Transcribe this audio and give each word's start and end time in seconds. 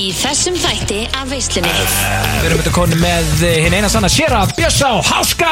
Í 0.00 0.12
þessum 0.16 0.54
þætti 0.56 1.00
af 1.12 1.26
veislunni. 1.28 1.70
Við 2.40 2.44
erum 2.48 2.60
þetta 2.62 2.70
konu 2.72 2.96
með 3.02 3.42
eh, 3.44 3.58
hinn 3.66 3.74
eina 3.76 3.90
sanna 3.92 4.08
Sjera 4.08 4.46
og 4.46 5.02
Háska? 5.04 5.50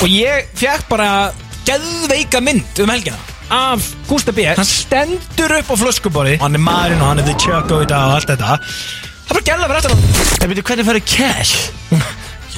Og 0.00 0.08
ég 0.10 0.48
fekk 0.58 0.88
bara 0.90 1.30
geðveika 1.68 2.40
mynd 2.42 2.82
um 2.82 2.90
helgina 2.90 3.20
af 3.54 3.86
Gústa 4.08 4.34
B. 4.34 4.48
Hann 4.50 4.66
stendur 4.66 5.54
upp 5.60 5.70
á 5.70 5.76
flöskubori 5.78 6.36
Hann 6.42 6.58
er 6.58 6.64
maðurinn 6.64 7.04
og 7.04 7.12
hann 7.12 7.22
er 7.22 7.30
the 7.30 7.38
choco 7.38 7.84
í 7.84 7.88
dag 7.90 8.08
og 8.08 8.18
allt 8.18 8.34
þetta. 8.34 8.58
Það 8.58 9.30
er 9.30 9.38
bara 9.38 9.46
gæla 9.52 9.70
fyrir 9.70 9.86
þetta 9.86 10.42
Ég 10.42 10.54
veit 10.54 10.66
hvernig 10.72 10.90
færðu 10.90 11.06
cash? 11.14 11.54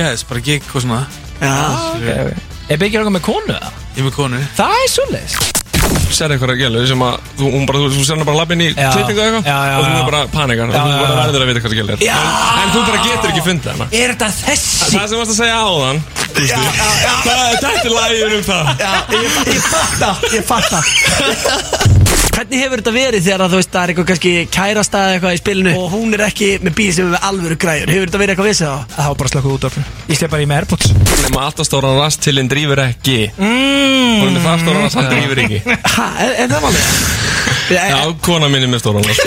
Yes, 0.01 0.25
bara 0.25 0.41
gig 0.41 0.73
og 0.73 0.87
svona. 0.87 1.05
Já. 1.43 2.31
Er 2.73 2.81
byggir 2.81 3.05
okkur 3.05 3.19
með 3.19 3.29
konu 3.29 3.59
það? 3.59 3.83
Ég 3.99 4.07
með 4.09 4.17
konu. 4.23 4.47
Það 4.57 4.79
er 4.79 4.95
svolítið 4.97 5.62
Sér 6.13 6.33
eitthvað 6.35 6.53
að 6.53 6.61
gælu 6.63 6.83
sem 6.91 7.03
að 7.07 7.15
þú, 7.39 7.45
hún 7.55 7.65
bara, 7.69 7.79
þú, 7.83 7.87
þú 7.97 8.03
hana 8.13 8.27
bara 8.29 8.39
lappin 8.43 8.61
í 8.63 8.69
Já. 8.73 8.91
klippingu 8.93 9.23
eða 9.25 9.41
Já, 9.43 9.57
já, 9.57 9.73
eitthvað 9.73 9.79
og 9.79 9.85
þú 9.85 9.93
já. 9.93 10.01
er 10.03 10.09
bara 10.11 10.21
panikar 10.35 10.67
og 10.69 10.75
Já, 10.77 10.83
þú 10.83 10.91
já, 10.93 10.99
bara 11.03 11.13
já. 11.13 11.23
verður 11.23 11.43
að 11.43 11.49
vita 11.53 11.63
hvað 11.65 11.77
gælu 11.79 11.93
er 11.97 12.05
Já. 12.07 12.19
En 12.63 12.75
þú 12.75 12.85
bara 12.91 13.01
getur 13.07 13.33
ekki 13.33 13.45
fundið 13.49 13.73
hana 13.73 13.89
Er 14.03 14.15
þetta 14.15 14.29
þessi? 14.43 14.93
Það 14.93 15.09
sem 15.13 15.23
varst 15.23 15.33
að 15.33 15.41
segja 15.41 15.57
áðan 15.63 15.99
Það 16.33 17.43
þetta 17.57 17.73
er 17.73 17.93
lægir 17.97 18.37
um 18.39 18.47
það 18.51 18.65
Ég, 19.17 19.43
ég 19.53 19.67
fatta, 19.73 20.15
ég 20.37 20.49
fatta 20.49 21.99
Hvernig 22.33 22.59
hefur 22.63 22.81
þetta 22.81 22.93
verið 22.97 23.25
þegar 23.27 23.43
að 23.45 23.53
þú 23.53 23.59
veist 23.61 23.73
það 23.73 23.83
er 23.83 23.91
eitthvað 23.93 24.09
kannski 24.11 24.33
kærasta 24.53 24.99
eða 25.03 25.13
eitthvað 25.17 25.35
í 25.37 25.41
spilinu 25.41 25.73
og 25.79 25.87
hún 25.93 26.17
er 26.17 26.23
ekki 26.27 26.49
með 26.65 26.73
bíl 26.79 26.93
sem 26.97 27.05
er 27.07 27.13
með 27.13 27.27
alvöru 27.29 27.57
græður 27.63 27.93
Hefur 27.93 28.07
þetta 28.09 28.21
verið 28.23 28.33
eitthvað 28.33 28.49
vissið 28.51 28.69
á? 28.73 28.77
Það 28.95 29.09
var 29.11 29.19
bara 29.23 29.33
slökuð 29.33 29.53
út 29.57 29.67
af 29.69 29.73
Ég 30.09 30.17
slepp 30.21 30.33
bara 30.33 30.43
í 30.43 30.49
með 30.51 30.59
Airpods 30.63 30.87
Nefna 30.97 31.45
alltaf 31.47 31.69
stóran 31.69 31.99
rast 32.01 32.23
til 32.25 32.37
en 32.43 32.49
drífur 32.53 32.83
ekki 32.87 33.19
mm. 33.37 34.17
Hún 34.23 34.31
er 34.31 34.35
með 34.39 34.47
það 34.47 34.65
stóran 34.65 34.83
rast, 34.87 34.97
hann 34.99 35.13
drífur 35.13 35.43
ekki 35.45 35.59
Ha, 35.99 36.07
er, 36.25 36.35
er 36.45 36.49
það 36.53 36.61
vanlega? 36.67 36.91
Já, 37.73 38.01
kona 38.25 38.47
mín 38.53 38.67
er 38.67 38.73
með 38.73 38.83
stóran 38.87 39.07
rast 39.07 39.23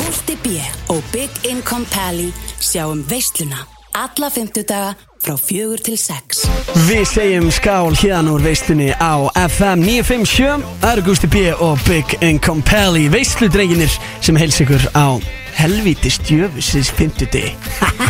Gústi 0.00 0.40
B. 0.44 0.58
og 0.92 1.04
Big 1.12 1.44
Income 1.52 1.88
Pally 1.92 2.30
sjáum 2.58 3.04
veisluna 3.10 3.73
alla 3.94 4.30
fymtudaga 4.30 4.94
frá 5.22 5.36
fjögur 5.38 5.80
til 5.80 5.96
sex. 5.98 6.44
Við 6.88 7.04
segjum 7.08 7.46
skál 7.54 7.94
hérna 7.96 8.34
úr 8.34 8.42
veistunni 8.44 8.90
á 8.92 9.30
FM 9.38 9.84
957 9.86 10.64
Það 10.82 10.90
eru 10.90 11.04
Gusti 11.06 11.30
B. 11.30 11.44
og 11.54 11.80
Big 11.86 12.16
Income 12.20 12.66
Pally 12.66 13.06
Veisludrenginir 13.12 13.92
sem 14.20 14.36
heils 14.36 14.58
ykkur 14.60 14.82
á 14.98 15.16
helvíti 15.54 16.10
stjöfusins 16.10 16.90
50 16.98 17.54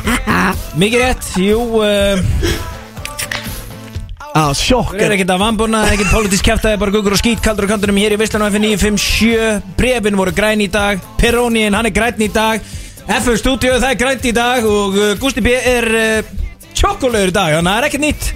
Mikið 0.80 1.04
rétt, 1.04 1.28
jú 1.38 1.60
uh, 1.84 2.16
Á 4.34 4.50
Við 4.50 4.62
sjokk 4.64 4.96
erum 4.98 5.14
ekkert 5.14 5.34
að 5.36 5.42
vambuna, 5.44 5.84
ekkert 5.92 6.10
politísk 6.10 6.48
kæftæði, 6.48 6.80
bara 6.80 6.94
gugur 6.96 7.14
og 7.14 7.20
skít, 7.20 7.44
kaldur 7.44 7.68
og 7.68 7.74
kantunum 7.76 8.00
hér 8.02 8.16
í 8.16 8.18
Visslanu 8.18 8.48
F957 8.48 9.76
Brefin 9.78 10.18
voru 10.18 10.32
græn 10.34 10.64
í 10.64 10.66
dag, 10.72 10.98
Perónín, 11.20 11.76
hann 11.76 11.86
er 11.86 11.94
græn 11.94 12.24
í 12.24 12.32
dag 12.34 12.64
FM 13.04 13.36
Studio, 13.36 13.74
það 13.82 13.90
er 13.90 14.00
grænt 14.00 14.24
í 14.24 14.32
dag 14.32 14.64
og 14.64 14.94
uh, 14.96 15.10
Gusti 15.20 15.42
B 15.44 15.52
er 15.52 15.86
uh, 15.92 16.32
tjokkulegur 16.72 17.28
í 17.28 17.34
dag, 17.36 17.58
þannig 17.58 17.68
að 17.68 17.74
það 17.74 17.80
er 17.82 17.88
ekkert 17.90 18.04
nýtt 18.06 18.32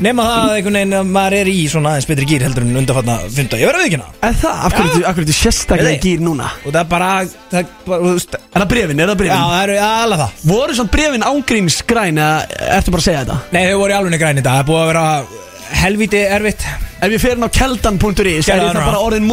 Nefna 0.00 0.24
það 0.24 0.38
að 0.42 0.54
einhvern 0.56 0.76
veginn 0.78 0.96
að 0.96 1.08
maður 1.12 1.34
er 1.36 1.48
í 1.50 1.56
svona 1.68 1.90
aðeins 1.92 2.06
betri 2.08 2.26
gýr 2.28 2.44
heldur 2.46 2.64
en 2.64 2.78
undanfatna 2.80 3.16
funda 3.34 3.58
Ég 3.60 3.68
verði 3.68 3.82
við 3.82 3.88
ekki 3.90 3.98
hana 4.00 4.28
Er 4.30 4.38
það? 4.40 4.62
Af 4.64 4.76
hverju 4.76 5.02
hverju 5.02 5.24
ertu 5.24 5.36
sérstaklega 5.36 5.92
í 5.92 5.98
gýr 6.04 6.22
núna? 6.24 6.46
Og 6.62 6.70
það 6.70 6.78
er 6.80 6.88
bara, 6.88 7.10
það 7.52 7.74
bara, 7.84 7.98
þú 8.06 8.38
Er 8.40 8.62
það 8.62 8.70
brefin? 8.72 9.02
Er 9.04 9.10
það 9.10 9.12
Já, 9.12 9.20
brefin? 9.20 9.44
það 9.50 9.64
eru 9.66 9.76
alveg 9.88 10.22
það 10.22 10.46
Voru 10.54 10.78
svona 10.78 10.94
brefin 10.96 11.26
ángríns 11.28 11.78
græn 11.92 12.22
eða 12.24 12.64
ertu 12.78 12.94
bara 12.96 13.04
að 13.04 13.08
segja 13.10 13.26
þetta? 13.26 13.38
Nei, 13.52 13.62
þau 13.68 13.82
voru 13.82 13.92
í 13.92 13.98
alveg 13.98 14.24
græn 14.24 14.40
í 14.40 14.46
dag, 14.46 14.56
það 14.56 14.64
er 14.64 14.70
búið 14.70 14.80
að 14.80 14.90
vera 14.94 15.04
helviti 15.80 16.20
erfitt. 16.24 16.64
Ef 17.00 17.14
ég 17.14 17.22
fer 17.22 17.36
inn 17.38 17.46
á 17.46 17.50
keldan.is 17.52 18.48
er 18.50 18.60
ég 18.60 18.66
það 18.66 18.78
bara 18.80 19.00
orðin 19.00 19.28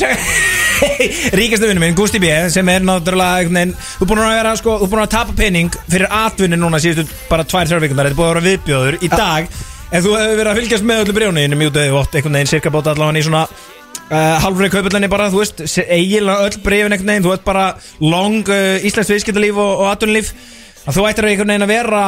tjekka 0.00 0.56
Ríkastu 1.40 1.68
vinnu 1.70 1.80
minn, 1.80 1.96
Gusti 1.96 2.20
B 2.20 2.30
sem 2.52 2.68
er 2.68 2.84
náttúrulega 2.84 3.44
veginn 3.56 3.72
Þú 3.76 4.04
er 4.04 4.10
búin 4.10 4.20
að 4.24 4.34
vera, 4.34 4.54
sko, 4.60 4.74
þú 4.80 4.88
er 4.88 4.92
búin 4.92 5.04
að 5.04 5.14
tapa 5.14 5.36
pening 5.36 5.78
fyrir 5.86 6.12
atvinni 6.12 6.58
núna 6.60 6.80
síðustu 6.82 7.06
bara 7.30 7.46
tvær, 7.48 7.70
þrjár 7.70 7.84
vikundar 7.86 8.10
Þetta 8.10 8.16
er 8.16 8.18
búin 8.20 8.28
að 8.28 8.34
vera 8.34 8.44
viðbjóður 8.48 8.98
í 9.00 9.10
dag. 9.12 9.48
En 9.92 10.04
þú 10.04 10.16
hefur 10.18 10.36
verið 10.40 10.50
að 10.50 10.60
fylgjast 10.60 10.88
með 10.90 11.02
öllu 11.04 11.16
brjónu 11.16 11.44
Mjútu 11.60 11.82
hefur 11.84 12.02
ótt 12.02 12.18
einhvern 12.18 12.38
veginn 12.40 12.52
cirka 12.52 12.72
bóta 12.74 12.92
allavega 12.92 13.20
í 13.22 13.24
svona 13.28 13.44
uh, 13.46 14.36
Halvri 14.44 14.70
kaupallinni 14.74 15.10
bara, 15.12 15.30
þú 15.32 15.42
veist 15.44 15.64
Eiginlega 15.86 16.48
öll 16.48 16.60
einhvern 16.96 17.12
veginn 17.14 17.26
Þú 17.28 17.34
ert 17.36 17.46
bara 17.46 17.66
long 18.04 18.40
uh, 18.44 18.76
íslensk 18.84 19.14
viðskiptalíf 19.14 19.60
og, 19.62 19.72
og 19.84 19.92
atvinnulíf. 19.94 20.32
að 20.34 20.65
Þú 20.86 21.04
ættir 21.10 21.26
einhvern 21.26 21.50
veginn 21.50 21.66
að 21.66 21.72
vera 21.72 22.02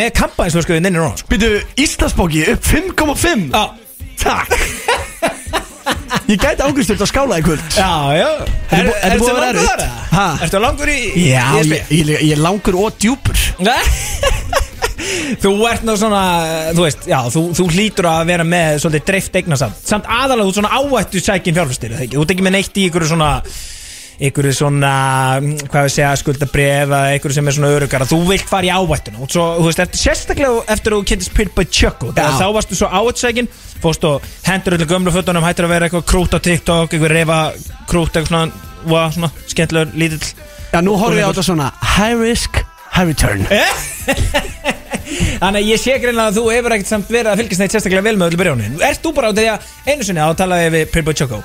með 0.00 0.12
kampænsvörskuðin 0.20 0.88
inni 0.88 0.96
núna 0.96 1.12
sko. 1.20 1.28
Býtu, 1.28 1.50
Íslandsbóki 1.84 2.44
upp 2.54 2.68
5,5 2.70 3.50
Já, 3.52 3.64
Takk. 4.24 4.54
Ég 6.30 6.40
gæti 6.40 6.64
ángriðstöld 6.64 7.02
að 7.04 7.10
skála 7.10 7.36
í 7.36 7.44
kvöld. 7.44 7.64
Já, 7.76 7.90
já. 8.16 8.28
Er- 8.72 8.86
Ertu 9.10 9.18
búið 9.20 9.28
að 9.28 9.36
vera 9.36 9.48
erfitt? 9.50 9.82
Ha? 10.14 10.24
Ertu 10.46 10.60
langur 10.62 10.88
í 10.88 10.96
Já, 11.26 11.42
í 11.60 11.66
ég, 11.68 11.90
ég, 11.92 12.12
ég 12.14 12.32
er 12.32 12.40
langur 12.40 12.78
og 12.80 12.96
djúpur. 13.02 13.36
Þú 15.42 15.50
ert 15.68 15.84
ná 15.84 15.92
svona, 15.98 16.20
þú 16.76 16.84
veist, 16.86 17.04
já, 17.08 17.18
þú, 17.32 17.42
þú 17.56 17.64
hlýtur 17.74 18.06
að 18.08 18.22
vera 18.30 18.44
með 18.46 18.78
svolítið 18.82 19.04
dreift 19.08 19.36
eignasamt 19.36 19.80
Samt 19.88 20.06
aðalega 20.10 20.46
þú 20.46 20.52
ert 20.52 20.58
svona 20.58 20.78
áættu 20.78 21.20
sækin 21.24 21.56
fjárfæstir, 21.56 21.94
það 21.96 22.04
ekki? 22.06 22.18
Þú 22.18 22.24
ekki 22.34 22.46
með 22.46 22.54
neitt 22.56 22.78
í 22.80 22.86
ykkur 22.88 23.06
svona, 23.10 23.28
ykkur 24.22 24.48
svona, 24.54 24.92
mm, 25.40 25.68
hvað 25.70 25.86
við 25.86 25.94
segja, 25.94 26.10
skuldabref 26.20 26.84
eða 26.86 27.00
ykkur 27.18 27.34
sem 27.34 27.48
er 27.48 27.56
svona 27.56 27.70
örugara 27.74 28.06
Þú 28.08 28.20
vilt 28.28 28.46
fara 28.48 28.68
í 28.68 28.70
áættuna 28.70 29.22
og 29.24 29.30
svo, 29.32 29.46
þú 29.58 29.66
veist, 29.68 29.82
eftir, 29.84 30.02
sérstaklega 30.02 30.62
eftir 30.74 30.94
að 30.94 31.00
þú 31.00 31.08
kynntist 31.10 31.34
Pit 31.34 31.54
by 31.54 31.66
Já. 31.74 31.90
Þá 32.38 32.46
varstu 32.54 32.78
svo 32.78 32.90
áættu 32.90 33.24
sækin, 33.24 33.48
fórst 33.82 34.04
og 34.06 34.22
hendur 34.46 34.78
öllu 34.78 34.86
gömlu 34.86 35.14
fötunum, 35.14 35.44
hættir 35.44 35.66
að 35.66 35.74
vera 35.74 35.88
eitthvað 35.88 36.06
krút 36.06 36.36
á 36.36 36.38
TikTok, 36.38 36.94
eitthvað 36.94 37.14
reyfa 37.14 37.40
krút, 37.90 38.14
eitthvað 38.14 38.30
svona, 38.30 38.70
wow, 38.86 39.10
svona, 39.10 39.32
skemmtilegur, 39.50 39.98
lítill. 39.98 40.30
Já, 40.70 40.80
nú 40.82 40.94
horfum 40.98 41.18
ég 41.18 41.26
á 41.26 41.30
þetta 41.32 41.46
svona 41.50 41.72
High 41.96 42.16
risk, 42.22 42.62
high 42.94 43.10
return. 43.10 43.46
Þannig 45.04 45.60
að 45.60 45.68
ég 45.68 45.80
sé 45.80 45.98
greinlega 46.00 46.30
að 46.30 46.38
þú 46.38 46.44
hefur 46.54 46.74
ekkert 46.76 46.90
samt 46.90 47.10
verið 47.12 47.30
að 47.30 47.40
fylgjast 47.42 47.62
neitt 47.62 47.74
sérstaklega 47.74 48.06
vel 48.06 48.16
með 48.16 48.30
öllu 48.30 48.40
brjónin 48.40 48.78
Ert 48.82 49.02
þú 49.04 49.12
bara 49.16 49.30
á 49.30 49.36
því 49.36 49.44
að 49.52 49.68
einu 49.90 50.06
sinni 50.06 50.22
að 50.24 50.36
talaði 50.40 50.70
við 50.74 50.84
Pimbo 50.94 51.14
Choco 51.18 51.40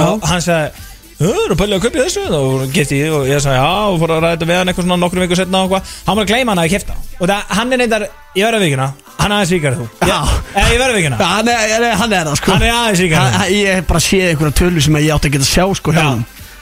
Og 0.00 0.24
hann 0.24 0.42
sagði 0.42 0.93
Þú 1.14 1.30
eru 1.44 1.56
pælið 1.58 1.76
að 1.76 1.84
kaupa 1.84 2.04
þessu 2.04 2.22
og 2.34 2.62
geti 2.74 2.98
ég 2.98 3.12
og 3.14 3.28
ég 3.28 3.42
sagði 3.42 3.60
já 3.60 3.68
og 3.86 3.98
fór 4.02 4.12
að 4.16 4.24
ræða 4.24 4.34
þetta 4.34 4.48
við 4.48 4.58
hann 4.58 4.70
eitthvað 4.72 4.86
svona 4.88 4.98
nokkrum 4.98 5.24
vikur 5.24 5.38
setna 5.38 5.60
og 5.62 5.68
eitthvað. 5.68 5.92
Hann 6.08 6.18
var 6.18 6.24
að 6.24 6.30
gleyma 6.32 6.52
hann 6.54 6.62
að 6.62 6.66
ég 6.66 6.74
kefta 6.74 6.96
og 7.14 7.30
það, 7.30 7.52
hann 7.58 7.74
er 7.74 7.82
neyndar, 7.82 8.06
að 8.34 8.64
vikina 8.64 8.88
Hann 9.14 9.32
er 9.32 9.36
aðeins 9.38 9.52
vikar 9.54 9.76
þú. 9.78 9.84
Já. 10.04 10.16
Eh, 10.52 10.72
verði 10.74 10.88
að 10.90 10.96
vikina 10.98 11.18
Já, 11.20 11.28
hann 11.30 11.48
er, 11.48 11.84
hann 12.00 12.12
er 12.12 12.26
það 12.28 12.38
sko. 12.40 12.50
Hann 12.52 12.64
er 12.66 12.74
aðeins 12.74 13.02
vikar 13.04 13.38
Ég 13.54 13.78
hef 13.78 13.86
bara 13.88 14.02
séð 14.04 14.26
einhverja 14.32 14.56
tölu 14.58 14.82
sem 14.84 14.98
ég 15.00 15.14
átti 15.14 15.30
að 15.30 15.36
geta 15.38 15.48
sjá 15.48 15.64
sko 15.78 15.94
hjá 15.94 16.02
Já, 16.02 16.10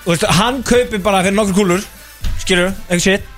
og 0.04 0.10
veistu, 0.12 0.32
hann 0.38 0.62
kaupir 0.68 1.02
bara 1.02 1.24
fyrir 1.24 1.38
nokkur 1.38 1.58
kúlur 1.62 1.86
Skilur, 2.42 2.74
eitthvað 2.86 3.06
shit. 3.08 3.30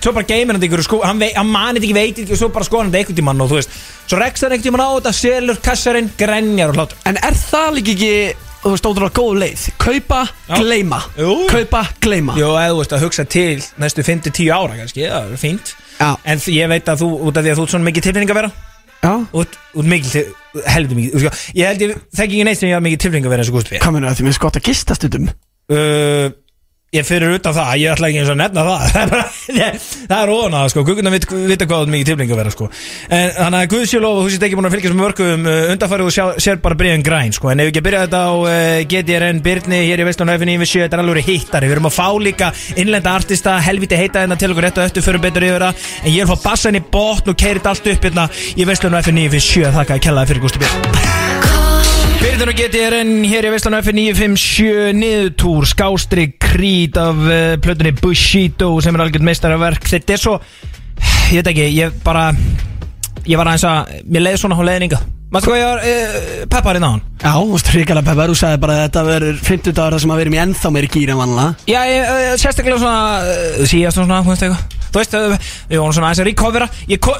Svo 0.00 0.14
bara 0.16 0.28
geymir 0.30 0.56
hann 0.56 0.64
ykkur 0.64 0.84
sko, 0.86 1.02
hann, 1.04 1.20
hann 1.34 1.50
manið 1.50 1.84
ekki, 1.88 1.96
veit 1.98 2.22
ekki 2.22 2.36
Og 2.36 2.40
svo 2.40 2.48
bara 2.54 2.68
skoðan 2.68 2.88
hann 2.88 3.00
eitthvað 3.02 3.20
tímann 3.20 3.42
og 3.44 3.50
þú 3.50 3.58
veist 3.58 3.74
Svo 4.10 4.18
rekst 4.18 4.42
hann 4.42 4.54
eitthvað 4.54 4.70
tímann 4.70 4.82
á 4.82 4.90
þetta, 4.96 5.12
selur 5.14 5.58
kassarinn, 5.62 6.08
grenjar 6.18 6.72
og 6.72 6.78
hlátur. 6.80 7.02
En 7.06 7.18
er 7.20 7.36
það 7.38 7.76
líka 7.76 7.92
ekki, 7.94 8.14
þú 8.62 8.72
veist, 8.74 8.86
ótrúlega 8.90 9.14
góð 9.16 9.38
leið. 9.42 9.66
Kaupa, 9.80 10.20
Já. 10.48 10.56
gleyma. 10.60 10.98
Jú. 11.16 11.34
Kaupa, 11.50 11.82
gleyma. 12.00 12.34
Jó, 12.38 12.50
eða 12.54 12.72
þú 12.74 12.80
veist 12.82 12.92
að 12.96 13.04
hugsa 13.06 13.24
til 13.28 13.62
næstu 13.80 14.02
5-10 14.04 14.50
ára 14.52 14.76
kannski, 14.80 15.06
það 15.08 15.32
er 15.32 15.40
fínt. 15.40 15.74
Já, 16.00 16.16
En 16.24 16.38
þ- 16.38 16.54
ég 16.56 16.68
veit 16.68 16.84
að 16.88 17.00
þú, 17.04 17.08
út 17.28 17.36
af 17.36 17.44
því 17.44 17.50
að 17.52 17.56
þú 17.58 17.62
ert 17.66 17.70
svona 17.74 17.88
mikið 17.90 18.02
tilfinning 18.08 18.30
að 18.30 18.38
vera 18.40 18.52
já 19.00 19.12
Út, 19.32 19.54
út 19.80 19.86
mikið, 19.88 20.10
til- 20.12 20.62
heldur 20.66 20.96
mikið 20.96 21.12
þú 21.14 21.20
sko, 21.20 21.30
Ég 21.56 21.66
held 21.70 21.80
ég, 21.80 21.94
þekki 22.16 22.34
ekki 22.36 22.44
neitt 22.44 22.58
sem 22.60 22.68
ég 22.68 22.74
hafa 22.76 22.84
mikið 22.84 22.98
tilfinning 23.04 23.26
að 23.26 23.30
vera 23.34 23.42
eins 23.44 23.50
og 23.52 23.54
gúst 23.56 23.70
við 23.72 23.80
Hvað 23.80 23.92
meina 23.96 24.12
því 24.16 24.24
mér 24.26 24.34
er 24.34 24.40
gott 24.44 24.56
að 24.60 24.66
gista 24.68 24.94
stundum? 24.96 25.28
Uh, 25.70 26.30
Ég 26.90 27.04
fyrir 27.06 27.36
utan 27.36 27.54
það, 27.54 27.68
ég 27.78 27.92
ætla 27.92 28.08
ekki 28.08 28.18
eins 28.18 28.30
og 28.32 28.34
að 28.34 28.38
nefna 28.40 28.62
það. 28.66 28.80
Það 28.90 29.02
er 29.04 29.10
bara, 29.12 29.66
það 30.10 30.22
er 30.24 30.30
óna 30.34 30.62
sko. 30.72 30.82
Guðguna 30.88 31.12
vita, 31.14 31.36
vita 31.46 31.68
hvað 31.70 31.76
þú 31.76 31.84
ert 31.84 31.92
mikið 31.92 32.08
tilfinning 32.08 32.32
að 32.34 32.40
vera 32.40 32.50
sko. 32.50 32.66
En 33.14 33.28
þannig 33.36 33.60
að 33.60 33.68
Guð 33.70 33.84
sé 33.86 34.00
lofa, 34.02 34.24
þú 34.24 34.32
sést 34.32 34.46
ekki 34.48 34.58
búin 34.58 34.66
að 34.66 34.74
fylgjast 34.74 34.96
með 34.96 35.04
mörgum 35.04 35.46
uh, 35.46 35.70
Undarfærið 35.70 36.08
og 36.08 36.16
sjá, 36.16 36.24
sér 36.42 36.58
bara 36.64 36.78
breiðan 36.80 37.04
græn 37.06 37.36
sko. 37.36 37.52
En 37.52 37.62
ef 37.62 37.68
við 37.68 37.70
ekki 37.70 37.82
að 37.84 37.86
byrja 37.86 38.00
þetta 38.08 38.22
á 38.26 38.32
uh, 38.34 38.80
GTRN 38.90 39.42
Byrni 39.46 39.80
Hér 39.84 40.02
í 40.02 40.06
Vestlun 40.08 40.34
FNI 40.34 40.56
við 40.64 40.70
sjö, 40.72 40.82
þetta 40.82 40.98
er 40.98 41.04
alveg 41.04 41.30
hittari. 41.30 41.70
Við 41.70 41.76
erum 41.76 41.86
að 41.92 41.94
fá 42.00 42.08
líka 42.26 42.48
innlenda 42.74 43.14
artista 43.20 43.54
Helviti 43.62 44.00
heita 44.00 44.24
hérna 44.24 44.40
til 44.40 44.50
okkur 44.50 44.66
rétt 44.66 44.80
og 44.82 44.88
eftir 44.90 45.06
Förum 45.06 45.22
betur 45.22 45.46
yfir 45.46 45.68
það. 45.68 45.84
En 46.02 46.10
ég 46.10 46.24
er 46.24 46.26
að 46.26 46.34
fá 46.34 46.48
bassan 46.50 46.80
í 46.80 46.82
botn 46.90 47.30
og 47.30 47.38
keirit 47.38 47.70
allt 47.70 47.86
upp 47.86 48.10
hérna 48.10 48.26
Í 48.58 48.66
Vestlun 48.66 48.98
FNI 48.98 49.30
við 49.30 49.46
sjö, 49.46 49.70
þakka 49.78 50.00
að 50.00 50.08
kellaði 50.08 50.34
fyrir 50.34 50.48
Gústi 50.48 50.64
Björn 50.64 51.39
Byrðun 52.20 52.50
og 52.52 52.58
GTRN 52.58 53.10
hér 53.24 53.46
í 53.48 53.50
Vestlanu 53.54 53.78
F957 53.80 54.90
niðurtúr 54.92 55.64
skástri 55.70 56.26
krít 56.36 56.98
af 57.00 57.16
uh, 57.16 57.54
plötunni 57.64 57.94
Bushido 57.96 58.74
sem 58.84 58.92
er 58.92 59.06
algjörð 59.06 59.24
meistaraverk. 59.24 59.86
Þetta 59.88 60.12
er 60.12 60.20
svo, 60.20 60.34
ég 61.30 61.38
veit 61.38 61.48
ekki 61.54 61.68
ég 61.78 61.96
bara, 62.04 62.26
ég 63.24 63.40
var 63.40 63.48
aðeins 63.48 63.64
að 63.70 63.94
mér 64.04 64.26
leiði 64.26 64.42
svona 64.42 64.58
á 64.60 64.68
leiðninga 64.68 65.00
maður 65.30 65.46
sko 65.46 65.56
ég 65.56 65.64
var 65.70 65.80
uh, 65.86 66.18
pepparinn 66.52 66.84
á 66.84 66.90
hann? 66.90 67.02
Já, 67.22 67.32
þú 67.38 67.54
veist, 67.54 67.72
hrikalega 67.72 68.08
peppar, 68.10 68.34
þú 68.34 68.38
sagði 68.42 68.60
bara 68.66 68.76
að 68.76 68.84
þetta 68.84 69.06
verður 69.08 69.40
50 69.46 69.78
dagar 69.78 69.96
þar 69.96 70.04
sem 70.04 70.12
að 70.12 70.20
við 70.20 70.26
erum 70.26 70.36
í 70.36 70.42
ennþá 70.44 70.74
meiri 70.76 70.92
gýr 70.92 71.14
en 71.14 71.20
vanlega 71.22 71.70
já, 71.70 71.80
ég, 71.88 72.04
uh, 72.04 72.36
sérstaklega 72.42 72.82
svona 72.82 73.64
síðast 73.70 74.02
og 74.02 74.08
svona, 74.10 74.20
þú 74.26 74.34
veist 74.34 74.46
eitthvað 74.48 74.79
þú 74.90 75.00
veist, 75.00 75.14
uh, 75.16 75.52
við 75.70 75.80
vorum 75.82 75.94
svona 75.96 76.10
aðeins 76.10 76.22
að 76.24 76.28
recovera. 76.30 76.68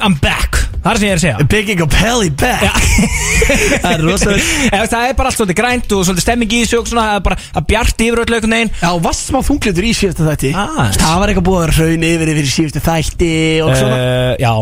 I'm 0.01 0.17
back. 0.21 0.59
Það 0.81 0.91
er 0.91 1.01
sem 1.01 1.07
ég 1.07 1.13
er 1.13 1.19
að 1.19 1.25
segja. 1.25 1.71
Ink 1.71 1.83
og 1.85 1.91
Pelly 1.93 2.31
back. 2.41 2.85
Það 3.83 3.91
er 3.91 4.05
rosalega 4.07 4.85
Það 4.95 5.07
er 5.11 5.17
bara 5.19 5.31
allt 5.31 5.37
svolítið 5.37 5.59
grænt 5.59 5.93
og 5.93 6.07
svolítið 6.09 6.25
stemming 6.25 6.55
í 6.57 6.61
þessu 6.65 6.81
og 6.81 6.89
svona, 6.89 7.07
það 7.11 7.25
bara 7.29 7.39
að 7.61 7.67
bjart 7.69 8.05
yfir 8.07 8.23
öllu 8.25 8.39
einhvern 8.39 8.57
veginn. 8.57 8.73
Já, 8.81 8.91
varst 9.05 9.29
smá 9.29 9.41
þunglitur 9.45 9.89
í 9.91 9.93
síðustu 9.99 10.27
þætti. 10.27 10.53
Aðeins. 10.57 11.01
Það 11.03 11.21
var 11.21 11.33
eitthvað 11.35 11.49
búið 11.51 11.67
að 11.67 11.75
hraun 11.77 12.09
yfir 12.11 12.33
yfir 12.35 12.49
í 12.49 12.55
síðustu 12.55 12.85
þætti 12.87 13.33
og 13.67 13.73
svona. 13.77 14.01
Uh, 14.01 14.35
Já, 14.41 14.53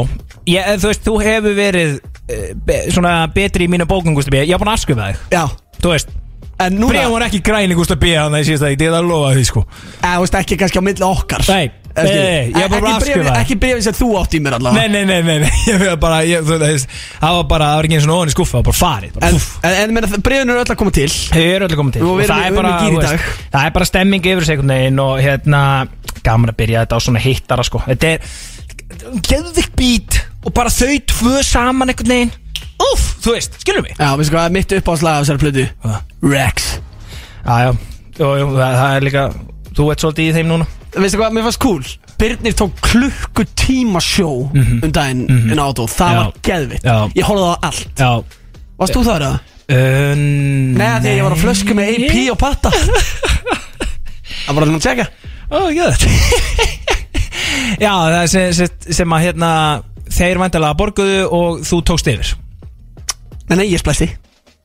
ég, 0.50 0.70
þú 0.82 0.90
veist, 0.90 1.06
þú 1.06 1.18
hefur 1.22 1.58
verið 1.58 1.98
svona 2.92 3.14
betri 3.34 3.68
í 3.68 3.72
mínu 3.72 3.86
bókum, 3.88 4.16
Gústi 4.18 4.34
B. 4.34 4.42
Ég 4.42 4.56
er 4.56 4.60
búin 4.60 4.72
að 4.72 4.80
afskrifa 4.80 5.12
þig, 5.12 5.28
Já, 5.32 5.44
Bregðan 6.58 7.12
var 7.12 7.24
ekki 7.28 7.38
græni, 7.46 7.74
Gústi 7.78 7.94
B. 7.94 8.10
Þannig 8.16 8.34
að 8.34 8.40
ég 8.42 8.48
síðast 8.48 8.64
að 8.66 8.72
ég 8.74 8.80
er 8.88 8.96
að 8.98 9.04
lofa 9.06 9.34
því, 9.36 9.44
sko. 9.46 9.60
Eða, 10.00 10.14
þú 10.16 10.24
veist, 10.24 10.38
ekki 10.40 10.56
kannski 10.58 10.80
á 10.82 10.84
milli 10.88 11.04
okkar. 11.06 11.44
Nei, 11.46 11.70
nei, 12.04 12.52
ég 12.52 12.62
er 12.62 12.68
bara 12.68 12.78
ekki 12.78 12.88
að 12.88 12.96
afskrifa. 12.98 13.34
Ekki 13.42 13.56
brefið 13.62 13.82
sem 13.88 13.96
þú 13.98 14.08
átt 14.20 14.34
í 14.34 14.40
mér 14.44 14.56
allavega. 14.58 14.78
Nei, 14.78 14.88
nei, 14.92 15.04
nei, 15.08 15.22
nei, 15.26 15.38
nei, 15.44 15.52
ég 15.72 15.82
var 15.82 15.96
bara, 16.02 16.18
ég, 16.28 16.42
þú 16.46 16.58
veist 16.62 16.88
Það 17.18 17.36
var 17.38 17.46
bara, 17.52 17.68
það 17.72 17.78
var 17.80 17.88
ekki 17.88 17.98
eins 17.98 18.08
og 18.08 18.14
ofan 18.18 18.32
í 18.32 18.34
skuffa, 18.36 18.54
það 18.54 18.60
var 18.60 18.68
bara 18.68 18.80
farið 18.82 19.12
bara, 19.18 19.28
En, 19.28 19.38
púff. 19.38 19.48
en, 19.64 19.76
en 19.82 19.94
meina, 19.98 20.10
brefinu 20.28 20.54
eru 20.54 20.62
öll 20.64 20.72
að 20.74 20.80
koma 20.82 20.94
til. 20.98 21.08
Þau 21.08 21.44
eru 21.44 21.68
öllu 21.68 21.78
komið 21.82 21.96
til. 21.98 22.02
Og 22.08 22.18
við 22.18 22.24
erum- 22.24 22.34
það 22.34 22.44
er 22.44 22.52
við 22.52 22.58
erum 22.58 22.62
bara, 22.62 22.68
í 22.68 22.84
gír 22.84 22.92
í 22.92 22.98
þú 22.98 23.06
dag. 23.08 23.26
það 23.56 23.66
er 23.70 23.74
bara 23.78 23.88
stemming 23.92 24.28
yfir 24.32 24.48
veginn 24.68 25.02
og 25.04 25.14
hérna, 25.24 25.62
gaman 26.28 26.52
að 26.52 26.58
byrja 26.62 26.84
þetta 26.86 26.98
á 26.98 27.00
svona 27.08 27.22
hittara 27.24 27.64
sko. 27.66 27.82
Þetta 27.88 28.12
er 28.14 28.18
geðvik 29.28 29.72
bít 29.78 30.20
og 30.46 30.52
bara 30.56 30.70
þau 30.72 30.94
tvö 31.12 31.42
saman 31.46 31.92
einhvern 31.92 32.14
veginn. 32.14 32.32
Úff, 32.78 33.04
þú 33.24 33.34
veist, 33.34 33.56
skilur 33.62 33.82
mig? 33.82 33.94
Já, 33.98 34.12
veistu 34.18 34.34
hvað, 34.36 34.52
mitt 34.54 34.72
uppáðslag 34.78 35.18
af 35.18 35.24
þessari 35.26 35.42
plötu. 35.42 35.64
Hvað? 35.82 36.00
Rex. 36.30 36.68
Já, 37.42 37.54
já, 37.64 37.70
jú, 38.18 38.28
jú, 38.38 38.46
það, 38.54 38.76
það 38.78 38.96
er 39.00 39.06
líka, 39.08 39.24
þú 39.78 39.86
ert 39.92 40.04
svolítið 40.04 40.28
í 40.28 40.34
þeim 40.38 40.50
núna 40.52 40.66
Veistu 40.98 41.20
hvað, 41.20 41.34
mér 41.36 41.46
fannst 41.46 41.60
cool? 41.62 41.84
Birnir 42.18 42.54
tók 42.58 42.80
klukkutíma 42.82 44.00
sjó 44.02 44.30
um 44.50 44.90
daginn 44.90 45.26
inn 45.28 45.60
á 45.62 45.64
átó 45.70 45.86
Það 45.90 46.14
Já. 46.14 46.18
var 46.18 46.32
geðvitt 46.48 46.88
Já. 46.88 46.96
Ég 47.14 47.28
horfði 47.28 47.46
á 47.46 47.54
allt. 47.68 47.92
Já. 47.94 48.10
Varst 48.78 48.96
þú 48.96 49.02
það 49.06 49.20
eða? 49.20 49.32
uh, 49.68 50.14
Nei, 50.18 50.88
því 50.88 51.12
að 51.12 51.14
ég 51.14 51.22
var 51.28 51.36
að 51.36 51.44
flösku 51.44 51.76
með 51.78 51.92
AP 51.94 52.16
og 52.34 52.40
patta 52.42 52.72
Það 54.38 54.58
var 54.58 54.66
að 54.66 54.80
tjekka 54.86 55.08
Ó, 55.48 55.58
gæðt 55.72 56.08
Já, 57.84 57.92
það 57.92 58.18
er 58.22 58.32
sem, 58.32 58.50
sem, 58.56 58.74
sem 58.98 59.14
að 59.14 59.24
hérna 59.28 59.50
Þeir 60.18 60.40
væntalega 60.40 60.76
borguðu 60.78 61.18
og 61.36 61.58
þú 61.68 61.78
tókst 61.84 62.08
yfir. 62.08 62.30
Nei, 63.50 63.58
nei, 63.60 63.66
ég 63.68 63.80
splæsti. 63.82 64.06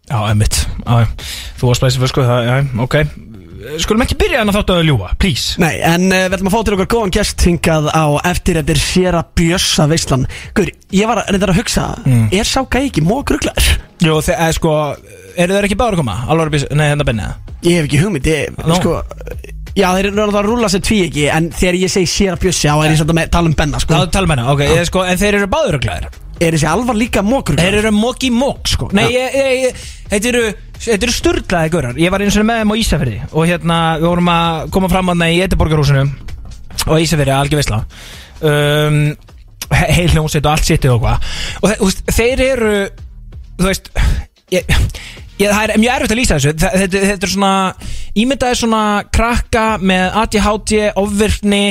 Já, 0.08 0.20
já. 0.24 1.04
Þú 1.60 1.68
varst 1.68 1.82
splæsið 1.82 2.00
fyrir 2.00 2.12
sko, 2.14 2.24
það, 2.28 2.48
já, 2.48 2.56
ok 2.86 2.96
Skulum 3.84 4.04
ekki 4.06 4.18
byrja 4.20 4.42
hann 4.42 4.52
að 4.52 4.58
þáttu 4.60 4.76
að 4.76 4.88
ljúa, 4.90 5.10
please. 5.22 5.56
Nei, 5.62 5.78
en 5.88 6.08
uh, 6.10 6.24
við 6.28 6.36
ætlum 6.38 6.50
að 6.52 6.56
fá 6.56 6.62
til 6.68 6.76
okkar 6.78 6.90
góðan 6.94 7.14
gest 7.16 7.46
hingað 7.48 7.90
á 7.94 8.06
eftir 8.32 8.60
þetta 8.60 8.76
sér 8.82 9.18
að 9.20 9.30
bjössa 9.40 9.88
veistlan 9.92 10.28
Guður, 10.58 10.72
ég 11.00 11.10
var 11.10 11.22
að 11.24 11.32
reynda 11.36 11.50
að 11.54 11.60
hugsa 11.62 11.86
Er 12.34 12.50
sá 12.50 12.60
gæi 12.68 12.86
ekki 12.90 13.04
mók 13.08 13.34
rugglar? 13.34 13.70
Jú, 14.04 14.18
þeir, 14.26 14.36
eða 14.36 14.56
sko, 14.58 14.74
eru 15.40 15.56
þeir 15.58 15.68
ekki 15.70 15.78
báður 15.80 15.98
að 15.98 16.02
koma? 16.04 16.16
Alvar 16.34 16.52
býs, 16.54 16.66
nei, 16.76 16.88
hérna 16.92 17.08
benni 17.08 17.30
Ég 17.64 17.80
hef 17.80 17.88
ekki 17.88 18.02
hugmynd, 18.04 18.28
ég, 18.34 18.58
Nú. 18.68 18.80
sko 18.82 18.98
Já, 19.74 19.88
þeir 19.96 20.06
eru 20.12 20.18
náttúrulega 20.20 20.42
að 20.44 20.50
rúla 20.52 20.68
sér 20.70 20.84
tví 20.86 20.98
ekki 21.08 21.24
En 21.34 21.48
þegar 21.56 21.78
ég 21.80 21.90
segi 21.94 22.10
sér 22.12 22.36
að 22.36 22.44
bjössi 22.44 22.70
á 22.70 22.76
er 22.84 22.92
ég 22.92 23.00
samt 23.00 23.10
að 23.14 23.18
me- 23.18 23.30
tala 23.34 23.50
um 23.50 23.56
Benna, 23.58 23.80
sko. 23.82 23.96
Það 23.96 24.12
tala 24.14 24.30
með 24.30 24.36
hennar, 24.44 24.52
ok, 24.54 24.62
ég, 24.70 24.84
sko, 24.92 25.06
en 25.08 25.18
þeir 25.24 25.38
eru 25.40 25.48
báður 25.50 25.78
að 25.80 25.88
glæðir 25.88 26.20
Er 26.44 26.58
þessi 26.58 26.68
alvar 26.70 26.98
líka 27.00 27.24
mók 27.26 27.50
Þeir 27.58 27.80
eru 27.80 27.92
móki 27.96 28.30
mók, 28.34 28.68
sko. 28.70 28.90
Nei, 28.94 29.08
ég, 29.16 29.34
ég, 29.40 29.64
ég, 29.64 29.82
þetta 30.12 30.30
eru, 30.34 30.44
þetta 30.86 31.08
eru 31.08 31.14
sturglaði 31.16 31.72
gaurar. 31.74 32.00
Ég 32.02 32.12
var 32.14 32.24
eins 32.26 32.38
og 32.40 32.46
með 32.48 32.60
þeim 32.62 32.74
á 32.74 32.76
Ísafirði 32.84 33.20
Og 33.32 33.48
hérna, 33.50 33.78
við 34.02 34.08
vorum 34.10 34.32
að 34.34 34.70
koma 34.76 34.90
fram 34.92 35.12
að 35.14 35.24
í 35.34 35.42
Ediborgarhúsinu 35.46 36.04
Og 36.90 37.00
Ísafirði, 37.04 37.34
algjör 37.38 37.62
veistla 37.62 37.80
um, 38.44 39.00
he- 39.74 39.90
Heil 39.98 40.10
hljómsveit 40.14 40.46
og 40.46 40.52
allt 40.56 40.68
sittið 40.70 40.96
og 40.98 41.02
hvað 41.06 41.28
Og 41.64 41.74
þú 41.80 41.90
veist, 41.90 42.04
þeir 42.18 42.46
eru 42.50 42.74
Þú 43.62 43.68
veist 43.70 43.90
ég, 44.54 44.72
ég, 45.40 45.50
Það 45.50 45.64
er 45.74 45.82
mjög 45.82 45.96
erfitt 45.98 46.14
að 46.14 46.20
lýsa 46.20 46.36
þessu. 46.38 46.54
Þa- 46.62 46.74
Þetta, 46.84 47.04
þetta 47.12 47.28
er 47.28 47.34
svona 47.34 47.54
Ímyndaði 48.24 48.60
svona 48.60 48.82
krakka 49.14 49.66
með 49.82 50.18
ADHD, 50.22 50.74
ofvirkni 51.02 51.66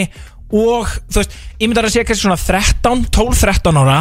og 0.52 0.90
þú 1.08 1.20
veist, 1.22 1.36
ímyndaði 1.64 1.88
að 1.88 1.92
sé 1.94 2.02
kannski 2.04 2.26
svona 2.26 2.36
13, 2.36 3.04
12-13 3.14 3.78
ára 3.80 4.00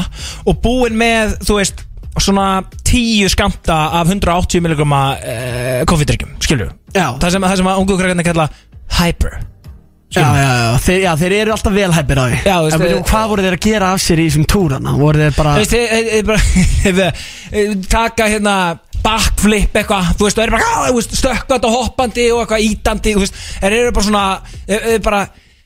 og 0.49 0.57
búin 0.65 0.97
með, 0.99 1.37
þú 1.47 1.55
veist 1.61 1.83
svona 2.19 2.63
10 2.83 3.29
skamta 3.31 3.77
af 4.01 4.07
180 4.11 4.59
mg 4.65 4.81
uh, 4.83 5.85
koffidrykkjum, 5.87 6.35
skilur 6.43 6.73
Já. 6.95 7.07
það 7.21 7.29
sem, 7.37 7.41
það 7.47 7.57
sem 7.61 7.69
að 7.71 7.79
ungu 7.85 7.97
krakkarnir 8.01 8.27
kalla 8.27 8.49
hyper 8.99 9.39
Já, 10.11 10.25
já, 10.35 10.43
já, 10.43 10.71
þeir, 10.83 10.97
já, 11.05 11.11
þeir 11.21 11.33
eru 11.37 11.51
alltaf 11.55 11.71
velhæpir 11.71 12.19
á 12.19 12.23
því 12.27 12.39
Já, 12.43 12.55
veist, 12.65 12.75
En 12.75 12.81
veitum, 12.83 12.97
eh, 12.99 13.05
Hvað 13.07 13.29
voru 13.31 13.43
þeir 13.45 13.55
að 13.55 13.61
gera 13.63 13.91
af 13.95 14.01
sér 14.03 14.19
í 14.19 14.25
þessum 14.27 14.47
túrana? 14.51 14.95
Voru 14.99 15.21
þeir 15.21 15.37
bara 15.37 15.53
veist, 15.55 15.71
þeir- 15.71 16.09
þeir- 16.11 16.25
bara 16.27 17.11
taka 17.95 18.27
hérna 18.27 18.55
backflip 19.05 19.71
eitthvað, 19.79 20.09
þú 20.19 20.27
veist, 20.27 20.37
þeir 20.41 20.49
eru 20.49 20.57
bara 20.57 20.89
þú 20.89 20.97
veist, 20.97 21.15
stökkvandi 21.21 21.69
og 21.69 21.77
hoppandi 21.77 22.25
og 22.35 22.41
eitthvað 22.43 22.65
ítandi, 22.67 23.13
þú 23.15 23.23
veist, 23.23 23.39
þeir 23.63 23.77
eru 23.79 23.93
bara 23.95 24.05
svona 24.09 24.25
þeir, 24.67 24.83
þeir 24.89 25.01
bara, 25.07 25.21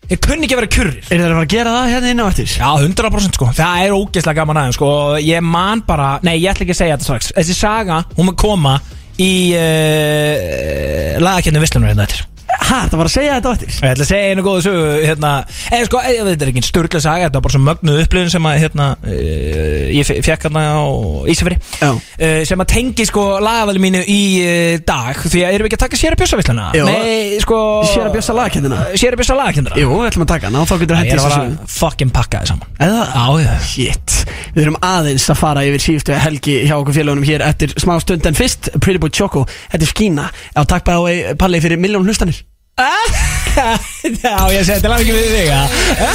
þeir 0.10 0.22
kunni 0.28 0.48
ekki 0.48 0.56
að 0.56 0.62
vera 0.62 0.72
kjurrir 0.76 1.00
Er 1.00 1.10
þeir 1.10 1.26
að 1.26 1.36
fara 1.36 1.46
að 1.46 1.54
gera 1.56 1.76
það 1.76 1.90
hérna 1.94 2.12
inn 2.14 2.22
á 2.22 2.28
eftir? 2.28 2.52
Já, 2.52 2.70
100% 2.82 3.40
sko, 3.40 3.50
það 3.58 3.86
er 3.86 3.96
ógeðslega 3.96 4.40
gaman 4.42 4.62
aðeins 4.62 4.80
sko, 4.80 4.92
ég 5.24 5.50
man 5.56 5.82
bara, 5.88 6.12
nei, 6.26 6.36
ég 6.38 6.52
ætla 6.52 6.68
ekki 6.68 6.76
að 6.76 6.82
segja 6.82 6.98
þetta 6.98 7.10
strax. 7.10 7.34
Þessi 7.40 7.58
saga, 7.58 8.04
hún 8.18 8.30
mun 8.30 8.40
koma 8.40 8.78
í 9.22 9.34
uh, 9.56 11.20
lagakennum 11.24 11.64
Visslunar 11.64 11.94
hérna 11.94 12.08
eftir 12.10 12.35
Hæ, 12.66 12.78
það 12.90 12.96
var 12.98 13.08
að 13.10 13.14
segja 13.14 13.34
þetta 13.38 13.50
á 13.50 13.54
eftir? 13.56 13.70
Ég 13.76 13.92
ætla 13.94 14.06
að 14.06 14.10
segja 14.10 14.30
einu 14.34 14.44
góðu 14.46 14.62
sögu 14.66 14.86
hérna, 15.06 15.32
eða 15.70 15.86
sko, 15.86 16.00
eða, 16.02 16.24
þetta 16.32 16.46
er 16.46 16.52
ekki 16.52 16.64
störglega 16.66 17.02
saga 17.06 17.28
þetta 17.28 17.38
var 17.38 17.44
bara 17.46 17.54
svo 17.56 17.62
mögnuð 17.66 18.00
upplifun 18.02 18.32
sem 18.34 18.48
að 18.50 18.56
hérna, 18.64 18.88
uh, 19.06 19.84
ég 19.94 20.08
fe- 20.08 20.18
fekk 20.26 20.48
hérna 20.48 20.64
á 20.74 20.82
Ísafri 21.30 21.58
Já. 21.62 21.90
uh, 21.94 22.40
sem 22.50 22.64
að 22.66 22.70
tengi 22.74 23.06
sko 23.06 23.26
lagavali 23.46 23.84
mínu 23.84 24.02
í 24.10 24.18
uh, 24.42 24.78
dag 24.88 25.20
því 25.22 25.44
að 25.46 25.58
erum 25.60 25.68
við 25.68 25.70
ekki 25.70 25.78
að 25.80 25.84
taka 25.86 26.00
sér 26.02 26.16
að 26.18 26.22
bjössa 26.24 26.40
vissluna 26.42 26.66
Jú. 26.80 26.88
Nei, 26.90 27.38
sko 27.46 27.60
Sér 27.92 28.08
að 28.10 28.16
bjössa 28.18 28.38
lagakennina? 28.40 28.80
Sér 28.98 29.14
að 29.14 29.22
bjössa 29.22 29.38
lagakennina 29.38 29.80
Jú, 29.84 29.92
við 29.94 30.10
ætlum 30.10 30.26
að 30.26 30.32
taka 30.34 30.50
hana 30.50 30.64
og 30.66 30.70
þá 30.72 30.76
getur 30.82 30.96
Ég 30.96 31.04
hætti 31.04 31.14
er 31.14 31.22
að 31.22 31.28
þessu 31.28 31.38
fara 31.38 31.52
að 31.54 31.78
fucking 31.78 32.16
pakka 32.18 32.42
þið 32.42 32.52
saman 32.56 32.74
Eða? 32.88 33.06
Já, 33.14 33.28
já 33.46 33.54
Shit 33.70 34.18
Við 34.56 34.64
erum 34.66 34.80
aðeins 34.90 35.28
að 35.30 35.40
fara 35.44 35.66
yfir 35.70 35.86
síðustu 35.86 36.18
helgi 36.26 36.58
hjá 36.66 36.76
okkur 36.80 36.98
félagunum 36.98 37.28
hér 37.30 37.46
eftir 37.46 37.76
smá 37.82 37.96
stund 38.02 38.26
En 38.30 38.38
fyrst, 38.38 38.72
Pretty 38.82 39.02
Boy 39.04 39.14
Choco, 39.14 39.46
þetta 39.70 39.84
er 39.86 39.92
skína 39.94 40.28
Já, 40.56 40.62
takk 40.74 40.88
bæði 40.90 41.16
á 41.36 41.38
Palli 41.40 41.62
fyrir 41.64 41.82
miljón 41.82 42.08
hlustanir 42.08 42.42
Já, 42.76 44.36
ég 44.52 44.66
segi 44.68 44.82
til 44.84 44.90
að 44.92 45.02
ekki 45.06 45.14
við 45.16 45.30
þig. 45.32 45.52
Hæ, 45.96 46.10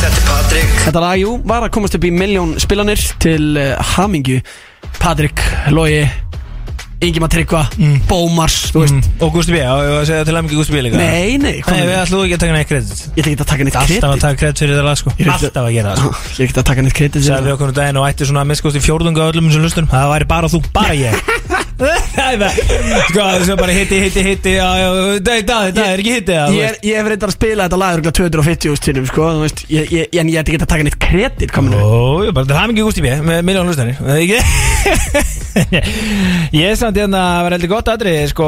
þetta 0.00 0.08
er 0.08 0.24
Patrik 0.26 0.72
Þetta 0.80 1.02
lag, 1.04 1.20
jú, 1.20 1.34
var 1.46 1.66
að 1.68 1.70
komast 1.76 1.94
upp 1.94 2.06
í 2.08 2.10
miljón 2.10 2.56
spilanir 2.58 3.04
til 3.22 3.52
uh, 3.54 3.92
Hamingju 3.94 4.40
Patrik, 4.98 5.38
Logi, 5.70 6.00
Ingimar 7.06 7.30
Tryggva, 7.32 7.62
Bómars, 8.08 8.56
þú 8.74 8.82
veist. 8.82 8.96
Mm. 8.96 9.20
Og 9.22 9.32
Gústi 9.36 9.54
B, 9.54 9.60
já, 9.60 9.70
ég 9.70 9.92
var 9.92 10.00
að 10.02 10.08
segja 10.10 10.26
til 10.26 10.34
að 10.34 10.40
ekki 10.46 10.58
Gústi 10.60 10.74
B 10.74 10.82
líka. 10.86 11.00
Nei, 11.00 11.36
nei, 11.42 11.54
Nei, 11.66 11.82
við 11.86 11.96
ætlum 12.00 12.24
ekki 12.26 12.36
að 12.36 12.42
taka 12.42 12.56
neitt 12.56 12.70
kredit. 12.70 13.02
Ég 13.16 13.22
ætla 13.22 13.32
ekki 13.32 13.44
að 13.44 13.50
taka 13.52 13.66
neitt 13.66 13.78
Alltaf 13.80 13.86
að 13.86 13.96
kredit 13.96 14.24
taka 14.26 14.40
kredit 14.42 14.62
fyrir 14.62 14.76
það 14.76 14.88
lag 14.88 15.00
sko. 15.00 15.14
Alltaf 15.36 15.62
að 15.62 15.72
gera 15.76 15.94
það. 15.94 16.00
Sko 16.02 16.10
Ég 16.26 16.34
ætla 16.36 16.46
ekki 16.46 16.60
að 16.62 16.68
taka 16.72 16.86
neitt 16.86 16.98
kredit 17.00 17.26
Sæði 17.26 17.36
við 17.36 17.46
það. 17.46 17.54
okkur 17.56 17.72
um 17.72 17.76
daginn 17.80 18.00
og 18.00 18.08
ætti 18.10 18.30
svona 18.30 18.42
að 18.42 18.50
minnskóst 18.52 18.80
í 18.80 18.84
fjórðunga 18.86 19.28
öllum 19.30 19.50
þessum 19.50 19.66
hlustunum. 19.66 19.90
Það 19.92 20.12
væri 20.14 20.30
bara 20.34 20.52
þú, 20.52 20.62
bara 20.74 20.96
ég. 20.96 21.14
Það 21.76 22.44
Sko, 23.10 23.20
það 23.20 23.50
er 23.52 23.58
bara 23.60 23.74
hitti, 23.76 23.98
hitti, 24.00 24.22
hitti. 24.24 24.54
Dag, 25.26 25.50
er 25.76 26.00
ekki 26.00 26.14
hitti 26.14 26.32
það, 26.32 26.54
Ég, 26.56 26.96
hef 26.96 27.10
reyndar 27.12 27.28
að 27.28 27.36
spila 27.36 27.66
þetta 27.66 27.80
lag 27.82 27.98
örugglega 27.98 28.16
250 28.16 28.72
úrstinnum, 28.72 29.08
sko, 29.10 29.26
en 29.36 30.30
ég 30.32 30.40
ætti 30.40 30.54
ekki 30.54 30.60
að 30.62 30.70
taka 30.72 30.86
neitt 30.86 30.96
kredit, 31.02 31.52
það 31.52 32.62
er 32.62 32.70
mikið 32.72 32.86
Gústi 32.88 33.04
B 33.04 33.12
með 33.26 33.42
miljón 33.46 33.68
hlustanir 33.70 33.98
Það 34.00 34.22
ekki 34.22 34.40
Ég 36.56 36.70
er 36.70 36.76
samt 36.78 36.95
hérna 37.00 37.20
að 37.36 37.42
vera 37.46 37.56
heldur 37.58 37.72
gott 37.72 37.90
aðri 37.92 38.14
Sko, 38.32 38.46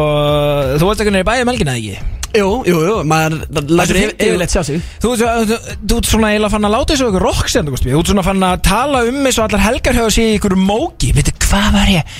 þú 0.78 0.88
varst 0.88 1.02
ekki 1.04 1.12
nýri 1.14 1.26
bæði 1.28 1.46
melgina, 1.48 1.74
ekki? 1.78 1.98
Jú, 2.38 2.48
jú, 2.68 2.80
jú, 2.84 2.96
maður 3.08 3.38
lætur 3.48 3.96
Þessu 3.98 4.10
yfirleitt 4.20 4.52
sjá 4.52 4.62
sig 4.68 4.82
Þú 5.00 5.12
ert 5.16 5.52
þú- 5.52 5.76
þú 5.88 6.00
svona 6.10 6.32
eiginlega 6.34 6.52
fann 6.52 6.68
að 6.68 6.74
láta 6.76 6.92
þessu 6.94 7.06
okkur 7.08 7.24
rockstjörn 7.24 7.70
Þú 7.72 8.00
ert 8.02 8.10
svona 8.12 8.26
fann 8.26 8.44
að 8.50 8.58
tala 8.68 9.04
um 9.08 9.22
og 9.30 9.40
allar 9.46 9.64
helgar 9.64 9.96
hefur 9.96 10.12
séð 10.18 10.34
í 10.34 10.36
ykkur 10.38 10.56
móki 10.60 11.14
Veitu, 11.16 11.32
hvað 11.48 11.70
var 11.78 11.88
ég? 11.94 12.18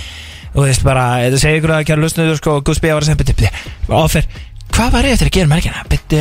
Þú 0.49 0.65
veist 0.65 0.83
bara, 0.87 1.05
þetta 1.27 1.39
segir 1.43 1.61
ykkur 1.61 1.75
að 1.77 1.85
kæra 1.91 2.03
lusnuður 2.03 2.39
sko 2.41 2.55
Guðs 2.65 2.81
B. 2.81 2.89
var 2.89 3.05
að 3.05 3.11
segja, 3.11 3.19
beti, 3.21 3.35
beti, 3.37 3.51
offer 3.93 4.25
Hvað 4.79 4.93
var 4.95 5.07
ég 5.09 5.17
eftir 5.17 5.27
að 5.27 5.35
gera 5.35 5.51
merkina? 5.51 5.81
Beti, 5.91 6.19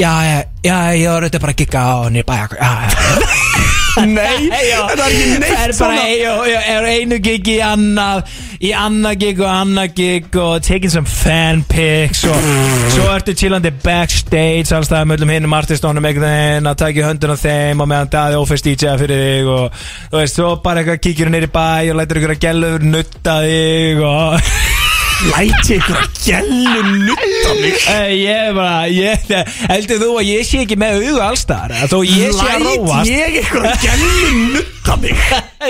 já, 0.00 0.12
já, 0.24 0.36
já, 0.64 0.76
ég 0.96 1.10
var 1.12 1.24
auðvitað 1.26 1.42
bara 1.42 1.52
að 1.52 1.58
gigga 1.60 1.80
á 1.84 1.96
nýr 2.08 2.24
bæja 2.24 2.46
Já, 2.56 2.70
já. 2.88 3.58
Nei, 4.08 4.46
þetta 4.54 4.94
er 4.94 5.02
ekki 5.02 5.26
neitt 5.42 5.50
Það 5.50 5.64
er 5.66 5.74
bara 5.76 6.06
ein, 6.06 6.62
er 6.72 6.88
einu 6.88 7.18
gig 7.26 7.50
í 7.52 7.58
annað 7.66 8.32
Í 8.64 8.70
annað 8.80 9.20
gig 9.26 9.42
og 9.42 9.50
annað 9.52 9.92
gig 9.98 10.40
Og 10.40 10.64
taking 10.64 10.94
some 10.94 11.10
fan 11.10 11.60
pics 11.68 12.24
Og 12.30 12.48
svo 12.94 13.10
ertu 13.12 13.36
chillandi 13.36 13.74
backstage 13.84 14.72
Allstæðum 14.78 15.12
öllum 15.18 15.34
hinnum 15.34 15.58
artistónum 15.58 16.08
Að 16.08 16.72
taka 16.80 17.02
í 17.02 17.04
höndun 17.04 17.36
á 17.36 17.38
þeim 17.44 17.84
Og 17.84 17.92
meðan 17.92 18.12
daði 18.16 18.40
ófest 18.40 18.70
DJ 18.70 18.96
fyrir 19.04 19.24
þig 19.26 19.52
Og 19.52 19.84
þú 20.08 20.22
veist, 20.22 20.40
svo 20.40 20.56
bara 20.64 20.80
eitthvað 20.80 21.04
kíkjur 21.10 21.34
nýri 21.36 21.52
bæ 21.52 21.68
Og 21.90 22.00
lætur 22.00 22.22
ykkur 22.22 22.36
að 22.38 22.44
gælur 22.48 22.90
nutta 22.96 23.40
þig 23.44 24.04
Og 24.06 24.77
Læti 25.18 25.74
ykkur 25.80 25.96
að 25.98 26.18
gælu 26.22 26.82
nutta 27.02 27.54
mig. 27.58 27.72
Eh, 27.90 28.10
Ég 28.20 28.42
er 28.44 28.52
bara, 28.54 28.84
ég, 28.86 29.24
heldur 29.66 29.98
þú 29.98 30.10
að 30.20 30.28
ég 30.28 30.44
sé 30.46 30.60
ekki 30.62 30.76
með 30.78 30.98
auðu 31.00 31.22
allstar 31.26 31.72
Þó 31.90 31.96
ég 32.06 32.36
sé 32.36 32.46
að 32.52 32.66
róast? 32.68 32.92
Læti 33.08 33.16
ég 33.16 33.38
ykkur 33.40 33.66
að 33.66 33.82
gælu 33.82 34.28
nutta 34.52 34.96
mig? 35.02 35.24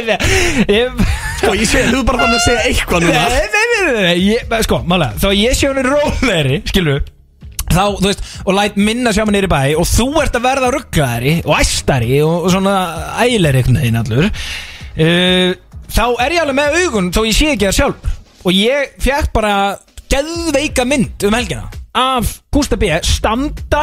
Ég 0.76 1.00
Sko 1.38 1.52
ég 1.56 1.70
sé, 1.70 1.84
þú 1.88 2.02
bara 2.04 2.26
þannig 2.26 2.36
að 2.36 2.44
segja 2.44 2.64
eitthvað 2.68 3.06
núna. 3.06 3.22
Nei, 3.32 3.46
nei, 3.54 3.64
nei, 3.70 3.78
nei, 3.86 4.02
nei, 4.08 4.18
ég, 4.26 4.52
sko, 4.66 4.82
málega 4.90 5.22
Þá 5.22 5.28
ég 5.38 5.56
sé 5.56 5.70
hún 5.70 5.80
er 5.80 5.88
rólegri, 5.94 6.60
skilur 6.68 7.00
Þá, 7.68 7.82
þú 8.02 8.04
veist, 8.10 8.22
og 8.44 8.56
læt 8.58 8.76
minna 8.80 9.14
sjá 9.16 9.24
mig 9.28 9.36
nýri 9.38 9.48
bæ 9.52 9.60
Og 9.80 9.88
þú 9.88 10.10
ert 10.26 10.36
að 10.36 10.44
verða 10.44 10.70
rugglaðari 10.76 11.34
Og 11.46 11.56
æstari 11.56 12.20
og, 12.26 12.36
og 12.44 12.52
svona 12.52 12.76
ægilegri 13.24 13.62
einhvern 13.64 13.80
veginn 13.80 14.00
allur 14.02 14.28
uh, 14.28 15.56
Þá 15.88 16.04
er 16.26 16.36
ég 16.36 16.42
alveg 16.44 16.58
með 16.58 16.78
augun 16.82 17.12
Þó 17.16 17.22
ég 17.30 17.36
sé 17.38 17.52
ekki 17.54 17.68
það 17.70 17.76
sjálf 17.80 18.14
Og 18.48 18.54
ég 18.56 18.94
fekk 19.02 19.32
bara 19.36 19.56
Geðveika 20.08 20.86
mynd 20.88 21.26
um 21.28 21.36
helgina 21.36 21.66
Af 21.98 22.38
Gústa 22.54 22.78
B. 22.80 22.88
Standa 23.04 23.82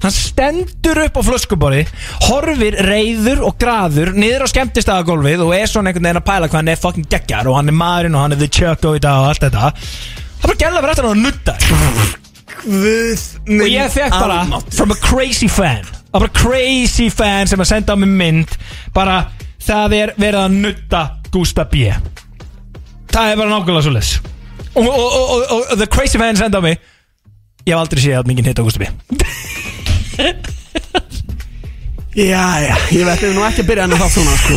Hann 0.00 0.14
stendur 0.16 1.02
upp 1.02 1.18
á 1.20 1.22
flöskuborði 1.26 1.82
Horfir 2.24 2.78
reyður 2.86 3.42
og 3.50 3.58
graður 3.60 4.14
Niður 4.16 4.46
á 4.48 4.52
skemmtistagagólfið 4.54 5.44
Og 5.44 5.52
er 5.58 5.68
svona 5.68 5.90
einhvern 5.92 6.08
veginn 6.08 6.22
að 6.22 6.28
pæla 6.30 6.48
hvað 6.48 6.60
hann 6.62 6.72
er 6.72 6.80
fucking 6.80 7.10
geggjar 7.12 7.50
Og 7.50 7.58
hann 7.58 7.68
er 7.68 7.76
maðurinn 7.76 8.16
og 8.16 8.24
hann 8.24 8.36
er 8.36 8.40
the 8.40 8.48
dag 8.48 9.20
og 9.20 9.28
allt 9.28 9.44
þetta. 9.44 9.72
Það 10.40 10.46
bara 10.46 10.60
gæla 10.62 10.80
fyrir 10.80 10.94
aftan 10.94 11.10
og 11.10 11.20
nutta 11.20 11.56
Guð 12.64 13.26
Og 13.60 13.68
ég 13.68 13.92
fekk 13.92 14.16
bara 14.16 14.62
From 14.72 14.96
a 14.96 15.00
crazy 15.04 15.48
fan 15.48 15.84
bara 16.10 16.26
crazy 16.34 17.06
fan 17.10 17.46
sem 17.46 17.60
að 17.62 17.68
senda 17.70 17.94
á 17.94 17.96
mig 18.00 18.10
mynd 18.10 18.56
Bara 18.96 19.20
það 19.62 19.94
er 20.00 20.14
verið 20.18 20.40
að 20.40 20.56
nutta 20.64 21.02
Gústa 21.30 21.68
B 21.70 21.92
Það 23.10 23.32
er 23.32 23.40
bara 23.40 23.50
nákvæmlega 23.50 23.82
svo 23.86 23.94
les 23.94 24.10
og, 24.74 24.86
og, 24.86 25.12
og, 25.50 25.62
og, 25.70 25.76
the 25.76 25.86
crazy 25.86 26.18
fan 26.18 26.36
senda 26.36 26.58
á 26.58 26.62
mig. 26.62 26.78
Ég 27.66 27.74
hef 27.74 27.80
aldrei 27.80 28.02
séð 28.04 28.20
að 28.20 28.28
mikið 28.30 28.46
hitt 28.46 28.60
á 28.62 28.64
Gústa 28.64 28.80
B. 28.80 28.86
Já, 32.10 32.42
já, 32.58 32.74
ég 32.90 33.06
veit 33.06 33.20
nú 33.22 33.44
ekki 33.46 33.62
að 33.62 33.68
byrja 33.68 33.84
að 33.86 33.92
það 34.00 34.08
svona 34.16 34.32
sko. 34.40 34.54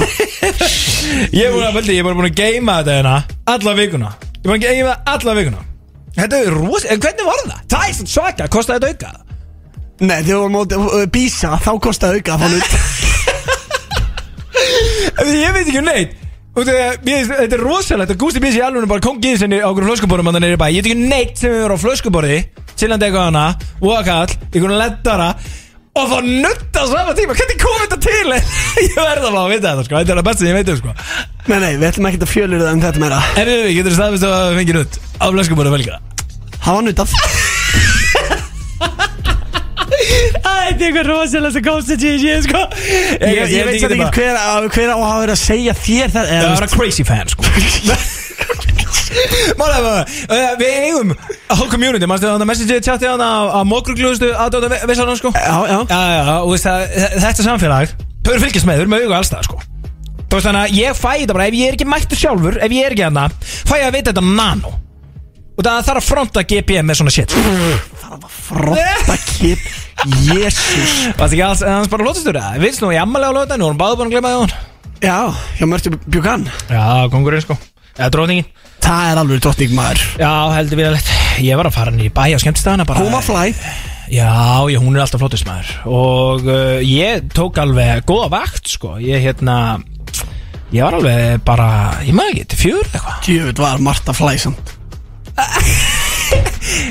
Ég 1.37 1.43
er 1.45 1.51
búin 1.53 1.67
að, 1.67 1.75
veldi, 1.75 1.93
ég 1.93 2.01
er 2.01 2.07
bara 2.07 2.17
búin 2.17 2.25
að 2.31 2.39
geima 2.39 2.79
þetta 2.79 2.95
hérna 2.97 3.13
Alla 3.53 3.73
vikuna. 3.77 4.09
Ég 4.17 4.41
er 4.41 4.47
búin 4.49 4.57
að 4.57 4.63
geima 4.65 4.95
þetta 4.95 5.13
alla 5.13 5.35
vikuna. 5.37 5.61
Þetta 6.17 6.39
er 6.39 6.49
rosa, 6.57 6.89
en 6.89 7.03
hvernig 7.05 7.25
var 7.29 7.43
það? 7.43 7.61
Það 7.75 7.85
er 7.85 7.93
svona 7.99 8.13
svaka, 8.15 8.43
kostaði 8.57 8.89
þetta 8.89 8.89
auka? 8.89 9.11
Nei, 10.01 10.17
þegar 10.17 10.25
við 10.25 10.41
vorum 10.41 10.57
á 10.57 10.61
uh, 10.65 11.05
bísa, 11.13 11.53
þá 11.61 11.71
kostaði 11.85 12.17
auka 12.23 12.33
að 12.33 12.41
fá 12.41 12.47
nutt 12.55 12.73
Ég 15.29 15.53
veit 15.53 15.67
ekki 15.67 15.79
um 15.83 15.87
neitt 15.87 16.11
þetta 16.53 16.73
finnst- 17.03 17.33
þetta 17.39 17.55
er 17.57 17.63
rosalegt. 17.65 18.11
Að 18.13 18.19
Gústi 18.21 18.39
Bísi 18.43 18.59
í 18.61 18.65
alveg 18.65 18.87
bara 18.91 19.01
kongið 19.07 19.37
sinni 19.41 19.57
á 19.63 19.67
okkur 19.71 19.87
flöskuborðum 19.89 20.29
að 20.29 20.35
það 20.37 20.43
neyri 20.45 20.59
bæ. 20.61 20.67
Ég 20.69 20.75
veit 20.83 20.89
ekki 20.91 21.07
neitt 21.09 21.35
sem 21.41 21.49
við 21.51 21.59
erum 21.65 21.77
á 21.77 21.83
flöskuborði 21.85 22.39
Sillandi 22.73 23.05
eitthvað 23.05 23.27
hana, 23.29 23.45
Wakall, 23.81 24.31
einhvern 24.53 24.77
leddara 24.81 25.29
Og 25.93 26.07
fá 26.09 26.17
nutta 26.25 26.79
á 26.81 26.85
sama 26.89 27.13
tíma. 27.13 27.35
Hvernig 27.37 27.59
kom 27.61 27.75
þetta 27.83 27.97
til? 28.01 28.29
ég 28.81 28.95
verða 28.97 29.29
bara 29.29 29.43
að 29.45 29.51
vita 29.53 29.67
þetta 29.75 29.83
sko. 29.85 29.93
Þetta 29.99 30.11
er 30.13 30.17
það 30.17 30.25
besta 30.29 30.41
sem 30.41 30.49
ég 30.49 30.57
veit 30.57 30.69
um 30.73 30.79
sko. 30.79 30.91
Nei, 31.51 31.59
nei, 31.61 31.73
við 31.77 31.87
ætlum 31.91 32.07
ekki 32.09 32.21
að 32.23 32.31
fjölur 32.33 32.63
það 32.63 32.73
um 32.73 32.81
þetta 32.81 33.01
meira. 33.03 33.19
En 33.37 33.45
við, 33.51 33.59
við 33.67 33.75
getur 33.77 33.93
staðvist 33.99 34.25
að 34.25 34.33
við 34.49 34.57
fengið 34.63 34.75
nutt 34.79 34.93
Á 35.21 35.25
flöskuborðu 35.29 35.71
velga 35.75 35.95
Það 36.63 36.73
var 36.73 36.83
nuttað 36.89 37.09
Þetta 39.83 40.53
er 40.53 40.73
eitthvað 40.73 41.07
rosalega 41.09 41.53
sem 41.55 41.63
komst 41.65 41.91
þetta 41.93 42.11
ég 42.23 42.43
sko. 42.47 42.61
Ég, 43.19 43.53
veit 43.67 43.79
samt 43.83 43.95
ekki 43.97 44.09
hver, 44.17 44.35
á- 44.39 44.57
á 44.95 45.07
að 45.13 45.21
vera 45.23 45.35
að 45.35 45.41
segja 45.43 45.73
þér 45.77 46.13
það 46.13 46.31
Það 46.33 46.49
var 46.53 46.67
að 46.67 46.75
crazy 46.77 47.07
fan 47.07 47.33
sko. 47.33 47.43
Uh, 49.13 50.55
Við 50.57 50.71
eigum 50.87 51.11
whole 51.53 51.69
community. 51.69 52.07
Að 52.09 52.45
message 52.49 52.79
chati 52.81 53.05
þannig 53.05 53.27
að 53.27 53.51
að 53.59 53.67
aðdóta 54.41 54.69
sko? 55.19 55.31
Já, 55.37 55.57
já. 55.69 55.77
Já, 55.85 55.99
já, 56.17 56.23
og 56.41 56.49
veist 56.53 56.65
það, 56.65 56.85
þetta 57.21 57.45
samfélag 57.45 57.93
Þau 58.23 58.31
eru 58.33 58.41
fylgjast 58.45 58.67
með, 58.69 58.79
þau 58.79 58.83
eru 58.85 58.93
með 58.93 59.05
auga 59.05 59.19
allstað 59.19 59.45
sko. 59.49 59.59
Þú 60.17 60.33
veist 60.39 60.47
þannig 60.49 60.63
að 60.63 60.77
ég 60.79 60.97
fæ 60.97 61.11
þetta 61.21 61.37
bara 61.37 61.47
Ef 61.51 61.57
ég 61.59 61.69
er 61.69 61.77
ekki 61.77 61.89
mættur 61.93 62.21
sjálfur, 62.23 62.57
ef 62.57 62.73
ég 62.73 62.87
er 62.87 62.95
ekki 62.95 63.05
hana 63.05 63.27
Fæ 63.43 63.75
ég 63.77 63.85
að 63.89 63.95
vita 63.99 64.13
þetta 64.15 64.25
nano. 64.33 64.73
Og 65.53 65.61
það 65.67 65.83
þarf 65.91 66.01
að 66.01 66.07
fronta 66.09 66.45
GPM 66.49 66.89
með 66.89 67.01
svona 67.03 67.13
shit 67.13 67.37
Frotta 68.33 69.15
kip. 69.29 69.63
Jésús 70.27 70.93
Varst 71.15 71.31
ekki 71.31 71.43
alls, 71.45 71.61
hans 71.63 71.87
bara 71.91 72.03
lótastur 72.03 72.35
það 72.35 72.57
Við 72.63 72.73
snú 72.75 72.89
í 72.91 72.97
ammalega 72.99 73.45
á 73.47 73.55
nú 73.55 73.69
erum 73.69 73.79
báðu 73.79 73.99
búin 74.01 74.09
að 74.09 74.15
glema 74.17 74.33
það 74.33 74.41
hún 74.41 74.53
Já, 75.03 75.17
hjá 75.59 75.67
Mörtu 75.67 75.91
Bjúkan. 76.07 76.45
Já, 76.71 76.83
kongurinn 77.11 77.43
sko. 77.43 77.57
Eða 77.97 78.09
drótingin 78.15 78.45
Það 78.83 79.09
er 79.09 79.19
alveg 79.21 79.41
drottning 79.43 79.73
maður. 79.75 80.03
Já, 80.19 80.31
heldur 80.57 80.79
við 80.79 80.87
að 80.89 80.95
lett 80.97 81.11
Ég 81.43 81.59
var 81.59 81.67
að 81.69 81.75
fara 81.77 81.91
niður 81.95 82.09
í 82.09 82.13
bæ 82.15 82.23
á 82.35 82.39
skemmtistæðana 82.43 82.85
bara 82.87 83.03
Húma 83.03 83.19
flæ. 83.23 83.43
Já, 84.11 84.31
já, 84.69 84.77
hún 84.83 84.95
er 84.95 85.03
alltaf 85.05 85.23
flottist 85.23 85.47
maður. 85.47 85.71
Og 85.89 86.47
uh, 86.47 86.79
ég 86.83 87.23
tók 87.33 87.57
alveg 87.63 88.03
góða 88.07 88.29
vakt, 88.35 88.67
sko. 88.75 88.97
Ég 89.01 89.23
hérna 89.23 89.57
Ég 90.73 90.83
var 90.83 90.99
alveg 90.99 91.43
bara, 91.47 91.67
ég 92.03 92.15
maður 92.17 92.33
ekki, 92.37 92.47
til 92.53 92.61
fjör 92.63 92.87
eitthvað. 92.87 93.19
Djöfut 93.27 93.63
var 93.63 93.83
Marta 93.83 94.15
flæ 94.17 94.35
samt 94.41 94.73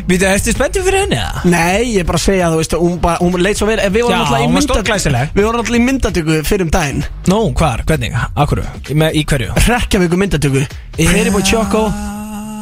Býtu, 0.08 0.26
ertu 0.28 0.52
spenntið 0.52 0.84
fyrir 0.86 1.04
henni, 1.04 1.18
eða? 1.18 1.42
Nei, 1.48 1.94
ég 1.94 2.02
er 2.02 2.08
bara 2.08 2.18
að 2.20 2.24
segja 2.26 2.50
þú 2.52 2.58
veist 2.60 2.74
Hún, 2.76 2.94
bara, 3.02 3.18
hún 3.22 3.36
leit 3.42 3.58
svo 3.60 3.68
verið 3.70 3.94
Við 3.94 4.04
vorum 4.06 4.14
Já, 4.14 4.20
alltaf 4.22 4.36
í 4.36 4.42
hún 4.42 4.52
var 4.52 4.56
myndatöku 4.58 4.78
stórglæsileg. 4.82 5.32
Við 5.36 5.46
vorum 5.48 5.62
alltaf 5.62 5.78
í 5.78 5.82
myndatöku 5.86 6.38
fyrir 6.48 6.66
um 6.66 6.72
daginn. 6.74 7.02
Nú, 7.32 7.40
hvar, 7.58 7.84
hvernig, 7.88 8.16
akkur, 8.44 8.62
með, 8.92 9.18
í 9.18 9.24
hverju? 9.32 9.56
Rekkjavíku 9.68 10.20
myndatöku. 10.20 10.64
Fyrir 10.98 11.32
búið 11.34 11.50
Choco 11.54 11.86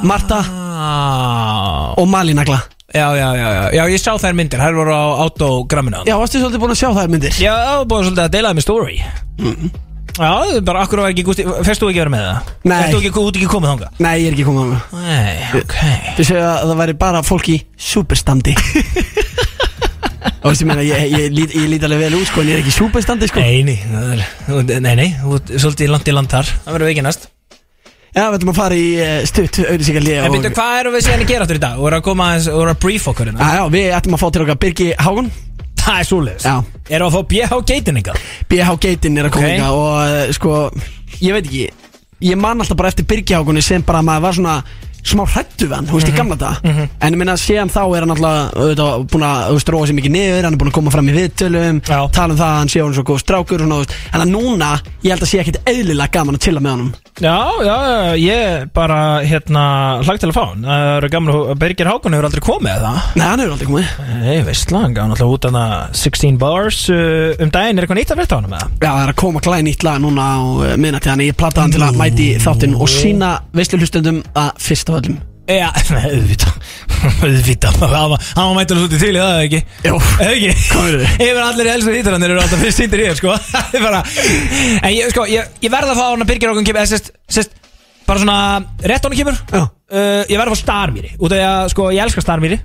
Marta 0.07 0.41
Ah, 0.81 1.93
og 2.01 2.07
Malinagla 2.09 2.57
já, 2.95 3.05
já, 3.15 3.29
já, 3.37 3.49
já, 3.53 3.65
já, 3.77 3.83
ég 3.93 4.01
sá 4.01 4.15
þær 4.19 4.33
myndir, 4.39 4.59
þær 4.59 4.79
voru 4.81 4.95
á 4.97 5.05
autogramminu 5.27 6.01
Já, 6.09 6.17
varstu 6.17 6.41
svolítið 6.41 6.63
búin 6.65 6.73
að 6.73 6.81
sjá 6.81 6.89
þær 6.97 7.13
myndir? 7.13 7.37
Já, 7.37 7.53
það 7.53 7.85
búin 7.93 8.07
svolítið 8.09 8.25
að 8.25 8.33
deila 8.35 8.55
með 8.57 8.65
story 8.65 8.97
Já, 10.21 10.31
er 10.53 10.65
bara 10.69 10.83
akkur 10.85 11.01
var 11.01 11.13
ekki 11.15 11.25
gústi 11.25 11.45
Fyrst 11.65 11.81
þú 11.81 11.89
ekki 11.91 12.01
að 12.01 12.05
vera 12.05 12.13
með 12.13 12.25
það? 12.27 12.51
Nei. 12.69 12.75
Fyrst 12.83 12.93
þú 12.95 13.01
ekki, 13.01 13.13
út 13.25 13.39
ekki 13.41 13.49
komið 13.55 13.71
þanga? 13.73 13.89
Nei, 14.05 14.13
ég 14.21 14.27
er 14.29 14.37
ekki 14.37 14.47
komið 14.49 14.75
það 14.75 15.07
Nei, 15.07 15.35
ok 15.63 15.77
Þið 16.19 16.29
segja 16.31 16.51
að 16.51 16.67
það 16.73 16.81
væri 16.83 16.97
bara 17.01 17.23
fólk 17.31 17.49
í 17.55 17.57
superstandi 17.91 18.55
Og 20.41 20.51
veistu, 20.53 20.65
ég 20.65 20.69
meina, 20.71 20.85
ég, 20.85 21.11
ég, 21.13 21.27
lít, 21.37 21.53
ég 21.57 21.67
lít 21.69 21.83
alveg 21.85 22.01
vel 22.07 22.15
út, 22.17 22.29
sko, 22.29 22.41
en 22.45 22.49
ég 22.51 22.59
er 22.59 22.63
ekki 22.63 22.73
superstandi, 22.73 23.29
sko 23.29 23.43
Nei, 23.45 23.61
nei, 23.65 23.77
er- 24.15 24.25
þú- 24.47 24.81
nei, 24.85 24.95
nei, 24.97 25.09
þú 25.21 25.41
svolítið 25.61 25.93
langt 25.93 26.09
í 26.09 26.15
land 26.17 26.33
þar 26.33 26.49
Það 26.65 26.77
verður 26.77 26.93
ekki 26.95 27.05
næst 27.09 27.29
Já, 28.11 28.25
við 28.27 28.37
ætlum 28.41 28.51
að 28.51 28.57
fara 28.59 28.75
í 28.81 28.87
uh, 28.99 29.11
stutt 29.29 29.59
auðvitað 29.63 30.09
En 30.27 30.33
byrju, 30.35 30.51
hvað 30.57 30.79
erum 30.81 30.97
við 30.97 31.05
síðan 31.07 31.21
að 31.23 31.29
gera 31.31 31.45
áttur 31.47 31.61
í 31.61 31.63
dag? 31.63 31.77
Þú 31.79 31.85
verður 31.87 31.99
að 32.01 32.07
koma 32.09 32.27
þú 32.43 32.55
verður 32.57 32.73
að 32.73 32.81
brief 32.85 33.05
okkur 33.13 33.29
hérna 33.31 33.45
Já, 33.47 33.53
já, 33.61 33.65
við 33.77 33.87
ætlum 34.01 34.17
að 34.17 34.23
fá 34.25 34.29
til 34.35 34.43
okkar 34.45 34.59
Birgi 34.65 34.89
Hágun 34.99 35.29
Það 35.81 35.99
er 35.99 36.09
svoleiðis 36.09 36.47
Já. 36.49 36.55
Erum 36.91 37.11
við 37.11 37.11
að 37.11 37.15
fá 37.17 37.29
BH 37.33 37.61
geitinninga? 37.73 38.17
BH 38.51 38.77
Geitin 38.85 39.19
er 39.21 39.29
að 39.29 39.37
koma 39.37 39.51
Ok. 39.51 39.55
okay. 39.57 39.71
og 39.71 39.97
uh, 40.05 40.33
sko, 40.37 40.57
ég 41.21 41.37
veit 41.37 41.47
ekki 41.47 41.69
Ég 42.21 42.37
man 42.37 42.61
alltaf 42.61 42.77
bara 42.77 42.91
eftir 42.93 43.07
Birgi 43.09 43.33
Hágunni 43.33 43.63
sem 43.65 43.81
bara 43.87 44.03
maður 44.05 44.27
var 44.27 44.37
svona 44.37 44.57
smá 45.07 45.25
hrættu 45.27 45.69
við 45.69 45.77
hann, 45.77 45.89
þú 45.91 45.99
veist, 45.99 46.11
í 46.11 46.17
gamla 46.17 46.37
dag 46.41 46.65
En 46.71 47.15
ég 47.15 47.19
minna, 47.21 47.37
síðan 47.41 47.71
þá 47.73 47.81
er 47.97 48.05
hann 48.05 48.15
alltaf 48.15 48.55
auðvitað, 48.61 49.05
búin 49.13 49.27
að, 49.27 49.43
þú 49.51 49.59
veist, 49.59 49.73
róa 49.75 49.89
sér 49.91 49.99
mikið 50.01 50.15
niður 50.17 50.49
Hann 50.49 50.57
er 50.57 50.61
búin 50.61 50.71
að 50.73 50.77
koma 50.79 50.95
fram 50.95 51.11
í 51.11 51.17
viðtölum, 51.17 51.81
Já. 51.87 51.99
tala 52.15 52.35
um 52.35 52.41
það 52.41 52.51
að 52.51 52.59
hann 52.61 52.73
sé 52.75 52.83
hann 52.85 52.97
svo 52.97 53.05
góð 53.11 53.21
strákur 53.25 53.65
og 53.65 53.67
svona, 53.67 53.79
þú 53.81 53.85
veist. 53.85 53.95
En 54.15 54.25
að 54.25 54.33
núna, 54.35 54.71
ég 55.05 55.15
held 55.15 55.25
að 55.25 55.31
sé 55.31 55.41
ekkit 55.43 55.61
eðlilega 55.71 56.15
gaman 56.19 56.39
að 56.39 56.45
chilla 56.47 56.63
með 56.65 56.75
honum. 56.77 56.91
Já, 57.21 57.37
já, 57.67 57.77
ég 58.17 58.69
bara, 58.73 58.99
hérna, 59.27 59.65
hlagt 60.07 60.23
til 60.23 60.31
að 60.31 60.37
fá 60.39 60.45
hann. 60.47 60.63
Það 60.65 60.85
eru 60.95 61.11
gamla, 61.13 61.35
Birgir 61.61 61.91
Hákon 61.91 62.17
hefur 62.17 62.29
aldrei 62.31 62.45
komið 62.47 62.71
eða? 62.77 62.93
Nei, 63.19 63.25
hann 63.27 63.43
hefur 63.43 63.55
aldrei 63.57 63.69
komið. 63.69 63.91
Nei, 64.21 64.39
veist 64.47 64.73
hann 64.73 64.95
gaf 64.97 65.11
náttúrulega 65.11 65.37
út 65.37 65.49
hana 65.51 65.65
16 66.01 66.39
bars 66.41 66.79
uh, 66.95 67.35
um 67.45 67.53
daginn. 67.53 67.81
Er 67.81 67.85
eitthvað 67.87 68.01
nýtt 68.01 68.15
að 68.15 68.23
frétta 68.23 68.37
á 68.37 68.41
hann 68.41 68.49
með 68.49 68.63
það? 68.63 68.73
Já, 68.81 68.89
það 68.89 69.03
er 69.05 69.13
að 69.13 69.19
koma 69.21 69.43
klæði 69.45 69.67
nýtt 69.69 69.85
lag 69.87 70.01
núna 70.01 70.29
á 70.31 70.39
uh, 70.41 70.73
minnati 70.81 71.11
Þannig 71.11 71.31
ég 71.33 71.39
plattaði 71.41 71.67
hann 71.67 71.75
til 71.77 71.85
að 71.85 72.01
mæti 72.01 72.29
þáttinn 72.41 72.77
og 72.79 72.91
sína 72.93 73.31
veisluhlustundum 73.59 74.23
að 74.39 74.51
fyrst 74.91 74.97
af 74.97 75.03
öllum 75.11 75.27
Já, 75.51 75.67
auðvitað. 76.07 76.51
Auðvitað. 77.25 77.79
Hann 77.81 78.11
var- 78.13 78.27
hann 78.37 78.53
mættur 78.55 78.79
út 78.85 78.93
í 78.95 78.99
til 79.01 79.09
í 79.17 79.19
það 79.19 79.31
eða 79.33 79.47
ekki? 79.49 79.61
Jó, 79.89 79.95
Eða 80.23 80.35
ekki? 80.37 80.51
Hvað 80.69 80.85
er 80.91 80.99
þið? 81.01 81.15
Yfir 81.27 81.41
allir 81.43 81.67
í 81.67 81.73
elstu 81.73 81.95
hýttarannir 81.97 82.31
eru 82.35 82.43
alltaf 82.45 82.61
fyrst 82.63 82.79
sýndir 82.83 83.03
í 83.03 83.07
þér 83.09 83.17
sko. 83.19 83.33
Það 83.51 83.75
er 83.75 83.83
bara 83.83 84.03
En 84.85 84.95
ég, 84.95 85.09
sko, 85.11 85.25
ég, 85.33 85.49
ég 85.65 85.73
verð 85.75 85.91
að 85.91 85.99
fá 85.99 86.05
hann 86.13 86.23
að 86.23 86.31
Birgir 86.31 86.53
okkur 86.53 86.67
kemur 86.71 86.87
Sest, 86.93 87.11
sest, 87.35 87.57
bara 88.07 88.23
svona 88.23 88.37
Rétt 88.93 89.09
honum 89.09 89.19
kemur. 89.19 89.41
Já. 89.51 89.65
uh, 89.65 90.23
Ég 90.31 90.39
verð 90.39 90.53
að 90.53 90.55
fá 90.55 90.61
Starmýri. 90.63 91.11
Út 91.19 91.35
af 91.35 91.41
því 91.41 91.49
að, 91.49 91.65
sko, 91.75 91.89
ég 91.97 92.05
elska 92.07 92.25
Starmýri. 92.29 92.61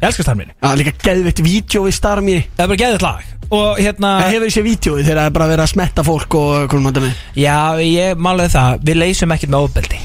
Ég 0.00 0.08
elska 0.08 0.24
Starmýri. 0.24 0.56
Já, 0.64 0.70
líka 0.80 0.94
geðveitt 1.10 1.44
vídeo 1.44 1.84
í 1.90 1.92
Starmýri. 1.92 2.46
Það 2.56 2.64
er 2.64 2.72
bara 2.72 2.82
geðið 2.86 3.04
lag. 3.04 3.28
Og 3.50 3.82
hérna 3.82 4.14
Það 4.22 4.32
hefur 4.32 4.48
þessi 4.48 4.64
vídjói 4.64 4.96
þegar 5.04 5.20
það 5.20 5.28
er 5.28 5.36
bara 5.36 5.50
verið 5.52 5.66
að 5.66 5.72
smetta 5.74 6.06
fólk 6.08 6.38
og 6.40 6.56
hvernig 6.70 6.86
maður 6.88 7.04
með. 7.10 7.20
Já, 7.42 7.58
ég 7.84 8.20
málaði 8.28 8.54
það. 8.56 8.80
Við 8.88 9.00
leysum 9.04 9.34
ekkert 9.36 9.52
með 9.56 9.66
ofbeldi 9.68 10.00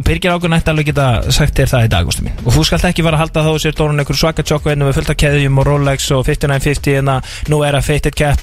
Birgir 0.00 0.32
águr 0.32 0.48
nætti 0.48 0.70
alveg 0.72 0.86
geta 0.88 1.06
sagt 1.34 1.58
þér 1.58 1.68
það 1.68 1.86
í 1.86 1.88
dag 1.92 2.06
Gústi 2.08 2.22
mín. 2.24 2.36
Og 2.46 2.54
þú 2.54 2.62
skalt 2.64 2.84
ekki 2.88 3.02
vera 3.04 3.16
að 3.18 3.22
halda 3.26 3.42
þá 3.44 3.52
sér 3.60 3.74
Dórun 3.76 4.00
einhver 4.00 4.16
svaka 4.16 4.42
tjokku 4.46 4.68
Ennu 4.72 4.84
með 4.88 4.96
fullt 4.98 5.10
af 5.12 5.18
keðjum 5.20 5.58
og 5.60 5.66
Rolex 5.68 6.00
og 6.16 6.22
5950 6.24 6.96
En 7.02 7.08
að 7.12 7.20
nú 7.52 7.56
er 7.66 7.74
að 7.76 7.86
fitted 7.90 8.14
cap. 8.16 8.40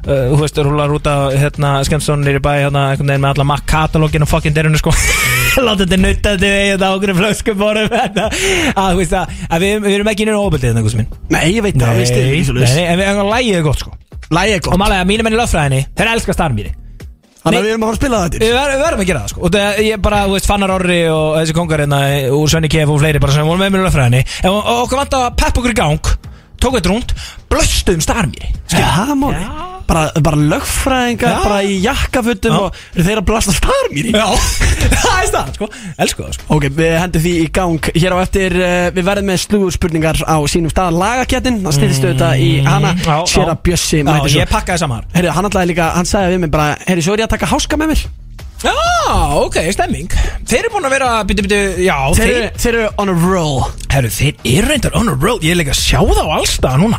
Uh, 0.00 0.32
Þú 0.32 0.36
veist, 0.40 0.56
rúlar 0.64 0.92
út 0.96 1.06
á 1.08 1.28
hérna, 1.36 1.70
Skemsson 1.84 2.22
nýri 2.24 2.40
bæ 2.40 2.52
hérna, 2.56 2.80
einhvern 2.92 3.10
veginn 3.12 3.24
með 3.24 3.32
alla 3.34 3.44
Mac 3.50 3.62
katalógin 3.68 4.24
og 4.24 4.30
fucking 4.30 4.54
derinu 4.56 4.78
sko. 4.80 4.90
Láta 5.66 5.82
þetta 5.84 5.98
nutta 6.00 6.28
þetta 6.36 6.46
við 6.46 6.70
þetta 6.72 6.88
okkur 6.96 7.12
flöskum 7.18 7.56
borum 7.60 7.92
að, 7.92 7.96
þú 8.76 8.96
veist 9.02 9.14
að, 9.20 9.24
að 9.44 9.58
við, 9.66 9.72
við 9.84 9.92
erum 9.98 10.10
ekki 10.14 10.22
inn 10.24 10.32
á 10.32 10.40
óbildið 10.40 10.68
þetta, 10.70 10.84
Gústi 10.88 11.00
minn. 11.02 11.12
Nei, 11.32 11.46
ég 11.52 11.62
veit 11.68 11.76
það, 11.76 12.00
veist. 12.00 12.16
þið 12.16 12.24
en 13.10 13.20
lægið 13.28 13.54
er 13.60 13.64
gott 13.68 13.80
sko. 13.84 13.92
Lægi 14.30 14.52
er 14.56 14.60
gott 14.64 14.72
Þannig 17.40 17.58
að 17.58 17.64
við 17.64 17.72
erum 17.72 17.84
að 17.84 17.88
fara 17.88 17.96
að 17.96 18.00
spila 18.00 18.22
þetta 18.24 18.42
Við 18.44 18.54
ver, 18.56 18.70
við 18.74 18.82
verðum 18.84 19.02
að 19.04 19.10
gera 19.10 19.20
það 19.22 19.32
sko. 19.32 19.44
Og 19.46 19.54
það, 19.54 19.78
ég 19.86 20.02
bara, 20.04 20.18
þú 20.26 20.34
veist, 20.36 20.48
Fannar 20.50 20.74
Orri 20.74 20.98
og 21.08 21.28
þessi 21.38 21.56
kongar 21.56 21.84
hérna 21.84 22.00
Úr 22.36 22.52
Svenni 22.52 22.72
Kef 22.72 22.92
og 22.92 23.00
fleiri 23.00 23.22
bara 23.22 23.36
sem 23.38 23.48
voru 23.48 23.62
með 23.62 23.72
mér 23.72 23.80
í 23.80 23.86
löffræðinni 23.88 24.22
En 24.44 24.58
okkur 24.60 25.00
vant 25.00 25.18
að 25.22 25.26
peppa 25.40 25.62
okkur 25.62 25.72
í 25.72 25.80
gang 25.80 26.12
Tók 26.60 26.76
þetta 26.76 26.92
rúnd, 26.92 27.16
blöstuðum 27.48 28.04
starmýri. 28.04 28.52
Já, 28.68 28.84
það 28.84 29.16
máli 29.22 29.69
Bara, 29.90 30.04
bara 30.22 30.38
lögfræðingar, 30.38 31.32
Já. 31.34 31.38
bara 31.42 31.56
í 31.66 31.72
jakkafutum 31.82 32.52
Já. 32.54 32.58
og 32.62 32.76
eru 32.94 33.04
þeir 33.08 33.18
að 33.18 33.24
blasta 33.26 33.54
starmýri 33.56 34.12
Já, 34.14 34.26
það 35.02 35.16
er 35.16 35.26
stað, 35.32 35.48
sko. 35.56 35.68
Elsku 36.04 36.22
það, 36.22 36.36
sko. 36.36 36.46
Ok, 36.54 36.66
við 36.78 36.92
hendum 37.02 37.24
því 37.24 37.32
í 37.40 37.48
gang 37.58 37.88
Hér 37.96 38.14
á 38.14 38.18
eftir, 38.22 38.54
uh, 38.60 38.86
við 38.94 39.08
verðum 39.10 39.28
með 39.32 39.40
slúðurspurningar 39.48 40.22
á 40.30 40.36
sínum 40.52 40.70
stað. 40.70 40.94
Lagakettin, 41.00 41.58
það 41.66 41.76
styrðist 41.80 42.06
auðvitað 42.06 42.44
í 42.46 42.50
hana. 42.68 42.94
Mm, 42.94 43.02
já, 43.10 43.18
Sér 43.34 43.50
að 43.50 43.60
Bjössi 43.66 43.98
Já, 44.00 44.06
mæti 44.12 44.30
svo. 44.30 44.40
ég 44.44 44.54
pakkaði 44.54 44.82
saman 44.86 45.10
Herri, 45.18 45.34
hann 45.34 45.50
alltaf 45.50 45.66
líka, 45.74 45.90
hann 45.98 46.06
sagði 46.14 46.36
við 46.36 46.42
mig 46.46 46.54
bara 46.54 46.70
Herri, 46.86 47.02
svo 47.08 47.18
er 47.18 47.24
ég 47.24 47.26
að 47.26 47.34
taka 47.34 47.50
háska 47.50 47.80
með 47.82 47.92
mér. 47.96 48.06
Já, 48.60 48.74
ok, 49.40 49.56
stemming. 49.74 50.10
Þeir 50.46 50.58
eru 50.66 50.72
búin 50.76 50.86
að 50.86 50.92
vera, 50.94 51.10
byrju, 51.26 51.46
byrju, 51.48 51.70
já 51.86 51.96
Þeir, 52.14 52.18
Þeir, 52.20 52.34
eru- 52.44 52.58
þeir 52.62 52.74
eru 52.78 52.90
on 53.00 53.08
a 53.10 53.14
roll. 53.26 53.62
Herru, 53.90 54.10
þeir 54.12 54.34
eru 54.54 54.68
reyndar 54.70 54.98
on 55.00 55.08
a 55.08 55.14
road 55.16 55.42
Ég 55.46 55.54
er 55.56 55.58
líka 55.64 55.72
að 55.74 55.80
sjá 55.80 55.98
það 56.04 56.20
á 56.28 56.34
allstað 56.36 56.76
núna. 56.84 56.98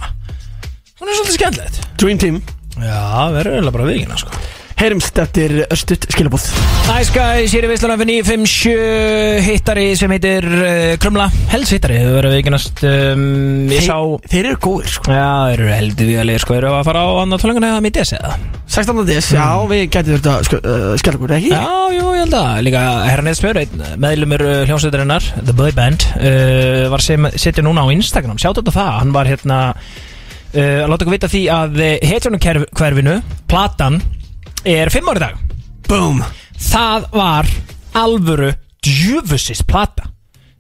Hún 0.98 1.10
er 1.12 1.20
svolítið 1.20 1.38
skemmtilegt. 1.38 1.78
Dream 2.02 2.18
Team 2.22 2.42
Já, 2.80 3.32
verður 3.36 3.58
eiginlega 3.58 3.75
bara 3.75 3.88
viðkynna, 3.90 4.20
sko. 4.22 4.42
Heyrumst 4.82 5.20
eftir 5.22 5.51
östut 5.70 6.08
skilabúð 6.10 6.48
Nice 6.88 7.13
guys, 7.13 7.51
hér 7.54 7.68
er 7.68 7.70
Vistlan 7.70 7.92
F957 8.01 9.44
hittari 9.46 9.84
sem 10.00 10.10
heitir 10.10 10.48
uh, 10.48 10.94
Krumla. 11.01 11.28
Helds 11.51 11.74
hittari, 11.75 12.00
þau 12.01 12.16
verður 12.16 12.34
viðkynast 12.34 12.82
um, 12.90 13.22
Ég 13.70 13.86
sá 13.86 14.00
þeir, 14.25 14.50
eru 14.50 14.58
góðir 14.66 14.90
sko. 14.96 15.13
Já, 15.13 15.28
þeir 15.51 15.62
eru 15.68 15.70
heldur 15.75 16.10
viðalegir, 16.10 16.46
sko. 16.46 16.58
Þeir 16.58 16.66
eru 16.66 16.74
að 16.80 16.90
fara 16.90 17.06
á 17.06 17.10
annar 17.22 17.44
tónleikana 17.44 17.72
eða 17.75 17.86
mitt 17.86 18.00
DS 18.00 18.16
eða? 18.18 18.34
16. 18.72 19.06
des, 19.12 19.32
já, 19.38 19.46
við 19.70 19.86
gætum 19.86 20.18
þetta 20.18 20.36
sko, 20.48 20.62
uh, 20.66 20.90
skilabúð, 21.04 21.38
ekki? 21.38 21.54
Já, 21.54 21.72
jú, 22.00 22.06
ég 22.18 22.24
held 22.25 22.38
að. 22.42 22.62
Líka 22.66 23.34
spjör, 23.38 23.62
einn 23.62 23.90
meðlumur 24.01 24.48
uh, 24.48 24.60
hljómsveitarinnar 24.66 25.34
The 25.44 25.58
Boy 25.62 25.75
Band 25.78 26.08
uh, 26.18 26.88
Var 26.90 27.06
sem 27.06 27.30
setja 27.36 27.62
núna 27.68 27.86
á 27.86 27.94
Instagram. 27.94 28.42
Sjáttu 28.42 28.63
þetta 28.63 28.80
það, 28.80 28.96
hann 28.98 29.13
var 29.13 29.30
hérna 29.30 29.60
uh, 30.53 30.81
Að 30.84 30.89
láta 30.91 31.03
okkur 31.03 31.15
vita 31.15 31.31
því 31.31 31.43
að 31.55 31.84
Hetjónum 32.12 32.41
hverfinu, 32.77 33.20
platan 33.51 34.01
Er 34.62 34.91
fimm 34.93 35.10
ári 35.10 35.24
dag. 35.24 35.38
Boom. 35.89 36.20
Það 36.62 37.05
var 37.15 37.48
alvöru 37.98 38.51
djöfusist 38.86 39.65
plata. 39.65 40.12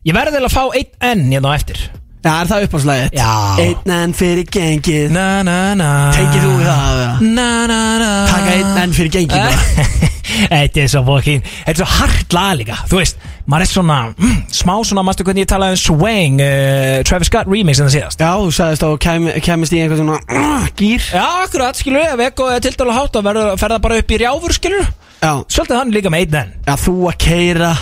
Ég 0.01 0.15
verði 0.17 0.39
til 0.39 0.47
að 0.47 0.55
fá 0.55 0.63
einn 0.73 0.95
enn 1.11 1.27
hérna 1.29 1.51
á 1.53 1.57
eftir. 1.59 1.83
Já, 2.21 2.31
er 2.33 2.49
það 2.49 2.65
uppáðslæðið? 2.67 3.13
Já. 3.17 3.33
Einn 3.61 3.93
enn 3.97 4.15
fyrir 4.17 4.49
gengið. 4.49 5.13
Na 5.13 5.27
na 5.45 5.59
na. 5.77 5.91
Tengið 6.17 6.47
þú 6.47 6.55
það? 6.65 7.21
Na 7.37 7.49
na 7.69 7.81
na. 8.01 8.09
Taka 8.29 8.55
einn 8.57 8.81
enn 8.85 8.97
fyrir 8.97 9.13
gengið 9.19 9.45
bara 9.45 10.09
Þetta 10.51 10.81
er 10.83 10.89
svo 10.91 11.03
fokkin 11.07 11.43
Þetta 11.45 11.73
er 11.73 11.79
svo 11.81 11.89
hart 11.97 12.35
lag 12.35 12.55
líka. 12.59 12.77
Þú 12.89 12.99
veist, 12.99 13.21
maður 13.45 13.65
er 13.65 13.71
svona 13.71 13.97
mm, 14.11 14.39
Smá 14.61 14.73
svona, 14.87 15.05
mástu 15.07 15.25
hvernig 15.27 15.45
ég 15.45 15.51
talaði 15.51 15.77
um 15.77 15.81
Swang 15.81 16.43
uh, 16.45 17.01
Travis 17.07 17.31
Scott 17.31 17.51
remix 17.51 17.81
en 17.81 17.89
það 17.89 17.95
síðast? 17.97 18.23
Já, 18.23 18.31
þú 18.39 18.55
sagðist 18.57 18.85
þá 18.85 18.89
kem, 19.07 19.29
kemist 19.47 19.75
í 19.75 19.81
einhver 19.83 20.01
svona 20.01 20.19
uh, 20.21 20.69
gýr 20.79 21.09
Já, 21.11 21.25
akkurat, 21.45 21.79
skilur 21.79 22.05
Ef 22.05 22.25
ekko 22.29 22.49
er 22.53 22.63
til 22.63 22.73
dæla 22.77 22.97
hátt 22.97 23.17
þá 23.17 23.21
verður 23.29 23.59
fer 23.61 23.75
það 23.75 23.83
bara 23.87 23.99
upp 24.01 24.15
í 24.15 24.21
rjáfur, 24.23 24.57
skilur 24.57 24.87
Já, 25.21 25.33
Svolítið 25.45 25.77
hann 25.77 25.93
líka 25.93 26.13
með 26.13 26.25
einn 26.25 26.39
enn. 26.41 26.55
Já 26.69 26.73
þú 26.81 26.95
að 27.11 27.19
keira 27.21 27.75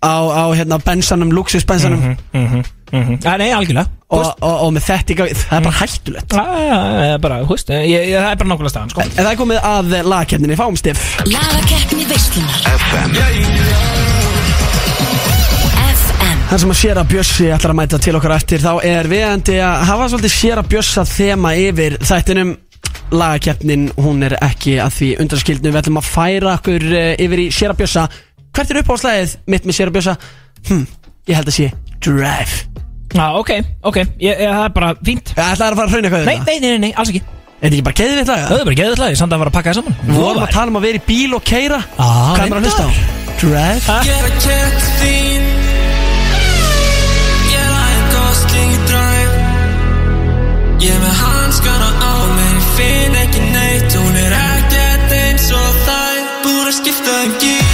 á, 0.00 0.14
á 0.28 0.44
hérna 0.56 0.80
bensanum, 0.84 1.32
luxusbensanum 1.32 2.00
mm 2.00 2.16
-hmm, 2.34 2.64
mm 2.92 3.04
-hmm. 3.04 3.38
Nei, 3.38 3.52
algjörlega 3.52 3.99
og, 4.10 4.26
og, 4.42 4.54
og 4.66 4.72
með 4.74 4.86
þetta 4.88 5.14
í 5.14 5.18
gang, 5.20 5.34
það 5.38 5.56
er 5.56 5.66
bara 5.66 5.78
hættulegt. 5.80 6.34
Já, 6.34 6.44
já, 6.66 6.78
já, 7.06 7.16
bara, 7.22 7.40
hú 7.44 7.54
veist 7.54 7.70
ég, 7.70 7.84
ég, 7.90 8.16
Það 8.16 8.30
er 8.30 8.40
bara 8.40 8.50
nákvæmlega 8.52 8.74
staðan, 8.74 8.92
sko. 8.94 9.06
En 9.06 9.20
það 9.20 9.30
er 9.32 9.40
komið 9.40 9.68
að 9.70 9.94
lagkeppninni, 10.10 10.58
fáum 10.58 10.78
stiff. 10.80 11.12
Lagakeppni 11.30 12.08
veislunar. 12.10 12.58
FM 12.74 14.00
Það 16.50 16.62
sem 16.64 16.72
að 16.72 16.78
sér 16.80 16.98
að 16.98 17.10
Bjössi 17.12 17.44
ætlar 17.54 17.70
að 17.70 17.76
mæta 17.78 17.98
til 18.02 18.14
okkar 18.18 18.32
eftir 18.34 18.58
Þá 18.58 18.72
er 18.82 19.06
viðandi 19.06 19.60
að 19.62 19.84
hafa 19.86 20.08
svolítið 20.10 20.32
sér 20.34 20.58
að 20.58 20.70
Bjössa 20.72 21.04
þema 21.06 21.52
yfir 21.62 21.94
þættinum. 22.02 22.50
Lagakeppnin, 23.14 23.86
hún 24.02 24.26
er 24.26 24.34
ekki 24.42 24.74
að 24.82 24.96
því 24.96 25.12
undanskildinu 25.22 25.70
Við 25.70 25.80
ætlum 25.84 26.02
að 26.02 26.10
færa 26.10 26.56
okkur 26.56 26.88
eh, 26.90 27.12
yfir 27.22 27.44
í 27.44 27.48
sér 27.54 27.76
að 27.76 27.84
Bjössa. 27.84 28.08
Hvert 28.50 28.74
er 28.74 28.82
uppáðslæðið 28.82 29.38
mitt 29.54 29.70
með 29.70 29.78
sér 29.78 29.94
að 29.94 29.98
Bjössa? 30.00 30.18
Hm, 30.72 30.84
ég 31.30 31.38
held 31.38 31.54
að 31.54 31.58
sé 31.60 31.72
Drive 32.02 32.79
Já, 33.10 33.26
ok, 33.40 33.50
ok, 33.90 33.96
ég, 34.22 34.30
ég, 34.30 34.38
það 34.46 34.64
er 34.64 34.72
bara 34.76 34.88
fínt. 35.04 35.32
Það 35.34 35.52
ætlaði 35.54 35.70
að 35.70 35.78
fara 35.80 35.86
að 35.86 35.92
hrauna 35.94 36.06
eitthvað 36.08 36.24
Nei, 36.30 36.38
nei, 36.46 36.58
nei, 36.60 36.70
nei, 36.70 36.80
nei, 36.86 36.92
alls 36.94 37.10
ekki. 37.10 37.22
Er 37.60 37.68
þetta 37.68 37.76
ekki 37.76 37.86
bara 37.88 37.98
geðið 38.00 38.16
við 38.16 38.26
Það 38.30 38.54
er 38.56 38.64
bara 38.68 38.78
geðið 38.80 38.94
slag, 38.96 39.16
samt 39.20 39.32
að 39.34 39.40
fara 39.42 39.50
að 39.50 39.56
pakka 39.56 39.70
það 39.70 39.78
saman. 39.80 39.94
Við 40.06 40.14
vorum 40.20 40.44
að 40.46 40.52
tala 40.54 40.68
um 40.72 40.78
að 40.78 40.84
vera 40.86 40.96
í 41.00 41.04
bíl 41.10 41.32
og 41.36 41.42
keira 41.50 41.80
Ah, 42.00 42.32
Hvað 42.32 42.44
er 42.44 42.50
maður 42.54 42.60
að 42.60 42.66
hlusta 42.70 42.84
á? 42.86 42.90
Drive 43.40 43.84
Ég 44.06 44.24
Ég 44.40 45.30
Ég 50.80 50.96
með 50.96 51.16
hanskana 51.20 51.90
á 52.00 52.12
mig 52.32 52.56
Finn 52.78 53.14
ekki 53.20 53.42
neitt. 53.52 53.92
Hún 53.92 54.16
er 54.16 54.32
ekkert 54.38 55.12
eins 55.18 55.50
og 55.52 55.82
það 55.84 56.16
Búin 56.46 56.70
að 56.70 56.76
skipta 56.80 57.18
um 57.26 57.36
gír 57.42 57.69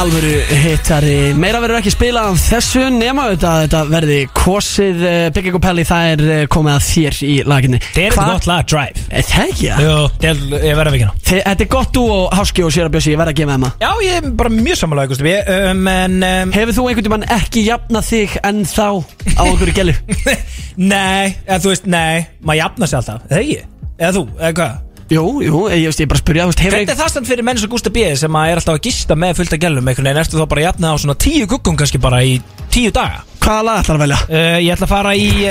alvöru 0.00 0.30
hittari 0.62 1.14
Meira 1.36 1.58
verður 1.60 1.80
ekki 1.80 1.90
spilað 1.92 2.30
af 2.30 2.38
þessu 2.46 2.82
Nema 2.94 3.26
auðvitað 3.26 3.50
að 3.50 3.62
þetta 3.64 3.80
verði 3.90 4.18
kosið 4.36 5.02
uh, 5.04 5.16
Bygging 5.36 5.58
og 5.58 5.62
Pelli, 5.64 5.84
það 5.88 6.08
er 6.12 6.22
uh, 6.24 6.40
komið 6.54 6.72
að 6.76 6.86
þér 6.86 7.18
í 7.26 7.34
laginni 7.50 7.80
Það 7.84 8.00
er 8.06 8.16
gott 8.20 8.48
lag, 8.48 8.64
Drive 8.70 9.04
Er 9.10 9.26
Það 9.30 9.52
ekki, 9.52 9.66
ja? 9.68 9.78
Jú, 9.84 9.96
ég, 10.24 10.72
verði 10.80 11.02
ná 11.04 11.12
Þi- 11.20 11.42
Þetta 11.44 11.66
er 11.66 11.70
gott 11.76 11.92
þú 11.96 12.04
og 12.16 12.36
Háski 12.38 12.64
og 12.66 12.72
Sér 12.74 12.88
að 12.88 12.94
Bjössi 12.96 13.12
Ég 13.14 13.20
verð 13.20 13.34
að 13.34 13.40
gefa 13.42 13.58
það 13.64 13.84
Já, 13.84 13.90
ég 14.06 14.18
er 14.20 14.28
bara 14.40 14.54
mjög 14.56 14.80
samanlega, 14.80 15.12
Gusti 15.12 15.34
um, 15.56 15.90
um, 15.94 16.54
Hefur 16.56 16.76
þú 16.78 16.86
einhvern 16.90 17.08
tímann 17.10 17.28
ekki 17.36 17.66
jafnað 17.68 18.08
þig 18.10 18.38
en 18.50 18.62
þá 18.70 18.86
á 19.36 19.42
einhverju 19.44 19.76
gælu? 19.80 19.96
nei, 20.92 21.34
eða 21.44 21.60
þú 21.64 21.74
veist, 21.74 21.90
nei 21.90 22.28
Maður 22.40 22.62
jafna 22.64 22.88
sig 22.90 23.02
alltaf, 23.02 23.26
eða 23.28 23.42
ekki? 23.44 23.60
Eða 24.00 24.14
þú, 24.16 24.24
eða 24.40 24.54
hvað? 24.56 24.78
Jú, 25.10 25.24
jú, 25.42 25.64
ég 25.74 25.88
veist, 25.88 25.98
ég 26.04 26.06
bara 26.06 26.20
hefur 26.22 26.54
Hvernig 26.54 26.90
er 26.92 26.98
það 27.00 27.08
stand 27.10 27.26
fyrir 27.26 27.42
menn 27.46 27.58
sem 27.58 27.70
Gústa 27.72 27.90
B 27.90 28.04
sem 28.14 28.36
að 28.38 28.50
er 28.52 28.60
alltaf 28.60 28.76
að 28.78 28.84
gista 28.86 29.16
með 29.18 29.40
fullt 29.40 29.56
af 29.56 29.60
gælum 29.64 29.88
einhvern 29.90 30.06
veginn, 30.06 30.20
ertu 30.22 30.38
þá 30.38 30.44
bara 30.52 30.60
að 30.62 30.66
jafna 30.68 30.92
á 30.94 30.96
svona 31.02 31.16
tíu 31.18 31.48
guggum 31.50 31.74
kannski 31.80 31.98
bara 32.02 32.20
í 32.22 32.36
tíu 32.70 32.92
daga? 32.94 33.24
Hvaða 33.42 33.64
lag 33.66 33.80
ætlar 33.82 33.98
að 33.98 34.04
velja? 34.04 34.20
uh, 34.30 34.58
Ég 34.62 34.70
ætla 34.76 34.86
að 34.86 34.92
fara 34.92 35.16
í 35.18 35.26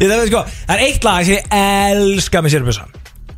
Ég 0.00 0.06
það 0.08 0.16
veit 0.16 0.30
sko 0.30 0.42
Það 0.48 0.74
er 0.78 0.82
eitt 0.86 1.04
lag 1.04 1.20
sem 1.28 1.36
ég 1.36 1.52
elska 1.60 2.42
með 2.46 2.56
Sýrbjörsa 2.56 2.88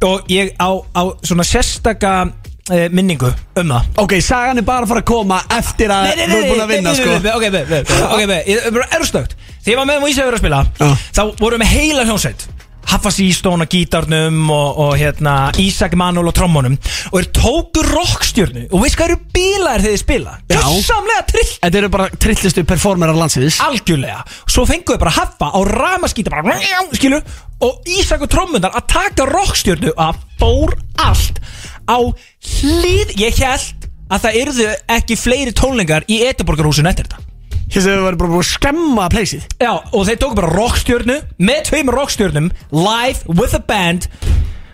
Og 0.07 0.33
ég 0.33 0.55
á, 0.63 0.71
á 0.99 1.03
svona 1.27 1.45
sérstaka 1.47 2.15
uh, 2.27 2.87
minningu 2.95 3.27
um 3.59 3.75
það. 3.75 3.91
Ok, 4.03 4.17
sagan 4.23 4.59
er 4.63 4.67
bara 4.67 4.87
að 4.87 4.91
fara 4.95 5.03
að 5.05 5.11
koma 5.13 5.39
eftir 5.59 5.93
að 5.95 6.11
þú 6.15 6.39
er 6.39 6.49
búin 6.49 6.63
að 6.65 6.73
vinna, 6.77 6.95
sko. 6.99 7.19
Ok, 7.37 7.45
be, 7.55 7.61
be, 7.71 7.83
be, 7.91 8.01
ok, 8.09 8.23
be, 8.31 8.39
ég 8.51 8.67
er 8.71 8.75
bara 8.75 8.89
erustögt 8.99 9.35
Þegar 9.63 9.75
ég 9.75 9.79
var 9.83 9.87
með 9.93 10.09
Ísafjörður 10.11 10.39
að 10.39 10.43
spila 10.43 10.61
Já. 10.79 10.91
Þá 11.19 11.23
vorum 11.43 11.57
við 11.59 11.63
með 11.67 11.73
heila 11.77 12.07
hljónsveit 12.11 12.47
Haffa 12.90 13.11
Sístón 13.14 13.62
á 13.62 13.66
gítarnum 13.71 14.51
og, 14.53 14.79
og 14.85 14.92
hérna, 15.01 15.53
Ísak 15.61 15.95
Manul 15.99 16.29
og 16.31 16.35
trommunum 16.37 16.75
Og 17.12 17.16
þeir 17.18 17.29
tóku 17.37 17.85
rockstjörnu. 17.87 18.66
Og 18.71 18.83
veist 18.85 18.99
hvað 18.99 19.12
eru 19.12 19.18
bílar 19.35 19.83
þegar 19.85 19.95
þið 19.95 20.03
spila? 20.03 20.35
Já. 20.51 20.59
Gjörsamlega 20.61 21.25
trill 21.31 21.51
Þetta 21.55 21.81
eru 21.83 21.92
bara 21.97 22.09
trillistu 22.27 22.64
performerar 22.68 23.18
landsins. 23.18 23.61
Algjörlega. 23.64 24.23
Svo 24.51 24.66
fenguðu 24.68 25.01
bara 25.03 25.14
Haffa 25.16 25.51
á 25.55 25.59
ramaskíta 25.68 26.33
bara 26.35 26.59
Skilu 26.92 27.23
Og 27.62 27.92
Ísak 27.99 28.27
og 28.27 28.33
trommundar 28.33 28.75
að 28.77 28.88
taka 28.92 29.29
rockstjörnu 29.31 29.95
Að 29.97 30.23
fór 30.42 30.77
allt 31.03 31.42
Á 31.87 31.99
hlýð 32.03 33.16
Ég 33.23 33.42
held 33.42 33.90
að 34.12 34.27
það 34.27 34.40
yrðu 34.42 34.73
ekki 34.99 35.16
fleiri 35.16 35.55
tónlingar 35.57 36.05
Í 36.11 36.23
Eteborgarhúsinu 36.29 36.90
eftir 36.90 37.09
þetta 37.09 37.32
Þessi 37.73 37.89
þau 37.89 38.03
verður 38.05 38.19
bara 38.21 38.33
búin 38.35 38.43
að 38.43 38.51
skemma 38.51 39.09
pleysið 39.13 39.45
Já, 39.63 39.71
og 39.81 40.03
þeir 40.09 40.19
tóku 40.21 40.37
bara 40.43 40.53
rockstjörnu 40.53 41.19
með 41.41 41.63
tveim 41.71 41.93
rockstjörnum 41.95 42.51
live 42.77 43.25
with 43.33 43.57
a 43.57 43.63
band. 43.65 44.09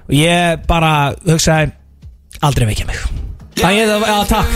Og 0.08 0.16
ég 0.18 0.66
bara 0.66 1.14
hugsaði 1.28 1.70
aldrei 2.42 2.66
vekja 2.72 2.88
mig. 2.88 2.98
Það 3.58 3.78
er 3.82 3.88
það, 3.90 4.04
já 4.06 4.18
takk. 4.30 4.52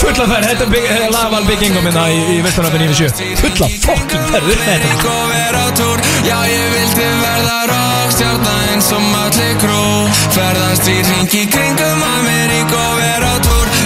Fulla 0.00 0.26
ferð, 0.30 0.46
þetta 0.48 0.66
er 0.66 0.70
þetta 0.72 1.06
er 1.06 1.10
lagval 1.12 1.42
Big 1.48 1.64
Ingo 1.66 1.82
minna 1.84 2.04
í, 2.08 2.20
í 2.32 2.36
Vesturlöfin 2.44 2.86
97 2.86 3.34
Fulla 3.42 3.68
fucking 3.82 4.30
ferð 4.30 4.52
upp 4.54 4.62
með 4.62 4.86
þetta. 4.86 5.90
Já, 6.24 6.38
ég 6.48 6.64
vildi 6.72 7.08
verða 7.20 7.58
rockstjarna 7.72 8.54
eins 8.72 8.88
og 8.96 9.04
Mötli 9.12 9.50
Krú 9.60 9.82
Ferðast 10.36 10.88
í 10.88 10.96
ring 11.04 11.36
í 11.36 11.44
kringum 11.52 12.06
Amerík 12.14 12.72
og 12.80 12.96
vera 13.02 13.34
á 13.36 13.36
túr 13.44 13.85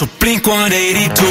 eins 0.00 0.02
og 0.02 0.08
Blink-182 0.20 1.24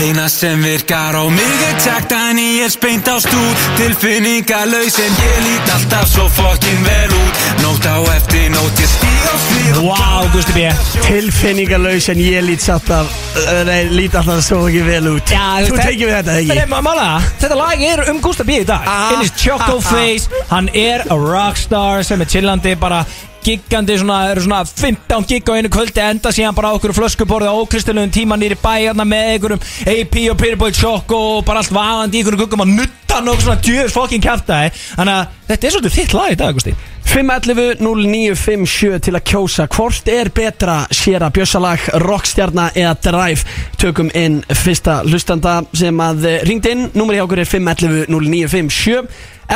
Eina 0.00 0.28
sem 0.28 0.62
virkar 0.62 1.16
á 1.16 1.24
mig 1.28 1.64
er 1.68 1.76
taktan 1.82 2.38
í 2.40 2.62
er 2.64 2.70
speint 2.72 3.08
á 3.08 3.16
stúd 3.20 3.64
Tilfinningalöys 3.76 4.96
en 5.02 5.18
ég 5.24 5.40
lít 5.44 5.72
alltaf 5.74 6.08
svo 6.08 6.28
fokkin 6.32 6.84
vel 6.84 7.12
út. 7.12 7.42
Nótt 7.62 7.84
á 7.84 7.96
eftir 8.14 8.48
nótt 8.54 8.80
ég 8.80 8.88
stíg 8.88 9.26
á 9.28 9.34
svið. 9.44 9.80
Vá, 9.88 10.30
Gusti 10.32 10.54
B. 10.56 10.70
Tilfinningalös 11.08 12.08
en 12.12 12.22
ég 12.22 12.46
lít 12.46 12.64
satt 12.64 12.88
af 12.90 13.10
uh, 13.10 13.60
Nei, 13.68 13.90
lít 13.92 14.16
alltaf 14.16 14.40
svo 14.46 14.64
ekki 14.68 14.84
vel 14.86 15.10
út. 15.16 15.34
Þú 15.34 15.76
tekið 15.82 16.06
við 16.06 16.16
þetta, 16.16 16.38
ekki? 16.40 16.58
er 16.64 16.72
mála, 16.72 17.10
þetta 17.42 17.60
lag 17.60 17.84
er 17.90 18.04
um 18.12 18.24
Gustaf 18.24 18.48
B 18.48 18.60
í 18.62 18.64
dag. 18.68 18.88
Ah, 18.88 19.12
In 19.14 19.26
his 19.26 19.34
choco 19.36 19.76
ah, 19.76 19.76
ah. 19.76 19.92
face 19.92 20.44
Hann 20.52 20.72
er 20.72 21.04
a 21.10 21.18
rockstar 21.18 22.04
sem 22.06 22.24
er 22.24 22.30
chillandi 22.30 22.76
bara 22.80 23.04
giggandi 23.44 23.98
svona, 24.00 24.18
eru 24.32 24.44
svona 24.44 24.62
15 24.64 25.28
gig 25.28 25.50
á 25.50 25.52
einu 25.56 25.70
kvöldi 25.72 26.02
enda 26.04 26.32
síðan 26.34 26.56
bara 26.56 26.72
á 26.72 26.76
okkur 26.76 26.94
flöskuborði 26.96 27.52
á 27.52 27.60
ókristalunum 27.60 28.12
tíma 28.14 28.38
nýri 28.40 28.56
bæjarna 28.60 29.06
með 29.08 29.30
einhverjum 29.34 29.64
AP 29.94 30.18
og 30.32 30.40
Pyrboy 30.40 30.74
Choco 30.74 31.20
og 31.36 31.44
bara 31.48 31.62
allt 31.62 31.74
vafandi 31.74 32.18
í 32.18 32.22
einhverjum 32.22 32.44
guggum 32.44 32.64
að 32.64 32.74
nutta 32.80 33.20
og 33.22 33.44
svona 33.44 33.60
djöðs 33.62 33.94
fokkin 33.94 34.22
kæftæði 34.24 34.72
Þannig 34.74 35.14
að 35.14 35.38
þetta 35.48 35.66
er 35.66 35.74
svolítið 35.74 35.96
þitt 35.98 36.14
lag 36.18 36.32
í 36.32 36.38
dag, 36.40 36.56
Gusti. 36.56 36.74
511-0957 37.04 39.00
til 39.06 39.14
að 39.14 39.24
kjósa 39.28 39.66
Hvort 39.70 40.08
er 40.10 40.30
betra 40.34 40.76
sér 40.94 41.22
að 41.22 41.36
bjössalag 41.38 41.84
Rockstjarna 42.02 42.70
eða 42.74 42.94
Drive? 43.04 43.56
Tökum 43.78 44.10
inn 44.18 44.40
fyrsta 44.48 45.02
hlustanda 45.04 45.60
sem 45.76 46.00
að 46.02 46.26
eh, 46.30 46.40
ringd 46.48 46.66
inn. 46.70 46.88
Númer 46.96 47.18
hjá 47.18 47.26
okkur 47.26 47.44
er 47.44 47.50
511-0957 47.50 49.04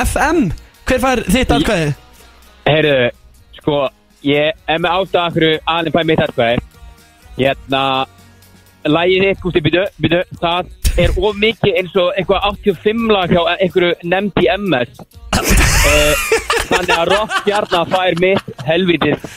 FM, 0.04 0.44
hver 0.86 1.02
fær 1.02 1.24
þitt 1.26 1.56
atkvæði? 1.56 1.94
Heyrðu, 2.68 3.10
sko, 3.68 3.80
ég 4.24 4.52
er 4.72 4.80
með 4.80 4.94
ástæða 5.02 5.34
fyrir 5.36 5.58
aðeins 5.68 5.94
bæði 5.98 6.08
mitt 6.08 6.22
aðkvæði. 6.24 6.62
Hérna, 7.38 7.82
lægið 8.88 9.24
þitt, 9.28 9.42
Gústi, 9.44 9.62
byrju, 9.68 9.82
byrju, 10.02 10.22
það 10.40 10.70
er 10.98 11.12
of 11.22 11.36
mikið 11.38 11.76
eins 11.82 11.92
og 12.00 12.16
eitthvað 12.18 12.46
85 12.48 13.12
lag 13.14 13.30
hjá 13.34 13.42
einhverju 13.58 13.92
nefnd 14.10 14.40
í 14.42 14.48
MS. 14.56 14.96
uh, 15.38 16.24
þannig 16.72 16.96
að 16.96 17.12
rockstjarna 17.12 17.82
fær 17.92 18.16
mitt 18.24 18.48
helvitið 18.66 19.28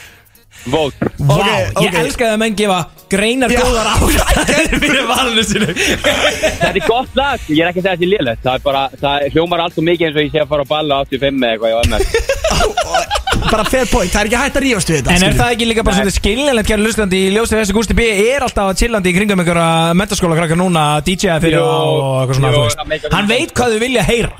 vót. 0.72 0.98
Vá, 1.22 1.36
Ok, 1.36 1.46
ég 1.46 1.92
ok. 1.92 2.00
elska 2.02 2.24
það 2.26 2.32
að 2.34 2.40
menn 2.42 2.56
gefa 2.58 2.80
greinar 3.12 3.52
góðar 3.54 3.88
ástæður 3.92 4.76
fyrir 4.82 5.06
valinu 5.08 5.42
sinu 5.46 5.70
Þetta 5.76 6.70
er 6.72 6.84
gott 6.86 7.16
lag, 7.18 7.46
ég 7.50 7.62
er 7.62 7.70
ekki 7.70 7.82
að 7.82 7.86
segja 7.86 7.96
þetta 7.96 8.06
er 8.08 8.12
lélegt. 8.16 8.42
Það 8.46 8.54
er 8.58 8.66
bara, 8.66 8.82
það 9.02 9.26
hljómar 9.36 9.64
allt 9.66 9.78
og 9.82 9.86
mikið 9.90 10.08
eins 10.08 10.18
og 10.18 10.26
ég 10.26 10.34
sé 10.34 10.42
að 10.42 10.52
fara 10.54 10.66
á 10.66 10.72
balla 10.74 10.98
á 10.98 11.00
85 11.06 11.46
eða 11.46 11.52
eitthvað. 11.52 13.21
Bara 13.52 13.64
fair 13.68 13.86
point, 13.90 14.10
það 14.12 14.20
er 14.22 14.28
ekki 14.30 14.38
hægt 14.42 14.56
að 14.58 14.64
rífast 14.66 14.90
við 14.92 14.96
þetta 15.00 15.10
En 15.10 15.16
er 15.16 15.20
skilur. 15.22 15.38
það 15.40 15.52
ekki 15.56 15.66
líka 15.70 15.82
bara 15.86 15.96
svona 15.98 16.14
skiljanlegt 16.16 16.68
kæra 16.70 16.82
lustandi 16.86 17.18
í 17.26 17.32
ljósið 17.34 17.58
þessi 17.62 17.74
Gústi 17.76 17.96
B 17.98 18.06
er 18.32 18.44
alltaf 18.46 18.70
að 18.72 18.78
chillandi 18.82 19.10
í 19.12 19.16
kringum 19.16 19.42
einhverja 19.42 19.94
mentaskóla 19.98 20.38
krakkar 20.38 20.60
núna 20.60 20.84
DJ-a 21.06 21.36
fyrir 21.42 21.58
á 21.60 21.66
og 21.66 22.22
eitthvað 22.22 22.38
svona 22.38 22.52
jú, 22.54 22.62
þú 22.62 22.78
það 22.78 22.90
meikar 22.92 23.16
Hann 23.16 23.30
veit 23.32 23.54
hvað 23.56 23.74
þau 23.76 23.80
vilja 23.82 24.04
heyra. 24.08 24.32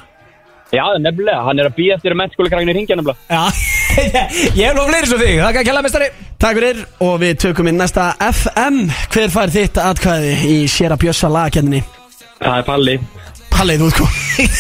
Já, 0.73 0.85
nefnilega, 1.05 1.41
hann 1.45 1.59
er 1.61 1.67
að 1.69 1.75
býja 1.77 1.97
eftir 1.99 2.15
að 2.15 2.19
mennskólakrakkinu 2.23 2.73
ringja 2.79 2.97
nefnilega. 2.97 3.19
Já, 3.29 3.43
ég 4.57 4.63
hef 4.71 4.77
nú 4.79 4.87
fleiri 4.89 5.11
svo 5.11 5.19
þig, 5.21 5.35
það 5.43 5.53
kan 5.59 5.67
kella 5.69 5.83
mestari 5.85 6.07
Takk 6.41 6.57
fyrir 6.59 6.81
og 7.05 7.19
við 7.21 7.35
tökum 7.45 7.69
inn 7.69 7.77
næsta 7.79 8.07
FM 8.25 8.79
Hver 9.13 9.29
fær 9.35 9.53
þitt 9.53 9.77
atkvæði 9.83 10.33
í 10.49 10.57
að 10.89 10.97
bjössa 11.05 11.29
lagkenninni? 11.29 11.83
Það 12.41 12.57
er 12.57 12.67
Palli. 12.71 12.97
Palli, 13.53 13.77
þú 13.85 13.93
ert 13.93 14.01
kom- 14.01 14.19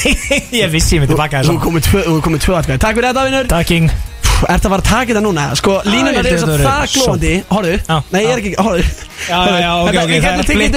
Ég 0.61 0.68
vissi 0.77 0.99
ég 1.01 1.07
myndi 1.07 1.16
baka 1.16 1.40
þú 1.40 1.49
þessu 1.49 1.57
ert 1.57 1.64
komið 1.64 1.88
tvö, 1.88 2.05
þú 2.12 2.21
komið 2.29 2.45
tvö 2.45 2.61
atkvæði. 2.61 2.83
Takk 2.85 2.99
fyrir 3.01 3.09
þetta, 3.14 3.29
vinnur 3.31 3.55
Takk 3.57 4.12
King 4.42 4.52
Ertu 4.52 4.68
að 4.68 4.72
fara 4.72 4.83
að 4.83 4.88
taka 4.88 5.09
þetta 5.12 5.22
núna? 5.22 5.44
Sko, 5.59 5.74
eru 5.87 6.20
að 6.20 6.40
svo 6.42 6.48
þetta 6.50 6.66
það 6.66 6.94
glóðandi 6.94 7.33
Já, 7.87 7.96
nei, 8.11 8.20
ég 8.22 8.33
er 8.33 8.42
ekki, 8.42 8.52
það 8.59 8.74
er 8.74 8.87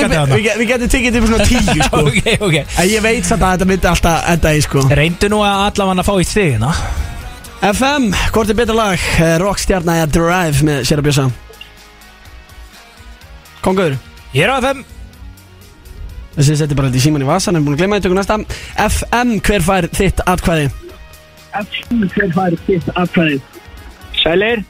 þarna. 0.04 0.38
Við 0.60 0.70
getum 0.70 0.92
þetta 0.94 1.22
upp 1.22 1.28
svona 1.32 1.48
tíu, 1.50 1.60
sko. 1.90 2.02
En 2.84 2.90
ég 2.92 3.06
veit 3.06 3.26
samt 3.28 3.46
að 3.46 3.56
þetta 3.56 3.70
myndi 3.72 3.90
alltaf 3.92 4.30
enda 4.36 4.54
í, 4.54 4.64
sko. 4.66 4.86
Reyndu 5.02 5.32
nú 5.34 5.42
að 5.46 5.64
allavega 5.70 6.06
að 6.06 6.10
fá 6.10 6.14
í 6.22 6.28
stigina. 6.30 6.72
FM, 7.66 8.10
hvort 8.36 8.52
er 8.54 8.60
betra 8.60 8.78
lag? 8.78 9.08
Eh, 9.18 9.38
Rockstjarna 9.42 9.98
eða 10.04 10.12
Drive 10.14 10.68
með 10.68 10.84
sér 10.86 11.02
að 11.02 11.10
bjössa? 11.10 11.30
Kongur. 13.66 13.98
Ég 14.36 14.46
er 14.46 14.54
á 14.54 14.62
FM 14.62 14.86
Þessi 16.36 16.58
setti 16.60 16.76
bara 16.76 16.90
þetta 16.92 17.00
í 17.00 17.04
síman 17.06 17.24
í 17.24 17.28
vasan, 17.30 17.56
en 17.56 17.64
búin 17.64 17.78
að 17.78 17.86
glemma 17.86 17.98
því, 17.98 18.10
tökum 18.10 18.20
næsta. 18.20 18.36
FM, 18.86 19.38
hver 19.40 19.64
fær 19.64 19.88
þitt 19.96 20.20
atkvæði? 20.28 20.85
FM, 21.62 22.08
hver 22.14 22.34
fær 22.36 22.58
þitt 22.68 22.90
atkvæði? 22.96 23.40
Sælir, 24.16 24.62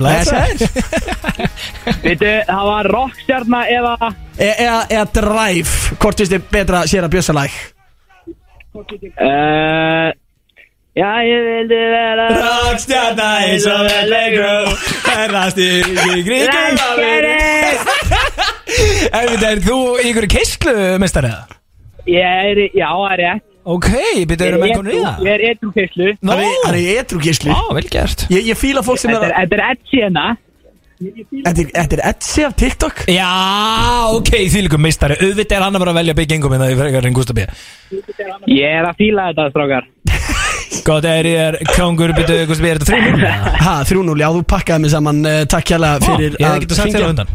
Blessaður 0.00 0.62
veitu, 2.02 2.30
það 2.48 2.62
var 2.68 2.88
rockstjarna 2.90 3.60
eða... 3.70 4.12
E 4.38 4.48
eða, 4.50 4.78
eða 4.90 5.04
Drive, 5.14 5.74
hvort 6.00 6.22
finnst 6.22 6.34
þið 6.34 6.48
betra 6.54 6.80
sér 6.90 7.06
að 7.06 7.12
bjössa 7.14 7.34
lag? 7.36 7.58
Uh, 8.78 10.10
já, 10.98 11.10
ég 11.26 11.46
vildi 11.48 11.78
vera 11.92 12.26
Rockstjarna 12.34 13.28
eins 13.46 13.66
og 13.70 13.88
Allegro 13.90 14.74
Herrast 15.06 15.58
í 15.58 15.70
kringum 16.26 16.46
Ef 19.08 19.30
þetta 19.32 19.48
er 19.50 19.62
þú 19.64 19.78
í 19.98 20.08
einhverju 20.10 20.30
keislu 20.34 20.74
mestari 21.02 21.32
eða? 21.32 21.58
Ég 22.08 22.52
er, 22.52 22.62
já, 22.72 22.88
það 22.88 23.12
er 23.12 23.22
rétt 23.24 23.46
Ok, 23.68 23.88
byrju 24.30 24.46
erum 24.48 24.62
við 24.64 24.74
konur 24.78 24.94
í 24.96 25.00
það? 25.04 25.22
Ég 25.26 25.32
er 25.34 25.42
etru 25.52 25.70
kyslu 25.76 26.10
Nó, 26.24 26.32
Hann 26.32 26.44
er- 26.44 26.60
hann 26.64 26.74
er 26.74 26.80
í 26.80 26.92
etrugislu 27.02 27.52
á, 27.52 27.60
vel 27.76 27.88
gert. 27.92 28.26
Ég, 28.32 28.46
ég 28.48 28.56
fíla 28.56 28.80
fólk 28.86 28.98
sem 29.02 29.10
er 29.12 29.18
er- 29.26 29.32
að 29.34 29.42
þetta 29.42 29.58
er 29.58 29.64
Edsi 29.72 30.00
hérna. 30.02 30.26
Þetta 30.98 31.60
er- 31.62 31.68
þetta 31.76 31.94
er 31.98 32.02
Etsy 32.10 32.42
af 32.46 32.54
TikTok? 32.58 33.02
Já, 33.06 33.28
ok, 34.16 34.30
því 34.50 34.62
líka 34.66 34.78
mistari 34.82 35.14
Auðvitað 35.20 35.56
er 35.58 35.62
hann 35.62 35.76
að 35.76 35.82
vera 35.84 35.92
að 35.92 35.98
velja 36.00 36.14
Big 36.18 36.32
Ingo 36.34 36.48
minna 36.50 36.66
í 36.72 36.74
frekar 36.80 37.06
en 37.06 37.14
Gustaf 37.14 37.36
B. 37.36 37.44
Ég 38.50 38.72
er 38.80 38.88
að 38.88 38.96
fíla 38.98 39.28
þetta, 39.30 39.46
strákar. 39.52 39.86
Góð, 40.88 41.04
er 41.12 41.28
ég 41.28 41.38
er 41.44 41.58
kongur, 41.76 42.10
byrju, 42.16 42.46
Gustaf 42.50 42.64
B, 42.64 42.72
er 42.72 42.78
þetta 42.82 42.98
3-0? 42.98 43.30
Ha, 43.68 43.76
3-0, 43.84 44.18
já, 44.24 44.28
þú 44.34 44.42
pakkaði 44.50 44.80
mig 44.86 44.90
saman 44.96 45.20
uh, 45.28 45.44
Takk 45.44 45.74
hérlega 45.76 46.00
fyrir 46.08 46.34
Ég 46.34 46.46
hefði 46.48 46.64
getað 46.66 46.80
sagt 46.80 46.88
hringja. 46.88 46.98
þér 46.98 47.06
á 47.06 47.12
undan. 47.14 47.28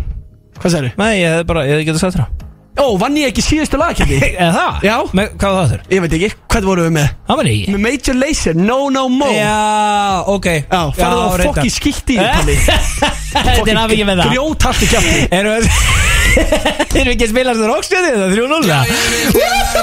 Hvað 0.59 0.75
sagði 0.75 0.91
Nei, 0.97 1.13
ég 1.21 1.29
hefði 1.37 1.47
bara, 1.53 1.63
ég 1.69 1.77
hefði 1.77 1.87
getað 1.91 2.03
sagt 2.03 2.17
þér 2.17 2.25
á 2.27 2.29
Ó, 2.73 2.85
vann 2.97 3.17
ég 3.19 3.29
ekki 3.29 3.43
síðustu 3.45 3.77
lagkendi? 3.77 4.17
Eða 4.33 4.49
það? 4.55 4.85
Já. 4.87 4.95
Með, 5.13 5.27
hvað 5.37 5.55
var 5.55 5.59
það 5.67 5.73
þurr? 5.73 5.83
Ég 5.93 6.03
veit 6.05 6.15
ekki, 6.17 6.29
hvað 6.53 6.69
vorum 6.69 6.87
við 6.87 6.95
með? 6.97 7.11
Það 7.29 7.39
var 7.39 7.49
ég 7.51 7.69
Með 7.73 7.83
Major 7.85 8.17
Lazer, 8.17 8.57
No 8.57 8.79
No 8.93 9.03
Mo 9.13 9.29
Já, 9.29 9.43
Já, 9.43 10.23
ok 10.33 10.49
farðu 10.97 11.21
á 11.21 11.29
fokki 11.43 11.75
skýtti 11.77 12.17
í 12.17 12.23
Palli 12.23 12.57
Þetta 12.65 13.69
er 13.69 13.83
ekki 13.85 14.09
með 14.09 14.23
það 14.23 14.33
Grjótart 14.33 14.83
í 14.83 14.91
kjafti 14.95 15.23
Erum 15.29 15.59
við 15.59 16.11
Erum 16.33 17.09
við 17.09 17.13
ekki 17.13 17.25
að 17.27 17.33
spila 17.33 17.53
þessu 17.53 17.67
rockstjöði 17.69 18.09
Það 18.13 18.25
er 18.25 18.33
3-0 18.33 19.73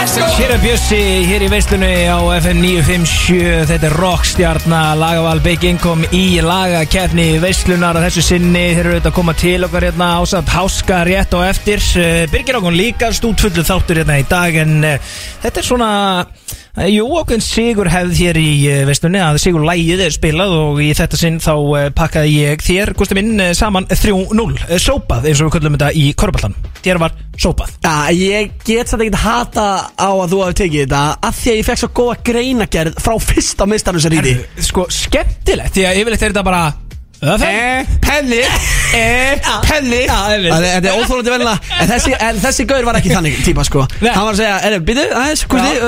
Hér 0.00 0.52
er 0.54 0.60
Bjössi 0.62 0.98
Hér 1.28 1.42
í 1.44 1.48
veislunni 1.52 1.90
á 2.08 2.18
FM 2.38 2.58
957 2.64 3.66
Þetta 3.68 3.88
er 3.88 3.96
rockstjarna 4.00 4.80
Lagaval 4.98 5.42
Big 5.44 5.66
Income 5.68 6.08
í 6.16 6.40
lagakefni 6.44 7.26
Veislunar 7.42 7.98
að 7.98 8.06
þessu 8.08 8.24
sinni. 8.24 8.64
Þeir 8.74 8.80
eru 8.84 8.94
auðvitað 8.94 9.10
að 9.12 9.18
koma 9.18 9.34
til 9.38 9.58
okkar 9.66 9.86
hérna 9.88 10.08
Ásamt 10.20 10.54
háska 10.54 11.02
rétt 11.08 11.36
og 11.36 11.44
eftir. 11.46 11.84
Eh, 12.00 12.24
Birgir 12.32 12.58
ákon 12.60 12.78
líka 12.78 13.12
stútfullu 13.14 13.62
þáttur 13.66 14.00
hérna 14.02 14.20
í 14.22 14.26
dag 14.30 14.56
En 14.64 14.78
uh, 14.86 15.16
þetta 15.44 15.62
er 15.62 15.68
svona 15.68 15.90
Jú, 16.70 17.02
okkur 17.18 17.40
sigur 17.42 17.88
hefð 17.90 18.12
hér 18.14 18.38
í 18.38 18.50
uh, 18.70 18.82
veislunni 18.86 19.18
Að 19.18 19.40
sigur 19.42 19.64
lægið 19.66 20.04
er 20.04 20.14
spilað 20.14 20.52
Og 20.54 20.82
í 20.84 20.90
þetta 20.94 21.18
sinn 21.18 21.40
þá 21.42 21.50
uh, 21.56 21.86
pakkaði 21.98 22.36
ég 22.44 22.62
þér 22.62 22.92
Gústi 22.98 23.16
minn 23.18 23.42
saman 23.58 23.88
3-0 23.90 24.30
uh, 24.30 24.76
Sópað 24.78 25.26
eins 25.26 25.42
og 25.42 25.50
við 25.50 25.56
köllum 25.56 25.78
þetta 25.78 25.90
í 25.98 26.04
Korballan 26.14 26.54
Þér 26.80 27.00
var 27.02 27.16
sópað. 27.40 27.72
Já, 27.84 27.94
ég 28.16 28.52
get 28.64 28.88
satt 28.88 29.02
ekkert 29.02 29.18
hata 29.24 29.64
á 29.98 30.08
að 30.08 30.30
þú 30.32 30.38
hafi 30.44 30.58
tekið 30.62 30.84
þetta 30.86 31.02
Af 31.26 31.40
því 31.40 31.50
að 31.52 31.58
ég 31.58 31.66
fekk 31.68 31.82
svo 31.82 31.90
góða 32.00 32.18
greinagerð 32.30 33.02
frá 33.02 33.16
fyrsta 33.24 33.66
Herðu, 33.70 34.36
Sko, 34.70 34.86
skemmtilegt 34.94 35.74
Því 35.74 35.88
að 35.90 36.00
yfirleitt 36.04 36.22
er 36.22 36.32
þetta 36.32 36.46
bara 36.46 36.62
Eh, 36.70 36.89
penni. 38.00 38.40
Eh, 38.96 39.36
penni. 39.68 40.06
Það 40.08 40.32
er- 40.32 40.46
Þetta 40.64 40.88
er 40.88 40.96
óþólandi 41.02 41.30
velna 41.34 41.52
En 41.80 41.88
þessi, 41.90 42.14
gaur 42.66 42.84
var 42.88 42.94
ekki 43.00 43.12
þannig 43.12 43.36
típa 43.44 43.64
sko. 43.68 43.84
Hann 44.00 44.24
var 44.24 44.32
að 44.32 44.40
segja, 44.40 44.56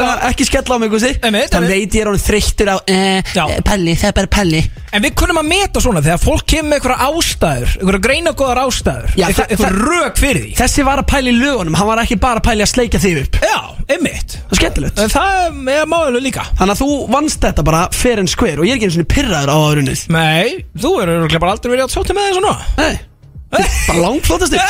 já. 0.04 0.28
Ekki 0.28 0.44
skella 0.50 0.76
á 0.76 0.78
mig, 0.78 0.90
einmitt. 1.22 1.50
veit 1.72 1.96
ég 1.96 2.00
er 2.04 2.12
hann 2.12 2.20
þreyttur 2.28 2.68
á 2.68 2.76
eh, 2.86 3.18
eh, 3.18 3.60
Pelli, 3.64 3.96
það 3.96 4.08
er 4.12 4.16
bara 4.20 4.32
pelli 4.38 4.62
En 4.92 5.00
við 5.02 5.14
kunum 5.16 5.38
að 5.40 5.46
meta 5.48 5.80
svona 5.80 6.02
þegar 6.04 6.18
fólk 6.20 6.42
kemur 6.52 6.68
með 6.68 6.78
einhverja 6.78 7.06
ástæður 7.08 7.70
Einhverja 7.80 8.00
greinagóðar 8.06 8.58
ástæður. 8.66 9.14
Já, 9.16 9.26
það- 9.32 9.46
einhver 9.54 9.62
það- 9.62 9.78
rök 9.88 10.18
fyrir 10.20 10.42
því. 10.42 10.50
Þessi 10.58 10.84
var 10.84 10.98
að 11.00 11.06
pæla 11.12 11.30
í 11.32 11.36
lögunum, 11.38 11.74
hann 11.78 11.86
var 11.88 12.02
ekki 12.02 12.18
bara 12.20 12.40
að 12.40 12.44
pæla 12.48 12.60
í 12.60 12.66
að 12.66 12.72
sleikja 12.74 13.00
þig 13.00 13.20
upp. 13.22 13.38
Já, 13.40 13.58
einmitt. 13.88 14.36
Það 14.36 14.52
er 14.52 14.60
skemmtilegt. 14.60 14.98
En 14.98 15.08
það 15.08 15.70
er 15.78 15.86
málega 15.86 16.20
líka. 16.22 16.44
Þannig 16.58 16.76
að 16.76 16.82
þú 16.82 16.90
vannst 17.08 17.40
þetta 17.40 17.64
bara 17.64 17.88
fair 17.92 18.18
and 18.18 18.28
square 18.28 18.58
og 18.60 18.64
ég 18.68 18.72
er 18.72 18.76
ekki 18.76 18.90
eins 18.90 18.98
og 19.00 19.08
pyrraður 19.08 19.48
á 19.48 19.56
árunnið 19.72 20.04
Nei, 20.12 20.64
þú 20.76 20.90
örugglega 21.00 21.40
bara 21.40 21.52
aldrei 21.56 21.72
verið 21.72 21.84
átt 21.88 21.96
sáttu 21.96 22.12
með 22.12 22.28
þessu 22.28 22.42
nú 22.44 22.52
Nei, 22.78 23.00
bara 23.52 23.98
langflótast 24.00 24.54
þig 24.54 24.60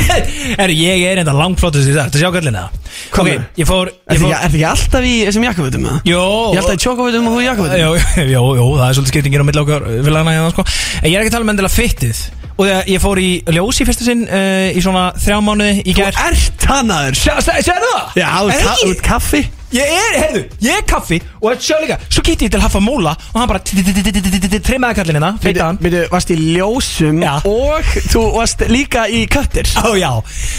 Er 0.62 0.70
ég 0.74 1.04
er 1.10 1.20
enda 1.22 1.32
langflótast 1.34 1.88
í 1.88 1.94
það 1.94 2.10
Þetta 2.10 2.20
sjá 2.22 2.30
kallina 2.36 2.64
Hvað 3.10 3.28
Er 3.30 3.44
ég 3.58 4.20
þið 4.20 4.24
fór 4.24 4.34
ekki 4.46 4.64
alltaf 4.70 5.06
í 5.06 5.14
þessum 5.26 5.46
það? 5.90 6.10
Jó. 6.10 6.22
Ég 6.54 6.60
held 6.60 6.70
að 6.70 6.76
í 6.76 6.82
tjókafötum 6.84 7.26
og 7.30 7.34
þú 7.34 7.40
í 7.40 7.46
jakkafötum 7.48 7.80
Jó, 8.34 8.42
jó, 8.60 8.64
það 8.76 8.84
er 8.86 8.98
svolítið 8.98 9.12
skiptingir 9.14 9.42
á 9.42 9.46
milli 9.50 9.62
okkar 9.64 9.86
félagana 10.06 10.34
hérna 10.36 10.52
sko. 10.54 10.66
En 11.00 11.08
ég 11.10 11.16
er 11.16 11.24
ekki 11.24 11.32
að 11.32 11.36
tala 11.36 11.48
með 11.48 11.54
endilega 11.56 11.74
fittið. 11.74 12.20
Og 12.60 12.66
þegar 12.68 12.90
ég 12.92 13.02
fór 13.02 13.20
í 13.22 13.30
ljós 13.56 13.80
í 13.80 13.86
fyrsta 13.88 14.04
sinn 14.06 14.26
uh, 14.26 14.66
Í 14.76 14.82
svona 14.84 15.04
þrjá 15.16 15.38
mánuði 15.46 15.80
í 15.80 15.94
Þú 15.94 16.02
gær. 16.02 16.18
ert 16.28 16.66
hannaður. 16.70 17.18
Sérðu 17.24 17.88
það? 17.88 18.20
Já, 18.20 18.28
þú 18.36 18.52
Er 18.52 18.68
þú 18.84 18.90
ert 18.94 19.04
kaffi 19.06 19.42
Ég 19.70 19.86
er, 19.86 20.16
heyrðu, 20.18 20.40
ég 20.66 20.78
er 20.80 20.86
kaffi 20.88 21.20
Og 21.38 21.52
þetta 21.52 21.62
sjá 21.62 21.76
líka, 21.78 21.96
svo 22.10 22.22
geti 22.26 22.48
ég 22.48 22.50
til 22.50 22.62
Haffa 22.62 22.80
Múla 22.82 23.12
Og 23.30 23.36
hann 23.38 23.50
bara 23.50 23.60
Trimmaði 23.62 24.96
kallin 24.98 25.18
hérna, 25.20 25.28
feita 25.42 25.68
hann 25.68 25.78
Veitu, 25.82 26.00
varst 26.10 26.32
í 26.34 26.38
ljósum 26.40 27.20
Já. 27.22 27.36
og 27.46 27.92
þú 28.10 28.24
varst 28.34 28.64
líka 28.70 29.04
í 29.06 29.22
köttir 29.30 29.70
Ó 29.86 29.94
já, 29.94 30.10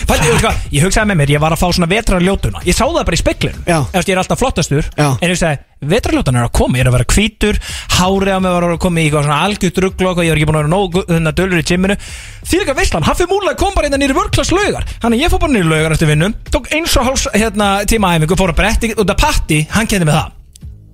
Fætti, 0.08 0.32
ég, 0.72 0.86
hugsaði 0.86 1.12
með 1.12 1.20
mér, 1.24 1.36
ég 1.36 1.44
var 1.44 1.58
að 1.58 1.60
fá 1.60 1.68
svona 1.76 1.92
vetrarljótuna 1.92 2.64
Ég 2.68 2.78
sá 2.78 2.86
það 2.88 3.04
bara 3.04 3.20
í 3.20 3.24
speklin 3.26 3.60
Já. 3.68 3.82
Eftir 3.92 4.14
ég 4.14 4.16
er 4.16 4.24
alltaf 4.24 4.40
flottastur 4.40 4.88
Já. 4.96 5.10
En 5.12 5.28
ég 5.28 5.36
hugsaði, 5.36 5.60
vetrarljótan 5.82 6.38
er 6.38 6.48
að 6.48 6.54
koma 6.58 6.78
Ég 6.78 6.86
er 6.86 6.90
að 6.92 6.96
vera 6.98 7.08
hvítur, 7.16 7.60
hárið 7.98 8.36
á 8.36 8.40
mig 8.42 8.54
var 8.56 8.68
að 8.68 8.82
koma 8.84 9.02
í 9.02 9.06
eitthvað 9.08 9.26
svona 9.28 9.40
algjört 9.48 9.80
rugglokk 9.86 10.22
Og 10.22 10.26
ég 10.28 10.34
er 10.34 10.42
ekki 10.42 10.50
búin 10.50 10.60
að 10.60 10.64
vera 10.64 10.74
nógu 10.74 11.04
þennan 11.10 11.38
dölur 11.40 11.62
í 11.62 11.66
gymminu 11.72 11.98
Því 12.42 12.62
líka 12.62 12.76
veistlan, 12.78 13.08
Haffi 13.08 13.28
Múla 13.30 13.56
kom 13.60 13.74
bara 13.76 13.90
innan 13.90 14.02
nýri 14.02 14.18
vörklass 14.18 14.54
laugar. 14.54 14.86
Þannig 15.02 15.18
að 15.20 15.26
ég 15.26 15.34
fór 15.34 15.42
bara 15.46 15.56
nýri 15.56 15.72
laugar 15.72 15.96
eftir 15.96 16.12
vinnum 16.12 16.36
Tók 16.54 16.70
eins 16.76 16.98
og 17.00 17.10
háls 17.10 17.26
hérna, 17.34 17.72
tíma 17.90 18.14
æfingu 18.18 18.38
Fór 18.40 18.54
að 18.54 18.62
bretti 18.62 18.94
út 18.96 19.14
af 19.14 19.20
patti, 19.22 19.64
hann 19.74 19.90
kendi 19.90 20.08
mig 20.10 20.18
það. 20.18 20.38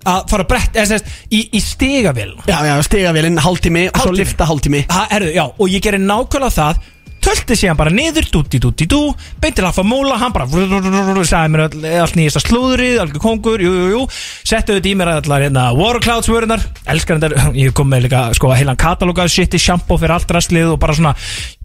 Að 0.07 0.21
fara 0.31 0.43
að 0.45 0.51
bretti, 0.53 0.79
eða 0.79 0.89
sérst, 0.93 1.15
í, 1.35 1.39
í 1.51 1.59
stigavél 1.59 2.29
Já, 2.47 2.59
já, 2.63 2.75
stigavélinn, 2.87 3.41
hálftími 3.43 3.89
og 3.91 4.05
svo 4.05 4.13
lifta 4.15 4.47
hálftími. 4.47 4.85
Ha, 4.87 5.01
herðu, 5.11 5.33
já, 5.35 5.43
og 5.51 5.73
ég 5.73 5.83
gerir 5.83 5.99
nákvæmlega 5.99 6.55
það 6.55 6.79
Tölti 7.27 7.57
síðan 7.59 7.75
bara 7.75 7.91
niður, 7.91 8.23
dúti, 8.31 8.59
dúti, 8.63 8.85
dú 8.87 9.01
Beinti 9.43 9.63
lafa 9.63 9.83
múla, 9.83 10.15
hann 10.21 10.31
bara 10.31 10.47
Sæði 10.47 11.49
mér 11.51 11.63
all, 11.65 11.81
allt 12.05 12.15
nýjasta 12.15 12.39
slúðrið 12.45 13.01
Algjör 13.03 13.19
kongur, 13.19 13.59
jú, 13.59 13.73
jú, 13.75 13.87
jú. 13.91 14.03
Settu 14.47 14.77
þetta 14.77 14.87
í 14.87 14.93
mér 14.95 15.11
allar 15.17 15.43
hérna 15.43 15.65
Warclouds 15.75 16.29
vörunar 16.31 16.63
Elskar 16.87 17.19
þetta, 17.19 17.49
ég 17.57 17.75
kom 17.75 17.91
með 17.91 18.05
líka 18.05 18.21
sko 18.37 18.53
heilan 18.55 18.79
katalóga 18.79 19.27
Shiti, 19.27 19.59
shampoo 19.59 19.99
fyrir 19.99 20.15
allt 20.15 20.31
rastlið 20.37 20.71
Og 20.77 20.79
bara 20.79 20.95
svona, 20.95 21.11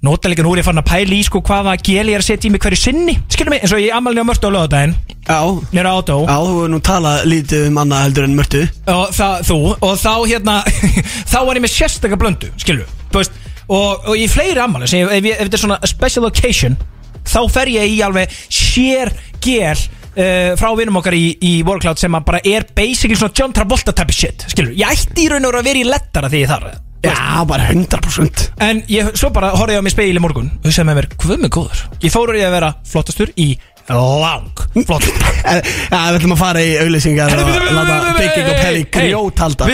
nota 0.03 0.33
líka 0.33 0.43
nú 0.43 0.57
er 0.57 0.65
ég 0.65 0.67
farin 0.67 0.83
að 0.83 0.91
pæla 0.91 1.15
í 1.15 1.23
Sko 1.29 1.45
hvaða 1.47 1.77
gel 1.79 2.09
ég 2.11 2.19
er 2.19 2.25
að 2.25 2.29
setja 2.33 2.51
í 2.51 2.53
mig 2.57 2.63
hverju 2.67 2.81
sinni. 2.83 3.15
Skilur 3.31 3.55
mig, 3.55 3.63
eins 3.63 3.77
og 3.77 3.85
ég 3.85 3.95
amalni 3.95 4.27
á 4.27 4.27
mörtu 4.27 4.51
á 4.51 4.55
lögadaginn 4.59 4.97
Já, 5.23 5.39
Nýra 5.71 5.93
átó 5.95 6.17
já, 6.27 6.35
þú 6.35 6.51
hefur 6.57 6.71
nú 6.73 6.81
talað 6.83 7.23
lítið 7.31 7.69
um 7.69 7.79
annað 7.79 8.03
heldur 8.09 8.27
en 8.27 8.35
mörtu. 8.35 8.65
Og 8.91 9.13
það, 9.15 9.37
þú, 9.47 9.59
og 9.79 9.95
þá 10.03 10.15
hérna 10.27 10.57
þá 11.31 11.39
var 11.47 11.61
ég 11.61 11.63
með 11.63 11.75
sérstaka 11.77 12.19
blöndu, 12.19 12.51
skilur 12.59 12.91
þú 13.13 13.21
veist, 13.21 13.39
og, 13.69 14.09
og 14.09 14.15
í 14.19 14.29
fleiri 14.31 14.63
ammali 14.63 14.91
sem 14.91 15.03
ég, 15.05 15.11
ef, 15.19 15.31
ég, 15.31 15.39
ef 15.39 15.49
þetta 15.49 15.59
er 15.59 15.65
svona 15.65 15.81
special 15.91 16.29
occasion 16.29 16.79
þá 17.23 17.41
fer 17.55 17.73
ég 17.77 17.97
í 17.97 17.99
alveg 18.05 18.33
sér 18.53 19.13
gel 19.43 19.77
uh, 19.77 20.55
frá 20.59 20.71
vinum 20.79 20.99
okkar 21.03 21.17
í, 21.19 21.27
í 21.39 21.53
Warcloud 21.67 22.01
sem 22.01 22.19
að 22.19 22.31
bara 22.31 22.43
er 22.45 22.67
basically 22.75 23.19
svona 23.19 23.37
John 23.39 23.55
Travolta 23.57 23.95
type 23.97 24.15
shit, 24.17 24.47
skilur, 24.53 24.75
ég 24.79 24.89
ætti 24.91 25.27
í 25.27 25.31
raun 25.33 25.47
og 25.47 25.53
veru 25.53 25.63
að 25.63 25.71
vera 25.71 25.85
í 25.85 25.91
lettara 25.91 26.33
því 26.33 26.47
ég 26.47 26.55
þar 26.55 26.73
Já, 27.03 27.43
bara 27.51 27.65
100% 27.67 28.43
en 28.63 28.85
ég, 28.87 29.09
svo 29.19 29.33
bara 29.35 29.51
horfði 29.57 29.75
ég 29.75 29.83
á 29.83 29.87
mig 29.87 29.95
speil 29.95 30.15
í 30.15 30.23
morgun 30.23 30.53
og 30.61 30.69
hugsaði 30.69 30.87
með 30.87 30.99
mér, 31.01 31.09
hvað 31.19 31.41
með 31.43 31.51
góður. 31.57 31.81
Ég 32.05 32.13
fór 32.15 32.31
úr 32.31 32.39
ég 32.39 32.47
að 32.47 32.55
vera 32.55 32.69
flottastur 32.87 33.33
í 33.43 33.49
lang 33.91 34.63
flott 34.87 35.09
Eh, 35.43 35.59
Já, 35.91 36.13
við 36.15 36.21
ætlum 36.21 36.37
að 36.37 36.39
fara 36.39 36.61
í 36.63 36.75
auðlýsingar 36.79 37.33
og 37.35 37.49
láta 37.75 37.95
Bygging 38.15 38.51
og 38.53 38.59
Pelli 38.61 38.83
grjóthalda 38.95 39.67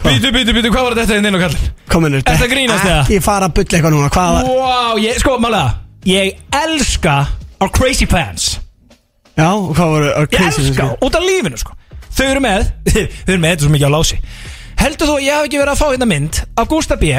Býtu, 0.00 0.30
býtu, 0.32 0.54
býtu, 0.56 0.70
hvað 0.72 0.86
var 0.88 0.96
þetta 1.00 1.18
inn 1.20 1.36
og 1.36 1.42
kallir? 1.44 1.66
Kominur, 1.90 2.22
Ertu 2.24 2.46
að 2.46 2.52
grínast, 2.54 2.84
eða? 2.86 3.00
Ekki 3.04 3.18
fara 3.24 3.48
að 3.50 3.56
bulla 3.58 3.76
eitthvað 3.76 3.94
núna, 3.96 4.08
hvað 4.14 4.36
var 4.36 4.48
Wow, 4.48 5.00
ég, 5.02 5.18
sko, 5.20 5.34
málega 5.42 5.74
Ég 6.08 6.38
elska 6.56 7.16
our 7.60 7.72
crazy 7.76 8.08
plans 8.08 8.46
Já, 9.36 9.50
og 9.52 9.74
hvað 9.76 9.92
voru 9.94 10.08
uh, 10.14 10.22
Ég 10.24 10.32
crazy 10.34 10.64
elska, 10.70 10.86
út 11.04 11.18
af 11.18 11.26
lífinu, 11.26 11.60
sko. 11.60 11.76
Þau 12.16 12.24
eru 12.30 12.42
með, 12.44 12.70
þau 12.94 13.34
eru 13.34 13.42
með 13.42 13.52
þetta 13.54 13.66
svo 13.66 13.74
mikið 13.74 13.92
á 13.92 13.92
lási. 13.94 14.18
Heldur 14.80 15.10
þú 15.10 15.16
að 15.18 15.24
ég 15.26 15.36
hef 15.36 15.48
ekki 15.50 15.60
verið 15.60 15.72
að 15.74 15.80
fá 15.82 15.86
hérna 15.90 16.08
mynd 16.08 16.40
Af 16.56 16.70
Gústa 16.70 16.96
B 17.00 17.10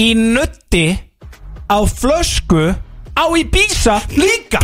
Í 0.00 0.06
nutti 0.16 0.84
Á 1.68 1.78
flösku 1.84 2.62
Á 3.12 3.24
Ibiza 3.36 3.98
líka? 4.16 4.62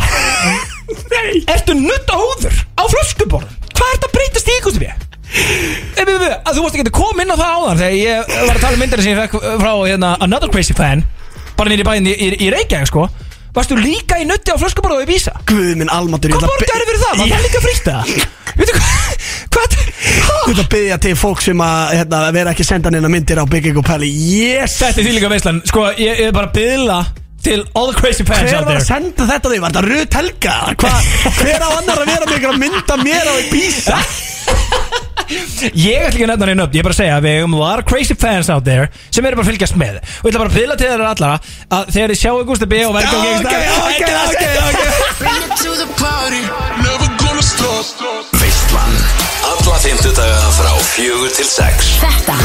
Nei. 1.13 1.43
Ertu 1.53 1.75
nutt 1.77 2.09
á 2.09 2.17
húður 2.17 2.57
Á 2.73 2.83
flöskuborð 2.89 3.53
Hvað 3.77 3.93
ert 3.93 4.07
að 4.09 4.15
breytast 4.17 4.49
í 4.49 4.57
Gústa 4.65 4.81
B? 4.81 4.89
Að 5.29 6.55
Þú 6.55 6.63
varst 6.63 6.75
ekki 6.75 6.85
að 6.87 6.93
koma 6.95 7.23
inn 7.23 7.33
á 7.33 7.37
það 7.37 7.55
áðan 7.55 7.81
Þegar 7.83 7.97
ég 7.99 8.29
var 8.33 8.55
að 8.55 8.61
tala 8.63 8.75
um 8.75 8.83
myndina 8.83 9.05
sem 9.05 9.13
ég 9.13 9.19
fekk 9.23 9.47
frá 9.61 9.71
hérna, 9.85 10.11
Another 10.25 10.51
Crazy 10.53 10.75
Fan 10.77 11.03
Bara 11.59 11.73
nýri 11.73 11.85
bæinn 11.85 12.09
í, 12.09 12.15
í, 12.15 12.29
í 12.47 12.49
Reykjavík 12.53 12.89
sko 12.89 13.05
Varstu 13.53 13.77
líka 13.79 14.19
í 14.21 14.25
nutti 14.29 14.53
á 14.53 14.57
flöskuborð 14.61 15.01
á 15.01 15.05
Ibiza? 15.05 15.33
Guð 15.49 15.71
minn 15.79 15.89
almatur 15.93 16.35
Hvað 16.35 16.49
borgar 16.51 16.83
fyrir 16.85 17.01
það? 17.01 17.23
Það 17.23 17.45
líka 17.45 17.61
frítt 17.63 17.87
það? 17.87 18.11
Veitu 18.59 18.75
hvað? 18.75 19.29
Hvað? 19.53 19.77
Þú 20.19 20.51
ert 20.53 20.61
að 20.63 20.69
byggja 20.73 20.97
til 21.03 21.15
fólk 21.17 21.41
sem 21.43 21.63
að 21.65 21.95
hérna, 21.97 22.19
vera 22.35 22.53
ekki 22.53 22.65
að 22.65 22.69
senda 22.69 22.91
neina 22.93 23.09
myndir 23.11 23.41
á 23.41 23.45
Bygging 23.49 23.79
og 23.81 23.85
Pelli 23.87 24.09
Yes 24.09 24.77
Þetta 24.81 25.01
er 25.01 25.07
því 25.07 25.15
líka 25.17 25.31
veistlan 25.33 25.61
Sko, 25.69 25.87
ég 25.97 26.21
ég 26.21 26.29
er 26.29 26.35
bara 26.35 26.51
að 26.51 26.59
byðla 26.59 26.99
til 27.45 27.61
all 27.75 27.91
the 27.91 27.97
crazy 27.99 28.23
fans 28.27 28.49
Hver 28.49 28.59
out 28.59 28.65
var 28.67 28.75
að 28.75 28.79
there. 28.79 28.87
senda 28.89 29.27
þetta 29.29 29.51
því? 29.53 29.59
Var 29.63 29.69
þetta 29.75 29.83
Rut 29.87 30.17
Helga? 30.19 30.55
Hva, 30.79 30.91
hver 31.39 31.61
á 31.63 31.69
annar 31.79 31.97
að 32.03 32.09
vera 32.11 32.25
með 32.25 32.35
ykkur 32.39 32.51
að 32.53 32.59
mynda 32.65 32.95
mér 33.03 33.25
á 33.29 33.33
Ibiza? 33.45 33.97
Ég 35.29 36.01
ætla 36.01 36.09
ekki 36.09 36.23
að 36.25 36.31
nefna 36.31 36.47
henni 36.49 36.63
upp 36.63 36.73
Ég 36.73 36.81
er 36.81 36.85
bara 36.87 36.95
að 36.95 36.99
segja 37.03 37.17
að 37.19 37.25
við 37.27 37.35
hefum 37.37 37.53
a 37.53 37.59
lot 37.59 37.81
of 37.83 37.85
crazy 37.89 38.15
fans 38.17 38.47
out 38.49 38.65
there 38.65 38.87
sem 39.13 39.25
eru 39.29 39.37
bara 39.37 39.45
að 39.45 39.51
fylgjast 39.51 39.77
með. 39.77 39.99
Og 40.01 40.25
ég 40.25 40.31
ætla 40.31 40.41
bara 40.41 40.49
að 40.49 40.57
byðla 40.57 40.75
til 40.79 40.87
þeirra 40.89 41.11
allara 41.13 41.37
að 41.77 41.83
þegar 41.93 42.09
þið 42.15 42.21
sjáu 42.23 42.41
Gústi 42.49 42.67
B 42.71 42.73
og 42.87 42.93
verður 42.97 43.13
Já, 43.13 43.33
ok, 43.37 44.03
ok, 44.25 44.33
ok, 44.33 44.43
ok 44.65 45.49
Veistlan 48.39 48.93
Alla 49.49 49.75
fymtudaga 49.83 50.49
frá 50.57 50.71
fjögur 50.93 51.31
til 51.35 51.45
sex. 51.47 51.93
Þetta 52.01 52.35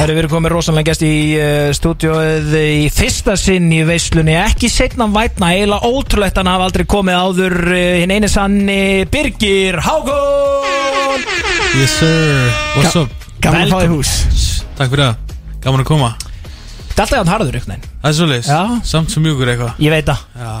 Herru, 0.00 0.14
við 0.16 0.22
erum 0.22 0.30
komið 0.32 0.52
rosalega 0.54 0.88
gæst 0.94 1.02
í 1.04 1.14
uh, 1.36 1.70
stúdíóið 1.76 2.54
í 2.56 2.84
fyrsta 2.88 3.34
sinn 3.36 3.66
í 3.74 3.82
veislunni. 3.84 4.32
Ekki 4.46 4.70
setna 4.72 5.04
vætna, 5.12 5.50
eiginlega 5.52 5.90
ótrúlegt 5.90 6.40
hann 6.40 6.48
hafa 6.48 6.68
aldrei 6.70 6.86
komið 6.88 7.18
áður 7.20 7.56
uh, 7.68 7.80
hinn 8.00 8.14
eini 8.14 8.30
sanni 8.32 9.04
Birgir 9.12 9.76
Hákon. 9.84 11.20
Yes 11.76 11.98
sir, 12.00 12.48
what's 12.78 12.96
up? 12.96 13.12
Gaman 13.44 13.66
að 13.66 13.76
fá 13.76 13.84
í 13.84 13.92
hús. 13.92 14.14
Takk 14.80 14.88
fyrir 14.94 15.04
það, 15.04 15.38
gaman 15.68 15.84
að 15.84 15.88
koma. 15.92 16.10
Þetta 16.16 16.96
er 16.96 17.04
alltaf 17.04 17.20
hann 17.20 17.32
harður 17.34 17.60
ykkur 17.60 17.70
neginn 17.74 17.94
Það 18.00 18.10
er 18.10 18.18
svolítið, 18.22 18.50
samt 18.94 19.12
svo 19.12 19.24
mjúkur 19.28 19.52
eitthvað. 19.52 19.78
Ég 19.84 19.96
veit 19.98 20.08
það. 20.08 20.26
Já, 20.40 20.52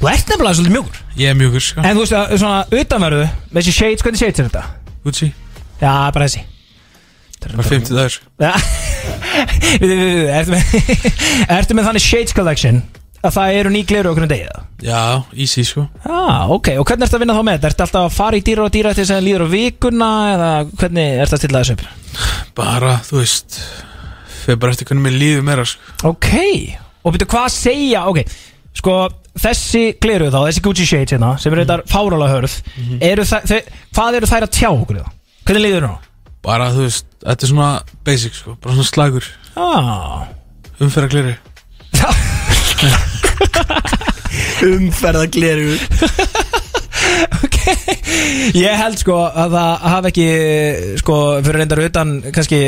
Þú 0.00 0.10
ert 0.10 0.30
nefnilega 0.32 0.58
svolítið 0.58 0.74
mjúkur. 0.80 1.02
Ég 1.22 1.30
er 1.30 1.38
mjúkur 1.38 1.70
sko. 1.70 1.84
En 1.86 1.94
þú 1.94 2.02
veist 2.02 2.18
að 2.18 2.38
svona 2.40 2.82
utanverðu 2.82 3.26
með 3.30 3.60
þessi 3.62 3.76
shades, 3.78 4.06
hvernig 4.06 4.24
shades 4.24 4.42
er 4.42 4.50
þetta? 4.50 4.70
Gucci, 5.06 5.30
Já, 5.80 5.92
bara 6.10 6.26
þessi 6.26 6.48
bara 7.44 7.66
50 7.66 7.96
dagur 7.96 8.16
Já. 8.40 8.54
Við, 9.80 9.90
við, 9.90 10.00
við, 10.26 10.50
við, 10.50 11.04
Ertu 11.58 11.76
með 11.78 11.86
þannig 11.90 12.04
shades 12.04 12.34
collection 12.36 12.82
að 13.20 13.34
það 13.36 13.56
eru 13.60 13.70
ný 13.72 13.80
gleru 13.88 14.10
okkur 14.12 14.24
um 14.26 14.30
degið 14.30 14.60
Já, 14.80 15.00
easy 15.36 15.60
sko. 15.68 15.82
Ah, 16.08 16.48
ok, 16.48 16.70
og 16.80 16.86
hvernig 16.88 17.04
ertu 17.04 17.18
að 17.18 17.22
vinna 17.24 17.34
þá 17.36 17.42
með 17.44 17.56
þetta? 17.58 17.70
Ertu 17.70 17.84
alltaf 17.84 18.06
að 18.06 18.14
fara 18.16 18.38
í 18.38 18.44
dýra 18.46 18.64
og 18.64 18.72
dýra 18.72 18.92
til 18.96 19.04
þess 19.04 19.12
að 19.12 19.26
líður 19.26 19.44
á 19.44 19.48
vikuna 19.52 20.08
eða 20.34 20.50
hvernig 20.80 21.18
ertu 21.24 21.36
að 21.36 21.42
stilla 21.42 21.60
þessu 21.60 21.74
upp? 21.76 21.82
Bara, 22.56 22.94
þú 23.04 23.18
veist 23.20 23.58
Fyrir 24.40 24.60
bara 24.62 24.72
eftir 24.72 24.88
hvernig 24.88 25.04
mér 25.04 25.18
líður 25.20 25.44
meira 25.50 25.66
sko. 25.68 25.92
Ok, 26.08 26.30
og 27.04 27.12
byrju 27.16 27.28
hvað 27.34 27.44
að 27.50 27.56
segja 27.58 28.06
Ok, 28.08 28.22
sko 28.80 28.96
þessi 29.44 29.84
gleru 30.00 30.30
þá, 30.32 30.40
þessi 30.48 30.64
Gucci 30.64 30.88
shades 30.88 31.14
hérna 31.14 31.34
sem 31.40 31.52
eru 31.54 31.66
þetta 31.66 31.92
fárálega 31.92 32.38
hörð 32.38 32.56
eru 33.04 33.26
þær, 33.28 33.44
þau, 33.52 33.60
hvað 33.98 34.18
eru 34.20 34.30
þær 34.32 34.46
að 34.48 34.54
tjá 34.56 34.68
okkur 34.72 35.02
þá? 35.02 35.12
Hvernig 35.44 35.66
líður 35.66 35.86
þú? 35.90 35.92
Bara, 36.44 36.70
þú 36.72 36.86
veist, 36.86 37.06
þetta 37.20 37.44
er 37.46 37.50
svona 37.52 37.70
basic 38.06 38.34
sko. 38.38 38.56
Bara 38.62 38.74
svona 38.78 38.88
slagur, 38.88 39.26
Ah, 39.60 40.28
umferða 40.80 41.08
gleri 41.12 41.36
Gleru 47.10 47.96
Ég 48.56 48.74
held 48.80 48.98
sko 49.00 49.16
að 49.28 49.54
það 49.54 49.84
hafi 49.92 50.10
ekki 50.10 50.26
sko 51.00 51.16
fyrir 51.44 51.58
reyndar 51.60 51.82
utan 51.84 52.12
kannski 52.34 52.58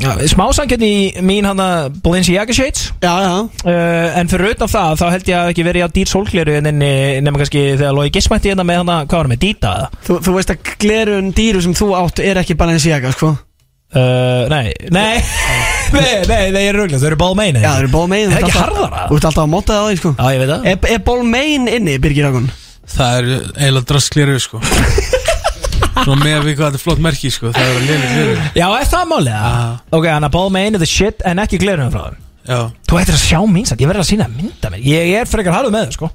ja, 0.00 0.14
smásangjörn 0.32 0.84
í 0.86 0.94
mín 1.26 1.48
hana 1.48 1.66
Balenciaga 2.04 2.54
Shades. 2.56 2.90
Já, 3.02 3.12
já. 3.24 3.34
Uh, 3.64 4.18
en 4.20 4.30
fyrir 4.30 4.54
utan 4.54 4.70
það 4.70 4.96
þá 5.02 5.04
held 5.16 5.30
ég 5.32 5.38
að 5.40 5.52
ekki 5.52 5.66
verið 5.66 5.86
á 5.86 5.94
dýr 5.98 6.10
sólgleru 6.12 6.56
nema 6.64 7.42
kannski 7.42 7.64
þegar 7.74 7.96
logi 7.98 8.14
gismætti 8.16 8.52
hérna 8.52 8.66
með 8.68 8.82
hana 8.82 8.98
hvað 9.04 9.18
var 9.18 9.28
það 9.28 9.34
með 9.34 9.42
dýta? 9.44 9.74
Þú, 10.06 10.18
þú 10.26 10.36
veist 10.38 10.54
að 10.54 10.72
glerun 10.86 11.30
dýru 11.36 11.62
sem 11.66 11.76
þú 11.76 11.92
átt 12.00 12.24
er 12.24 12.40
ekki 12.42 12.58
Balenciaga, 12.60 13.12
sko. 13.16 13.34
Uh, 13.90 14.46
nei, 14.52 14.70
nei. 14.94 15.18
Nei, 15.90 16.20
nei, 16.22 16.52
nei, 16.54 16.60
ég 16.62 16.68
er 16.70 16.76
röglega, 16.78 17.00
þau 17.02 17.08
eru 17.08 17.16
Balmain 17.18 17.56
Já, 17.58 17.64
það 17.64 17.80
eru 17.80 17.88
Balmain 17.90 18.28
Það 18.30 18.36
er 18.36 18.44
ekki 18.46 18.60
harðara? 18.60 19.00
Þú 19.08 19.16
ert 19.16 19.24
alltaf 19.26 19.42
að 19.42 19.48
móta 19.50 19.72
það 19.74 19.80
á 19.82 19.86
því, 19.88 19.96
sko. 19.98 20.12
Já, 20.14 20.26
ég 20.30 20.42
veit 20.44 20.50
það. 20.52 20.68
Er, 20.70 20.84
er 20.94 21.00
Balmain 21.08 21.64
inni, 21.74 21.96
Birgir 22.04 22.28
Ákon? 22.28 22.46
Það 22.90 23.18
er 23.20 23.28
eiginlega 23.56 23.86
draskleru 23.92 24.38
sko. 24.42 24.60
Svo 26.00 26.14
með 26.16 26.46
við 26.46 26.54
hvað 26.56 26.70
þetta 26.70 26.78
er 26.78 26.82
flott 26.84 27.02
merki 27.04 27.30
sko. 27.34 27.50
Það 27.56 27.66
er 27.66 27.76
að 27.76 27.84
liða 27.84 28.10
gleru 28.14 28.34
Já, 28.56 28.66
er 28.80 28.88
það 28.88 29.08
málið? 29.10 29.36
Ok, 29.98 30.06
hann 30.08 30.26
að 30.28 30.34
Balmain 30.36 30.78
er 30.78 30.82
the 30.82 30.88
shit 30.88 31.24
en 31.28 31.42
ekki 31.42 31.60
glerunum 31.60 31.92
frá 31.92 32.06
þeim. 32.08 32.22
Já. 32.50 32.60
Þú 32.88 33.00
ættir 33.02 33.16
að 33.18 33.22
sjá 33.26 33.40
mín 33.52 33.66
satt, 33.68 33.82
ég 33.82 33.90
verður 33.90 34.04
að 34.06 34.10
sína 34.14 34.28
mynda 34.32 34.70
mér. 34.72 34.84
Ég 34.86 35.12
er 35.20 35.28
frekar 35.28 35.58
harður 35.58 35.74
með 35.74 35.86
það, 35.86 35.96
sko. 35.98 36.10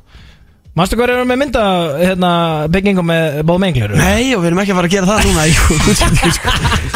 Manstu 0.75 0.97
hvað 0.99 1.13
er 1.13 1.27
með 1.29 1.37
mynda, 1.39 1.61
hérna, 2.01 2.29
byggingum 2.73 3.05
með 3.07 3.37
Balmain 3.47 3.75
gleru? 3.77 3.95
Nei, 3.95 4.33
og 4.35 4.41
við 4.41 4.49
erum 4.49 4.59
ekki 4.63 4.73
að 4.73 4.79
fara 4.81 4.89
að 4.89 4.95
gera 4.95 5.07
það 5.07 5.29
núna 5.29 5.45
Jú, 5.47 5.77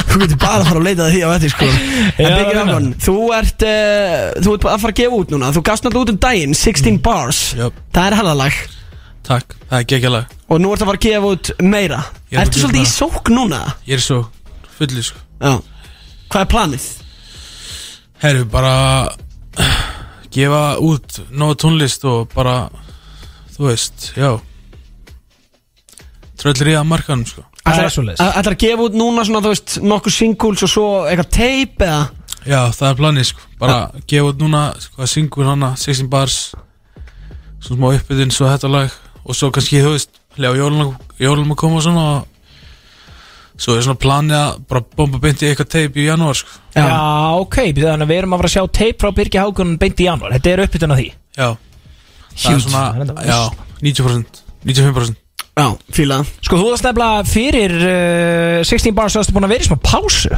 Þú 0.09 0.17
getur 0.23 0.41
bara 0.41 0.57
að 0.57 0.65
fara 0.67 0.81
að 0.81 0.87
leita 0.89 1.05
að 1.05 1.13
því 1.13 1.21
á 1.23 1.29
þetta, 1.29 1.51
sko. 1.53 1.69
En 1.69 2.25
Já, 2.25 2.33
Birgir 2.33 2.57
reyna. 2.57 2.65
Ákon, 2.73 2.89
þú 3.05 3.15
ert 3.37 3.65
uh, 3.69 4.17
Þú 4.43 4.57
ert 4.57 4.67
að 4.73 4.83
fara 4.83 4.95
að 4.95 4.99
gefa 4.99 5.21
út 5.21 5.31
núna. 5.31 5.53
Þú 5.55 5.63
gafst 5.69 5.87
náttúrulega 5.87 6.09
út 6.09 6.13
um 6.17 6.19
daginn, 6.25 6.57
16 6.59 6.99
bars. 7.05 7.41
Jöp. 7.61 7.79
Það 7.95 8.09
er 8.09 8.17
herðalag 8.19 8.59
Takk, 9.29 9.53
það 9.69 9.77
er 9.79 9.87
geggjalag 9.91 10.31
Og 10.49 10.61
nú 10.63 10.71
ert 10.73 10.81
að 10.81 10.89
fara 10.89 10.97
að 10.97 11.05
gefa 11.05 11.31
út 11.35 11.49
meira. 11.61 11.99
Ég 12.31 12.39
er 12.39 12.47
Ertu 12.47 12.57
að 12.57 12.63
svolítið 12.63 12.79
í 12.79 12.85
gefa- 12.87 12.97
sók 12.97 13.29
núna? 13.35 13.59
Ég 13.85 13.99
er 13.99 14.01
svo 14.01 14.19
fullið 14.79 15.03
sko. 15.05 15.19
Já. 15.43 15.51
Hvað 16.29 16.41
er 16.41 16.49
planið? 16.53 16.85
Herru, 18.23 18.45
bara 18.49 18.73
Gefa 20.33 20.63
út 20.81 21.19
nóga 21.31 21.55
tónlist 21.61 22.03
og 22.09 22.29
bara 22.33 22.69
Þú 23.53 23.67
veist, 23.67 24.11
já. 24.15 24.39
Tröllir 26.39 26.69
í 26.71 26.75
að 26.79 26.85
markanum 26.87 27.25
sko. 27.27 27.43
Það 27.65 27.81
er 27.83 27.91
svoleiðis. 27.91 28.21
Ætlar 28.23 28.55
að 28.55 28.61
gefa 28.63 28.85
út 28.87 28.95
núna 28.95 29.25
svona, 29.27 29.41
þú 29.43 29.51
veist, 29.51 29.73
nokkuð 29.83 30.13
singles 30.15 30.63
og 30.63 30.71
svo 30.71 30.85
eitthvað 31.09 31.29
tape 31.35 31.85
eða? 31.89 32.05
Já, 32.47 32.61
það 32.71 32.87
er 32.89 32.95
planið 33.01 33.27
sko. 33.33 33.41
Bara 33.59 33.77
gefa 34.07 34.29
út 34.31 34.39
núna, 34.39 34.61
sko, 34.79 35.01
að 35.03 35.11
syngur 35.11 35.49
hana 35.51 35.73
16 35.75 36.07
bars 36.09 36.37
Svo 37.59 37.75
smá 37.75 37.89
uppbytinn, 37.97 38.31
svo 38.31 38.47
þetta 38.47 38.71
lag 38.71 38.93
Og 39.25 39.37
svo 39.37 39.51
kannski, 39.53 39.81
þú 39.83 39.93
veist, 39.95 40.19
lega 40.39 40.59
jólum, 40.59 41.51
að 41.51 41.59
koma 41.59 41.81
og 41.81 41.85
svona 41.85 42.05
og 42.15 42.27
Svo 43.59 43.73
er 43.75 43.83
svona 43.83 43.99
planið 43.99 44.37
að 44.39 44.59
bara 44.71 44.81
bomba 44.95 45.19
beint 45.19 45.41
í 45.43 45.49
eitthvað 45.49 45.67
teip 45.73 45.97
í 45.99 46.05
janúar 46.05 46.37
sko. 46.39 46.61
Já, 46.77 46.85
ok, 47.41 47.57
þannig 47.75 48.05
að 48.05 48.11
við 48.13 48.19
erum 48.21 48.35
að 48.35 48.39
fara 48.39 48.47
að 48.47 48.53
sjá 48.53 48.61
tape 48.77 49.03
frá 49.03 49.11
Birgi 49.17 49.41
Hákon 49.41 49.73
beint 49.81 49.99
í 49.99 50.05
janúar. 50.07 50.35
Þetta 50.37 50.51
er 50.53 50.61
uppbytun 50.63 50.93
af 50.95 51.01
því. 51.01 51.07
Já. 51.35 51.49
Það 52.29 52.45
er 52.45 52.55
Huge. 52.55 52.63
svona, 52.69 53.23
já, 53.27 53.39
90% 53.83 54.39
95% 54.63 55.15
Já, 55.59 55.65
fíla. 55.91 56.21
Sko, 56.39 56.55
þú 56.55 56.69
varst 56.69 56.85
nefnilega 56.87 57.23
fyrir 57.27 57.73
uh, 57.75 58.61
16 58.63 58.95
bars 58.95 59.15
Þú 59.15 59.19
varst 59.19 59.33
búin 59.35 59.47
að 59.47 59.53
vera 59.55 59.65
í 59.65 59.67
smá 59.67 59.77
pásu? 59.83 60.31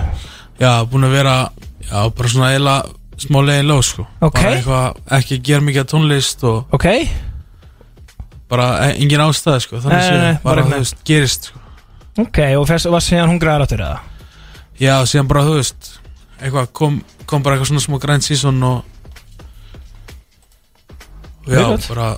Já, 0.62 0.72
búin 0.89 1.06
að 1.06 1.13
vera, 1.20 1.36
já, 1.86 2.00
bara 2.17 2.32
svona 2.32 2.50
eiginlega 2.56 3.22
smá 3.22 3.38
leiðin 3.46 3.70
lóð 3.70 3.84
sko. 3.86 4.08
Ok. 4.17 4.39
Bara 4.39 4.56
eitthvað, 4.56 5.02
ekki 5.20 5.38
gera 5.46 5.65
mikið 5.67 5.84
af 5.84 5.91
tónlist 5.94 6.48
og 6.50 6.74
Ok, 6.74 6.88
bara 8.51 8.67
e- 8.89 8.95
engin 9.01 9.23
ástæði 9.23 9.63
sko 9.65 9.79
Þannig 9.81 9.97
Nei, 9.97 10.11
nei, 10.11 10.21
nei, 10.27 10.37
bara 10.43 10.61
bara, 10.61 10.61
ekki. 10.61 10.71
þú 10.71 10.83
veist, 10.83 11.03
gerist 11.07 11.49
sko 11.49 11.59
ok, 12.25 12.39
og 12.59 12.65
fyrst 12.69 12.89
var 12.91 13.03
síðan 13.05 13.31
hún 13.31 13.39
græðar 13.41 13.63
áttur 13.65 13.83
eða? 13.85 13.99
Já, 14.81 14.95
síðan 15.07 15.29
bara, 15.31 15.45
þú 15.47 15.57
veist 15.61 15.91
Eitthvað, 16.41 16.71
kom, 16.75 16.95
kom 17.29 17.43
bara 17.45 17.55
eitthvað 17.57 17.69
svona 17.71 17.83
smá 17.85 17.99
grind 18.03 18.25
season 18.25 18.57
og 18.65 18.81
og 21.45 21.53
Já, 21.53 21.57
Mjög 21.57 21.69
gott. 21.75 21.87
bara 21.95 22.09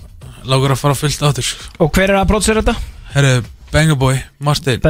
Lágur 0.43 0.73
að 0.75 0.81
fara 0.81 0.97
fullt 0.99 1.21
áttur 1.29 1.45
sko 1.47 1.69
Og 1.85 1.91
hver 1.95 2.09
er 2.11 2.17
að 2.19 2.27
pródusera 2.31 2.63
þetta? 2.63 2.75
Herru, 3.13 3.35
Banger 3.71 3.95
Boy, 3.99 4.17
Martin 4.43 4.81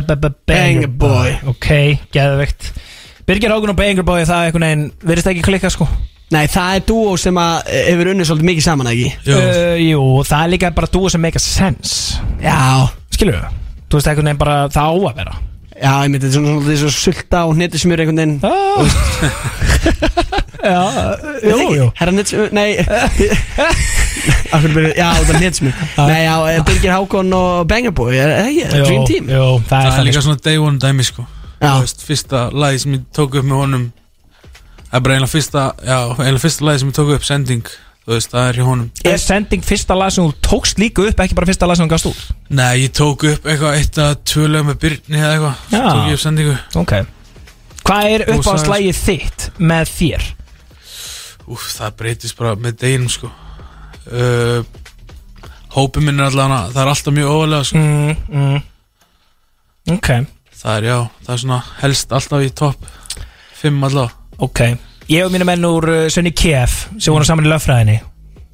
Banger 0.48 0.88
Boy 0.90 1.36
Ok, 1.52 1.70
geðveikt 2.16 2.72
Birgir 3.28 3.54
Hákon 3.54 3.72
og 3.76 3.78
Banger 3.80 4.04
Boy, 4.08 4.24
það 4.28 4.40
er 4.40 4.50
einhvern 4.50 4.66
veginn 4.68 4.88
Verðist 5.04 5.30
ekki 5.32 5.46
klikka 5.46 5.70
sko 5.74 5.88
Nei, 6.34 6.48
það 6.50 6.76
er 6.78 6.86
dúo 6.90 7.14
sem 7.22 7.38
að 7.38 7.70
eh, 7.70 7.88
hefur 7.92 8.10
unnið 8.14 8.30
svolítið 8.30 8.50
mikið 8.50 8.66
saman, 8.66 8.90
ekki? 8.90 9.10
Jú, 9.28 9.38
uh, 9.38 9.74
Jú, 9.84 10.04
það 10.26 10.46
er 10.46 10.54
líka 10.56 10.72
bara 10.74 10.90
dúo 10.94 11.12
sem 11.14 11.22
make 11.22 11.38
a 11.38 11.44
sense. 11.44 12.22
Já. 12.42 12.90
Skilur 13.14 13.38
við? 13.38 13.60
Þú 13.86 14.00
veist 14.00 14.10
einhvern 14.10 14.30
veginn 14.32 14.42
bara 14.42 14.56
það 14.74 14.90
á 14.90 14.94
að 14.96 15.20
vera. 15.22 15.36
Já, 15.74 15.92
ég 15.92 16.10
myndi, 16.14 16.24
þetta 16.24 16.38
svona 16.38 16.56
svolítið 16.56 16.80
svo 16.82 16.92
sulta 16.96 17.44
og 17.46 17.56
hnetusmjör 17.58 18.04
einhvern 18.04 18.22
veginn. 18.24 18.40
Ah. 18.48 18.52
Já, 20.64 20.84
jú, 21.44 21.58
jú. 21.76 21.88
Herra 22.00 22.12
hnetusmjör, 22.16 22.54
nei. 22.56 22.70
Akkur 24.54 24.70
byrjuð, 24.72 24.94
já, 24.96 25.08
þetta 25.18 25.34
er 25.34 25.40
hnetusmjör. 25.42 25.82
Nei, 26.08 26.22
já, 26.24 26.36
eh, 26.54 26.62
Birgir 26.70 26.94
Hákon 26.94 27.34
og 27.36 27.74
er 27.74 27.90
það? 27.92 28.54
Jú, 28.56 28.70
Dream 28.72 29.08
Team. 29.10 29.28
Jú, 29.34 29.48
það 29.68 29.90
það 29.90 29.98
er 30.00 30.08
líka 30.08 30.24
svona 30.24 30.44
day 30.46 30.62
one 30.62 30.80
dæmi 30.80 31.04
sko. 31.04 31.26
Já. 31.60 31.68
Þú 31.68 31.82
veist, 31.84 32.06
fyrsta 32.08 32.46
lagi 32.56 32.80
sem 32.80 32.96
ég 32.96 33.04
tók 33.16 33.36
upp 33.36 33.44
með 33.50 33.60
honum 33.60 33.84
Það 34.94 35.00
er 35.00 35.06
bara 35.08 35.16
eiginlega 35.16 35.34
fyrsta 35.34 35.62
Já, 35.82 35.98
eiginlega 36.14 36.42
fyrsta 36.44 36.66
lagi 36.68 36.80
sem 36.84 36.90
ég 36.92 36.98
tók 37.00 37.12
upp 37.16 37.24
Sending 37.26 37.70
Þú 38.04 38.12
veist, 38.12 38.34
það 38.34 38.48
er 38.50 38.58
hjá 38.60 38.64
honum. 38.68 38.88
Er 39.08 39.20
sending 39.24 39.64
fyrsta 39.64 39.96
lag 39.96 40.12
sem 40.12 40.26
þú 40.28 40.34
tókst 40.44 40.80
líka 40.82 41.06
upp 41.08 41.22
Ekki 41.24 41.38
bara 41.38 41.48
fyrsta 41.48 41.70
lag 41.70 41.78
sem 41.80 41.88
þú 41.88 41.94
gafst 41.94 42.10
út? 42.10 42.24
Nei, 42.54 42.84
ég 42.84 42.94
tók 42.94 43.24
upp 43.30 43.48
eitthvað 43.48 43.78
Eitt 43.80 44.00
að 44.04 44.16
tvö 44.28 44.48
lög 44.52 44.66
með 44.68 44.80
Byrni 44.84 45.22
eða 45.22 45.32
eitthvað 45.32 45.62
tók 45.72 46.10
ég 46.12 46.18
upp 46.18 46.24
sendingu. 46.24 46.56
Ok. 46.82 46.94
Hvað 47.88 48.10
er 48.12 48.24
uppáðslægið 48.36 49.00
þitt 49.00 49.46
með 49.72 49.94
þér? 49.96 50.28
Úf, 51.48 51.68
það 51.80 51.96
breytist 52.04 52.38
bara 52.40 52.54
með 52.60 52.76
deginum 52.84 53.12
sko. 53.12 53.32
Uh, 54.12 54.68
Hópi 55.74 56.04
minn 56.04 56.20
er 56.20 56.28
allavega 56.28 56.74
Það 56.74 56.82
er 56.84 56.92
alltaf 56.92 57.16
mjög 57.16 57.32
óvalega 57.34 57.70
sko. 57.70 57.82
Mm, 57.82 58.18
mm. 58.30 59.96
Ok. 59.96 60.12
Það 60.60 60.76
er 60.76 60.90
já, 60.92 60.98
það 61.24 61.34
er 61.38 61.42
svona 61.46 61.62
helst 61.80 62.14
alltaf 62.20 62.44
í 62.44 62.52
topp 62.56 62.92
Fimm 63.64 63.88
allavega 63.88 64.23
Ok 64.38 64.64
Ég 65.12 65.26
og 65.26 65.34
mínu 65.34 65.46
menn 65.48 65.68
úr 65.68 65.90
uh, 65.92 66.06
Sönni 66.14 66.32
KF 66.32 66.88
sem 66.98 67.14
voru 67.14 67.28
saman 67.28 67.46
í 67.46 67.52
löffræðinni 67.52 68.00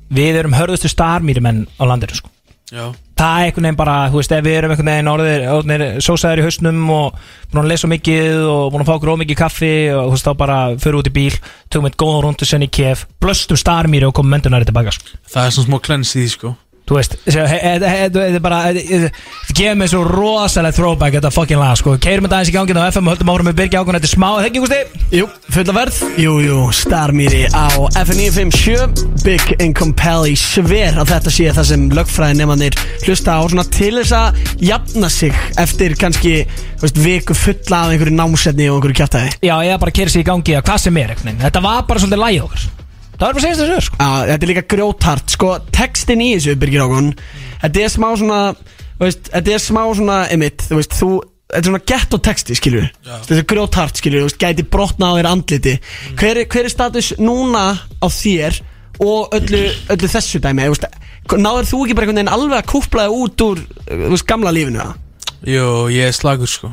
Við 0.09 0.39
erum 0.41 0.57
hörðustu 0.57 0.89
starmýri 0.89 1.41
menn 1.45 1.67
á 1.77 1.83
landinu 1.85 2.17
sko. 2.17 2.31
Já, 2.73 2.89
Það 3.19 3.35
er 3.35 3.47
einhvern 3.49 3.65
veginn 3.65 3.77
bara, 3.77 3.93
þú 4.07 4.19
veist, 4.19 4.31
ef 4.31 4.43
við 4.45 4.55
erum 4.55 4.71
einhvern 4.71 4.89
veginn 4.89 5.09
orðir, 5.11 5.41
orðir 5.51 5.83
sósaðir 6.05 6.39
í 6.39 6.43
hausnum 6.45 6.91
og 6.93 7.17
búin 7.49 7.61
að 7.63 7.69
lesa 7.73 7.89
mikið 7.91 8.43
og 8.47 8.69
búin 8.71 8.83
að 8.85 8.87
fá 8.87 8.93
okkur 8.93 9.11
ómikið 9.15 9.39
kaffi 9.41 9.71
og 9.91 10.05
þú 10.05 10.13
veist, 10.13 10.29
þá 10.29 10.39
bara 10.39 10.59
fyrir 10.79 10.99
út 11.01 11.09
í 11.09 11.13
bíl, 11.17 11.39
tökum 11.67 11.89
eitt 11.89 11.97
góðan 11.99 12.23
rúndu 12.23 12.47
Sönni 12.47 12.69
KF, 12.71 13.03
blöstum 13.19 13.59
starmýri 13.59 14.07
og 14.07 14.13
komum 14.15 14.31
mendunari 14.37 14.69
tilbaka 14.69 14.93
sko. 14.95 15.17
það 15.33 15.49
er 15.49 15.55
svona 15.57 15.67
smá 15.67 15.81
klens 15.89 16.13
í 16.15 16.21
því 16.21 16.29
sko 16.37 16.53
Þú 16.89 16.95
veist, 16.97 17.15
þetta 17.29 18.21
er 18.25 18.39
bara 18.41 18.59
Þetta 18.73 19.53
gefur 19.53 19.75
mig 19.77 19.91
svo 19.91 19.99
rosalega 20.07 20.73
throwback 20.73 21.13
Þetta 21.19 21.29
fucking 21.35 21.61
lag, 21.61 21.75
sko. 21.77 21.93
Keirum 22.01 22.25
þetta 22.25 22.39
aðeins 22.39 22.49
í 22.49 22.55
gangin 22.55 22.79
á 22.81 22.89
FM 22.89 23.11
höldum 23.11 23.29
árum 23.29 23.49
með 23.49 23.59
Birgi 23.59 23.77
ákvæm 23.77 23.97
Þetta 23.99 24.09
er 24.09 24.13
smá, 24.15 24.27
það 24.39 24.47
ekki, 24.47 24.63
Gusti? 24.63 25.03
Jú, 25.19 25.27
fulla 25.53 25.75
verð. 25.77 25.99
Jú, 26.23 26.33
jú, 26.41 26.57
Starmýri 26.79 27.43
á 27.53 27.67
FN957 28.01 29.05
Big 29.21 29.53
Income 29.59 29.93
Pally 29.99 30.33
Sver 30.39 30.97
að 30.97 31.13
þetta 31.13 31.35
sé 31.35 31.53
það 31.59 31.69
sem 31.69 31.85
lögfræði 31.99 32.39
nefnanir 32.41 32.79
hlusta 33.05 33.37
á 33.37 33.41
svona 33.45 33.67
til 33.69 33.93
þess 33.99 34.15
að 34.17 34.41
jafna 34.71 35.13
sig 35.13 35.39
eftir 35.61 35.97
kannski 35.99 36.35
þú 36.49 36.87
veist, 36.87 37.01
viku 37.05 37.37
fulla 37.37 37.85
af 37.85 37.93
einhverju 37.93 38.17
námsetni 38.17 38.69
og 38.71 38.79
einhverju 38.79 39.01
kjartaði 39.03 39.37
Já, 39.45 39.55
ég 39.67 39.79
bara 39.81 39.93
að 39.93 40.01
keira 40.01 40.15
sig 40.15 40.25
í 40.25 40.29
gangi 40.29 40.57
að 40.57 40.67
hvað 40.69 40.85
sem 40.87 41.01
er. 41.03 41.15
Þetta 41.19 41.65
var 41.65 41.87
bara 41.89 42.01
svolítið 42.01 42.23
lagið 42.25 42.45
okkur 42.49 42.69
Það 43.19 43.25
var 43.25 43.33
bara 43.35 43.43
segja 43.43 43.57
þessu, 43.59 43.81
sko. 43.83 43.97
Já, 43.99 44.11
þetta 44.29 44.45
er 44.45 44.49
líka 44.53 44.61
grjóthart 44.71 45.33
Sko, 45.35 45.49
textin 45.75 46.21
í 46.23 46.29
þessu, 46.37 46.53
Birgir 46.61 46.83
Ákon 46.85 47.09
Þetta 47.65 47.81
er 47.83 47.91
smá 47.91 48.07
svona 48.15 48.37
þú 48.55 49.01
veist, 49.03 49.25
Þetta 49.33 49.51
er 49.57 49.63
smá 49.65 49.81
svona, 49.97 50.19
emitt 50.31 50.63
Þú 50.69 50.77
veist, 50.79 50.95
þú 50.95 51.09
Þetta 51.49 51.59
er 51.59 51.67
svona 51.67 51.81
ghetto 51.91 52.19
texti, 52.29 52.55
skilur 52.55 52.87
Þetta 53.09 53.35
er 53.41 53.47
grjóthart, 53.51 53.99
skilur 53.99 54.23
Þú 54.23 54.29
veist, 54.29 54.39
gæti 54.39 54.65
brotna 54.71 55.09
á 55.11 55.17
þér 55.17 55.29
andliti. 55.33 55.73
Hver, 56.15 56.39
er- 56.43 56.47
hver 56.53 56.69
er 56.69 56.73
status 56.73 57.11
núna 57.19 57.65
á 57.99 58.07
þér 58.07 58.61
Og 59.03 59.35
öllu, 59.35 59.61
öllu 59.91 60.11
þessu 60.15 60.39
dæmi? 60.43 60.69
Þú 60.69 60.77
veist, 60.77 60.87
Náður 61.29 61.67
þú 61.73 61.81
ekki 61.83 61.97
bara 61.99 62.07
einhvern 62.07 62.21
veginn 62.23 62.33
alveg 62.37 62.57
að 62.63 62.69
kúplaði 62.71 63.19
út 63.25 63.43
úr 63.49 63.59
Þú 63.89 64.13
veist, 64.15 64.27
gamla 64.31 64.55
lífinu 64.55 64.79
það? 64.79 64.95
Jú, 65.49 65.67
ég 65.93 66.07
er 66.09 66.15
slagur 66.15 66.49
sko. 66.51 66.71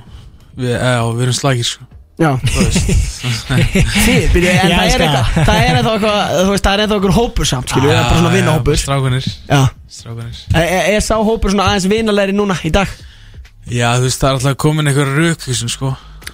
Við, 0.56 0.72
já, 0.78 1.02
við 1.10 1.26
erum 1.26 1.36
slagir 1.42 1.68
sko 1.74 1.90
Þið, 4.06 4.22
byrja, 4.32 4.52
en 4.56 4.70
Ég 4.70 4.76
það 4.76 4.80
er 4.80 4.84
elska 4.86 5.04
eitthvað 5.04 5.26
Það. 5.36 5.58
er 5.60 5.78
eitthvað, 5.80 6.30
þú 6.40 6.52
veist, 6.54 6.64
það 6.64 6.72
er 6.72 6.82
eitthvað 6.82 6.96
okkur 6.96 7.14
hópur 7.16 7.48
samt, 7.50 7.72
skilur 7.72 7.90
Það 7.90 7.98
er 7.98 8.06
bara 8.06 8.20
svona 8.20 8.30
vinnahópur 8.32 8.78
Strákunir 8.80 9.26
Já. 9.26 9.58
Strákunir 9.98 10.38
Er, 10.54 10.62
er, 10.62 10.88
er 10.94 11.04
sá 11.04 11.12
hópur 11.20 11.52
svona 11.52 11.66
aðeins 11.68 11.88
vinalegri 11.92 12.36
núna 12.36 12.56
í 12.64 12.72
dag? 12.72 12.94
Já, 13.68 13.90
þú 13.98 14.06
veist, 14.06 14.22
það 14.22 14.28
er 14.30 14.38
alltaf 14.38 14.56
komin 14.62 14.88
einhver 14.88 15.10
rökvísun 15.18 15.72
sko. 15.72 15.90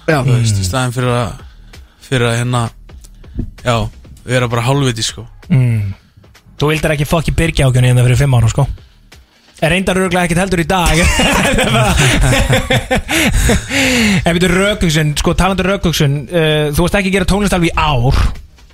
Já. 0.07 0.19
Þú 0.21 0.37
veist, 0.37 0.61
í 0.61 0.67
staðin 0.69 0.95
fyrir 0.95 1.11
að 1.17 1.43
Fyrir 2.07 2.29
að 2.29 2.39
hérna 2.39 2.63
Já, 3.65 3.75
vera 4.29 4.47
bara 4.51 4.63
hálfviti 4.69 5.03
sko. 5.03 5.25
Mm. 5.49 5.91
Þú 6.61 6.71
vildir 6.71 6.95
ekki 6.95 7.09
fokki 7.09 7.35
Birgi 7.35 7.65
ákvæm 7.65 7.89
í 7.89 7.91
þetta 7.91 8.07
fyrir 8.07 8.21
fimm 8.23 8.39
ára, 8.39 8.51
sko 8.53 8.67
Reyndar 9.63 9.95
örgulega 10.01 10.25
ekkert 10.27 10.41
heldur 10.43 10.59
í 10.59 10.65
dag 10.67 10.99
En 14.27 14.35
við 14.35 14.43
erum 14.47 14.57
rökugsun 14.59 15.13
Sko 15.19 15.33
talandur 15.39 15.67
rökugsun 15.73 16.13
uh, 16.27 16.67
Þú 16.75 16.81
varst 16.85 16.97
ekki 16.99 17.09
að 17.11 17.15
gera 17.17 17.29
tónlist 17.29 17.55
alveg 17.55 17.69
í 17.71 17.75
ár 17.79 18.15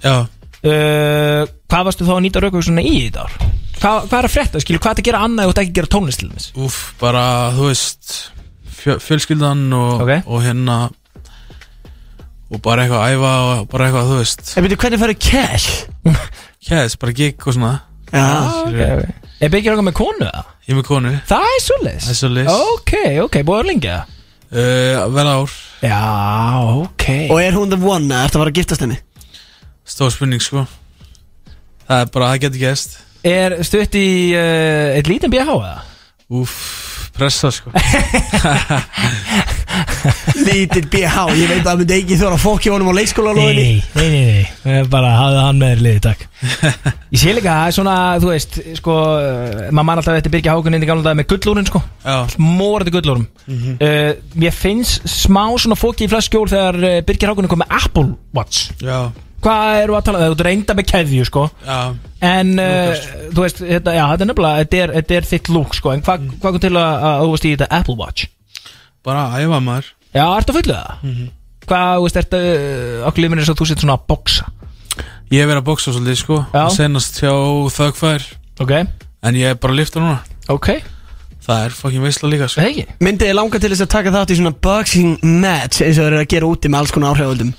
Já, 0.04 0.16
uh, 0.26 1.42
Hvað 1.70 1.84
varstu 1.90 2.04
þá 2.08 2.14
að 2.16 2.24
nýta 2.26 2.44
rökugsuna 2.46 2.82
í 2.86 2.88
þetta 3.08 3.22
ár? 3.28 3.34
Hvað, 3.80 3.98
hvað 4.10 4.20
er 4.20 4.26
að 4.28 4.34
frétta? 4.34 4.58
Skilu, 4.64 4.80
hvað 4.84 4.92
er 4.92 5.00
að 5.04 5.08
gera 5.10 5.24
annað 5.28 5.44
ef 5.44 5.48
þú 5.48 5.52
ert 5.54 5.62
ekki 5.64 5.74
að 5.74 5.78
gera 5.80 5.94
tónlist 5.96 6.20
til 6.24 6.32
þess? 6.34 6.48
úf, 6.60 6.76
bara, 7.00 7.24
þú 7.56 7.64
veist 7.70 8.04
fjö, 8.80 8.94
Fjölskyldan 9.04 9.62
og, 9.78 9.92
Ok. 10.04 10.12
og 10.28 10.40
hérna 10.44 10.76
Og 12.50 12.58
bara 12.66 12.82
eitthvað 12.88 13.04
að 13.06 13.12
æfa 13.14 13.34
og 13.46 13.52
bara 13.72 13.84
eitthvað, 13.88 14.08
þú 14.10 14.16
veist 14.24 14.44
En 14.58 14.64
veitu 14.66 14.78
hvernig 14.82 15.02
færðu 15.04 15.18
cash? 15.22 15.68
Kæðis, 16.70 16.96
bara 17.00 17.14
gig 17.22 17.38
og 17.48 17.52
svona 17.56 17.74
Já 18.10 18.26
Skilurðu. 18.66 19.08
Er 19.40 19.50
byggir 19.54 19.72
okkur 19.78 19.88
með 19.88 19.96
konu 20.02 20.24
það? 20.28 20.44
Ég 20.70 20.76
er 20.76 20.78
með 20.78 20.86
konu. 20.86 21.12
Það 21.26 21.48
er 21.50 21.62
svoleiðis? 21.66 22.04
Það 22.06 22.12
er 22.14 22.18
svoleiðis. 22.20 22.58
Ok, 22.70 22.92
ok, 23.24 23.38
búið 23.48 23.60
að 23.60 23.70
lengja 23.72 23.94
uh, 24.06 25.00
Vel 25.16 25.24
ár. 25.26 25.56
Já, 25.82 26.02
ok. 26.84 27.06
Og 27.34 27.40
er 27.42 27.58
hún 27.58 27.72
the 27.74 27.80
one 27.82 28.06
eða 28.06 28.28
ertu 28.28 28.38
að 28.38 28.44
fara 28.44 28.54
að 28.54 28.60
giftast 28.60 28.84
henni? 28.86 29.00
Stór 29.90 30.14
spurning 30.14 30.44
sko. 30.46 30.68
Það 31.88 32.04
er 32.04 32.12
bara, 32.14 32.28
það 32.30 32.44
getur 32.44 32.62
gæst 32.68 33.00
Er 33.26 33.56
stutt 33.66 33.98
í 33.98 34.06
uh, 34.38 34.94
eitt 34.94 35.10
lítinn 35.10 35.34
BH 35.34 35.58
eða? 35.58 35.74
Úf, 36.38 36.54
pressa 37.18 37.50
sko 37.50 37.74
Lítill 40.40 40.88
BH, 40.90 41.16
ég 41.38 41.50
veit 41.50 41.60
að 41.60 41.68
það 41.68 41.80
myndi 41.82 41.96
ekki 42.00 42.18
þóra 42.20 42.38
að 42.38 42.44
fókja 42.44 42.74
honum 42.74 42.90
á 42.90 42.94
leikskóla 42.98 43.34
Nei, 43.38 43.50
nei, 43.54 43.84
nei, 43.96 44.10
nei 44.66 44.74
Ég 44.80 44.90
Bara 44.92 45.12
hafði 45.18 45.44
hann 45.46 45.62
með 45.62 45.72
þér 45.74 45.84
liði, 45.86 46.02
takk. 46.06 46.26
Ég 47.14 47.22
sé 47.22 47.34
líka, 47.36 47.54
það 47.54 47.70
er 47.70 47.76
svona, 47.78 47.96
þú 48.24 48.32
veist 48.32 48.60
Sko, 48.80 48.98
uh, 49.20 49.62
maður 49.70 49.88
mann 49.92 50.02
alltaf 50.02 50.20
eftir 50.20 50.34
Birgja 50.36 50.56
Hákun 50.58 50.78
inn 50.78 50.86
í 50.86 50.90
gamla 50.90 51.06
dag 51.06 51.18
með 51.20 51.30
gullúrin, 51.34 51.70
sko. 51.70 51.82
Mórandi 52.42 52.94
gullúrum. 52.96 53.26
Uh, 53.50 54.12
Mér 54.40 54.56
finnst 54.56 55.06
smá 55.10 55.44
svona 55.60 55.78
fóki 55.80 56.08
í 56.08 56.12
flest 56.12 56.32
skjól 56.32 56.48
Þegar 56.52 56.80
Birgja 57.08 57.32
Hákun 57.32 57.50
er 57.50 57.54
komið 57.54 57.66
með 57.66 57.76
Apple 57.84 58.08
Watch. 58.38 58.70
Já, 58.84 59.10
Hvað 59.40 59.78
eru 59.86 59.96
að 59.96 60.02
tala, 60.10 60.26
þú 60.26 60.34
ert 60.36 60.42
reynda 60.50 60.76
með 60.76 60.90
keðju, 60.90 61.28
sko. 61.30 61.46
Já. 61.64 61.78
En, 62.28 62.50
uh, 62.60 63.06
þú 63.32 63.46
veist, 63.46 63.62
þetta, 63.64 63.94
já, 63.96 64.04
þetta 64.12 64.26
er 64.26 64.30
nefnilega 64.34 64.66
Þetta 64.66 64.82
er, 64.84 65.16
er 65.22 65.30
þitt 65.30 65.52
lúk, 65.56 65.78
sko. 65.78 65.94
En 65.96 66.04
hvað 66.04 66.26
hva 66.34 66.52
kom 66.52 66.60
til 66.66 66.74
að, 66.76 67.06
að 67.08 67.22
þú 67.24 67.32
veist 67.38 67.48
í 67.48 67.54
þetta 67.56 67.70
Apple 67.80 67.96
Watch? 68.02 68.28
Bara 69.10 69.26
að 69.34 69.44
æfa 69.48 69.60
maður. 69.66 69.90
Já, 70.14 70.24
ertu 70.38 70.54
að 70.54 70.60
fullu 70.62 70.78
það? 70.78 71.26
Hvað, 71.70 71.90
þú 71.98 72.06
veist, 72.06 72.22
ertu 72.24 72.40
Okkur 73.10 73.24
lífin 73.26 73.42
er 73.44 73.46
svo 73.50 73.54
að 73.56 73.60
þú 73.64 73.68
setur 73.70 73.86
svona 73.86 73.98
að 74.00 74.06
boksa 74.10 74.48
Ég 75.30 75.44
hef 75.44 75.50
verið 75.52 75.60
að 75.62 75.68
boksa 75.68 75.92
svolítið 75.94 76.18
sko. 76.24 76.38
Já. 76.56 76.64
Senast 76.74 77.20
hjá 77.22 77.34
þögfær. 77.76 78.24
Ok, 78.66 78.72
En 79.22 79.36
ég 79.38 79.52
er 79.52 79.60
bara 79.62 79.74
að 79.76 79.78
lifta 79.84 80.02
núna. 80.02 80.16
Ok, 80.50 80.72
Það 81.50 81.62
er 81.66 81.74
fucking 81.78 82.04
veistla 82.04 82.30
líka 82.30 82.48
sko. 82.50 82.62
Það 82.62 82.68
ekki. 82.72 82.84
Myndið 83.06 83.30
þið 83.30 83.36
langa 83.38 83.60
til 83.62 83.70
þess 83.72 83.84
að 83.86 83.92
taka 83.94 84.12
þátt 84.14 84.34
í 84.34 84.36
svona 84.40 84.52
boxing 84.66 85.14
match 85.44 85.82
eins 85.86 85.98
og 85.98 86.04
þeir 86.06 86.12
eru 86.16 86.20
að 86.24 86.28
gera 86.34 86.50
úti 86.50 86.70
með 86.70 86.80
alls 86.84 86.92
konar 86.94 87.14
áhriföldum 87.16 87.54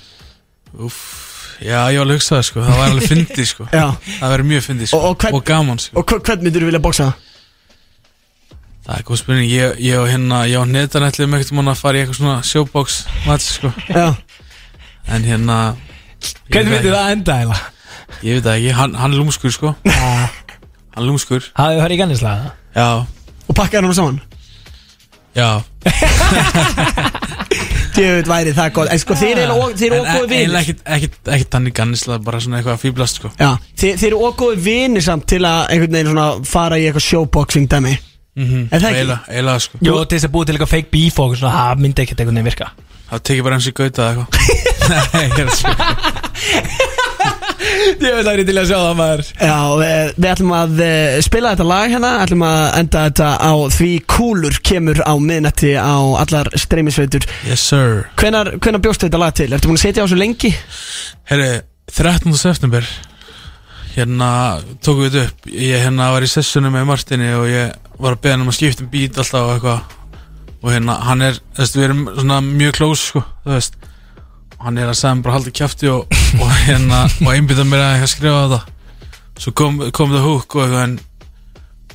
Úf, 0.85 0.99
já, 1.59 1.79
ég 1.91 1.99
var 1.99 2.07
að 2.07 2.13
hugsa 2.15 2.35
það 2.37 2.45
sko. 2.47 2.61
Það 2.67 2.77
var 2.79 2.91
alveg 2.91 3.09
fyndið 3.11 3.47
sko. 3.49 3.65
Já. 3.79 3.87
Það 4.19 4.31
verður 4.35 4.47
mjög 4.51 4.63
fyndið 4.67 4.91
sko. 4.91 4.99
Og- 5.01 5.09
og 5.09 5.17
hvern- 5.23 5.35
og 5.39 5.43
gaman 5.49 5.81
sko. 5.83 5.97
Og 5.99 6.05
hver- 6.11 6.21
hvern 6.27 6.45
myndir 6.45 6.63
þú 6.63 6.69
vilja 6.71 6.83
boksa? 6.85 7.07
Það 8.81 8.95
er 8.97 9.03
góð 9.07 9.19
spurning. 9.21 9.49
Ég, 9.51 9.75
ég 9.85 9.99
og 10.01 10.07
hérna, 10.09 10.39
ég 10.49 10.57
og 10.61 10.67
netan 10.71 11.05
ætlum 11.05 11.35
ekkert 11.37 11.53
mann 11.57 11.69
að 11.69 11.81
fara 11.83 11.99
í 11.99 12.01
eitthvað 12.01 12.17
svona 12.17 12.37
showbox 12.47 12.95
match 13.27 13.45
sko. 13.59 13.69
Já. 13.89 14.07
En 15.11 15.23
hérna 15.27 15.57
Hvernig 16.49 16.51
veit 16.51 16.65
myndi 16.65 16.89
ekki- 16.89 16.95
það 16.97 17.11
enda 17.15 17.37
eða? 17.45 17.59
Ég 18.25 18.33
veit 18.37 18.43
það 18.47 18.57
ekki, 18.57 18.73
hann, 18.79 18.95
hann 19.01 19.13
er 19.13 19.17
lúmskur 19.21 19.53
sko. 19.53 19.75
Hann 19.85 20.29
er 20.97 21.07
lúmskur. 21.07 21.45
Hafið 21.57 21.77
þið 21.77 21.83
hörið 21.85 21.95
í 21.95 22.01
gannislega? 22.01 22.51
Já, 22.75 22.89
Og 23.51 23.55
pakkaði 23.57 23.85
hann 23.85 23.95
saman? 23.97 24.21
Já. 25.35 25.63
Djöfull 27.95 28.27
væri 28.29 28.53
það 28.55 28.69
gott. 28.75 28.89
En 28.91 28.99
sko 29.01 29.15
þeir 29.19 29.41
eru 29.45 29.55
þeir 29.77 29.95
eru 29.95 30.05
En 30.37 30.55
ekkert, 30.61 31.53
hann 31.55 31.67
í 31.67 31.73
gannislega 31.75 32.23
Bara 32.23 32.39
svona 32.43 32.59
eitthvað 32.61 32.77
að 32.77 32.83
fýblast 32.85 33.19
sko. 33.19 33.31
Já. 33.39 33.49
Þeir, 33.79 33.97
þeir 33.99 34.07
eru 34.13 34.21
ógóði 34.29 34.61
vinir 34.63 35.03
samt 35.05 35.27
til 35.31 35.41
að 35.47 35.65
einhvern 35.73 35.97
veginn 35.97 36.11
svona 36.13 36.27
fara 36.47 36.79
í 36.79 36.85
eitthvað 36.87 37.07
showboxing 37.07 37.67
dæmi 37.71 37.97
Mhm. 38.35 38.69
Er 38.71 38.79
það 38.79 38.87
ekki? 38.87 38.99
Eiginlega, 39.01 39.19
eiginlega 39.27 39.59
sko 39.65 39.77
Jú, 39.83 39.93
til 40.05 40.17
þess 40.17 40.27
að 40.29 40.33
búið 40.35 40.45
til 40.47 40.55
eitthvað 40.55 40.71
fake 40.71 40.91
beef 40.93 41.17
og 41.19 41.33
svona, 41.35 41.51
það 41.57 41.81
myndi 41.83 42.03
ekkert 42.05 42.21
einhvern 42.23 42.37
veginn 42.39 42.47
virka 42.51 42.69
Það 43.11 43.23
tekið 43.27 43.43
bara 43.43 43.57
eins 43.57 43.67
í 43.67 43.73
gauta 43.75 44.05
eða 44.07 44.11
eitthvað 44.15 44.29
Nei, 45.13 45.25
ég 45.27 45.41
er 45.41 45.49
að 45.51 45.57
sko 45.59 45.71
Ég 48.01 48.15
veit 48.15 48.21
að 48.21 48.25
það 48.25 48.39
er 48.39 48.47
til 48.47 48.57
að 48.61 48.69
sjá 48.71 48.77
það 48.79 48.95
maður 49.01 49.21
Já, 49.35 49.57
við, 49.81 50.13
við 50.15 50.29
ætlum 50.31 50.53
að 50.57 50.79
eh, 50.85 51.17
spila 51.27 51.51
þetta 51.53 51.67
lag 51.69 51.91
hérna 51.93 52.11
ætlum 52.23 52.45
að 52.47 52.63
enda 52.79 53.03
þetta 53.09 53.27
á 53.37 53.53
því 53.75 53.89
kúlur 54.15 54.57
kemur 54.71 55.03
á 55.05 55.13
miðnætti 55.21 55.73
á 55.77 55.95
allar 56.23 56.49
streymisveitur 56.63 57.27
Yes 57.47 57.67
sir 57.67 58.07
Hvenar, 58.19 58.55
hvenar 58.63 58.81
bjóstu 58.83 59.07
þetta 59.09 59.21
lag 59.21 59.35
til? 59.37 59.51
Ertu 59.51 59.69
búin 59.69 59.79
að 59.79 59.85
setja 59.85 60.07
á 60.07 60.09
svo 60.09 60.17
lengi? 60.19 60.51
Herri, 61.29 61.51
13. 61.91 62.33
september 62.39 62.87
Hérna 63.91 64.27
tókum 64.79 65.03
við 65.03 65.15
þetta 65.17 65.23
upp. 65.27 65.47
Ég 65.51 65.83
hérna 65.85 66.11
var 66.13 66.23
í 66.23 66.29
sessjónu 66.31 66.69
með 66.71 66.85
Martini 66.87 67.31
Og 67.35 67.47
ég 67.51 67.73
var 67.99 68.15
að 68.15 68.21
beða 68.23 68.37
hann 68.37 68.45
um 68.45 68.51
að 68.51 68.57
skipta 68.57 68.85
um 68.85 68.89
bít 68.93 69.19
alltaf 69.19 69.47
og 69.47 69.53
eitthvað. 69.55 69.97
Og 70.61 70.69
hérna, 70.69 70.95
hann 71.07 71.23
er, 71.25 71.39
þú 71.55 71.63
veist, 71.63 71.75
við 71.77 71.85
erum 71.87 72.01
svona 72.13 72.37
mjög 72.45 72.75
close, 72.77 73.05
sko, 73.09 73.21
þú 73.45 73.53
veist. 73.55 73.77
Og 74.59 74.65
hann 74.67 74.77
er 74.77 74.91
að 74.91 74.97
segja 74.99 75.13
mér 75.17 75.25
bara 75.25 75.35
halda 75.39 75.53
kjafti 75.57 75.89
og, 75.89 76.17
og 76.37 76.51
hérna, 76.67 76.99
og 77.25 77.31
einbytta 77.33 77.65
mér 77.65 77.81
að 77.81 77.93
eitthvað 77.95 78.11
skrifa 78.13 78.43
þetta. 78.43 78.59
Svo 79.41 79.53
kom, 79.57 79.79
kom 79.97 80.13
það 80.13 80.27
húk 80.27 80.57
og 80.57 80.65
eitthvað 80.67 80.83
en 80.85 80.99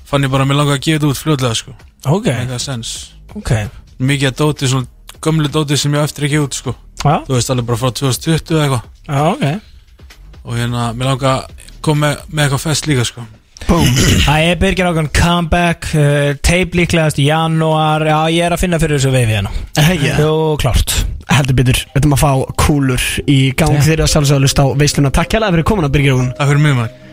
Fann 0.06 0.22
ég 0.22 0.30
bara 0.30 0.44
að 0.46 0.50
mér 0.52 0.58
langa 0.60 0.74
að 0.76 0.82
gefa 0.84 0.98
þetta 1.00 1.08
út 1.10 1.18
fljóðlega, 1.18 1.56
sko. 1.58 1.72
Ok, 2.06 2.26
Eitthvað 2.30 2.60
sens 2.62 2.90
ok. 3.34 3.52
Mikið 3.98 4.28
að 4.28 4.36
dóti, 4.38 4.68
svona 4.70 5.16
gömlu 5.26 5.50
dóti 5.50 5.78
sem 5.80 5.94
ég 5.96 6.04
eftir 6.06 6.26
ekki 6.28 6.42
út, 6.44 6.58
sko. 6.58 6.74
Já, 7.02 7.16
Þú 7.26 7.34
veist, 7.34 7.50
alveg 7.50 7.66
bara 7.70 7.80
frá 7.80 7.90
2020 8.02 8.54
eða 8.54 8.66
eitthvað. 8.66 8.84
Já, 9.06 9.22
ok. 9.32 10.44
Og 10.46 10.58
hérna, 10.60 10.84
mér 10.94 11.10
langar 11.10 11.48
að 11.86 11.92
koma 11.92 12.08
með, 12.08 12.22
með 12.32 12.46
eitthvað 12.46 12.64
fest 12.66 12.88
líka 12.90 13.06
sko. 13.06 13.26
Það 13.66 14.44
er 14.46 14.58
Birgir 14.60 14.86
ákveðan 14.86 15.08
comeback 15.16 15.88
uh, 15.96 16.34
Tape 16.44 16.78
líklegast 16.78 17.18
í 17.22 17.26
janúar. 17.30 18.04
Já, 18.06 18.18
ég 18.34 18.46
er 18.46 18.54
að 18.54 18.62
finna 18.62 18.78
fyrir 18.82 19.00
þessu 19.00 19.14
veifi 19.14 19.34
hérna. 19.38 19.54
Hegja 19.88 20.18
Jú, 20.20 20.36
klárt. 20.62 20.94
Heldur 21.32 21.58
betur, 21.58 21.80
við 21.90 21.98
ætlum 22.02 22.14
að 22.14 22.22
fá 22.22 22.30
kúlur 22.62 23.08
í 23.26 23.40
gang 23.58 23.80
Já. 23.80 23.82
þeirra 23.88 24.06
sjálfsögðalust 24.12 24.62
á 24.62 24.66
veisluna. 24.78 25.10
Takk 25.14 25.34
hérlega 25.34 25.56
fyrir 25.56 25.68
komin 25.72 25.88
að 25.88 25.96
Birgir 25.96 26.14
Jógun 26.14 26.30
Takk 26.36 26.52
fyrir 26.52 26.62
mig 26.62 26.78
maður 26.78 27.05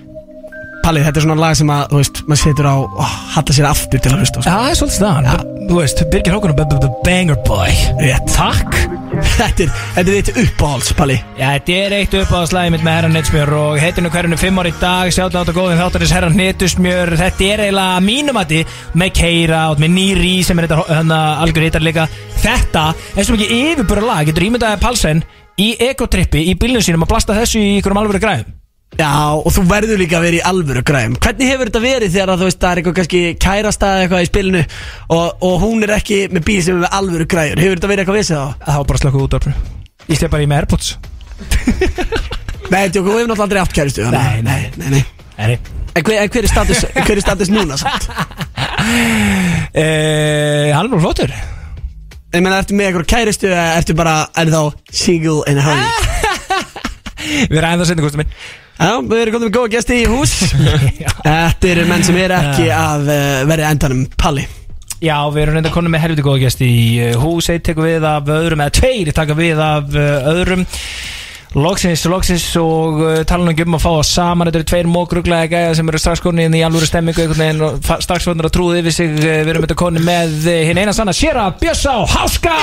Palli, 0.84 1.00
þetta 1.00 1.22
er 1.22 1.24
svona 1.24 1.40
lag 1.40 1.54
sem 1.56 1.70
að, 1.72 1.84
þú 1.94 2.00
veist, 2.02 2.20
maður 2.28 2.40
setur 2.42 2.68
á 2.68 2.76
oh, 2.76 3.12
Halla 3.34 3.54
sér 3.56 3.68
aftur 3.70 4.02
til 4.04 4.12
að 4.12 4.24
hlusta 4.24 4.42
á. 4.42 4.44
Já, 4.44 4.52
það 4.52 4.66
er 4.70 4.78
svolítið 4.80 4.98
staðan. 4.98 5.52
Þú 5.64 5.78
veist, 5.78 6.02
Birgir 6.12 6.34
Hákon 6.36 6.56
the 6.74 6.90
banger 7.06 7.38
boy. 7.48 7.76
Rétt. 8.02 8.34
Takk. 8.34 8.80
Þetta 9.38 9.68
er, 9.70 10.10
þitt 10.10 10.32
uppáhalds, 10.42 10.90
Palli. 10.98 11.16
Já, 11.38 11.46
þetta 11.54 11.78
er 11.86 11.96
eitt 12.00 12.18
uppáðslæði 12.20 12.74
mitt 12.74 12.84
með 12.84 12.98
herran 12.98 13.16
Netsmjör 13.16 13.52
og 13.56 13.80
heitinu 13.80 14.12
hverjunu 14.12 14.40
fimm 14.42 14.60
ár 14.60 14.68
í 14.68 14.74
dag 14.82 15.14
sjátt 15.16 15.38
átt 15.40 15.52
og 15.54 15.60
góðin 15.60 15.80
þáttarins 15.80 16.14
herran 16.18 16.36
Nettusmjör 16.36 17.14
þetta 17.22 17.48
er 17.48 17.64
eiginlega 17.68 18.02
mínum 18.04 18.40
að 18.42 18.56
með 19.00 19.14
Keira 19.22 19.62
og 19.72 19.80
með 19.80 19.94
Nýri 19.94 20.34
sem 20.44 20.60
er 20.60 20.68
þetta 20.68 20.98
hana, 20.98 21.22
algjör 21.46 21.68
hittar 21.70 21.86
líka. 21.86 22.10
Þetta 22.42 22.90
er 23.14 23.24
svo 23.24 23.38
mikið 23.38 23.56
yfirbúra 23.62 24.04
lag 24.10 24.28
getur 24.28 24.50
ímyndaði 24.50 24.82
Palsen 24.84 25.24
í 25.62 25.70
ekotrippi 25.88 26.44
í 26.50 26.58
bílunum 26.60 26.84
sínum 26.84 27.08
að 27.08 27.14
blasta 27.14 27.38
þessu 27.38 27.62
í 27.62 27.78
ykkurum 27.78 28.02
alvöru 28.02 28.22
græðum 28.24 28.63
Já, 29.00 29.10
og 29.34 29.48
þú 29.56 29.64
verður 29.72 29.98
líka 30.04 30.20
að 30.20 30.26
vera 30.28 30.38
í 30.38 30.42
alvöru 30.46 30.84
græm 30.86 31.16
Hvernig 31.24 31.48
hefur 31.50 31.70
þetta 31.72 31.82
verið 31.84 32.12
þegar 32.14 32.32
að, 32.34 32.42
þú 32.44 32.48
veist, 32.50 32.60
það 32.62 32.72
er 32.76 32.82
eitthvað 32.82 32.98
kannski 33.00 33.22
kærastað 33.42 34.02
eitthvað 34.04 34.26
í 34.26 34.30
spilinu 34.30 34.62
og, 35.16 35.44
og 35.50 35.56
hún 35.64 35.86
er 35.88 35.94
ekki 35.96 36.20
með 36.36 36.46
bíl 36.50 36.60
sem 36.66 36.76
er 36.78 36.84
með 36.84 36.98
alvöru 37.00 37.28
græjur 37.34 37.62
Hefur 37.64 37.80
þetta 37.80 37.90
verið 37.94 38.04
eitthvað 38.04 38.20
vissið 38.20 38.38
þá? 38.38 38.68
það 38.68 38.78
var 38.82 38.90
bara 38.92 39.02
slökuð 39.04 39.26
út 39.26 39.38
af 39.40 39.48
ég 40.14 40.20
slepp 40.20 40.34
bara 40.36 40.46
í 40.46 40.50
með 40.52 40.62
Airpods 40.62 40.92
Nei, 42.74 42.84
tjók, 42.94 43.04
þú 43.08 43.16
hefur 43.18 43.32
náttúrulega 43.32 43.46
aldrei 43.48 43.62
átt 43.64 43.76
kæristu 43.80 44.06
að- 44.06 44.14
Nei, 44.14 44.42
nei. 44.46 44.62
nei, 44.78 44.90
nei. 44.94 45.58
En 45.94 46.06
hver, 46.06 46.16
en 46.24 46.30
hver, 46.34 46.46
er 46.46 46.50
status, 46.54 46.86
hver 46.94 47.18
er 47.18 47.22
status 47.26 47.52
núna 47.54 47.78
samt? 47.82 48.10
Eh, 49.74 50.70
hann 50.76 50.86
er 50.86 50.92
bara 50.92 51.02
flottur 51.02 51.32
Ég 51.34 52.42
meina, 52.42 52.58
ertu 52.62 52.76
með 52.78 52.90
eitthvað 52.90 53.06
kæristu 53.14 53.48
eða 53.50 53.78
ertu 53.80 53.96
bara, 53.98 54.16
er 54.38 54.50
þá 54.52 54.60
single 54.94 55.44
in 55.50 55.58
a 55.62 55.64
hurry? 55.66 55.88
við 57.48 57.58
erum 57.62 57.70
enda 57.78 57.88
setni 57.88 58.04
kostum 58.04 58.22
minn 58.24 58.34
Já, 58.80 58.98
við 59.06 59.20
erum 59.22 59.36
komið 59.36 59.48
með 59.48 59.56
góða 59.58 59.72
gesti 59.76 60.00
í 60.02 60.06
hús. 60.10 60.34
Þetta 61.24 61.70
eru 61.70 61.88
menn 61.90 62.06
sem 62.06 62.20
er 62.20 62.34
ekki 62.36 62.68
að 62.74 63.10
uh, 63.14 63.40
verið 63.50 63.70
endanum. 63.70 64.04
Palli. 64.20 64.46
Já, 65.04 65.18
við 65.36 65.42
erum 65.44 65.58
reynda 65.58 65.74
konum 65.74 65.94
með 65.94 66.06
helviti 66.08 66.26
góða 66.26 66.46
gesti 66.46 66.68
í 66.70 66.86
uh, 67.10 67.18
hús. 67.22 67.52
Eitt 67.54 67.66
tekur 67.68 67.86
við 67.90 68.08
af 68.08 68.32
öðrum, 68.34 68.64
eða 68.66 68.76
tveir 68.80 69.12
taka 69.16 69.38
við 69.38 69.62
af 69.62 69.94
uh, 69.94 70.32
öðrum. 70.34 70.66
Loksins, 71.54 72.02
loksins 72.10 72.48
og 72.58 73.02
uh, 73.04 73.18
tala 73.30 73.46
nú 73.46 73.54
ekki 73.54 73.68
um 73.68 73.78
að 73.78 73.84
fá 73.84 73.90
það 73.92 74.08
saman. 74.10 74.50
Þetta 74.50 74.62
eru 74.64 74.70
tveir 74.72 74.90
mókruglega 74.90 75.52
gæða 75.52 75.76
sem 75.78 75.92
eru 75.94 76.02
strax 76.02 76.24
konið 76.26 76.50
inn 76.50 76.58
í 76.58 76.64
alvöru 76.66 76.90
stemmingu 76.90 77.28
og 77.68 77.92
strax 78.08 78.26
vondur 78.32 78.50
að 78.50 78.56
trúði 78.58 78.82
yfir 78.82 78.98
sig 78.98 79.14
Uh, 79.14 79.44
Við 79.44 79.54
erum 79.54 79.68
þetta 79.68 79.78
konið 79.84 80.08
með 80.10 80.50
hinn 80.72 80.82
eina 80.82 80.96
sanna 80.98 81.14
Sjera 81.14 81.52
Bjössa 81.62 82.00
og 82.02 82.10
Háska! 82.16 82.58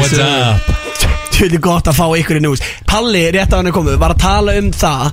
What's 0.00 0.16
up? 0.16 0.81
Tjóðið 1.42 1.60
gott 1.64 1.88
að 1.90 1.96
fá 1.98 2.04
ykkur 2.20 2.38
í 2.38 2.46
hús 2.46 2.60
Palli, 2.86 3.24
rétt 3.34 3.50
að 3.50 3.58
hann 3.62 3.66
er 3.72 3.74
komið, 3.74 3.96
var 3.98 4.12
að 4.14 4.20
tala 4.22 4.52
um 4.60 4.68
það 4.78 5.08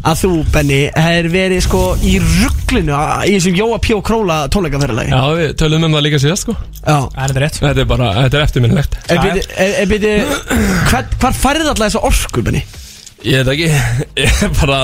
að 0.00 0.16
þú, 0.22 0.28
Benny, 0.52 0.78
hefur 0.96 1.26
verið 1.32 1.62
sko 1.64 1.80
í 2.08 2.12
rugglinu 2.24 2.92
á- 2.96 3.20
í 3.28 3.34
þessum 3.36 3.56
Jóa 3.58 3.78
P. 3.84 3.92
og 3.96 4.04
Króla 4.06 4.36
tónleikaferðalagi. 4.48 5.10
Já, 5.12 5.24
við 5.36 5.50
tölum 5.60 5.84
um 5.84 5.92
það 5.96 6.04
líka 6.06 6.20
síðast 6.22 6.46
sko. 6.46 6.54
Já. 6.80 6.96
Það 7.04 7.24
er 7.24 7.32
þetta 7.34 7.42
rétt. 7.44 7.58
Þetta 7.64 7.82
er 7.84 7.88
bara, 7.90 8.08
þetta 8.22 8.38
er 8.38 8.44
eftirminnilegt. 8.46 8.96
Byrði, 9.10 9.42
er, 9.64 9.74
er 9.82 9.90
byrði, 9.90 10.12
hvar, 10.88 11.04
hvar 11.20 11.36
færið 11.42 11.68
alltaf 11.74 11.84
þessa 11.90 12.04
orku, 12.08 12.44
Benny? 12.48 12.62
Ég 13.20 13.42
veit 13.44 13.50
ekki, 13.52 13.66
ég 14.24 14.38
er 14.46 14.52
bara, 14.56 14.78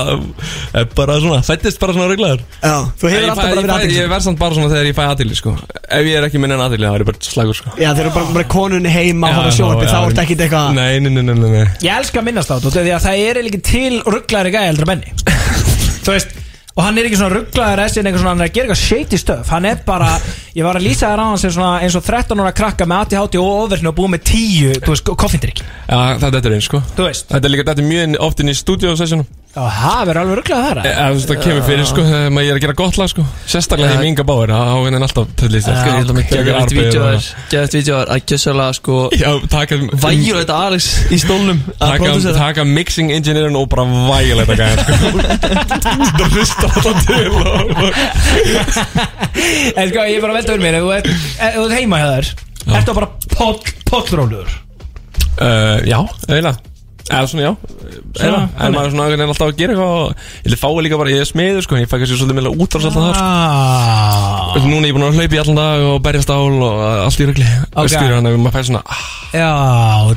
er 0.77 0.85
bara 0.97 1.15
svona, 1.23 1.39
fættist 1.45 1.79
bara 1.81 1.95
svona 1.95 2.05
reglaður 2.11 2.43
Já, 2.61 2.75
þú 3.01 3.09
hefur 3.09 3.31
alltaf 3.31 3.41
bara 3.41 3.63
verið 3.63 3.73
aðeins 3.75 3.95
Ég 3.97 4.11
verð 4.11 4.25
samt 4.27 4.39
bara 4.41 4.57
svona 4.57 4.69
þegar 4.73 4.89
ég 4.91 4.97
fæ 4.97 5.01
aðtili 5.07 5.37
sko. 5.39 5.53
Ef 5.97 6.09
ég 6.11 6.19
er 6.19 6.27
ekki 6.27 6.41
minn 6.43 6.53
en 6.53 6.61
aðtili, 6.67 6.85
þá 6.85 6.97
er 6.99 7.03
ég 7.05 7.09
bara 7.09 7.29
slagur 7.31 7.57
sko. 7.57 7.73
Já, 7.81 7.89
þeir 7.97 8.03
eru 8.05 8.13
bara, 8.19 8.33
bara 8.37 8.47
konunni 8.53 8.93
heima 8.93 9.31
Já, 9.33 9.39
og 9.41 9.55
sjónvarpið, 9.57 9.87
já, 9.87 9.93
þá 9.93 9.97
já. 9.97 10.09
ertu 10.11 10.23
ekkit 10.27 10.43
eitthvað 10.45 10.77
Nei, 10.77 10.99
nei, 11.01 11.11
nei, 11.17 11.35
nei. 11.41 11.63
Ég 11.87 11.93
elska 11.97 12.21
að 12.21 12.27
minnast 12.29 12.53
á 12.53 12.55
þetta 12.61 12.75
Því 12.77 12.93
að 12.99 13.07
það 13.07 13.23
er 13.25 13.41
líka 13.47 13.63
til 13.71 13.93
rugglæri 14.05 14.53
gæði 14.53 14.73
eldra 14.75 14.91
menni 14.93 15.17
Þú 16.05 16.13
veist 16.13 16.37
Og 16.77 16.83
hann 16.85 16.97
er 17.01 17.07
ekki 17.09 17.17
svona 17.17 17.41
þessi 17.81 17.99
en 18.03 18.07
eitthvað 18.07 18.21
svona 18.21 18.33
Hann 18.35 18.43
er 18.43 18.49
að 18.51 18.53
gera 18.53 18.67
eitthvað 18.67 18.81
shady 18.83 19.17
stuff. 19.17 19.49
Hann 19.49 19.65
er 19.65 19.79
bara 19.87 20.11
Ég 20.53 20.65
var 20.67 20.77
að 20.77 20.85
lýsa 20.85 21.09
þér 21.09 21.23
á 21.23 21.25
hann 21.25 21.41
sem 21.41 21.53
svona 21.55 21.71
eins 21.81 21.97
og 21.97 22.05
13 22.05 22.43
ára 22.43 22.53
krakka 22.53 22.85
með 22.85 23.07
ADHD 23.07 23.39
og 23.41 23.49
ofverðinu 23.63 23.89
og 23.91 23.97
búið 23.97 24.13
með 24.13 24.23
10 24.29 24.77
Þú 24.85 24.93
veist, 24.93 25.11
koffindrykki 25.25 25.65
Já, 25.65 25.97
þetta 26.21 26.43
er 26.43 26.55
eins 26.57 26.69
sko. 26.69 26.83
Þú 26.93 27.07
veist. 27.09 27.27
Þetta 27.33 27.49
er 27.49 27.53
líka, 27.55 27.67
þetta 27.71 27.83
er 27.83 27.89
mjög 27.91 28.17
oft 28.27 28.43
inn 28.43 28.53
í 28.53 28.57
stúdíósessjónum 28.61 29.25
Já, 29.27 29.46
það 29.57 30.01
verður 30.07 30.19
alveg 30.21 30.35
rugglæri 30.37 30.81
þar. 30.85 31.17
Það 31.27 31.37
kemur 31.43 31.63
fyrir 31.67 31.85
sko 31.89 32.01
Þegar 32.07 32.31
maður 32.35 32.47
er 32.51 32.57
að 32.57 32.63
gera 32.65 32.75
gott 32.77 32.97
lag 33.01 33.09
sko. 33.11 33.23
Sérstaklega 33.49 33.95
í 33.95 33.99
minga 34.03 34.23
báir 34.27 34.51
Þá 34.53 34.57
er 34.77 34.93
hann 34.97 35.05
alltaf 35.07 35.25
Sko, 35.37 35.87
ég 35.87 35.97
held 35.97 36.11
að 37.97 38.21
gjössalega 38.31 38.73
sko 38.77 38.95
Já, 39.17 39.29
taka 39.51 39.77
Vægjur 40.03 40.37
þetta 40.41 40.55
Alex 40.67 40.83
í 41.13 41.17
stólnum 41.21 41.59
Taka, 41.79 42.63
mixing 42.67 43.09
engineerin 43.15 43.57
og 43.59 43.65
bara 43.71 43.85
vægilega 43.87 44.45
þetta 44.47 44.61
gæðan 44.61 44.79
sko. 44.83 44.93
Það 46.17 46.29
hlusta 46.37 46.65
alltaf 46.69 46.97
til 47.07 47.25
En 49.77 49.89
sko, 49.91 49.99
ég 50.07 50.17
er 50.17 50.23
bara 50.23 50.33
að 50.33 50.39
velta 50.39 50.51
fyrir 50.53 50.63
mér 50.65 50.77
Ef 50.77 50.83
þú 50.85 50.91
ert- 50.97 51.75
heima 51.77 52.01
hjá 52.01 52.07
þér 52.13 52.25
Ertu 52.81 52.91
bara 52.97 53.09
pollróluður 53.91 54.49
Uh, 55.37 55.77
já, 55.85 55.99
eiginlega 56.25 56.57
Eða 57.07 57.27
svona 57.31 57.43
já 57.45 57.51
Eða, 58.17 58.39
en 58.57 58.73
maður 58.73 58.87
er 58.87 58.93
svona 58.93 59.07
veginn 59.07 59.23
alltaf 59.27 59.47
að 59.47 59.59
gera 59.61 59.75
eitthvað 59.75 60.07
Ég 60.43 60.49
vil 60.51 60.59
fái 60.59 60.83
líka 60.83 60.99
bara, 60.99 61.13
ég 61.13 61.23
er 61.23 61.29
smiður 61.29 61.65
sko 61.65 61.79
Ég 61.79 61.87
fæ 61.87 61.95
kannski 61.97 62.17
svolítið 62.19 62.39
meðlega 62.39 62.63
útráðs 62.65 62.87
alltaf 62.89 63.05
þar 63.05 63.19
ah. 63.21 64.51
sko. 64.55 64.63
Núna 64.67 64.81
er 64.81 64.89
ég 64.89 64.97
búin 64.97 65.07
að 65.07 65.19
hlaupa 65.21 65.37
í 65.37 65.41
allan 65.43 65.61
dag 65.61 65.85
og 65.87 65.97
berjast 66.07 66.33
ál 66.33 66.57
og 66.57 66.81
allt 67.05 67.21
í 67.23 67.29
regli 67.29 67.47
Ok. 67.47 67.77
okay. 67.77 67.93
Skilur 67.93 68.17
hann 68.17 68.27
að 68.27 68.39
maður 68.41 68.57
fær 68.57 68.67
svona 68.71 68.83
ah. 68.83 69.05
Já, 69.27 69.51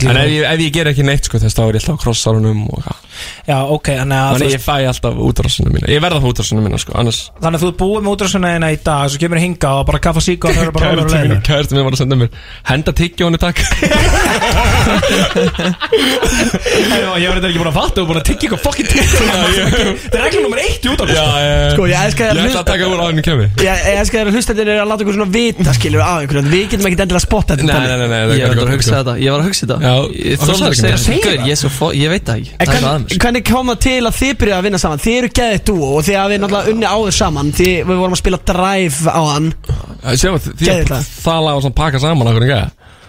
En 0.06 0.16
ef 0.16 0.28
ég, 0.30 0.44
ef 0.46 0.60
ég 0.62 0.70
ger 0.74 0.86
ekki 0.90 1.02
neitt 1.06 1.26
sko 1.26 1.36
þess 1.42 1.56
þá 1.56 1.62
er 1.64 1.74
ég 1.74 1.82
alltaf 1.82 1.98
á 1.98 2.02
krossarunum 2.04 2.60
og 2.70 2.78
hvað 2.84 2.98
já, 3.50 3.58
ok 3.74 3.88
Þannig 3.90 4.16
að, 4.16 4.28
þú 4.30 4.34
Þannig 4.36 4.46
veist, 4.46 4.54
ég 4.54 4.62
fæ 4.62 4.76
alltaf 4.92 5.14
útrásinu 5.26 5.70
mína 5.74 5.86
Ég 5.90 5.98
verða 6.04 6.22
á 6.22 6.28
útrásinu 6.30 6.62
mína 6.62 6.78
sko 6.80 6.94
Annars 7.00 7.20
þannig 7.40 7.58
að 7.58 7.62
þú 7.64 7.68
ert 7.72 7.80
búið 7.82 8.02
með 8.06 8.12
útrásuna 8.14 8.52
þína 8.54 8.68
í 8.70 8.78
dag 8.86 9.04
Svo 9.10 9.18
kemur 9.24 9.42
hinga 9.42 9.70
og 9.80 9.84
bara 9.90 10.02
kaffa 10.06 10.22
sík 10.24 10.40
og 10.46 10.50
það 10.54 10.62
er 10.62 10.70
bara 10.78 10.86
rólur 10.94 11.10
og 11.10 11.14
mín- 11.26 11.44
kærasti 11.50 11.72
mér 11.74 11.84
var 11.88 11.94
að 11.96 12.02
senda 12.04 12.16
mér 12.20 12.30
Henda 12.70 12.92
tyggjónu 13.00 13.38
takk 13.42 13.58
Ég 16.80 17.28
var 17.28 17.36
þetta 17.36 17.48
ekki 17.50 17.60
búin 17.60 17.70
að 17.70 17.76
fatta 17.76 18.00
er 18.00 18.06
búin 18.08 18.18
að 18.20 18.26
tyggja 18.30 18.46
eitthvað 18.48 18.62
fokkin 18.64 18.86
tyggja 18.90 19.04
Það 19.10 20.14
er 20.16 20.22
reglum 20.24 20.44
nummer 20.46 20.60
eitt 20.62 20.86
í 20.86 20.90
út 20.92 21.02
af 21.04 21.10
Já, 21.12 21.24
ég 21.44 21.74
Sko, 21.74 21.86
ég 21.90 22.04
elska 22.06 22.24
Ég 22.24 22.30
þér 22.30 22.40
að 22.40 22.48
ætla 22.50 22.60
að 22.62 22.68
taka 22.70 22.88
úr 22.90 23.02
áðinu 23.04 23.24
kemi 23.26 23.46
Ég 23.60 23.82
ég 23.90 23.98
elska 24.00 24.16
þér 24.20 24.30
að 24.30 24.36
hlusta 24.38 24.56
þér 24.60 24.70
að 24.74 24.88
láta 24.90 25.04
ykkur 25.04 25.16
svona 25.18 25.34
vita 25.34 25.74
skilur 25.76 26.04
af 26.06 26.24
ykkur 26.26 26.40
Við 26.50 26.64
getum 26.72 26.88
ekkert 26.90 27.04
endilega 27.04 27.20
að 27.20 27.26
spotta 27.26 27.56
þetta 27.60 27.68
Nei, 27.70 27.86
nei, 27.90 27.96
nei, 28.00 28.20
nei 28.30 28.38
Ég 28.40 28.46
var 28.50 28.62
að 28.64 28.72
hugsa 28.74 28.94
þetta 29.00 29.14
Ég 29.20 29.34
var 29.34 29.40
að 29.44 29.48
hugsa 29.50 29.66
þetta. 29.66 29.78
Já, 29.80 29.94
Ég 30.20 30.40
og 30.40 30.46
hvað 30.46 30.66
að 30.70 30.78
segja 30.80 30.96
ekki 30.96 31.20
Gaur, 31.26 31.38
ég 31.44 31.54
er 31.54 31.60
svo 31.60 31.70
fó- 31.76 31.92
Ég 32.00 32.14
veit 32.14 32.24
það 32.30 32.40
ekki 32.40 32.50
En 32.50 32.60
Það 32.60 32.74
er 32.74 32.80
hvern, 32.80 32.90
aðeins. 32.90 33.20
hvernig 33.24 33.44
kom 33.50 33.72
það 33.74 33.80
til 33.86 34.00
að 34.10 34.18
þið 34.20 34.34
byrjuðu 34.40 34.58
að 34.60 34.66
vinna 34.70 34.80
saman? 34.80 35.02
Þið 35.04 35.18
eru 35.20 35.30
geðið 35.40 35.62
dú 35.70 35.76
og 35.90 36.00
þið 36.06 36.18
hafið 36.20 36.42
náttúrulega 36.44 36.74
unni 36.74 36.90
áður 36.90 37.16
saman 37.20 37.52
Þið 37.60 37.74
við 37.90 38.00
vorum 38.00 38.16
að 38.16 38.22
spila 38.22 38.40
Drive 38.50 39.10
á 39.10 39.20
hann. 39.30 39.48
Sjá, 40.16 40.30
því 40.40 40.52
Geðið 40.64 40.80
að 40.80 40.92
það. 40.94 41.08
það 41.24 41.40
var 41.50 41.60
svona 41.64 41.78
pakka 41.80 42.00
saman 42.02 42.30
okkur 42.30 42.46
ekki 42.48 42.60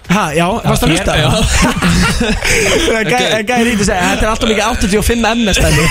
Ha, 0.10 0.24
já, 0.36 0.46
varst 0.66 0.84
að 0.84 0.92
hlusta? 0.92 1.14
Gæði 3.48 3.64
rítið 3.68 3.86
segja, 3.86 4.02
þetta 4.10 4.26
er 4.26 4.30
alltaf 4.32 4.50
mikið 4.50 4.66
85 4.66 5.24
MS 5.30 5.60
stæði 5.62 5.84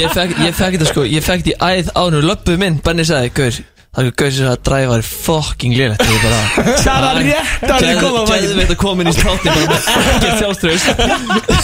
Ég 0.00 0.56
fekk 0.56 0.78
þetta 0.78 0.88
sko 0.88 1.04
Ég 1.08 1.26
fekk 1.26 1.44
þetta 1.44 1.52
í 1.52 1.82
æð 1.82 1.92
ánur 1.98 2.24
Löppuð 2.30 2.60
minn 2.62 2.78
Benni 2.84 3.04
sagði 3.08 3.34
Gaur 3.36 3.73
Það 3.94 4.02
er 4.04 4.14
gaur 4.18 4.32
sem 4.34 4.48
að 4.50 4.58
dræfa 4.66 4.94
er 4.98 5.04
fucking 5.06 5.72
lélætt 5.78 6.02
Ég 6.02 6.18
bara 6.24 6.40
Það 6.84 6.98
var 7.04 7.14
rétt 7.22 7.62
að 7.70 7.78
þið 7.84 7.96
koma 8.02 8.20
veit 8.58 8.72
að 8.74 8.78
koma 8.80 8.98
inn 9.04 9.10
í 9.10 9.14
státti 9.14 9.46
Bara 9.54 9.66
með 9.70 9.80
ekkert 9.94 10.36
sjálfströðust 10.42 10.88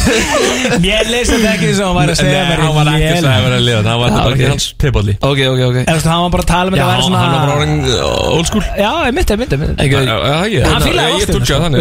Mér 0.85 1.05
leist 1.11 1.33
þetta 1.35 1.51
ekki 1.57 1.67
sem 1.75 1.85
hann 1.87 1.97
var 1.99 2.07
að 2.13 2.19
segja 2.21 2.41
Nei, 2.41 2.55
hann 2.61 2.75
var 2.77 2.87
ekki 2.93 3.11
að 3.11 3.19
segja 3.25 3.51
að 3.51 3.65
liða 3.67 3.83
Það 3.89 3.99
var 4.03 4.09
Já, 4.11 4.15
bara 4.21 4.35
ekki 4.37 4.49
hans 4.53 4.67
pippalli 4.85 5.15
Ok, 5.19 5.41
ok, 5.51 5.61
ok. 5.71 5.79
En 5.81 5.87
þú 5.91 5.97
veist, 5.97 6.09
hann 6.13 6.23
var 6.25 6.33
bara 6.37 6.45
að 6.47 6.51
tala 6.53 6.69
með 6.71 6.79
Já, 6.79 6.85
þetta 6.87 6.95
að 6.95 7.03
hann 7.03 7.11
vera 7.11 7.27
var 7.31 7.35
bara 7.41 7.51
svona 7.51 7.57
orðin 7.59 7.77
uh, 7.91 8.37
old 8.39 8.47
school. 8.51 8.65
Já, 8.79 8.93
ég 9.09 9.13
myndi, 9.19 9.31
ég 9.35 9.41
myndi, 9.41 9.55
ég 9.59 9.61
Hey, 9.81 9.89
gaur, 9.91 10.03
Já, 10.07 10.15
já, 10.15 10.39
ég- 10.55 10.65
Hann 10.71 10.79
ástina, 11.19 11.35
túlka 11.35 11.51
sko. 11.51 11.59
þannig 11.67 11.81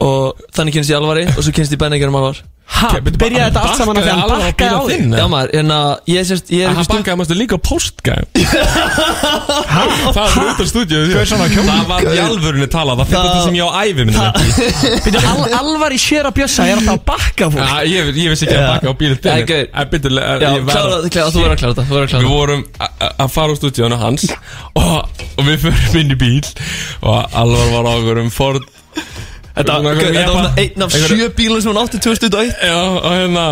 Og 0.00 0.48
þannig 0.56 0.78
kynnst 0.78 0.92
ég 0.94 1.00
alvari 1.00 1.26
Og 1.34 1.44
svo 1.44 1.52
kynnst 1.54 1.76
ég 1.76 1.80
Benni 1.80 2.00
gerum 2.00 2.16
alvar. 2.20 2.40
Ha, 2.70 2.90
byrjaði 3.02 3.50
þetta 3.50 3.62
allt 3.66 3.80
saman 3.80 3.98
að 3.98 4.04
því 4.06 4.12
hann 4.14 4.30
Bakkaði 4.30 4.76
á 4.78 4.82
þinn? 4.86 5.14
Já 5.18 5.24
maður, 5.28 5.50
að 5.74 6.12
ég 6.12 6.26
sérst 6.28 6.52
Ég 6.54 6.60
er 6.62 6.68
Hann 6.70 6.76
ekki 6.78 6.86
stúd 6.86 7.00
bakkaði 7.00 7.18
mástu 7.20 7.36
líka 7.36 7.58
á 7.58 7.60
postgæm 7.66 8.24
Það 10.14 10.20
var 10.20 10.36
út 10.44 10.62
af 10.62 10.68
stúdíu 10.70 11.00
Það 11.10 11.90
var 11.90 12.06
í 12.06 12.20
alvörunni 12.22 12.68
talað 12.70 13.02
Það 13.02 13.10
fyrir 13.10 13.26
þetta 13.26 13.42
sem 13.48 13.58
ég 13.58 13.64
á 13.66 13.70
ævi 13.82 14.06
minni 14.06 14.14
Býtu, 15.04 15.22
al, 15.32 15.42
alvar 15.58 15.96
í 15.96 16.00
sér 16.00 16.30
að 16.30 16.36
bjössa 16.38 16.68
er 16.70 16.78
alltaf 16.78 16.94
að 16.94 17.04
bakka 17.10 17.50
fólk? 17.56 17.66
Já, 17.66 17.90
ég, 17.90 18.12
ég 18.22 18.34
vissi 18.36 18.46
ekki 18.46 18.60
að 18.60 18.68
bakka 18.70 18.86
á 18.86 18.94
byrju, 19.02 19.18
Já, 20.30 20.50
ég 20.54 20.70
þú 21.34 21.42
verður 21.42 21.56
að 21.56 21.62
klára 21.64 21.74
þetta 21.74 21.88
Þú 21.90 21.98
verður 21.98 22.06
að 22.06 22.14
Við 22.22 22.36
vorum 22.36 22.62
að 23.10 23.34
fara 23.34 23.50
á 23.50 23.58
stúdíónu 23.58 24.00
hans 24.00 24.28
og, 24.78 25.26
og 25.34 25.42
við 25.50 25.66
förum 25.66 26.00
inn 26.04 26.14
í 26.14 26.20
bíl 26.22 26.46
og 27.02 27.40
Alvar 27.42 27.74
var 27.74 27.90
á 27.90 27.94
um 28.22 28.32
Þetta 29.60 29.76
Svona 29.76 29.92
var 29.92 30.32
svona 30.32 30.50
einn 30.64 30.86
af 30.86 30.96
sjö 30.96 31.28
bílum 31.36 31.60
sem 31.60 31.70
hún 31.72 31.82
átti 31.82 32.00
2001 32.02 32.66
Já, 32.70 32.80
og 32.80 33.12
hérna 33.12 33.46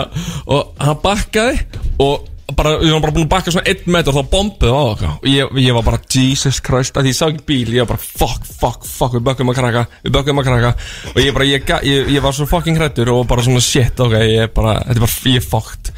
og 0.48 0.74
hann 0.82 1.00
bakkaði 1.04 1.62
og 2.00 2.26
bara, 2.56 2.74
við 2.80 2.92
varum 2.92 3.04
bara 3.04 3.14
búin 3.14 3.26
að 3.26 3.32
bakka 3.32 3.52
svona 3.52 3.70
einn 3.70 3.90
metr 3.92 4.12
og 4.12 4.16
þá 4.18 4.30
bombuðu 4.32 4.74
á 4.74 4.82
okkar 4.92 5.10
og 5.18 5.26
ég, 5.28 5.58
ég 5.62 5.76
var 5.76 5.84
bara 5.86 6.00
Jesus 6.10 6.60
Christ 6.64 6.96
að 6.98 7.10
ég 7.10 7.16
sá 7.18 7.26
ekki 7.28 7.44
bíl, 7.48 7.74
ég 7.74 7.84
var 7.84 7.90
bara 7.92 8.04
fuck, 8.04 8.46
fuck, 8.48 8.86
fuck 8.88 9.16
við 9.18 9.26
bökkum 9.28 9.52
að 9.52 9.60
krakka, 9.60 9.84
við 10.06 10.14
bökkum 10.16 10.40
að 10.42 10.48
krakka. 10.48 10.72
Og 11.12 11.20
ég 11.22 11.36
bara, 11.36 11.48
ég, 11.48 11.74
ég, 11.88 12.12
ég 12.16 12.24
var 12.24 12.36
svo 12.36 12.48
fucking 12.48 12.80
hrættur 12.80 13.12
og 13.14 13.26
bara 13.30 13.44
svona 13.44 13.62
shit, 13.64 14.00
ok, 14.00 14.16
ég 14.24 14.54
bara 14.56 14.78
þetta 14.86 14.96
er 14.96 15.04
bara, 15.04 15.34
ég 15.34 15.42
er 15.42 15.48
fucked. 15.52 15.92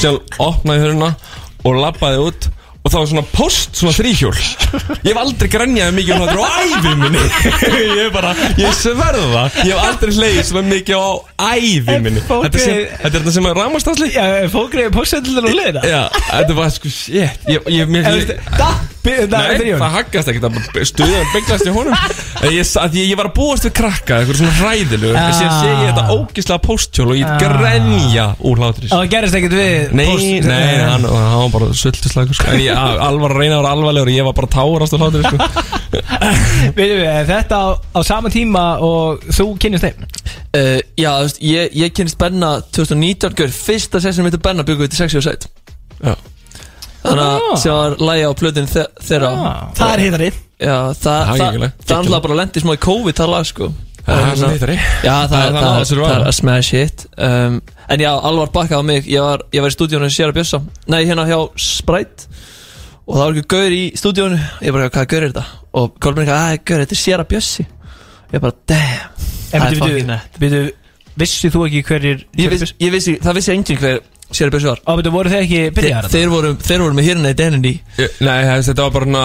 Síðan 0.00 0.20
opnaði 0.40 0.86
höruna 0.86 1.12
og 1.60 1.76
labbaði 1.76 2.24
út 2.24 2.50
og 2.80 2.88
það 2.92 3.02
var 3.02 3.08
svona 3.10 3.22
post, 3.34 3.74
svona 3.76 3.92
þrýhjól 3.92 4.36
ég 5.04 5.10
hef 5.10 5.18
aldrei 5.20 5.48
grænjaði 5.52 5.94
mikið 5.98 6.14
um 6.14 6.22
þetta 6.24 6.38
á 6.40 6.52
ævi 6.64 6.92
minni. 7.02 7.24
Ég 7.90 7.98
er 8.06 8.12
bara, 8.14 8.30
ég 8.56 8.72
sverða. 8.78 9.42
Það 9.52 9.68
ég 9.68 9.74
hef 9.74 9.82
aldrei 9.84 10.14
hleyið 10.16 10.40
svona 10.48 10.62
mikið 10.70 10.96
á 10.96 11.10
ævi 11.58 11.98
minni. 12.06 12.22
þetta, 12.24 12.62
sem, 12.64 12.78
er- 12.78 12.94
þetta 13.02 13.10
er 13.10 13.16
þetta 13.18 13.34
sem 13.36 13.48
er 13.50 13.60
rámastasli 13.60 14.08
Já, 14.14 14.24
fólk 14.54 14.78
reyði 14.78 14.94
pósendlunar 14.96 15.50
og 15.50 15.58
leiða 15.60 15.84
já, 15.90 16.00
þetta 16.30 16.56
var 16.62 16.72
sko 16.78 16.92
shit. 16.94 17.44
Ég, 17.52 17.68
ég, 17.76 17.92
mér, 17.92 18.08
ég, 18.16 18.32
Nei, 19.00 19.72
það 19.80 19.94
haggast 19.94 20.28
ekkert 20.28 20.46
að 20.50 20.84
stuðan 20.90 21.30
bygglast 21.32 21.66
í 21.66 21.72
honum 21.72 21.94
ég, 22.52 22.66
að 22.82 22.96
ég, 22.98 23.06
ég 23.08 23.16
var 23.16 23.28
að 23.30 23.34
búast 23.38 23.64
við 23.64 23.72
krakka 23.78 24.18
eitthvað 24.20 24.40
svona 24.42 24.56
hræðilegu 24.58 25.14
Ah. 25.16 25.22
en 25.24 25.36
síðan 25.38 25.54
sé 25.56 25.70
ég 25.70 25.86
þetta 25.88 26.16
ógislega 26.16 26.60
posthjól 26.66 27.06
og 27.14 27.16
ég 27.16 27.30
Ah. 27.30 27.38
grenja 27.40 28.26
úr 28.44 28.60
hlátris 28.60 28.92
Það 28.92 29.06
gerist 29.14 29.38
ekkert 29.40 29.56
við 29.56 29.92
Nei, 29.96 30.04
póst- 30.10 30.48
nei, 30.50 30.76
hann, 30.84 31.04
hann 31.08 31.40
var 31.46 31.52
bara 31.54 31.70
sultislagur 31.80 32.34
sko. 32.36 32.50
En 32.52 32.60
ég 32.60 32.76
alvar 32.76 33.32
að 33.34 33.40
reyna 33.40 33.56
að 33.56 33.62
vera 33.62 33.72
alvarlegur 33.76 34.12
og 34.12 34.18
ég 34.18 34.24
var 34.28 34.36
bara 34.36 34.52
tárast 34.52 34.92
á 34.92 34.98
hlátris 35.00 35.26
sko. 35.30 35.38
Veitum 36.76 37.00
við, 37.00 37.08
þetta 37.30 37.56
á, 37.56 37.66
á 37.96 38.00
sama 38.06 38.28
tíma 38.32 38.64
og 38.84 39.24
þú 39.32 39.46
kynnist 39.62 39.86
þeim 39.86 40.04
uh, 40.04 40.78
Já, 41.00 41.10
þú 41.16 41.24
veist, 41.24 41.40
ég, 41.42 41.72
ég 41.86 41.94
kynst 41.96 42.18
Benna 42.20 42.52
2019 42.68 43.32
Gaur, 43.38 43.48
fyrsta 43.54 44.00
session 44.04 44.26
mitt 44.28 44.36
Benna 44.44 44.62
byggum 44.66 44.84
við 44.86 44.92
til 44.94 45.06
6 45.08 45.18
og 45.22 45.26
7 45.30 45.48
Já. 46.04 46.14
Þannig 47.00 47.26
að 47.26 47.44
sem 47.62 47.76
var 47.76 47.94
lægi 48.10 48.24
á 48.28 48.32
plötun 48.40 48.70
þeirra. 48.70 49.30
Ah. 49.30 49.60
Það 49.78 49.92
er 49.94 50.02
hittari. 50.04 50.30
Já, 50.60 50.74
það, 50.92 50.98
Það 51.00 51.30
er 51.30 51.38
það, 51.40 51.70
það 51.86 51.94
er 51.94 52.00
alltaf 52.00 52.24
bara 52.26 52.38
lendi 52.42 52.62
smá 52.64 52.72
í 52.74 52.80
COVID 52.84 53.20
það 53.20 53.32
lag 53.34 53.48
sko. 53.48 53.70
Það 54.04 54.20
er 54.20 54.38
svona 54.40 54.54
hittari. 54.56 54.76
Já, 54.80 55.14
það, 55.14 55.30
Það 55.30 55.46
er 55.46 55.54
það, 55.56 55.64
það 55.64 55.92
það, 55.94 56.14
er 56.14 56.26
að 56.26 56.36
smash 56.40 56.76
hit. 56.76 57.06
Um, 57.16 57.60
En 57.90 57.98
já, 58.04 58.10
alvar 58.14 58.52
bakkaði 58.54 58.78
á 58.78 58.84
mig. 58.86 59.08
Ég 59.10 59.24
var, 59.24 59.42
ég 59.50 59.64
var 59.64 59.72
í 59.72 59.74
stúdíónu 59.74 60.06
sem 60.06 60.20
sér 60.20 60.30
að 60.30 60.36
bjössa. 60.38 60.60
Nei, 60.92 61.00
hérna 61.08 61.24
hjá 61.26 61.38
Sprite. 61.58 62.28
Og 63.08 63.16
það 63.16 63.24
var 63.24 63.32
ekki 63.40 63.50
gaur 63.50 63.74
í 63.74 63.80
stúdíónu 63.98 64.36
Ég 64.62 64.76
bara, 64.76 64.90
hvað 64.94 65.08
gaur 65.10 65.24
er 65.24 65.32
þetta? 65.32 65.42
Og 65.80 65.96
Kolbjörn 65.98 66.28
ekki, 66.28 66.36
að 66.36 66.60
gaur, 66.70 66.84
þetta 66.84 66.96
er 66.96 67.00
sér 67.00 67.24
að 67.24 67.30
bjössi. 67.32 67.66
Ég 68.30 68.44
bara, 68.44 68.54
damn 68.70 69.28
Það 69.50 69.66
er 69.66 69.80
fucking 69.80 70.06
nett. 70.06 70.38
vissið 71.18 71.54
þú 71.56 71.64
ekki 71.66 71.82
hverjir 71.88 72.20
ég 72.38 72.52
vissi, 72.52 72.68
ég 72.78 72.92
vissi, 72.94 73.16
Það 73.22 73.38
vissi 73.40 73.52
enginn 73.56 73.80
hver 73.80 73.98
Sér 74.30 74.50
Björns 74.52 74.66
var 74.70 74.78
Á, 74.86 74.90
betur, 74.96 75.10
voru 75.14 75.30
þeir 75.32 75.42
ekki 75.46 75.60
byrjaðar 75.74 76.06
Þeir, 76.10 76.20
þeir, 76.20 76.28
voru, 76.34 76.50
þeir 76.62 76.82
voru 76.84 76.94
með 77.00 77.08
hérna 77.10 77.30
í. 77.32 77.36
Deninni 77.40 77.72
Nei, 78.20 78.38
þetta 78.62 78.84
var 78.86 78.92
bara 78.94 79.08
svona 79.10 79.24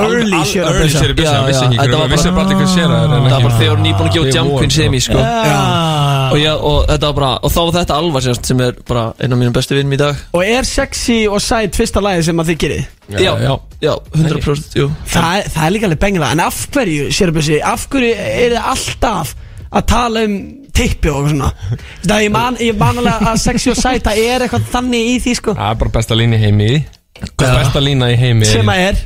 Early 0.00 0.34
al- 0.38 0.44
Shera 0.48 0.70
Early 0.72 1.14
Bissa, 1.14 1.34
Já, 1.34 1.46
vissi 1.46 1.64
já, 1.64 1.82
ekki 1.84 1.96
var 2.00 2.08
Vissi 2.10 2.30
bara- 2.30 2.36
bara 2.36 2.46
ekki 2.46 2.56
hvað 2.60 2.78
er 2.80 2.90
en 2.90 3.10
Það 3.10 3.30
var 3.30 3.42
bara 3.44 3.58
þeir 3.60 3.70
voru 3.70 3.82
nýbúin 3.84 4.08
að 4.08 4.14
gefa 4.14 4.24
Þeir 4.24 4.36
Jump 4.36 4.50
voru, 4.50 4.58
Queen 4.58 4.70
semi 4.70 5.00
sko. 5.00 5.18
Já. 5.20 6.30
og, 6.30 6.38
já, 6.38 6.52
og 6.54 6.78
þetta 6.88 7.06
var 7.10 7.12
bara 7.20 7.30
Og 7.42 7.50
þá 7.54 7.58
var 7.60 7.72
þetta 7.80 7.98
Alvar 8.00 8.20
sérst, 8.26 8.46
sem 8.50 8.60
er 8.60 8.72
bara 8.88 9.04
einn 9.20 9.32
af 9.32 9.38
mínum 9.38 9.52
bestu 9.52 9.74
vinnum 9.76 9.92
í 9.92 9.98
dag. 10.00 10.16
Og 10.32 10.42
er 10.44 10.62
sexy 10.64 11.18
og 11.28 11.40
sæt 11.42 11.76
fyrsta 11.76 12.00
lagi 12.02 12.22
sem 12.22 12.36
að 12.40 12.50
þið 12.52 12.58
gerir? 12.64 12.86
Já, 13.10 13.34
já, 13.42 13.54
já. 13.82 13.94
100% 14.14 14.76
jú. 14.78 14.88
Það, 15.06 15.38
er- 15.38 15.50
það 15.54 15.66
er 15.66 15.70
líka 15.76 15.86
alveg 15.90 15.98
bengla 16.00 16.30
En 16.32 16.40
af 16.40 16.66
hverju, 16.72 17.10
Sérabjössi, 17.14 17.60
af 17.62 17.86
hverju 17.90 18.14
er 18.16 18.54
þið 18.56 18.62
alltaf 18.74 19.34
að 19.72 19.86
tala 19.86 20.24
um 20.26 20.38
tippi 20.74 21.08
og 21.12 21.28
svona. 21.30 21.52
Það 22.06 22.24
ég 22.26 22.34
man, 22.34 22.56
ég 22.60 22.76
man 22.80 22.98
alveg 23.02 23.28
að 23.30 23.38
sexy 23.44 23.70
og 23.74 23.78
sæt 23.80 24.04
Það 24.08 24.18
er 24.24 24.44
eitthvað 24.46 24.68
þannig 24.72 25.12
í 25.14 25.14
því 25.24 25.36
sko. 25.40 25.54
Það 25.58 25.70
er 25.74 25.80
bara 25.84 25.94
besta 25.98 26.18
lína 26.18 26.36
í 26.36 26.44
heimi. 26.44 26.68
Hvað 27.20 27.48
er 27.48 27.56
besta 27.64 27.80
lína 27.84 28.12
í 28.12 28.20
heimi 28.20 28.46
Sem 28.48 28.70
að 28.72 28.84
er. 28.90 29.00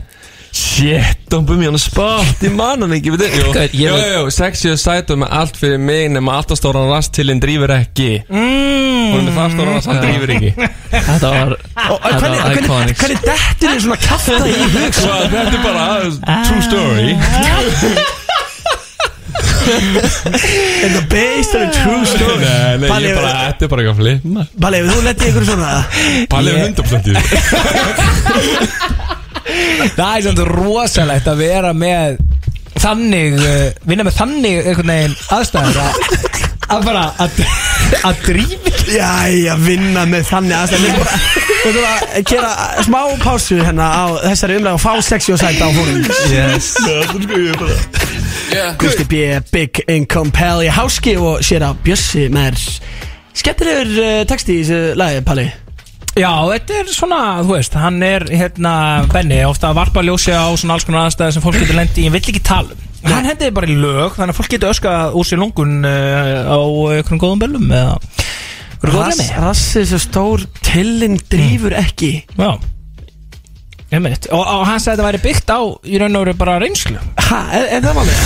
Shit, 0.55 1.17
don't 1.29 1.49
put 1.49 1.59
me 1.59 1.67
on 1.67 1.75
the 1.75 1.81
spot. 1.83 2.23
Ég 2.45 2.53
man 2.55 2.79
hann 2.85 2.93
ekki, 2.95 3.11
veit 3.11 3.25
Jú, 3.35 3.49
er- 3.59 3.73
ég 3.75 3.89
jú, 3.89 3.91
veit- 3.91 4.13
jú, 4.15 4.29
sexy 4.31 4.71
og 4.71 4.79
sætum 4.79 5.25
með 5.25 5.33
allt 5.35 5.57
fyrir 5.59 5.81
mig 5.83 6.07
nema 6.15 6.37
alltaf 6.39 6.61
stóran 6.61 6.87
rast 6.93 7.11
til 7.17 7.31
en 7.35 7.41
drífur 7.43 7.73
ekki. 7.75 8.23
Mm. 8.31 9.11
Hún 9.11 9.19
er 9.19 9.27
með 9.27 9.35
það 9.41 9.57
stóran 9.57 9.75
rast, 9.75 9.91
hann 9.91 9.99
drífur 10.05 10.31
ekki. 10.37 10.53
Þetta 10.95 11.33
var 11.35 11.57
Og 11.91 12.07
Þetta 12.07 12.29
hvernig, 12.55 13.25
dettur 13.27 13.69
þið 13.75 13.81
svona 13.83 13.99
kafta 14.07 14.39
í 14.47 14.55
hug 14.63 14.95
þetta 14.95 15.43
er 15.43 15.63
bara 15.67 15.87
true 16.47 16.63
story 16.71 18.15
In 19.65 20.93
the 20.93 21.03
based 21.09 21.55
on 21.57 21.63
a 21.63 21.73
true 21.73 22.05
story. 22.09 22.39
Nei, 22.45 22.79
nei, 22.83 22.89
Palli, 22.91 23.09
ég 23.11 23.17
bara, 23.19 23.31
þetta 23.49 23.65
er 23.65 23.71
bara 23.73 23.81
eitthvað 23.85 23.99
flip 24.03 24.21
Palli, 24.61 24.77
ef 24.81 24.85
þú 24.91 24.99
lettið 25.09 25.27
ykkur 25.31 25.45
svona? 25.49 25.71
Palli 26.35 26.49
er 26.53 26.59
100% 26.69 27.05
í 27.09 27.15
því 27.15 27.23
Það 29.95 30.11
er 30.11 30.21
svona 30.27 30.45
rosalegt 30.51 31.27
að 31.31 31.43
vera 31.45 31.71
með 31.77 32.21
Þannig 32.85 33.37
uh, 33.39 33.69
Vinna 33.89 34.05
með 34.07 34.17
þannig 34.19 34.57
einhvern 34.65 34.91
veginn 34.93 35.17
aðstæður 35.37 35.79
að, 35.85 35.93
að 36.73 36.85
bara 36.87 37.05
að, 37.21 37.41
að 38.09 38.23
drífi 38.29 38.73
Jæja, 38.95 39.55
vinna 39.65 40.03
með 40.09 40.27
þannig 40.29 40.57
aðstæð 40.59 40.83
Við 40.85 40.97
bara- 40.99 41.19
við 41.65 41.77
þurfum 41.77 41.87
að 41.89 42.25
gera 42.31 42.51
smá 42.85 42.99
pásu 43.23 43.57
hérna 43.65 43.87
á 43.89 44.05
þessari 44.27 44.59
umlega 44.59 44.77
og 44.77 44.83
fá 44.85 44.93
sexy 45.07 45.33
og 45.33 45.41
sæt 45.41 45.61
á 45.65 45.69
fórum 45.73 46.05
Yes. 46.35 46.75
Gusti 48.79 49.05
B, 49.09 49.15
Big 49.53 49.81
Income 49.89 50.31
Pally 50.37 50.69
Háski 50.71 51.17
og 51.19 51.41
sér 51.45 51.65
að 51.71 51.81
Bjössi 51.87 52.27
með 52.33 52.61
skemmtilegur 53.35 53.95
uh, 53.99 54.23
texti 54.31 54.61
í 54.61 54.65
þessu 54.67 54.95
lagi, 55.01 55.23
Palli? 55.27 55.47
Já, 56.15 56.31
þetta 56.53 56.77
er 56.79 56.91
svona, 56.95 57.21
þú 57.43 57.57
veist, 57.57 57.75
hann 57.81 57.97
er 58.07 58.23
hérna, 58.31 58.75
Benni, 59.11 59.41
ofta 59.49 59.73
að 59.73 59.81
varpa 59.81 60.05
ljósi 60.07 60.31
á 60.31 60.47
svona 60.55 60.77
alls 60.77 60.87
konar 60.87 61.09
aðstæði 61.09 61.35
sem 61.39 61.43
fólk 61.43 61.59
getur 61.59 61.75
lendi 61.81 62.05
í, 62.05 62.07
hann 62.07 62.15
vill 62.15 62.23
ekki 62.23 62.45
tala 62.47 62.77
um. 62.77 62.85
Hann 63.05 63.27
hendiði 63.29 63.53
bara 63.57 63.69
í 63.69 63.77
lög, 63.79 64.15
þannig 64.17 64.33
að 64.35 64.39
fólk 64.39 64.53
getur 64.55 64.71
öskað 64.73 65.17
úr 65.21 65.27
sér 65.29 65.41
lungun 65.43 65.75
uh, 65.85 66.49
á 66.49 66.59
einhverjum 66.97 67.21
góðum 67.21 67.43
böllum 67.43 67.67
eða 67.69 67.97
einhverjum 67.99 68.95
góðum 68.95 69.03
Rass, 69.05 69.21
reymi. 69.21 69.43
Rassið 69.45 69.85
svo 69.91 70.01
stór 70.03 70.47
tillinn 70.65 71.19
drýfur 71.33 71.77
ekki 71.79 72.13
Já, 72.39 72.51
og, 73.95 74.41
og 74.41 74.65
hann 74.67 74.81
sagði 74.83 74.91
að 74.91 74.97
þetta 74.97 75.07
væri 75.09 75.23
byggt 75.29 75.53
á 75.55 75.61
í 75.85 76.01
raun 76.03 76.19
og 76.19 76.25
veru 76.25 76.35
bara 76.41 76.57
reynslu. 76.63 76.99
Ha, 77.29 77.41
er, 77.61 77.69
er 77.77 77.85
það 77.85 78.01
vanlega? 78.01 78.25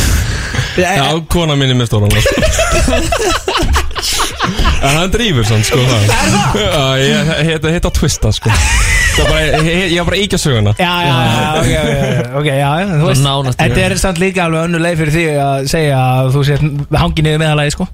Já, 0.78 1.06
kona 1.32 1.58
mín 1.58 1.74
er 1.74 1.78
með 1.78 1.90
stóran 1.90 2.12
En 4.78 4.94
hann 4.94 5.10
drífur 5.12 5.46
sann, 5.46 5.64
sko 5.66 5.82
það 5.82 6.02
Já, 6.62 6.84
ég 7.02 7.74
heita, 7.74 7.90
twista, 7.90 8.30
sko 8.34 8.48
Það 8.54 8.62
er 8.62 8.97
ég, 9.18 9.92
ég 9.92 9.98
var 10.00 10.08
bara 10.10 10.18
íkja 10.22 10.38
söguna. 10.40 10.72
Já, 10.78 10.92
já, 11.04 11.14
já, 11.68 11.82
ok, 12.38 12.48
já, 12.48 12.70
þú 12.92 13.06
veist, 13.08 13.24
nánast 13.24 13.58
þetta 13.60 13.80
í 13.80 13.84
er 13.88 13.96
samt 14.02 14.18
líka 14.22 14.44
alveg 14.46 14.66
önnu 14.68 14.78
leið 14.82 14.98
fyrir 15.02 15.14
því 15.16 15.24
að 15.44 15.68
segja 15.72 15.98
að 16.02 16.30
þú 16.36 16.44
sétt 16.48 16.66
hangið 17.02 17.26
niður 17.28 17.42
meðalagi, 17.44 17.74
sko. 17.76 17.88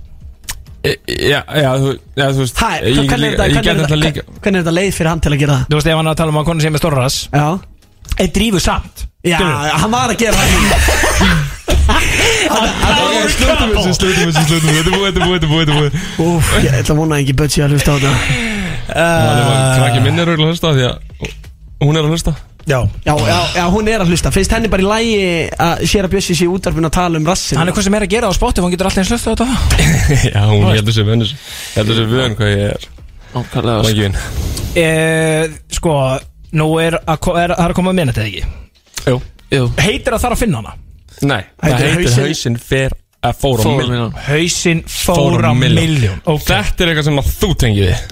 Já, 0.84 1.40
já, 1.48 1.70
þú, 1.80 1.92
já, 2.12 2.26
þú 2.28 2.40
veist 2.42 2.58
Hæ, 2.60 2.70
Ég, 2.84 2.98
hvernig 3.08 3.24
er 3.24 3.30
ég, 3.30 3.38
þetta- 3.38 3.46
ég 3.48 3.54
hvernig 3.54 3.56
er 3.56 3.64
get 3.64 3.76
þetta 3.76 3.86
þetta- 3.88 4.02
líka 4.04 4.20
hvernig 4.44 4.58
er 4.58 4.64
þetta 4.66 4.74
leið 4.76 4.90
fyrir 4.98 5.08
hann 5.08 5.20
til 5.24 5.32
að 5.32 5.38
gera 5.40 5.54
það? 5.54 5.62
Þú 5.70 5.78
veist, 5.78 5.86
ef 5.88 5.96
hann 5.96 6.06
er 6.06 6.12
að 6.12 6.18
tala 6.20 6.34
um 6.34 6.40
að 6.42 6.44
konu 6.50 6.60
sem 6.66 6.74
er 6.74 6.82
stórras, 6.82 7.16
Já. 7.32 7.46
Eitt 8.20 8.34
drífur 8.36 8.60
samt. 8.60 9.06
Já, 9.24 9.38
hann 9.80 9.90
var 9.90 10.12
að 10.12 10.18
gera 10.20 10.36
það. 10.36 10.48
Ok, 11.84 12.68
slutum 13.34 13.70
þessu, 13.74 13.92
slutum 13.96 14.28
þessu, 14.28 14.42
slutum 14.44 14.68
þessu. 14.68 14.76
Þetta 14.76 14.90
er 14.90 14.94
búið, 14.94 15.08
þetta 15.08 15.20
er 15.20 15.24
búið, 15.24 15.34
þetta 15.34 15.46
er 15.46 15.50
búið, 15.50 15.64
þetta 15.64 15.72
er 15.72 15.78
búið. 15.80 15.92
Úf, 16.24 16.52
ég 16.64 16.76
ætla 16.78 16.94
að 16.94 16.98
vona 17.00 17.14
að 17.16 17.22
ekki 17.24 17.34
Bötsi 17.40 17.58
að 17.64 17.74
hlusta 17.74 17.90
á 17.90 17.96
þetta. 17.96 18.12
Krakki 18.84 20.00
minn 20.04 20.18
er 20.20 20.30
auðvitað 20.30 20.44
að 20.44 20.52
hlusta 20.52 20.72
því 20.76 20.84
að 20.88 20.94
Hún 21.82 21.96
er 21.98 22.06
að 22.06 22.12
hlusta? 22.14 22.34
Já. 22.64 22.78
Já, 23.04 23.12
já, 23.18 23.38
já, 23.58 23.64
hún 23.68 23.88
er 23.92 24.00
að 24.00 24.12
hlusta. 24.14 24.30
Finnst 24.32 24.52
henni 24.54 24.70
bara 24.72 24.84
í 24.84 24.86
lægi 24.88 25.24
að 25.60 25.82
sér 25.90 26.06
að 26.06 26.14
Bjössi 26.14 26.36
sé 26.38 26.46
útarfin 26.48 26.88
að 26.88 26.94
tala 26.96 27.20
um 27.20 27.26
rassin 27.28 27.58
Hann 27.60 27.68
er 27.68 27.76
hvað 27.76 27.86
sem 27.88 27.96
er 27.98 28.06
að 28.06 28.12
gera 28.14 28.30
á 28.30 28.32
spotti, 28.32 28.62
hann 28.64 28.72
getur 28.72 28.88
alltaf 28.88 29.02
eins 29.02 29.12
hlusta 29.12 29.34
á 29.34 29.36
þetta. 29.36 29.48
Já, 30.34 30.42
hún 30.48 30.64
heldur 30.70 30.96
sér 30.96 31.08
vönn 31.10 31.26
Heldur 31.74 31.98
sér 31.98 32.08
vönn 32.14 32.36
hvað 32.38 32.52
ég 32.54 32.64
er. 32.70 32.86
Nákvæmlega. 33.34 33.84
Vangi 33.88 34.06
vinn 34.06 34.18
E, 34.74 34.86
sko, 35.70 35.92
nú 36.58 36.66
er 36.82 36.96
að, 36.98 37.28
er, 37.38 37.52
að 37.62 37.74
koma 37.76 37.92
að 37.92 37.98
minna 38.00 38.14
þetta 38.16 38.24
ekki. 38.26 38.40
Jú. 39.06 39.18
Jú. 39.54 39.66
Heitir 39.84 40.16
að 40.16 40.24
þarf 40.24 40.34
að 40.34 40.40
finna 40.40 40.62
hana. 40.62 40.72
Nei, 41.22 41.42
það 41.62 41.84
Heitir 41.84 42.16
hausinn? 42.24 42.56
fer 42.58 42.96
að 43.24 43.36
fóra 43.38 43.68
miljón 43.70 43.92
minna 43.92 44.24
Hausinn 44.26 44.80
fór 44.90 45.46
á 45.46 45.52
miljón. 45.54 46.18
Þetta 46.26 46.82
er 46.84 46.90
eitthvað 46.90 47.06
sem 47.06 47.20
að 47.22 47.30
þú 47.38 47.50
tengið 47.62 47.86
við. 47.86 48.02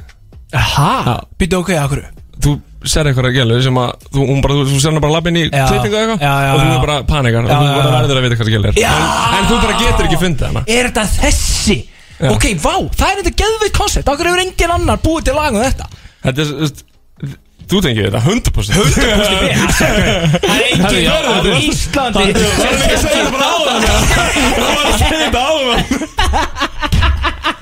Hæ? 0.52 1.16
Býtu 1.40 1.58
ok, 1.64 1.72
akkur. 1.82 2.04
Þú 2.42 2.54
ser 2.90 3.08
eitthvað 3.10 3.28
að 3.30 3.36
gælu 3.38 3.58
sem 3.66 3.76
að 3.82 3.90
þú, 4.12 4.20
bara, 4.44 4.54
þú, 4.58 4.62
þú 4.72 4.78
ser 4.82 4.90
hana 4.92 5.02
bara 5.04 5.14
lappin 5.16 5.38
í 5.38 5.44
Já. 5.46 5.64
klippingu 5.70 5.96
eða 5.96 6.02
eitthvað 6.02 6.22
Já, 6.26 6.34
já, 6.42 6.50
og 6.52 6.58
þú 6.58 6.66
já. 6.66 6.72
er 6.72 6.84
bara 6.86 6.96
panikar 7.12 7.42
Já, 7.42 7.44
og 7.44 7.48
þú 7.52 7.66
já, 7.66 7.74
bara 7.76 7.88
já. 7.88 7.94
verður 8.02 8.18
að 8.18 8.24
vita 8.26 8.36
hvað 8.38 8.46
það 8.46 8.54
gælu 8.56 8.66
er 8.68 8.74
Já. 8.82 8.92
en, 8.92 9.02
en 9.38 9.44
þú 9.50 9.56
bara 9.66 9.74
getur 9.82 10.04
ekki 10.08 10.20
fundið 10.22 10.46
hana 10.50 10.62
Er 10.66 10.84
þetta 10.90 11.04
þessi? 11.18 11.78
Ok, 12.22 12.44
vá, 12.62 12.74
það 12.94 13.08
er 13.08 13.16
þetta 13.22 13.34
geðveit 13.42 13.74
koncept. 13.74 14.06
Akkur 14.12 14.28
hefur 14.30 14.42
engin 14.44 14.70
annar 14.76 14.98
búið 15.02 15.24
til 15.26 15.34
lag 15.34 15.56
um 15.56 15.64
þetta. 15.64 15.86
Þetta 16.22 16.44
er, 16.44 16.46
þú 17.72 17.80
tengið 17.82 18.04
þetta 18.06 18.20
100% 18.22 18.76
100% 18.78 18.92
Það 19.80 20.54
er 20.54 20.62
engin 20.68 20.84
Herri, 20.86 21.02
á 21.10 21.58
Íslandi 21.66 22.22
Það 22.36 22.62
er 22.62 22.76
ekki 22.76 22.94
að 22.94 23.02
segja 23.02 23.18
þetta 23.18 23.32
bara 23.34 23.46
á 23.48 23.58
það 23.66 23.80
Það 24.52 24.70
var 24.70 24.86
að 24.86 24.96
segja 25.02 25.18
þetta 25.24 25.42
á 25.42 25.52
það 25.58 25.80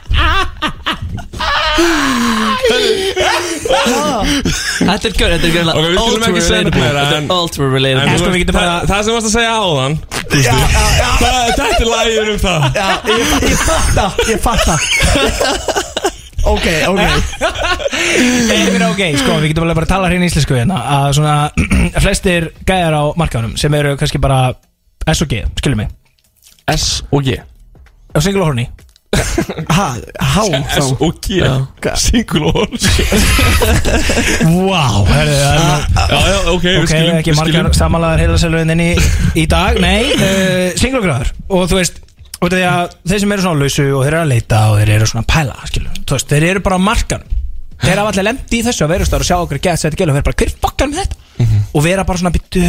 Þetta 3.70 5.08
er 5.08 5.14
gör, 5.14 5.32
þetta 5.34 5.46
er 5.46 5.54
gör 5.54 5.68
Ok, 5.70 5.84
við 5.84 5.98
skulum 6.00 6.24
ekki 6.30 6.42
segja 6.44 6.62
þetta 6.66 6.80
meira, 6.80 7.02
Þetta 7.04 7.16
en- 7.16 7.24
er 7.24 7.34
ultra 7.36 7.64
En 7.64 7.70
relatable 7.74 8.10
þú 8.10 8.18
sko, 8.18 8.24
við 8.24 8.30
veist, 8.30 8.40
getum 8.42 8.56
bara- 8.56 8.70
það, 8.70 8.88
það 8.90 9.00
sem 9.04 9.12
varst 9.14 9.28
að 9.28 9.34
segja 9.36 9.52
á 9.54 9.62
þann 9.78 9.94
Þetta 10.30 11.64
er 11.70 11.86
lægir 11.90 12.28
um 12.30 12.38
það. 12.38 12.60
Já, 12.76 12.88
ég, 13.10 13.24
ég 13.50 13.58
fatta, 13.66 14.04
ég 14.30 14.38
fatta. 14.44 14.74
Ok, 16.50 16.66
ok. 16.86 17.00
Ég 18.50 18.70
meina 18.72 18.90
ok, 18.94 19.02
sko, 19.18 19.30
við 19.42 19.48
getum 19.50 19.64
alveg 19.66 19.76
bara 19.80 19.86
að 19.88 19.92
tala 19.94 20.10
hérna 20.12 20.28
íslensku 20.30 20.54
hérna. 20.56 20.78
Að 20.86 21.08
svona 21.18 21.34
flestir 22.04 22.46
gæjar 22.68 22.94
á 22.96 23.02
markaðunum 23.18 23.56
sem 23.60 23.74
eru 23.74 23.96
kannski 24.00 24.20
bara 24.22 24.54
S 25.10 25.20
og 25.24 25.28
G, 25.34 25.42
skilur 25.58 25.76
mig. 25.82 25.90
S 26.70 27.02
og 27.10 27.26
G. 27.26 27.40
Á 28.14 28.18
single 28.22 28.44
horny 28.46 28.68
há 29.10 29.86
S 30.70 30.76
þá 30.76 31.02
og 31.02 31.16
G 31.24 31.40
Single 31.98 32.52
horns 32.54 32.84
Wow, 34.44 35.02
nú 35.02 35.10
Já, 35.10 36.20
já, 36.20 36.38
ok, 36.52 36.62
við 36.64 36.78
Ok, 36.82 36.92
skiljum 36.92 37.18
ekki 37.18 37.34
margar 37.36 37.50
skiljum. 37.50 37.74
samanlegaðar 37.80 38.22
heilasælöðin 38.24 38.82
í, 38.84 38.88
í 39.42 39.44
dag. 39.50 39.80
Nei, 39.82 40.12
uh, 40.14 40.70
singlugráður. 40.80 41.32
Og 41.50 41.66
þú 41.70 41.80
veist, 41.80 42.00
þeir 42.40 43.22
sem 43.24 43.34
eru 43.34 43.44
svona 43.44 43.60
lausu 43.64 43.86
og 43.90 44.04
þeir 44.06 44.12
eru 44.14 44.22
að 44.22 44.32
leita 44.32 44.62
og 44.70 44.80
þeir 44.80 44.92
eru 44.96 45.10
svona 45.10 45.24
að 45.26 45.30
pæla 45.34 45.70
skilur, 45.70 46.00
þú 46.06 46.16
veist, 46.16 46.30
þeir 46.32 46.48
eru 46.52 46.64
bara 46.66 46.78
á 46.80 46.86
markanum. 46.90 47.38
Þeir 47.80 48.02
hafa 48.02 48.12
allir 48.12 48.26
lendi 48.28 48.60
í 48.60 48.64
þessu 48.66 48.84
að 48.84 48.92
verðast 48.94 49.16
og 49.16 49.26
sjá 49.26 49.36
okkur 49.40 49.62
gett 49.64 49.80
sætti 49.80 50.00
gælu 50.00 50.12
og 50.12 50.20
þeir 50.20 50.26
bara, 50.30 50.38
hver 50.42 50.54
fokkar 50.66 50.90
með 50.90 51.02
þetta? 51.02 51.20
Mhm. 51.40 51.62
Og 51.74 51.84
vera 51.86 52.04
bara 52.04 52.20
svona 52.20 52.34
byttu 52.34 52.64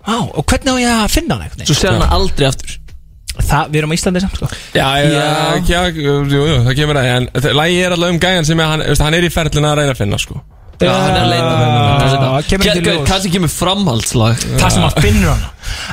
Á, 0.00 0.16
og 0.16 0.44
hvernig 0.48 0.72
á 0.72 0.76
ég 0.80 0.90
að 1.04 1.10
finna 1.12 1.36
hann 1.36 1.44
einhvern 1.44 1.68
Svo 1.68 1.74
sér 1.76 1.92
hann 1.92 2.12
aldrei 2.16 2.46
aftur 2.48 2.70
Það, 3.38 3.68
við 3.70 3.78
erum 3.80 3.92
á 3.92 3.96
Íslandi 3.96 4.20
samt 4.24 4.36
sko. 4.36 4.48
Já, 4.74 4.86
já, 5.00 5.26
já, 5.70 5.80
jú, 5.94 6.14
jú, 6.28 6.40
það 6.66 6.74
kemur 6.80 6.98
að 7.00 7.10
En 7.14 7.28
lægi 7.56 7.78
er 7.84 7.94
alltaf 7.94 8.10
um 8.14 8.18
gæjan 8.22 8.48
sem 8.48 8.60
er, 8.60 8.72
hann, 8.72 8.82
veist, 8.90 9.04
hann 9.06 9.16
er 9.16 9.26
í 9.26 9.30
ferlina 9.32 9.70
að 9.70 9.80
reyna 9.80 9.94
að 9.94 10.00
finna 10.02 10.18
sko. 10.20 10.40
Já, 10.80 10.90
hann 10.96 11.14
er 11.14 11.22
að 11.22 11.30
leita 11.30 11.54
Já, 12.10 12.48
kemur 12.48 12.64
Ke- 12.66 12.74
til 12.74 12.84
ljós. 12.88 13.06
Kannski 13.08 13.32
kemur 13.36 13.52
framhaldslag. 13.52 14.44
Það 14.56 14.74
sem 14.76 14.86
að 14.88 15.00
finnur 15.04 15.32
hann 15.34 15.42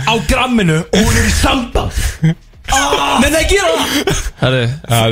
Á 0.07 0.13
gramminu 0.29 0.77
og 0.81 0.99
hún 1.01 1.17
er 1.21 1.27
í 1.27 1.33
samband 1.35 2.35
ah, 2.73 3.19
Nei, 3.21 3.29
það 3.33 3.43
gera 3.51 3.71
það. 3.77 3.87
Herru, 4.37 4.61
er 4.61 4.67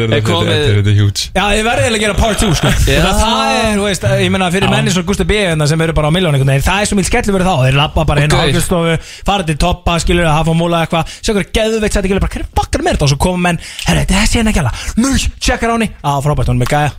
þetta 0.05 0.19
komið 0.27 0.51
er- 0.55 0.75
þetta 0.77 0.91
er 0.91 0.97
huge. 0.99 1.21
Já, 1.35 1.43
þið 1.55 1.63
verðið 1.65 1.83
eiginlega 1.85 1.95
að 1.95 2.03
gera 2.05 2.17
part 2.19 2.37
2 2.43 2.49
sko. 2.59 2.69
Já. 2.85 2.99
það, 3.05 3.15
það 3.21 3.39
er, 3.55 3.71
þú 3.79 3.83
veist, 3.87 4.03
ég 4.25 4.29
meina 4.35 4.47
fyrir 4.53 4.69
menni 4.73 4.89
svo 4.95 5.01
Gustaf 5.07 5.27
B. 5.29 5.31
hérna 5.39 5.65
sem 5.71 5.79
eru 5.85 5.93
bara 5.97 6.07
á 6.09 6.11
miljónu 6.15 6.35
einhvern 6.37 6.51
veginn 6.53 6.67
Það 6.67 6.79
er 6.81 6.85
svo 6.91 6.95
mjög 6.99 7.09
skellur 7.09 7.33
verið 7.37 7.49
þá. 7.49 7.55
Þeir 7.65 7.75
labba 7.79 8.01
bara 8.11 8.19
inn 8.25 8.31
á 8.31 8.33
Ok. 8.37 8.41
ákveðstofu 8.51 8.93
Fara 9.25 9.43
til 9.47 9.57
toppa, 9.65 9.91
skilur 10.03 10.27
að 10.29 10.37
hafa 10.39 10.51
múla 10.59 10.77
eitthvað. 10.85 11.03
Sjá 11.21 11.31
hverju 11.33 11.51
geðveikt 11.55 11.93
sætti 11.97 12.09
gilur 12.11 12.23
bara 12.25 12.33
Hverju 12.35 12.47
bakkar 12.59 12.81
með 12.85 12.91
þetta? 12.95 13.05
Og 13.07 13.11
svo 13.15 13.19
koma 13.25 13.39
menn 13.49 13.59
Herra, 13.87 13.99
þetta 14.05 14.13
er 14.13 14.19
þessi 14.25 14.37
hérna 14.41 14.53
gæla 14.59 14.71
Nú, 15.01 15.09
tjekkar 15.39 15.69
á 15.71 15.73
henni. 15.79 15.89
Á, 16.03 16.11
frábært, 16.21 16.49
hún 16.51 16.59
er 16.59 16.63
með 16.65 16.71
gæja. 16.75 16.91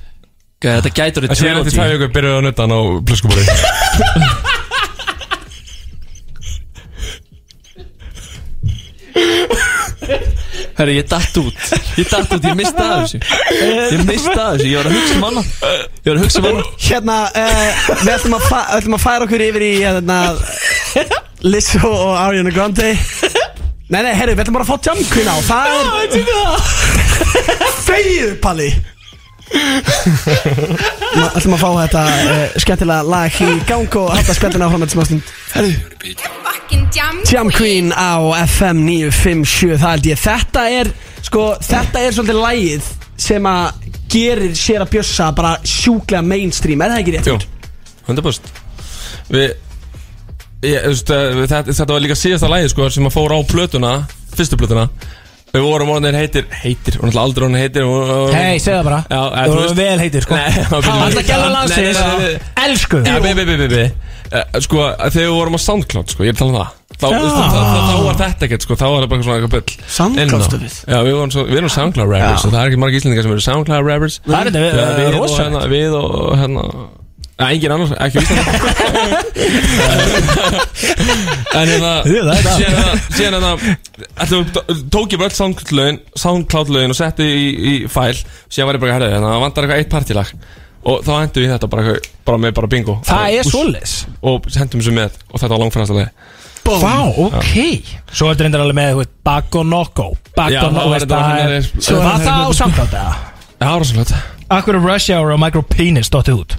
Ok, 0.56 0.64
þetta 0.72 0.90
gætur 0.96 1.22
í 1.22 1.28
Það 1.30 1.36
sé 1.36 1.40
eftir 1.52 1.72
tvær 1.76 1.76
trilogy 1.76 1.96
vikur 2.00 2.10
byrjuðu 2.16 2.36
að 2.40 2.44
nutta 2.48 2.62
hann 2.64 2.74
á 2.74 2.80
pluskuborði 3.04 3.44
Herri, 10.76 10.94
ég 10.98 11.06
datt 11.08 11.36
út. 11.40 11.54
Ég 11.96 12.08
datt 12.08 12.32
út, 12.32 12.44
ég 12.44 12.54
mista 12.54 12.84
af 12.84 13.04
þessu. 13.04 13.18
Ég 13.94 14.02
mista 14.04 14.34
af 14.42 14.56
þessu, 14.56 14.66
ég 14.68 14.76
var 14.76 14.88
að 14.90 14.96
hugsa 14.98 15.14
um 15.16 15.24
annað. 15.30 15.46
Ég 16.04 16.10
var 16.10 16.18
að 16.18 16.24
hugsa 16.24 16.42
um 16.42 16.48
annað. 16.50 16.66
Hérna, 16.86 17.16
uh, 17.32 17.78
við 18.02 18.12
ætlum 18.16 18.36
að, 18.36 18.48
fa 18.50 18.58
ætlum 18.76 18.98
að 18.98 19.04
færa 19.06 19.28
okkur 19.28 19.46
yfir 19.46 19.64
í 19.64 19.70
hérna, 19.80 20.18
Lizzo 21.46 21.92
og 21.92 22.12
Ariana 22.20 22.52
Grande. 22.52 22.92
Nei, 23.86 24.00
nei, 24.02 24.12
herru, 24.18 24.34
við 24.34 24.44
ætlum 24.44 24.58
bara 24.58 24.66
að 24.66 24.72
fá 24.74 24.76
Jam 24.90 25.00
Queen 25.12 25.28
á. 25.30 25.36
Það 25.46 25.64
er 25.70 25.80
Þegið, 27.86 28.36
Palli 28.42 28.70
Við 29.46 31.26
ætlum 31.38 31.54
að 31.56 31.62
fá 31.62 31.68
þetta 31.80 32.02
uh, 32.06 32.56
skemmtilega 32.62 33.02
lag 33.06 33.40
í 33.46 33.50
gang 33.68 33.98
og 34.00 34.10
halda 34.14 34.34
spjallina 34.36 34.66
áfram 34.66 34.82
þetta 34.84 34.96
smástund. 34.96 35.34
Herru 35.54 35.70
Jam 37.30 37.50
Queen. 37.50 37.92
á 37.94 38.18
FM 38.46 38.82
957 38.86 39.76
Það 39.78 39.90
held 39.92 40.08
ég 40.10 40.18
Þetta 40.18 40.62
er 40.70 40.90
Sko 41.26 41.44
Þetta 41.62 42.02
er 42.02 42.16
svolítið 42.16 42.40
lagið 42.42 42.88
Sem 43.26 43.46
að 43.48 43.86
gerir 44.12 44.56
sér 44.58 44.82
að 44.84 44.92
bjössa 44.96 45.28
Bara 45.36 45.52
sjúklega 45.66 46.22
mainstream. 46.26 46.82
Er 46.82 46.94
það 46.94 47.02
ekki 47.04 47.14
rétt? 47.16 47.30
Jú, 47.30 47.38
100% 48.08 48.50
Við 49.30 49.46
ég, 50.66 50.82
veist, 50.88 51.10
eh, 51.10 51.38
þetta, 51.44 51.62
þetta 51.70 51.92
var 51.92 52.02
líka 52.02 52.18
síðasta 52.18 52.50
lægi 52.50 52.72
sko, 52.72 52.90
sem 52.90 53.06
að 53.06 53.14
fóra 53.14 53.38
á 53.38 53.42
plötuna 53.46 53.92
Fyrstu 54.36 54.58
plötuna 54.58 54.88
Við 55.56 55.64
vorum 55.66 55.92
orðinir 55.96 56.18
heitir 56.20 56.46
Heitir, 56.62 56.98
og 57.00 57.06
náttúrulega 57.08 57.24
aldrei 57.26 57.46
orðinir 57.46 57.62
heitir 57.64 57.84
Hei, 58.36 58.56
segðu 58.62 58.78
það 58.78 58.88
bara 58.90 59.00
Já, 59.08 59.20
eða, 59.26 59.44
Þú 59.46 59.52
erum 59.52 59.62
veist- 59.64 59.78
vel 59.82 59.98
heitir 60.04 60.26
sko. 60.26 60.40
Alla 60.96 61.22
gæla 61.30 61.48
landsins. 61.56 62.00
Elsku 62.66 63.02
Já, 63.06 63.14
bi, 63.24 63.34
bi, 63.38 63.44
bi, 63.50 63.68
bi, 63.72 63.86
Sko, 64.60 64.82
þegar 65.06 65.22
við 65.22 65.30
vorum 65.36 65.54
á 65.56 65.60
Soundcloud, 65.62 66.10
sko, 66.12 66.24
ég 66.26 66.32
er 66.32 66.36
að 66.36 66.40
tala 66.42 66.50
um 66.50 66.58
það 66.60 66.82
Þá, 66.96 67.06
var 67.06 68.16
þetta 68.16 68.46
ekkert, 68.46 68.64
sko, 68.64 68.74
þá 68.80 68.84
var 68.88 69.02
það 69.04 69.10
bara 69.12 69.24
svona 69.26 69.36
eitthvað 69.36 69.52
bull 69.54 69.90
Soundcloud 69.96 70.22
Inn 70.26 70.32
á. 70.32 70.46
stöfið? 70.48 70.76
Já, 70.90 70.98
við 71.06 71.14
vorum, 71.18 71.32
svo, 71.34 71.42
við 71.50 71.58
erum 71.60 71.72
Soundcloud 71.76 72.10
rappers 72.14 72.40
Já. 72.42 72.46
og 72.48 72.54
það 72.54 72.60
er 72.62 72.70
ekki 72.72 72.80
margir 72.82 73.00
íslendingar 73.02 73.26
sem 73.26 73.34
eru 73.36 73.44
Soundcloud 73.46 73.86
rappers 73.90 74.16
Það 74.26 74.38
er 74.40 74.50
þetta, 74.50 74.62
við- 74.64 75.06
og 75.06 75.18
rosalegt. 75.20 75.44
hérna, 75.46 75.62
við 75.74 75.96
og 76.00 76.32
hérna 76.40 76.64
Ja, 77.36 77.50
engin 77.52 77.68
annars, 77.74 77.90
ekki 78.00 78.16
Íslandi 78.22 78.44
En 81.56 81.68
hérna 81.68 81.90
það 82.04 82.40
það. 82.46 82.56
Síðan 82.56 82.76
hérna 83.16 83.16
hérna 83.16 83.50
við- 84.30 84.60
Tók 84.94 85.08
ég 85.12 85.18
bara 85.20 85.28
öll 85.28 85.36
Soundcloud-lögin 85.36 85.98
Soundcloud-lögin 86.16 86.92
og 86.94 86.98
setti 86.98 87.26
í, 87.28 87.46
í 87.52 87.74
fæl 87.92 88.16
Síðan 88.48 88.66
var 88.70 88.76
ég 88.78 88.82
bara, 88.86 88.94
herrið, 88.96 89.12
hérna, 89.16 89.28
það 89.34 89.42
vantar 89.44 89.62
eitthvað 89.66 89.80
eitt 89.84 89.92
partílag 89.92 90.28
Og 90.86 90.96
þá 91.02 91.12
hendum 91.18 91.42
við 91.42 91.50
þetta 91.52 91.68
bara, 91.72 91.82
bara 92.28 92.38
með 92.38 92.52
bara 92.60 92.68
bingo. 92.70 92.94
Það 93.08 93.26
er 93.40 93.44
svoleiðis. 93.48 93.94
Og 94.22 94.44
hendum 94.54 94.78
þessu 94.82 94.92
með 94.94 95.10
Og 95.32 95.36
þetta 95.42 95.52
var 95.56 95.62
langfæðasta 95.64 95.96
leið 96.00 96.10
Vá, 96.66 96.98
ok. 97.22 97.54
Svo 98.10 98.26
er 98.26 98.30
þetta 98.34 98.42
reyndar 98.46 98.62
alveg 98.64 98.74
með, 98.80 98.88
þú 98.94 98.98
veist, 99.02 99.12
Bago 99.28 99.60
Noko 99.66 100.06
Bago 100.34 100.50
Já, 100.54 100.60
það 100.64 100.72
Noko, 100.74 100.88
var 100.90 100.98
það 101.06 101.10
það 102.26 102.40
á 102.42 102.44
samkvæmt 102.58 102.92
það 102.96 103.10
Já, 103.56 103.70
rosalegt. 103.80 104.12
Akkur 104.56 104.74
er 104.78 104.82
Rush 104.84 105.08
Hour 105.14 105.28
og 105.34 105.38
Micro 105.42 105.62
Penis 105.66 106.08
dottið 106.12 106.36
út 106.42 106.50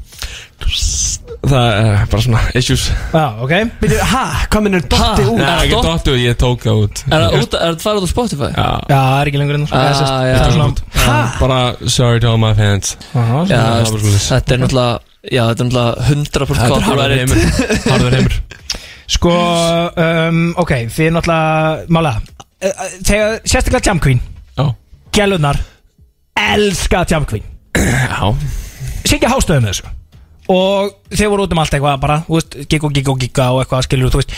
Það 1.47 1.67
er 1.79 2.07
bara 2.11 2.21
svona 2.23 2.39
issues. 2.57 2.87
Já, 3.13 3.23
ok. 3.45 3.51
Byrju, 3.81 3.97
ha? 4.11 4.23
Hvað 4.51 4.63
minnur 4.65 4.81
dotti 4.91 5.23
út? 5.29 5.37
Nei, 5.39 5.51
ekki 5.63 5.75
dott- 5.75 5.85
dottu 5.87 6.15
ég 6.19 6.35
tók 6.41 6.63
það 6.65 6.79
út. 6.83 7.01
Er 7.07 7.21
það 7.23 7.35
út- 7.37 7.57
er 7.61 7.75
það 7.77 7.83
farið 7.85 7.99
út 8.01 8.07
á 8.07 8.11
Spotify? 8.11 8.49
Já, 8.57 8.65
Já, 8.89 8.97
það 8.97 9.19
er 9.21 9.29
ekki 9.31 9.39
lengur 9.41 9.55
enn 9.59 9.67
Ah, 9.71 9.85
já. 9.87 9.93
Þetta 10.33 10.47
er 10.47 10.51
svona 10.51 10.75
Ha? 11.05 11.37
bara 11.39 11.59
sorry 11.87 12.19
to 12.19 12.27
all 12.31 12.37
my 12.41 12.53
fans. 12.53 12.97
Aha, 13.15 13.45
Já, 13.45 13.57
það 13.57 13.77
var 13.77 13.85
svoleiðis. 13.91 14.27
þetta 14.33 14.51
er 14.53 14.57
náttúrulega 14.63 14.99
Já, 15.27 15.43
þetta 15.47 15.61
er 15.61 15.67
náttúrulega 15.67 15.93
100% 16.07 16.57
Þetta 16.57 16.77
er 16.77 16.87
harður 16.89 17.15
heimur. 17.17 17.37
Harður 17.91 18.13
heimur. 18.17 18.35
Sko, 19.07 19.31
um, 19.97 20.53
ok, 20.57 20.71
þið 20.91 21.07
er 21.07 21.11
náttúrulega 21.15 21.87
Mála, 21.89 22.13
uh, 22.17 22.67
uh, 22.67 22.89
þegar 23.03 23.39
sérstaklega 23.45 23.85
Jam 23.85 23.99
Queen. 23.99 24.19
Já. 24.57 24.73
Gælunar 25.13 25.59
Elska 26.35 27.05
Jam 27.09 27.25
Queen. 27.25 27.43
Já. 27.77 28.35
Syngja 29.07 29.29
hástöðum 29.31 29.69
þessu 29.69 29.93
Og 30.53 30.93
þeir 31.11 31.29
voru 31.33 31.43
út 31.47 31.53
um 31.55 31.59
allt 31.63 31.73
eitthvað 31.75 31.99
bara 32.03 32.21
Þú 32.27 32.37
veist, 32.37 32.57
gig 32.71 32.83
og 32.87 32.93
gig 32.95 33.09
og 33.11 33.19
giga 33.19 33.49
og 33.51 33.61
eitthvað 33.63 33.85
skilur 33.87 34.13
Þú 34.13 34.21
veist. 34.21 34.35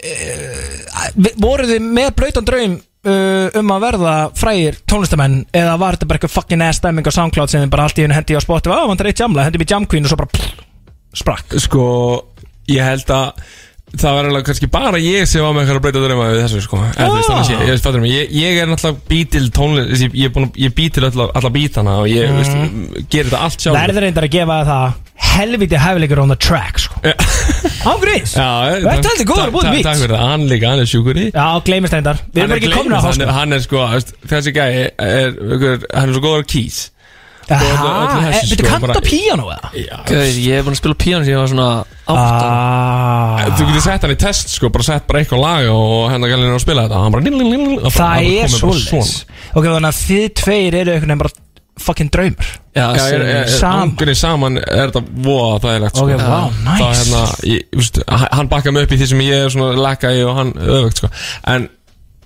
Uh, 0.00 1.32
Voruð 1.40 1.74
þið 1.74 1.88
með 1.96 2.10
blautan 2.16 2.46
draum 2.48 2.76
uh, 2.78 3.48
Um 3.60 3.72
að 3.74 3.82
verða 3.84 4.14
frægir 4.38 4.78
tónlistamenn 4.88 5.42
Eða 5.52 5.74
var 5.80 5.96
þetta 5.98 6.08
bara 6.10 6.20
eitthvað 6.20 6.36
fucking 6.38 6.64
ass 6.64 6.80
stemming 6.80 7.04
á 7.08 7.12
Soundcloud 7.12 7.52
Sem 7.52 7.64
þið 7.66 7.72
bara 7.74 7.88
allt 7.88 8.00
í 8.00 8.06
henni 8.06 8.16
hendi 8.16 8.36
á 8.36 8.42
spotti 8.44 8.72
Á, 8.72 8.80
vantar 8.88 9.10
eitt 9.10 9.20
jamla, 9.20 9.44
hendi 9.48 9.60
mér 9.60 9.72
Jam 9.74 9.88
Queen 9.90 10.06
og 10.08 10.12
svo 10.12 10.20
bara 10.22 10.32
pff, 10.32 10.62
Sprakk. 11.20 11.56
Sko, 11.58 11.84
ég 12.70 12.84
held 12.86 13.08
að 13.12 13.42
Það 13.90 14.12
var 14.14 14.26
alveg 14.30 14.44
kannski 14.46 14.68
bara 14.70 14.98
ég 15.02 15.24
sem 15.26 15.42
var 15.42 15.50
með 15.50 15.64
eitthvað 15.64 15.78
að 15.80 15.84
breyta 15.88 16.00
drauma 16.04 16.26
við 16.30 16.36
þessu 16.44 16.60
sko. 16.62 16.78
Veist, 16.94 17.30
sé, 17.48 17.56
ég, 17.66 17.80
fattur 17.82 18.04
mig, 18.04 18.12
ég, 18.14 18.28
ég 18.38 18.58
er 18.62 18.68
náttúrulega 18.70 19.00
bí 19.10 19.18
til 19.34 19.48
tónlist 19.50 20.04
Ég, 20.04 20.12
ég, 20.14 20.28
er 20.28 20.34
búinn 20.36 20.46
að- 20.46 20.60
ég 20.62 20.76
bý 20.78 20.84
til 20.94 21.08
alla, 21.08 21.26
alla 21.34 21.50
bítana 21.50 21.96
Og 22.04 22.06
ég, 22.06 22.30
veist, 22.36 22.54
gerir 23.10 23.32
þetta 23.32 23.40
allt 23.48 23.64
sjálf 23.66 23.74
Helviti 25.20 25.76
hæfilegur 25.80 26.20
on 26.22 26.30
the 26.32 26.36
track 26.40 26.78
sko. 26.80 26.96
Ángriðs 27.90 28.32
Já, 28.36 28.46
Þetta 28.84 29.12
er 29.14 29.26
góður 29.28 29.42
að 29.46 29.52
búið 29.54 29.66
beats. 29.70 29.86
Takk 29.88 30.00
fyrir 30.02 30.14
það, 30.16 30.24
hann 30.30 30.46
líka, 30.50 30.70
hann 30.72 30.82
er 30.84 30.88
sjúkur 30.90 31.20
í. 31.20 31.26
Já, 31.32 31.44
gleymist 31.66 31.96
reyndar. 31.96 32.22
Við 32.34 32.44
erum 32.44 32.54
ekki 32.56 32.70
komin 32.74 32.96
að 32.96 33.04
hann, 33.04 33.20
háska 33.20 33.36
hann 33.40 33.56
er 33.56 33.62
sko, 33.64 33.84
þessi 34.32 34.54
gæi 34.56 34.64
er, 34.70 34.88
er, 35.04 35.36
Hann 35.92 36.08
er 36.10 36.16
svo 36.16 36.24
góður 36.24 36.44
á 36.44 36.50
keys. 36.54 36.80
Jaha, 37.50 37.66
öllu 37.66 38.20
þessu, 38.30 38.54
eh, 38.54 38.68
sko, 38.70 38.90
á 38.94 39.02
píano 39.02 39.46
eða? 39.50 39.70
Ég 39.74 40.54
hef 40.54 40.66
búin 40.66 40.76
að 40.76 40.78
spila 40.78 40.96
píano 41.02 41.24
sem 41.26 41.32
ég 41.34 41.40
var 41.40 41.48
svona 41.50 41.68
átta 42.06 42.46
Ah, 42.46 43.48
Þú 43.58 43.66
getur 43.70 43.82
sett 43.88 44.04
hann 44.06 44.14
í 44.14 44.18
test 44.20 44.52
sko, 44.54 44.70
bara 44.70 44.86
sett 44.86 45.06
bara 45.08 45.22
eitthvað 45.24 45.42
lag 45.42 45.66
og 45.72 46.10
hennar 46.12 46.30
gælinn 46.30 46.52
er 46.52 46.58
að 46.58 46.62
spila 46.62 46.84
þetta. 46.86 47.00
Hann 47.02 47.12
bara 47.16 47.90
Það 47.96 48.30
er 48.38 48.54
svoleiðis. 48.54 49.12
Ok, 49.50 49.64
þannig 49.66 49.90
að 49.90 50.00
þið 50.04 50.26
tveir 50.44 50.78
eru 50.84 50.94
einhvern 50.94 51.10
veginn 51.10 51.24
bara 51.24 51.34
fucking 51.80 52.10
draumur 52.14 52.50
Já, 52.76 52.84
Já, 52.94 53.02
er, 53.10 53.22
er, 53.24 53.30
er, 53.40 53.48
Saman. 53.56 53.88
Angurinn 53.88 54.18
saman 54.20 54.60
er 54.60 54.90
þetta 54.92 55.00
voða 55.26 55.56
þægilegt 55.64 55.96
sko. 55.96 56.04
Ok, 56.06 56.12
vá, 56.20 56.28
Það, 56.30 56.60
nice 56.68 56.90
hérna, 57.00 57.22
ég, 57.50 57.64
þú 57.72 57.80
veist, 57.82 57.98
hann- 58.08 58.30
Hann 58.38 58.50
bakka 58.52 58.72
mig 58.76 58.86
upp 58.86 58.94
í 58.94 59.00
því 59.00 59.08
sem 59.10 59.22
ég 59.26 59.44
er 59.46 59.50
svona 59.56 59.80
lekka 59.88 60.12
í 60.14 60.20
og 60.28 60.36
hann 60.38 60.52
öfugt 60.60 61.02
sko. 61.02 61.10
En 61.54 61.66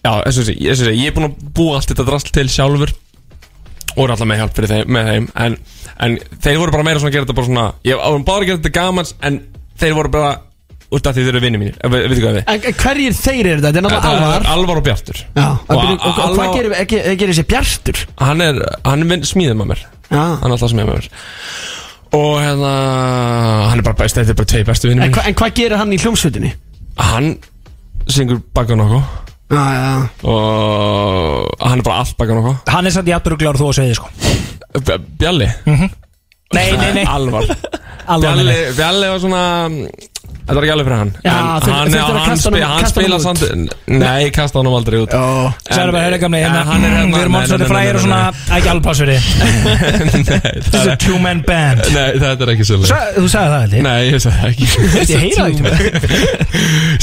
já, 0.05 0.13
eins 0.21 0.37
og 0.37 0.45
þessi, 0.45 0.57
ég, 0.61 0.75
þessi, 0.77 0.93
ég 1.01 1.09
er 1.11 1.17
búinn 1.17 1.31
að 1.31 1.49
búa 1.57 1.79
allt 1.79 1.89
þetta 1.95 2.07
drasl 2.11 2.35
til 2.37 2.47
sjálfur 2.53 2.93
og 3.95 4.03
er 4.05 4.13
alltaf 4.15 4.27
með 4.29 4.41
hjálp 4.43 4.57
fyrir 4.59 4.73
þeim, 4.75 4.89
með 4.99 5.09
þeim 5.13 5.27
en, 5.47 5.57
en 6.03 6.19
þeir 6.43 6.59
voru 6.61 6.75
bara 6.75 6.87
meira 6.89 6.99
svona 7.01 7.13
að 7.13 7.17
gera 7.17 7.27
þetta 7.29 7.37
bara 7.39 7.49
svona 7.49 7.67
Ég 7.87 8.01
var 8.01 8.25
bara 8.27 8.43
að 8.43 8.49
gera 8.51 8.59
þetta 8.61 8.75
gamans 8.75 9.15
en 9.23 9.41
þeir 9.81 9.95
voru 10.01 10.11
bara 10.17 10.33
út 10.95 11.07
af 11.11 11.15
því 11.17 11.25
þeir 11.27 11.33
eru 11.35 11.43
vinni 11.45 11.61
mínir. 11.61 11.77
Við 11.83 12.21
hvað 12.23 12.37
við 12.39 12.43
En 12.55 12.69
en 12.71 12.77
hverjir 12.83 13.17
þeir 13.19 13.47
eru 13.51 13.61
þetta? 13.61 13.71
Þetta 13.71 13.81
er 13.81 13.87
náttúrulega 13.87 14.13
alvar. 14.15 14.47
Alvar 14.55 14.81
og 14.81 14.85
Bjartur. 14.89 15.21
Já, 15.37 15.47
og, 15.51 15.63
Og 15.69 15.79
og, 15.79 15.91
og, 15.91 16.05
og 16.07 16.23
Alvar- 16.25 16.39
hvað 16.39 16.55
gerir, 16.59 17.17
gerir 17.21 17.33
þessi 17.35 17.47
bjartur? 17.51 18.03
Hann 18.23 18.41
er, 18.45 18.61
hann 18.85 19.05
er 19.19 19.27
smíðið 19.31 19.59
með 19.63 19.71
mér. 19.75 19.83
Já. 20.11 20.23
Hann 20.23 20.47
er 20.49 20.55
alltaf 20.57 20.73
smíðið 20.75 20.91
með 20.93 21.01
mér. 21.01 21.11
Og 22.15 22.37
hérna 22.39 22.73
Hann 23.73 23.81
er 23.81 23.87
bara 23.89 23.99
best, 23.99 24.15
þetta 24.21 24.31
er 24.35 24.39
bara 24.39 24.51
tvei 24.53 24.63
bestu 24.69 24.87
vinni 24.91 25.03
En, 25.03 25.09
mínir. 25.11 25.19
hva, 25.19 25.27
en 25.27 25.35
hvað 25.41 25.55
gerir 25.59 25.81
hann 25.81 25.91
í 25.91 25.99
hljómsveitinni? 25.99 26.53
Hann 27.01 27.33
syngur 28.07 28.39
baka 28.55 28.77
nokkuð 28.79 29.03
Já, 29.55 29.65
já. 29.75 29.89
Og 30.31 31.59
hann 31.61 31.81
er 31.83 31.87
bara 31.87 31.99
allt 32.05 32.15
baka 32.21 32.37
nokkuð 32.39 32.71
Hann 32.71 32.87
er 32.87 32.95
samt 32.95 33.11
jafnur 33.11 33.35
og 33.37 33.43
glár 33.43 33.59
þú 33.59 33.67
að 33.73 33.79
segja 33.81 33.97
sko. 33.99 34.09
B- 34.79 35.01
Bjalli? 35.21 35.49
Nei, 35.67 36.65
nei, 36.79 36.91
nei. 37.01 37.05
Alvar. 37.17 37.49
Alvar, 38.07 38.39
Bjalli. 38.39 38.57
Bjalli 38.79 39.11
var 39.11 39.21
svona 39.25 39.43
Þetta 40.45 40.55
var 40.59 40.65
ekki 40.67 40.73
alveg 40.75 40.87
fyrir 40.89 40.99
hann. 41.01 41.11
Já, 41.25 41.33
En 41.33 41.47
þurfti- 41.65 41.73
hann, 41.73 41.89
þurfti 41.89 42.01
að 42.05 42.05
hann, 42.05 42.29
kasta 42.29 42.51
honum- 42.51 42.65
hann 42.69 42.83
kasta 42.85 43.01
spila 43.01 43.17
honum 43.17 43.25
út. 43.25 43.39
samt 43.41 43.99
Nei, 44.05 44.31
kasta 44.37 44.59
honum 44.61 44.75
aldrei 44.77 44.99
út. 45.01 45.15
Sæður 45.71 45.93
bara, 45.95 46.03
hörðu 46.05 46.19
gamli, 46.25 46.41
hérna 46.45 46.61
En 46.61 46.67
hann 46.69 46.85
er 46.85 46.91
hérna- 46.91 47.15
Við 47.15 47.23
erum 47.25 47.33
nei, 47.33 47.47
nei, 47.49 47.59
nei, 47.59 47.69
frægir 47.71 47.95
og 47.95 47.97
nei, 47.97 48.05
svona 48.05 48.21
Ekki 48.59 48.69
alveg 48.69 48.85
pláss 48.85 49.01
fyrir 49.01 49.19
þið 49.25 50.65
This 50.69 50.75
is 50.75 50.87
a 50.87 50.97
two 51.01 51.19
man 51.19 51.41
band. 51.49 51.81
Nei, 51.95 52.11
þetta 52.21 52.45
er 52.45 52.53
ekki 52.55 52.67
svolítið 52.69 52.91
Sa- 52.93 53.13
Þú 53.17 53.25
sagði 53.33 53.49
það 53.55 53.61
held 53.65 53.73
ég. 53.79 53.83
Nei, 53.89 54.01
ég 54.11 54.21
sagði 54.21 54.39
það 54.41 54.49
ekki. 54.53 54.67
Ég 55.15 55.25
heyra 55.25 55.41
það 55.41 55.49
ekki. 55.51 55.63
Með 55.65 55.79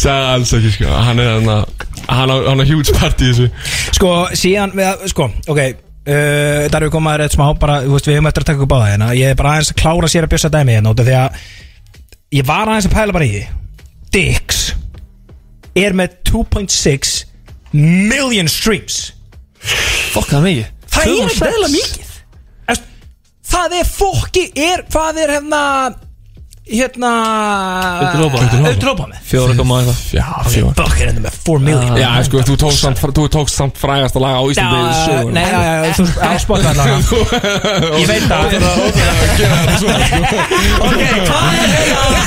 Sagði 0.06 0.28
alls 0.36 0.54
ekki, 0.60 0.72
sko. 0.78 0.92
Hann 1.10 1.20
er 1.26 1.32
hann 1.39 1.50
Hann 2.12 2.30
á, 2.34 2.36
hann 2.50 2.62
á 2.62 2.66
huge 2.66 2.94
party 2.98 3.26
í 3.26 3.32
þessu. 3.32 3.50
Sko, 3.98 4.12
síðan, 4.38 4.72
við, 4.78 5.04
sko, 5.14 5.28
ok 5.48 5.60
uh, 5.62 6.70
Það 6.70 6.78
eru 6.82 6.89
komaður 6.94 7.26
eitt 7.26 7.36
smá 7.38 7.48
bara, 7.62 7.82
þú 7.86 7.94
veist, 7.98 8.08
við 8.10 8.18
höfum 8.18 8.30
eftir 8.32 8.44
að 8.46 8.50
taka 8.54 8.66
upp 8.66 8.74
á 8.74 8.78
það 8.82 8.89
hérna. 8.92 9.10
Ég 9.18 9.34
er 9.34 9.38
bara 9.42 9.54
aðeins 9.56 9.72
að 9.74 9.82
klára 9.82 10.10
sér 10.12 10.26
að 10.28 10.34
bjössa 10.34 10.50
dæmi 10.54 10.76
hérna 10.78 10.94
út 10.94 11.00
af 11.04 11.08
Því 11.10 11.16
að 11.22 11.30
ég 12.32 12.46
var 12.48 12.70
aðeins 12.70 12.88
að 12.90 12.96
pæla 12.96 13.16
bara 13.16 13.28
í 13.28 13.34
því. 13.34 13.42
Dix 14.12 14.62
er 15.78 15.96
með 15.96 16.16
2.6 16.28 17.18
million 17.74 18.50
streams. 18.52 19.02
Fokk 20.12 20.32
það 20.34 20.48
mikið. 20.48 20.72
Það 20.92 21.04
er 21.04 21.12
2.6. 21.12 21.36
ekki 21.36 21.52
eðla 21.52 21.72
mikið. 21.76 22.08
Það 23.52 23.74
er 23.76 23.88
fokki 23.90 24.46
er, 24.56 24.84
Hvað 24.92 25.18
er 25.26 25.34
hérna 25.36 25.62
hérna? 26.72 27.12
Viltu 28.02 28.86
hrópa 28.88 29.06
með? 29.12 29.20
Fjóra 29.32 29.54
koma 29.60 29.78
eitthvað. 29.82 30.00
Já, 30.18 30.26
fjóra 30.52 30.74
Bokk 30.80 30.96
er 30.98 31.06
hérna 31.12 31.22
með 31.26 31.34
4 31.46 31.60
million. 31.68 31.96
Já, 32.02 32.10
sko, 32.28 32.36
þú 32.48 32.56
tókst 32.66 32.82
samt, 32.86 32.98
þú 33.20 33.26
tókst 33.36 33.56
samt 33.62 33.76
frægast 33.82 34.16
að 34.18 34.24
laga 34.26 34.38
á 34.42 34.44
Íslandi 34.52 34.78
í 34.78 34.82
Já, 34.82 34.94
sögunni. 35.06 35.34
nei, 35.36 35.46
já, 35.52 35.60
já, 35.62 35.92
þú 35.98 36.04
Spotify 36.46 36.70
allavega. 36.72 37.00
Ég 38.00 38.06
veit 38.10 38.28
að 38.32 38.42
Ok, 40.82 41.02
hvað 41.28 41.48
er 41.52 41.70
þetta? 41.76 42.22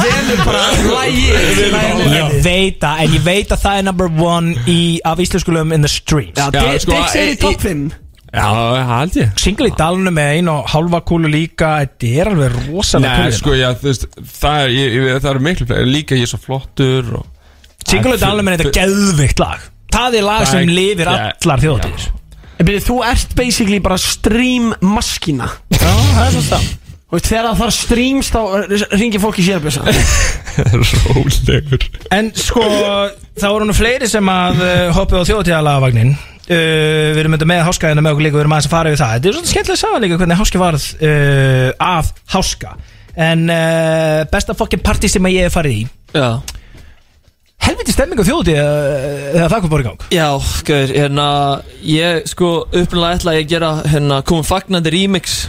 Velur 0.00 0.40
bara 0.44 0.64
lægi 0.90 1.24
Ég 2.10 2.36
veit 2.44 2.84
að, 2.84 3.02
en 3.04 3.14
ég 3.16 3.24
veit 3.24 3.50
að 3.54 3.62
það 3.64 3.78
er 3.80 3.84
number 3.88 4.08
one 4.22 4.54
í, 4.70 4.80
af 5.08 5.20
íslenskulum 5.22 5.72
in 5.76 5.84
the 5.86 5.90
streams 5.90 6.36
Já, 6.38 6.50
sko, 6.50 6.92
Dix 6.96 7.16
er 7.16 7.22
e- 7.24 7.34
í 7.34 7.40
topp 7.40 7.60
5 7.64 7.88
Já, 8.30 8.44
það 8.46 8.92
held 8.92 9.16
ég. 9.18 9.30
Single 9.42 9.68
í 9.70 9.74
dalunum 9.74 10.14
með 10.14 10.28
ein 10.36 10.50
og 10.52 10.68
halva 10.70 11.00
kúlu 11.02 11.30
líka 11.32 11.72
Þetta 11.82 12.10
er 12.22 12.30
alveg 12.30 12.52
rosalega 12.68 13.10
Nei, 13.16 13.24
kúlu 13.24 13.38
sko, 13.40 13.54
já, 13.58 13.68
þú 13.80 13.88
veist, 13.88 14.06
það 14.36 14.62
er, 14.62 14.74
ég, 14.76 14.94
ég, 14.94 15.10
það 15.16 15.30
er 15.32 15.40
miklu 15.48 15.66
fleiri. 15.66 15.90
Líka 15.90 16.18
ég 16.18 16.28
er 16.28 16.30
svo 16.30 16.40
flottur 16.44 17.10
og 17.18 17.26
Single 17.90 18.14
í 18.14 18.22
dalunum 18.22 18.52
er 18.52 18.60
þetta 18.60 18.74
geðvikt 18.76 19.42
lag. 19.42 19.64
Það 19.90 20.18
er 20.20 20.26
lag 20.28 20.44
sem 20.46 20.60
Það 20.62 20.76
lifir 20.78 21.10
allar 21.10 21.64
þjóðatíðir 21.64 22.06
En 22.60 22.68
byrju, 22.68 22.84
þú 22.86 22.98
ert 23.08 23.34
basically 23.38 23.80
bara 23.82 23.98
stream 23.98 24.70
maskína 24.84 25.48
Já, 25.74 25.90
það 25.90 26.22
er 26.28 26.36
svona 26.36 26.46
það 26.52 26.70
Og 27.10 27.16
veist, 27.18 27.26
þegar 27.26 27.46
það 27.48 27.56
þarf 27.58 27.74
streams 27.74 28.28
þá 28.30 28.40
ringir 29.00 29.18
fólk 29.18 29.38
í 29.42 29.44
sérbjösa. 29.48 29.80
Rólegur. 30.78 31.86
En 32.14 32.28
sko, 32.38 32.62
það 33.34 33.54
voru 33.56 33.66
nú 33.66 33.74
fleiri 33.74 34.06
sem 34.06 34.30
að 34.30 34.60
uh, 34.62 34.92
hoppuð 34.94 35.24
á 35.26 35.28
þjóðatíðalagavagnin 35.32 36.12
uh, 36.50 37.10
Við 37.14 37.20
erum 37.22 37.36
þetta 37.36 37.50
með 37.50 37.64
háskaðina 37.68 38.04
með 38.04 38.14
okkur 38.16 38.26
líka 38.26 38.36
Við 38.38 38.44
erum 38.44 38.54
aðeins 38.56 38.68
að 38.70 38.74
fara 38.76 38.92
yfir 38.92 39.02
það. 39.02 39.12
Þetta 39.16 39.30
er 39.30 39.36
svona 39.38 39.52
skemmtilega 39.54 39.82
saga 39.82 40.00
líka 40.04 40.20
hvernig 40.20 40.40
háski 40.40 40.62
varð 40.62 40.86
uh, 41.00 41.68
af 41.90 42.12
háska. 42.34 42.72
En 43.30 43.44
uh, 43.50 44.22
besta 44.32 44.56
fokkin 44.58 44.82
partí 44.86 45.10
sem 45.10 45.30
ég 45.32 45.48
hef 45.48 45.56
farið 45.58 45.78
í. 45.80 45.84
Já. 46.14 46.30
Helviti 47.60 47.92
stemming 47.92 48.22
þjóðatíð 48.24 48.60
uh, 48.60 48.68
þegar 49.34 49.52
það 49.52 49.64
kom 49.64 49.72
bara 49.74 49.84
í 49.84 49.88
gang. 49.90 50.06
Já, 50.16 50.28
gauður, 50.70 50.94
hérna 50.96 51.26
Ég, 51.84 52.22
sko, 52.30 52.52
upprunalega 52.70 53.18
ætla 53.18 53.34
ég 53.36 53.44
að 53.44 53.52
gera 53.52 53.72
Hérna, 53.84 54.22
komum 54.26 54.46
fagnandi 54.48 54.94
remix. 54.94 55.42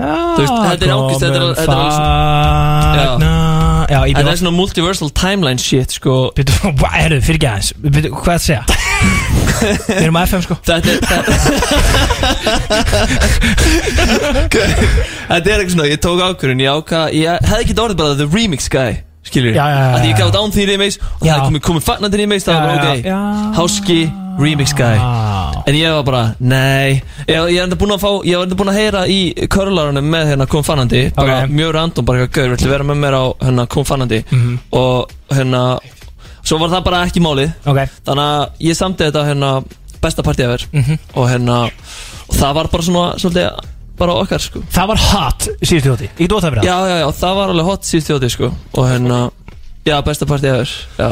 Já, 0.00 0.14
veist, 0.38 0.54
þetta 0.54 0.86
er 0.86 0.94
ángist, 0.94 1.24
þetta 1.26 1.40
er- 1.40 1.58
þetta 1.60 1.78
er- 1.84 3.60
Já, 3.90 3.98
ég 4.06 4.14
Þetta 4.16 4.30
er 4.32 4.38
svona 4.38 4.54
multiversal 4.54 5.10
timeline 5.18 5.60
shit, 5.60 5.96
sko. 5.98 6.30
Býtu, 6.36 6.54
hvað 6.80 6.96
er 7.02 7.16
þau, 7.18 7.26
fyrir 7.26 7.44
Býtu, 7.90 8.14
hvað 8.22 8.40
segja? 8.46 8.64
Við 9.60 10.02
erum 10.04 10.16
á 10.16 10.22
FM 10.24 10.42
sko 10.46 10.56
Þetta 10.64 10.88
er 10.90 10.98
Þetta 14.50 15.50
er 15.50 15.60
eitthvað 15.60 15.74
svona, 15.74 15.88
ég 15.90 16.00
tók 16.02 16.22
ákvörðun 16.24 16.62
Ég 16.64 16.70
ákvað, 16.80 17.14
ég 17.18 17.46
hefði 17.50 17.64
ekki 17.66 17.76
orðið 17.84 18.00
bara 18.00 18.16
the 18.20 18.26
remix 18.32 18.68
guy 18.72 18.98
Skilur 19.26 19.52
Já, 19.52 19.64
já, 19.68 19.76
já, 19.76 19.90
Að 19.98 20.06
ég 20.08 20.14
já. 20.14 20.18
gaf 20.22 20.30
down 20.34 20.54
því 20.54 20.64
remix 20.70 20.96
Og 21.20 21.26
Já. 21.26 21.32
það 21.34 21.36
er 21.36 21.44
komið, 21.50 21.62
komið 21.68 21.84
fagnandi 21.90 22.20
remix 22.22 22.46
Það 22.46 22.54
Já, 22.56 22.60
var 22.60 22.66
bara, 22.70 22.80
já, 22.80 22.90
ok, 22.90 23.04
já. 23.04 23.20
háski 23.58 23.98
remix 24.40 24.72
guy 24.78 24.96
ah. 24.96 25.58
En 25.68 25.76
ég 25.76 25.92
var 25.98 26.04
bara, 26.08 26.22
nei 26.40 27.02
Ég, 27.28 27.36
ég 27.36 27.58
er 27.60 27.66
enda 27.66 27.76
búin 27.80 27.92
að 27.94 28.00
fá, 28.06 28.10
ég 28.24 28.40
var 28.40 28.48
enda 28.48 28.56
búin 28.62 28.72
að 28.72 28.78
heyra 28.80 29.02
í 29.12 29.20
Körlarunum 29.52 30.08
með 30.14 30.32
hérna 30.32 30.48
kom 30.50 30.64
fannandi 30.66 31.02
Bara 31.18 31.42
Ok. 31.44 31.52
mjög 31.60 31.74
random, 31.76 32.08
bara 32.08 32.24
eitthvað 32.24 32.36
gauður 32.40 32.56
Viltu 32.56 32.72
vera 32.72 32.88
með 32.90 33.02
mér 33.04 33.18
á 33.20 33.24
hérna 33.44 33.68
kom 33.76 33.84
fannandi 33.88 34.22
Mhm. 34.30 34.58
Og 34.80 35.12
hérna 35.36 35.62
Svo 36.44 36.58
var 36.58 36.70
það 36.72 36.84
bara 36.86 37.02
ekki 37.06 37.20
málið. 37.24 37.52
Ok. 37.66 37.80
Þannig 38.06 38.24
að 38.30 38.64
ég 38.70 38.76
samti 38.78 39.04
þetta 39.08 39.24
hérna 39.28 39.50
Besta 40.00 40.22
partí 40.24 40.44
efer 40.46 40.62
Mhm. 40.72 40.98
Og 41.14 41.28
hérna 41.28 41.58
Og 42.30 42.34
það 42.36 42.54
var 42.54 42.68
bara 42.72 42.82
svona 42.82 43.04
Svolítið 43.20 43.58
bara 44.00 44.14
okkar 44.16 44.40
sko. 44.40 44.62
Það 44.72 44.86
var 44.88 44.96
hot 44.96 45.48
síðustu 45.60 45.90
þjóti 45.90 46.06
Ég 46.08 46.18
get 46.24 46.32
ótaf 46.32 46.48
fyrir 46.54 46.62
það 46.62 46.64
Já, 46.64 46.76
já, 46.88 46.96
já, 47.02 47.08
það 47.20 47.34
var 47.36 47.48
alveg 47.52 47.66
hot 47.68 47.82
síðust 47.84 48.08
þjóti 48.10 48.30
sko. 48.32 48.50
Og 48.80 48.88
hérna 48.88 49.18
Já, 49.84 49.96
besta 50.06 50.26
partí 50.26 50.48
efer 50.48 50.72
Já. 50.98 51.10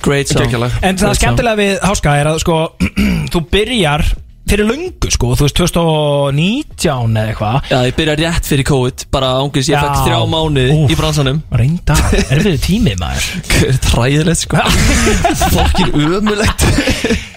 Great 0.00 0.28
song. 0.30 0.54
En 0.86 0.96
það 0.96 1.16
skemmtilega 1.18 1.58
við 1.58 1.80
Háska 1.82 2.12
er 2.20 2.26
að 2.30 2.38
sko 2.44 2.60
Þú 3.34 3.40
byrjar 3.50 4.04
fyrir 4.50 4.66
löngu 4.68 5.10
sko 5.14 5.30
Þú 5.38 5.46
veist 5.46 5.58
2019 5.60 7.16
eða 7.16 7.30
eitthvað. 7.30 7.68
Já, 7.70 7.76
ég 7.86 7.96
byrja 7.98 8.14
rétt 8.20 8.48
fyrir 8.50 8.66
COVID 8.68 9.04
Bara 9.14 9.30
ángis, 9.40 9.68
ég 9.70 9.78
fekk 9.80 10.00
þrjá 10.06 10.18
mánuði 10.30 10.74
Úff. 10.74 10.90
í 10.92 10.98
bransanum 10.98 11.38
Reynda 11.60 11.96
Er 12.32 12.42
við 12.44 12.58
tímið 12.66 12.98
maður 13.00 13.78
Træðilegt 13.86 14.42
sko. 14.44 14.64
Fokkin 15.54 15.94
ömulegt 16.00 16.66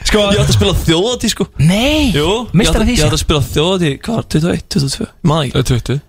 Sko 0.10 0.26
Ég 0.34 0.42
átti 0.42 0.50
að 0.50 0.58
spila 0.58 0.74
þjóðati 0.84 1.32
sko. 1.34 1.48
Nei 1.62 2.10
Jú 2.16 2.28
Mistar 2.54 2.84
ég 2.84 2.84
það 2.84 2.90
því 2.90 2.96
Ég 2.98 3.04
sér 3.04 3.08
átti 3.12 3.20
að 3.20 3.24
spila 3.26 3.46
þjóðati 3.52 3.94
Hvað 4.04 4.20
var, 4.20 4.28
21, 4.38 4.66
22 4.78 5.10
Maður 5.32 5.48
ekki. 5.50 5.64
20 5.74 6.02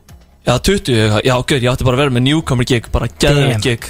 Já, 0.45 0.53
20 0.61 0.99
eitthvað. 1.01 1.23
Já, 1.25 1.35
gauð, 1.49 1.63
ég 1.65 1.71
átti 1.73 1.87
bara 1.89 1.97
að 1.97 2.03
vera 2.05 2.13
með 2.19 2.27
newcomer 2.27 2.69
gig 2.69 2.89
Bara 2.93 3.09
geðveikt 3.09 3.65
gig. 3.65 3.87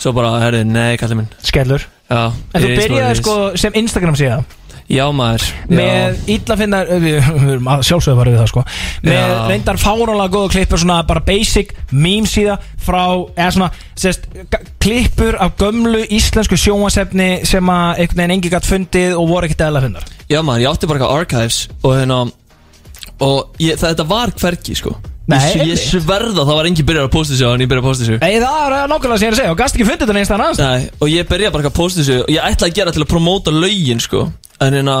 Svo 0.00 0.12
bara, 0.16 0.30
herri, 0.40 0.62
nei, 0.64 0.94
kallið 0.96 1.18
minn. 1.18 1.28
Skellur. 1.44 1.84
Já 2.08 2.20
En 2.54 2.62
þú 2.64 2.68
byrjaði 2.78 3.18
sko 3.18 3.34
sem 3.60 3.76
Instagram 3.82 4.16
síða 4.16 4.38
Já, 4.88 5.04
maður. 5.12 5.42
Með 5.68 6.20
illa 6.32 6.54
finnar 6.56 6.88
Við 6.88 7.18
við 7.18 7.50
erum 7.52 7.66
að 7.68 7.82
sjálfsögðu 7.90 8.18
bara 8.22 8.32
við 8.32 8.38
það 8.40 8.48
sko. 8.52 8.62
Með 9.04 9.18
Já. 9.18 9.34
reyndar 9.50 9.80
fárálega 9.82 10.32
góða 10.32 10.52
klippur 10.54 10.80
Svona 10.80 10.96
bara 11.10 11.22
basic 11.26 11.74
meme 11.92 12.30
síða 12.30 12.56
Frá, 12.80 13.02
eða 13.36 13.50
svona 13.58 13.68
sérst, 13.92 14.24
Klippur 14.80 15.36
af 15.44 15.58
gömlu 15.60 16.00
íslensku 16.08 16.56
sjónvasefni 16.56 17.28
Sem 17.48 17.68
að 17.74 18.00
einhvern 18.04 18.22
veginn 18.22 18.36
engi 18.38 18.54
gætt 18.54 18.70
fundið 18.70 19.18
Og 19.18 19.28
voru 19.28 19.50
ekkert 19.50 19.66
eðla 19.68 19.84
finnar 19.84 20.08
Já, 20.28 20.40
maður, 20.40 20.64
ég 20.64 20.72
átti 20.72 20.88
bara 20.88 21.02
eitthvað 21.02 21.20
archives 21.20 21.60
Og 21.82 21.94
hérna 21.98 22.22
Og 23.28 23.60
ég, 23.60 23.76
þetta 23.80 24.08
var 24.08 24.32
hvergi, 24.40 24.78
sko 24.78 24.96
Nei, 25.28 25.68
Ég, 25.68 25.76
sverða 25.76 26.40
það 26.40 26.54
var 26.56 26.68
engin 26.70 26.86
byrjar 26.88 27.08
að 27.08 27.12
posta 27.12 27.34
þessu 27.34 27.48
En 27.52 27.60
ég 27.64 27.68
byrjar 27.68 27.82
að 27.82 27.88
posta 27.90 28.04
þessu 28.06 28.18
Nei, 28.22 28.38
það 28.40 28.76
er 28.78 28.92
nákvæmlega 28.92 29.18
sem 29.20 29.26
ég 29.26 29.28
er 29.28 29.36
að 29.36 29.40
segja 29.42 29.52
Og 29.52 29.58
gast 29.60 29.76
ekki 29.76 29.86
fundið 29.88 30.04
þetta 30.06 30.16
neins 30.16 30.30
þannig 30.32 30.62
Nei, 30.62 30.86
og 31.04 31.12
ég 31.12 31.28
byrja 31.28 31.50
bara 31.52 31.62
eitthvað 31.64 31.74
að 31.74 31.80
posta 31.82 32.00
þessu 32.00 32.16
Og 32.22 32.30
ég 32.32 32.46
ætla 32.48 32.70
að 32.70 32.76
gera 32.78 32.94
til 32.96 33.04
að 33.04 33.10
promóta 33.12 33.52
lögin, 33.52 34.00
sko. 34.00 34.22
En 34.64 34.78
hérna 34.78 34.96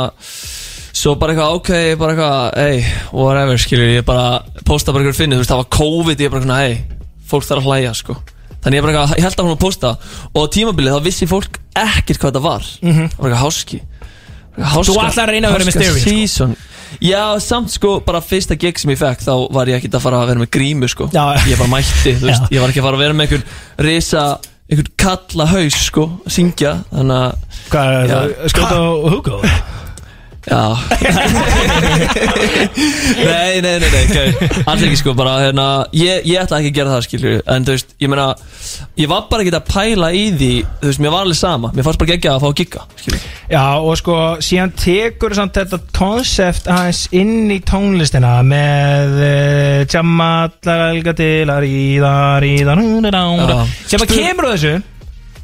Svo 0.98 1.14
bara 1.16 1.32
eitthvað, 1.32 1.56
ok, 1.62 1.72
bara 2.00 2.12
eitthvað 2.12 2.60
Hey, 2.60 2.84
whatever, 3.16 3.60
skilur 3.64 3.88
Ég 3.94 4.04
bara 4.08 4.42
posta 4.68 4.92
bara 4.92 5.06
eitthvað 5.06 5.22
finnið 5.22 5.40
Þú 5.40 5.44
veist, 5.46 5.54
það 5.54 5.62
var 5.62 5.70
COVID 5.78 6.24
Ég 6.26 6.34
bara 6.34 6.44
svona, 6.44 6.60
hey, 6.66 6.76
fólk 7.28 7.48
þarf 7.48 7.64
að 7.64 7.70
hlæja, 7.72 7.94
sko. 7.96 8.18
Þannig 8.58 8.80
ég 8.80 8.84
bara 8.84 8.94
eitthvað, 8.94 9.18
ég 9.18 9.26
held 9.26 9.38
að 9.38 9.46
hún 9.46 9.54
að 9.54 9.60
posta. 9.62 9.90
Og 10.34 10.46
tímabilið 10.54 10.96
þá 10.96 11.04
vissi 11.04 11.28
fólk 11.30 11.58
ekkert 11.78 12.18
hvað 12.18 12.32
þetta 12.32 12.42
var. 12.42 12.64
Eitthvað 12.82 13.36
háski. 13.42 13.78
Háska, 14.58 14.82
Þú 14.88 14.96
ætlar 15.04 15.28
að 15.28 15.34
reyna 15.36 15.50
að 15.50 15.54
vera 15.54 15.66
háska 15.68 15.70
mysterious, 15.70 16.00
sko. 16.02 16.10
season. 16.10 16.56
Já, 17.04 17.22
samt 17.44 17.70
sko, 17.70 17.98
bara 18.06 18.20
fyrsta 18.24 18.56
gig 18.58 18.78
sem 18.80 18.90
ég 18.90 18.98
fekk 19.00 19.22
Þá 19.22 19.32
var 19.54 19.70
ég 19.70 19.78
ekkert 19.78 19.98
að 19.98 20.04
fara 20.08 20.20
að 20.24 20.30
vera 20.32 20.42
með 20.42 20.50
grímu, 20.58 20.88
sko 20.90 21.06
Já. 21.14 21.24
Ég 21.46 21.58
bara 21.60 21.70
mætti, 21.76 22.14
þú 22.18 22.26
veist. 22.30 22.48
Ég 22.50 22.62
var 22.64 22.72
ekki 22.72 22.82
að 22.82 22.88
fara 22.88 22.98
að 22.98 23.04
vera 23.06 23.18
með 23.18 23.26
einhvern 23.28 23.86
risa 23.88 24.24
Einhvern 24.68 24.90
kalla 25.00 25.46
haus, 25.54 25.78
sko 25.88 26.06
Að 26.26 26.34
syngja, 26.34 26.72
þannig 26.90 27.20
að 27.22 27.60
Hvað 27.72 27.92
er 27.98 28.10
það? 28.14 28.34
Skjóta 28.54 28.80
á 28.82 28.86
Hugo? 29.14 29.42
Já. 30.46 30.76
Nei, 33.18 33.60
nei, 33.60 33.78
nei, 33.80 33.90
nei 33.90 34.04
okay. 34.06 34.30
Alls 34.64 34.82
ekki 34.86 34.98
sko, 35.00 35.12
bara 35.18 35.34
hérna 35.42 35.64
Ég, 35.96 36.22
ég 36.28 36.38
ætla 36.40 36.60
ekki 36.60 36.70
að 36.70 36.76
gera 36.78 36.92
það, 36.94 37.02
skilju 37.08 37.32
En 37.42 37.66
þú 37.66 37.74
veist, 37.74 37.90
ég 38.00 38.12
meina 38.12 38.26
Ég 39.00 39.10
var 39.10 39.26
bara 39.30 39.44
ekki 39.44 39.54
að 39.58 39.66
pæla 39.68 40.10
í 40.14 40.22
því 40.36 40.52
Þú 40.82 40.90
veist, 40.90 41.02
mér 41.02 41.14
var 41.14 41.26
alveg 41.26 41.40
sama. 41.40 41.72
Mér 41.74 41.88
fannst 41.88 42.00
bara 42.00 42.14
ekki 42.14 42.30
að 42.30 42.44
fá 42.44 42.48
að 42.48 42.56
gigga, 42.62 42.84
skilju 43.02 43.20
Já, 43.48 43.64
og 43.80 43.98
sko, 44.00 44.16
síðan 44.44 44.74
tekur 44.78 45.36
samt 45.36 45.58
þetta 45.58 45.80
konsept 45.96 46.70
aðeins 46.70 47.02
inn 47.16 47.50
í 47.52 47.58
tónlistina 47.66 48.36
með 48.46 49.18
uh, 49.18 49.82
Tjamallar 49.90 50.86
elga 50.92 51.16
til 51.18 51.48
að 51.48 51.64
ríða, 51.66 52.14
ríða, 52.44 52.78
sem 53.88 54.04
að 54.04 54.14
kemur 54.14 54.48
á 54.48 54.54
þessu, 54.54 54.74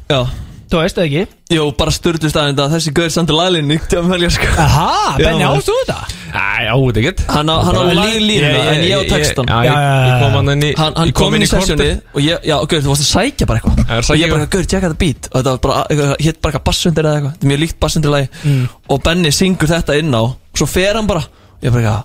Já 0.05 0.44
þú 0.71 0.79
veist 0.81 0.97
það 0.97 1.05
ekki? 1.05 1.23
Jú, 1.55 1.65
bara 1.77 1.91
styrtu 1.93 2.29
staðinn 2.31 2.57
að 2.63 2.71
þessi 2.75 2.91
gaur 2.97 3.09
samt 3.13 3.29
í 3.29 3.35
lalinni 3.37 3.77
Til 3.89 3.99
að 4.01 4.07
velja, 4.15 4.29
sko. 4.33 4.47
Aha, 4.57 4.87
Benni, 5.19 5.43
ástu 5.45 5.75
þetta? 5.81 5.97
Æ, 6.35 6.67
á 6.67 6.75
þetta 6.75 6.99
ekkert. 7.03 7.21
Hann 7.31 7.51
á, 7.53 7.55
Ég- 7.61 8.43
en 8.43 8.81
ég 8.83 8.95
á 8.97 9.03
textan 9.07 9.45
Já, 9.47 9.59
ég, 9.63 9.75
ég 9.75 10.15
kom 10.23 10.33
hann 10.39 10.49
inn 10.55 10.63
í 10.65 10.71
Hann, 10.79 10.93
hann 10.97 11.07
ég 11.07 11.13
kom 11.15 11.35
inn 11.37 11.45
í 11.45 11.47
korter. 11.47 11.61
sessjónið 11.77 12.01
og 12.15 12.21
ég, 12.25 12.43
já, 12.49 12.55
ok, 12.59 12.73
þú 12.81 12.91
varst 12.91 13.05
að 13.05 13.11
sækja 13.13 13.47
bara 13.47 13.59
eitthvað. 13.61 14.09
Og 14.09 14.17
ég 14.19 14.33
bara, 14.33 14.45
gaur, 14.55 14.65
tjekka 14.65 14.89
þetta 14.89 14.99
beat. 15.05 15.29
Og 15.31 15.37
þetta 15.39 15.53
var 15.53 15.61
bara, 15.67 15.85
eitthvað, 15.89 16.15
hitt 16.25 16.41
bara 16.41 16.51
eitthvað 16.53 16.65
bassundir 16.71 17.05
eða 17.05 17.15
eitthvað. 17.19 17.33
Þetta 17.35 17.45
er 17.45 17.51
mjög 17.53 17.61
líkt 17.63 17.79
bassundir 17.85 18.11
lagi 18.15 18.29
Mm. 18.43 18.69
og 18.89 19.03
Benny 19.05 19.31
syngur 19.31 19.67
þetta 19.75 19.97
inn 20.01 20.11
á 20.11 20.21
og 20.25 20.35
svo 20.57 20.65
fer 20.67 20.93
hann 20.95 21.07
bara. 21.07 21.19
Og 21.55 21.63
ég 21.63 21.71
bara 21.71 22.03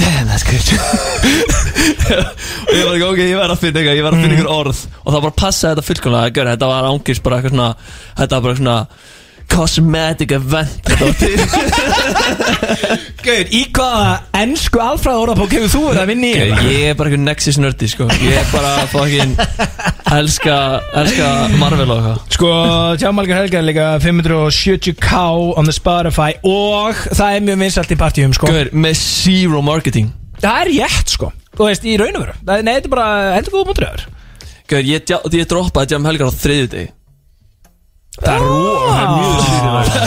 damn, 0.00 0.26
that's 0.30 0.44
good. 0.48 0.66
Og 2.10 2.74
ég 2.74 2.84
bara 2.84 2.96
eitthvað, 2.96 3.12
ok, 3.12 3.20
ég 3.22 3.38
verð 3.38 3.54
að 3.54 3.62
finna 3.62 3.80
eitthvað 3.80 3.98
ég 3.98 4.04
verð 4.06 4.16
að 4.18 4.24
finna 4.24 4.36
ykkur 4.38 4.52
orð. 4.54 4.82
Og 5.04 5.14
það 5.14 5.24
bara 5.26 5.38
passaði 5.44 5.70
þetta 5.76 5.86
fullkomlega, 5.90 6.34
gaur, 6.36 6.50
þetta 6.54 6.70
var 6.70 6.90
ángis 6.90 7.22
bara 7.24 7.38
eitthvað 7.38 7.54
svona, 7.56 7.70
þetta 8.20 8.36
var 8.36 8.46
bara 8.46 8.60
svona 8.60 8.76
cosmetic 9.50 10.32
event 10.36 10.88
þetta 10.88 11.04
var 11.04 11.14
til 11.20 11.36
Gauð, 13.24 13.50
í 13.52 13.60
hvaða 13.76 14.12
ennsku 14.40 14.80
alfræða 14.80 15.22
orðabók 15.24 15.52
hefur 15.52 15.72
þú 15.74 15.80
verið 15.88 16.00
að 16.02 16.10
vinna 16.12 16.28
í? 16.30 16.36
Ok, 16.54 16.62
Ég 16.70 16.84
er 16.90 16.94
bara 16.96 17.10
eitthvað 17.10 17.24
Nexus 17.26 17.58
nördi 17.60 17.88
sko. 17.92 18.06
Ég 18.24 18.38
er 18.40 18.46
bara 18.52 18.70
fucking 18.90 19.34
Elska, 20.16 20.54
elska 21.02 21.26
Marvel 21.60 21.90
og 21.92 21.98
eitthvað. 22.00 22.22
Sko, 22.36 22.52
Tjamalgar 23.02 23.42
Helga 23.42 23.60
er 23.60 23.66
líka 23.68 23.88
570k 24.02 25.10
on 25.60 25.68
the 25.68 25.74
Spotify 25.76 26.30
og 26.46 27.02
það 27.10 27.36
er 27.36 27.44
mjög 27.50 27.60
vinsalt 27.66 27.92
í 27.92 27.98
partíum, 28.00 28.32
sko. 28.36 28.48
Gauður, 28.50 28.72
með 28.86 28.96
zero 29.02 29.60
marketing. 29.66 30.08
Það 30.40 30.62
er 30.64 30.72
rétt, 30.78 31.12
sko. 31.18 31.30
Þú 31.58 31.68
veist, 31.68 31.84
í 31.84 31.98
raun 32.00 32.16
og 32.16 32.24
veru. 32.24 32.38
Nei, 32.48 32.72
þetta 32.72 32.88
er 32.88 32.94
bara 32.96 33.10
heldur 33.36 33.58
góð 33.58 33.68
mútur 33.72 33.88
öður 33.90 34.06
Gauður, 34.70 34.86
ég, 34.86 35.12
ég 35.36 35.50
droppaði 35.50 35.96
Jam 35.96 36.06
Helgar 36.08 36.30
á 36.30 36.40
þriðju 36.40 36.70
degi 36.72 36.90
Það 38.10 38.32
er 38.34 38.40
rú, 38.42 38.54
það 38.90 39.00
er 39.00 39.10
mjög 39.14 39.36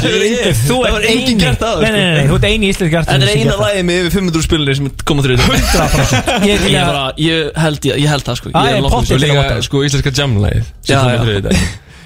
sýrið 0.04 0.58
Þú 0.68 0.78
Það 0.84 0.96
ert 0.98 1.06
eini 1.08 1.36
gert 1.40 1.62
það, 1.62 1.78
Nei, 1.80 1.92
nei, 1.94 2.02
nei, 2.04 2.16
nei, 2.18 2.26
þú 2.28 2.36
ert 2.36 2.48
eini 2.50 2.72
íslensk 2.74 2.92
gert 2.94 3.08
Þetta 3.08 3.30
er 3.30 3.40
eina 3.40 3.56
lagið 3.62 3.86
með 3.88 4.00
yfir 4.02 4.14
500 4.18 4.44
spilinir 4.44 4.78
sem 4.80 4.90
kom 5.08 5.18
á 5.18 5.24
þriðju 5.24 5.40
degi 5.40 5.62
100% 5.72 6.44
Ég 6.52 6.66
er 6.68 7.48
held, 7.64 7.88
ég, 7.88 8.02
ég 8.04 8.12
held 8.12 8.28
það 8.28 8.38
sko. 8.42 8.52
Ah, 8.52 8.68
Ég 8.68 8.76
er 8.76 8.84
nokkuð 8.84 9.16
að 9.16 9.24
líka 9.24 9.56
sko 9.70 9.86
íslenska 9.88 10.14
jamlæð 10.20 10.60
Já, 10.60 10.68
Sem 10.84 11.00
kom 11.00 11.08
já. 11.08 11.16
á 11.16 11.24
þriðið 11.24 11.48
dag 11.48 11.64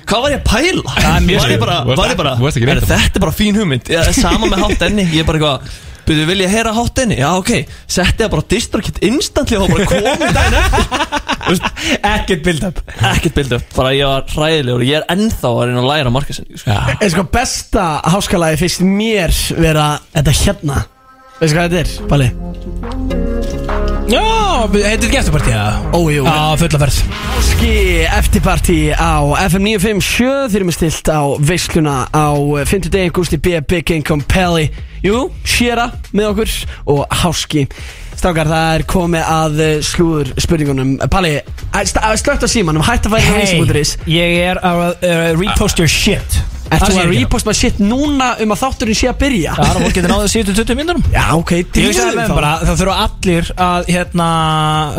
Hvað 0.08 0.24
var 0.24 0.32
ég 0.32 0.38
að 0.38 0.46
pæla? 0.48 0.96
Það 1.02 1.10
er 1.10 1.26
mjög 1.28 1.42
Var 1.42 1.52
ég 1.52 1.66
bara, 1.66 1.80
Þú 1.82 1.98
var 1.98 2.14
ég 2.14 2.22
bara 2.22 2.36
þú 2.38 2.48
er. 2.48 2.82
Þetta 2.94 3.18
er 3.18 3.24
bara 3.26 3.36
fín 3.36 3.58
hugmynd. 3.60 3.90
Er 3.92 4.14
sama 4.16 4.48
með 4.48 4.62
hátt 4.64 4.86
enni 4.88 5.04
Ég 5.12 5.26
er 5.26 5.28
bara 5.28 5.42
eitthvað 5.42 5.76
Byrju, 6.08 6.26
vil 6.30 6.44
ég 6.46 6.52
heyra 6.54 6.72
hátt 6.72 7.00
enni? 7.04 7.18
Já, 7.20 7.28
ok. 7.36 7.50
Setti 7.84 8.24
það 8.24 8.30
bara 8.32 8.44
á 8.48 8.52
distrokit 8.54 9.00
instantly 9.04 9.58
og 9.60 9.72
bara 9.74 9.88
komið 9.92 10.38
daginn 10.38 10.60
eftir. 10.62 11.28
Ekkert 12.04 12.42
build-up 12.44 12.80
Ekkert 12.92 13.36
bildu 13.38 13.60
Bara 13.76 13.94
ég 13.96 14.10
var 14.10 14.26
hræðilegur. 14.34 14.84
Ég 14.88 15.00
er 15.02 15.08
ennþá 15.16 15.52
að 15.52 15.64
reyna 15.70 15.84
að 15.84 15.90
læra 15.92 16.14
markasinni 16.16 16.60
sko. 16.60 16.78
En 16.98 17.14
sko 17.14 17.28
besta 17.32 17.88
háskalagi 18.08 18.62
finnst 18.64 18.84
mér 18.84 19.36
vera 19.60 19.90
þetta 20.16 20.38
hérna. 20.44 20.84
Veistu 21.42 21.60
hvað 21.60 21.76
þetta 21.76 21.84
er, 21.84 21.90
Palli? 22.12 23.77
Já, 24.08 24.24
heitir 24.72 25.10
gesturpartí 25.12 25.52
eða? 25.52 25.92
Ó, 25.92 26.00
jú 26.08 26.24
Já, 26.24 26.56
fulla 26.62 26.80
ferð 26.80 27.00
Háski 27.28 27.72
eftirparti 28.08 28.78
á 28.96 29.20
FM 29.50 29.66
957 29.68 30.48
Þeir 30.54 30.62
eru 30.62 30.68
með 30.70 30.78
stilt 30.78 31.12
á 31.12 31.22
veisluna 31.50 31.96
á 32.16 32.32
50 32.40 32.94
degi 32.94 33.12
Gusti 33.12 33.36
B. 33.36 33.60
Big 33.68 33.92
Income 33.92 34.24
Pelli 34.32 34.70
Jú, 35.04 35.26
Sjera 35.44 35.90
með 36.16 36.32
okkur 36.32 36.56
og 36.96 37.18
Háski 37.20 37.68
Strákar, 38.18 38.48
það 38.50 38.72
er 38.78 38.88
komið 38.96 39.28
að 39.36 39.60
eh, 39.62 39.76
slúður 39.86 40.32
spurningunum 40.40 40.96
Palli, 41.12 41.36
slögt 41.76 42.48
á 42.48 42.50
símanum, 42.50 42.88
hætt 42.88 43.12
að 43.12 43.18
færa 43.20 43.44
hey. 43.44 43.84
ég 44.10 44.40
er 44.48 44.64
að 44.66 44.86
uh, 45.04 45.28
repost 45.36 45.84
your 45.84 45.92
shit 45.92 46.40
Það 46.68 46.92
sé 46.94 47.02
að 47.04 47.12
reposta 47.16 47.48
maður 47.48 47.58
shit 47.62 47.78
núna 47.82 48.28
um 48.44 48.52
að 48.54 48.60
þátturinn 48.62 48.98
sé 49.00 49.08
að 49.12 49.18
byrja? 49.22 49.54
Það 49.58 49.70
er 49.70 49.78
að 49.78 49.86
fólk 49.86 49.96
getur 49.98 50.12
náðið 50.14 50.32
síðustu 50.34 50.56
20 50.60 50.78
minnum 50.82 51.02
Já, 51.14 51.24
ok, 51.38 51.52
Ég 51.80 52.00
með 52.18 52.28
þá. 52.28 52.34
bara, 52.36 52.52
það 52.68 52.82
þurfa 52.82 52.98
allir 53.06 53.52
að 53.68 53.90
hérna, 53.96 54.28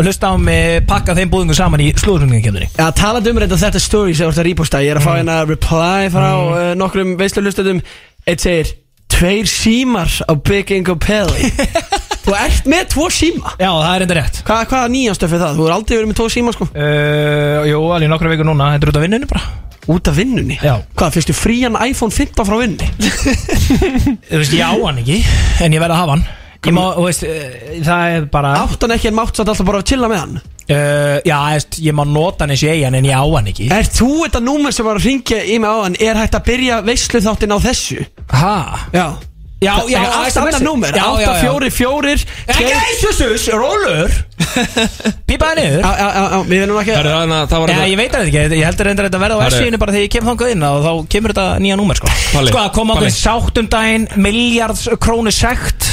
hlusta 0.00 0.30
á 0.32 0.34
mig, 0.40 0.80
pakka 0.88 1.16
þeim 1.18 1.32
búðingum 1.34 1.58
saman 1.58 1.84
í 1.84 1.88
slúðruningakefninni 2.00 2.70
Já, 2.78 2.86
talandi 2.96 3.32
um 3.34 3.40
þetta 3.44 3.60
þetta 3.66 3.82
story 3.84 4.16
sem 4.16 4.26
þú 4.26 4.32
ert 4.32 4.40
að 4.42 4.48
reposta. 4.48 4.82
Ég 4.84 4.94
er 4.96 5.00
að 5.02 5.06
fá 5.08 5.12
hérna 5.18 5.38
reply 5.48 6.08
frá 6.14 6.26
Mm. 6.28 6.52
uh, 6.52 6.74
nokkrum 6.78 7.14
veisluhlustatum 7.20 7.80
Eitt 8.28 8.42
segir 8.44 8.72
Tveir 9.08 9.46
símar 9.48 10.10
á 10.28 10.32
Big 10.36 10.70
Ingo 10.76 10.96
Pelli 11.00 11.48
Þú 12.28 12.34
ert 12.36 12.66
með 12.68 12.90
tvo 12.92 13.06
síma. 13.12 13.54
Já, 13.56 13.70
það 13.72 13.92
er 13.94 14.02
enda 14.04 14.16
rétt. 14.18 14.40
Hva, 14.44 14.58
Hvaða 14.68 14.90
nýjastöf 14.92 15.32
er 15.32 15.40
það? 15.40 15.54
Þú 15.56 15.64
er 15.68 15.72
aldrei 15.78 15.94
verið 15.96 16.10
með 16.10 16.18
tvo 16.18 16.26
síma 16.34 16.52
sko. 16.52 16.66
Uh, 16.74 17.62
Jú, 17.70 17.78
alveg 17.96 18.10
nokkra 18.12 18.32
vikur 18.34 18.48
núna, 18.50 18.66
þetta 18.74 18.84
er 18.84 18.92
út 18.92 18.98
af 19.00 19.04
vinnunni 19.06 19.30
bara 19.30 19.44
Út 19.88 20.08
af 20.10 20.16
vinnunni? 20.18 20.58
Já 20.62 20.74
Hvað, 20.98 21.14
fyrstu 21.16 21.34
frían 21.36 21.78
iPhone 21.86 22.12
15 22.12 22.44
frá 22.48 22.58
vinnunni? 22.60 22.88
Þú 24.28 24.42
veist, 24.42 24.52
ég 24.56 24.64
á 24.64 24.72
hann 24.76 25.00
ekki, 25.00 25.22
en 25.64 25.72
ég 25.76 25.80
verð 25.82 25.94
að 25.96 26.02
hafa 26.02 26.16
hann 26.18 26.26
Ég 26.66 26.74
má, 26.74 26.82
þú 26.96 27.04
veist, 27.06 27.22
uh, 27.24 27.74
það 27.86 28.14
er 28.16 28.24
bara 28.34 28.52
Áttan 28.64 28.92
ekki 28.96 29.08
en 29.12 29.16
mátt 29.16 29.36
satt 29.38 29.48
alltaf 29.48 29.66
bara 29.68 29.80
að 29.80 29.86
chilla 29.92 30.08
með 30.10 30.20
hann 30.24 30.34
uh, 30.40 31.18
Já, 31.24 31.36
veist, 31.54 31.78
ég 31.86 31.94
má 31.96 32.02
nota 32.08 32.44
hann 32.44 32.52
eins 32.56 32.64
og 32.66 32.72
ég 32.72 32.82
hann, 32.84 32.98
en 32.98 33.08
ég 33.08 33.14
á 33.14 33.24
hann 33.24 33.48
ekki 33.52 33.68
Er 33.78 33.88
þú 33.88 34.10
þetta 34.26 34.42
númer 34.44 34.74
sem 34.74 34.88
var 34.88 34.98
að 35.00 35.06
ringja 35.08 35.38
í 35.46 35.56
mig 35.62 35.70
á 35.70 35.76
hann 35.86 35.96
Er 36.02 36.18
hægt 36.20 36.36
að 36.36 36.46
byrja 36.50 36.80
veislu 36.88 37.22
þáttin 37.24 37.54
á 37.54 37.58
þessu? 37.68 38.04
Ha? 38.34 38.56
Já 38.92 39.06
Já, 39.58 39.72
já, 39.90 39.98
Allt 39.98 40.28
SMS-ið. 40.30 40.42
annað 40.44 40.62
númer 40.68 40.92
Já, 40.94 41.06
já, 41.18 41.30
já. 41.42 41.50
844 41.50 42.26
Ekki 42.54 42.74
æsusus, 42.78 43.46
rólur 43.54 44.12
Pípaði 45.28 45.62
niður 45.62 45.82
Já, 45.82 45.90
já, 45.98 46.06
já, 46.08 46.22
já, 46.32 46.38
við 46.48 46.62
erum 46.64 46.78
ekki 46.82 46.94
Herru, 46.96 47.12
þannig 47.14 47.38
að 47.38 47.48
það 47.52 47.62
var 47.62 47.68
Já, 47.72 47.74
þetta- 47.78 47.90
ég 47.92 47.98
veit 48.00 48.12
það 48.14 48.26
ekki, 48.28 48.42
ég 48.58 48.66
heldur 48.68 48.88
reyndar 48.88 49.08
þetta 49.08 49.20
verða 49.22 49.36
á 49.38 49.40
Herru. 49.44 49.56
S-síðinu 49.58 49.80
bara 49.82 49.92
þegar 49.94 50.06
ég 50.06 50.12
kem 50.14 50.28
þangað 50.28 50.52
inn 50.54 50.66
og 50.68 50.78
þá 50.86 50.92
kemur 51.14 51.34
þetta 51.34 51.46
nýja 51.64 51.76
númer 51.80 52.00
sko 52.00 52.10
Palli, 52.32 52.52
Sko, 52.52 52.58
að 52.62 52.72
koma 52.78 52.94
Palli. 52.98 53.10
okkur 53.10 53.16
sátt 53.18 53.60
um 53.62 53.68
daginn, 53.74 54.06
miljards 54.16 54.84
krónu 55.02 55.32
sekt 55.34 55.88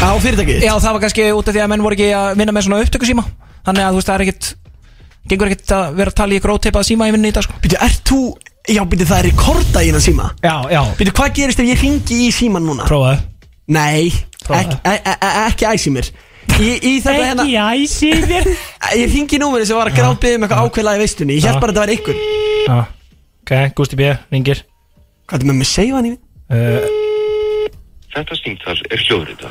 Á 0.00 0.08
fyrirtækið? 0.22 0.62
Já, 0.64 0.72
það 0.80 0.92
var 0.96 1.00
kannski 1.04 1.26
út 1.36 1.48
af 1.50 1.54
því 1.54 1.62
að 1.64 1.70
menn 1.74 1.82
voru 1.84 1.96
ekki 1.98 2.10
að 2.16 2.36
vinna 2.40 2.52
með 2.56 2.66
svona 2.68 2.82
upptökusíma 2.84 3.24
Þannig 3.66 3.84
að 3.84 3.90
þú 3.90 3.98
veist, 4.00 4.08
það 4.10 4.14
er 4.14 4.24
ekkit 4.26 4.54
Gengur 5.30 5.50
ekkit 5.52 5.72
að 5.76 5.90
vera 5.98 6.10
að 6.10 6.16
tala 6.16 6.32
í 6.32 6.40
gróteipaða 6.40 6.88
síma 6.88 7.08
í 7.10 7.12
vinnu 7.12 7.28
í 7.28 7.34
dag 7.36 7.44
sko 7.44 7.58
Býtu, 7.60 7.76
ert 7.84 8.00
þú 8.08 8.20
Já, 8.70 8.80
býtu, 8.88 9.04
það 9.08 9.18
er 9.20 9.26
rekorda 9.28 9.82
í 9.84 9.90
hennan 9.90 10.04
síma 10.04 10.30
Já, 10.40 10.54
já 10.72 10.80
Býtu, 10.96 11.12
hvað 11.18 11.34
gerist 11.36 11.60
ef 11.60 11.68
ég 11.68 11.84
ringi 11.84 12.18
í 12.26 12.30
síman 12.32 12.64
núna? 12.64 12.86
Prófaðu 12.88 13.20
Nei, 13.70 14.08
Prófaðu. 14.46 14.56
ekki, 14.56 14.78
e- 14.88 15.02
e- 15.12 15.18
e- 15.20 15.44
ekki 15.50 15.68
æsi 15.68 15.92
mér 15.94 16.08
Í, 16.60 16.70
í 16.84 16.92
þetta 17.00 17.24
hérna 17.24 17.44
æsi 17.74 18.10
mér 18.28 18.44
Ég 19.00 19.14
ringi 19.14 19.36
í 19.36 19.40
númeri 19.40 19.64
sem 19.68 19.76
var 19.78 19.88
að 19.90 19.96
gráðbyggja 20.00 20.36
um 20.40 20.44
eitthvað 20.46 20.64
ákveðlega 20.66 20.98
í 20.98 21.02
veistunni. 21.04 21.36
Ég 21.38 21.44
held 21.46 21.56
Já. 21.56 21.60
bara 21.62 21.72
að 21.72 21.76
þetta 21.76 21.84
var 21.84 21.92
ykkur. 21.96 22.16
Já, 22.66 22.78
ok, 23.44 23.52
Gusti 23.78 23.96
B, 24.00 24.10
ringir. 24.34 24.58
Hvað 25.30 25.40
er 25.44 25.46
með 25.52 25.60
mig? 25.62 25.68
Seifa 25.70 25.96
hann 26.00 26.08
í 26.10 26.12
við? 26.14 26.20
uh, 26.50 26.98
Þetta 28.10 28.34
símtal 28.40 28.74
er 28.90 28.98
hljóðrita. 29.06 29.48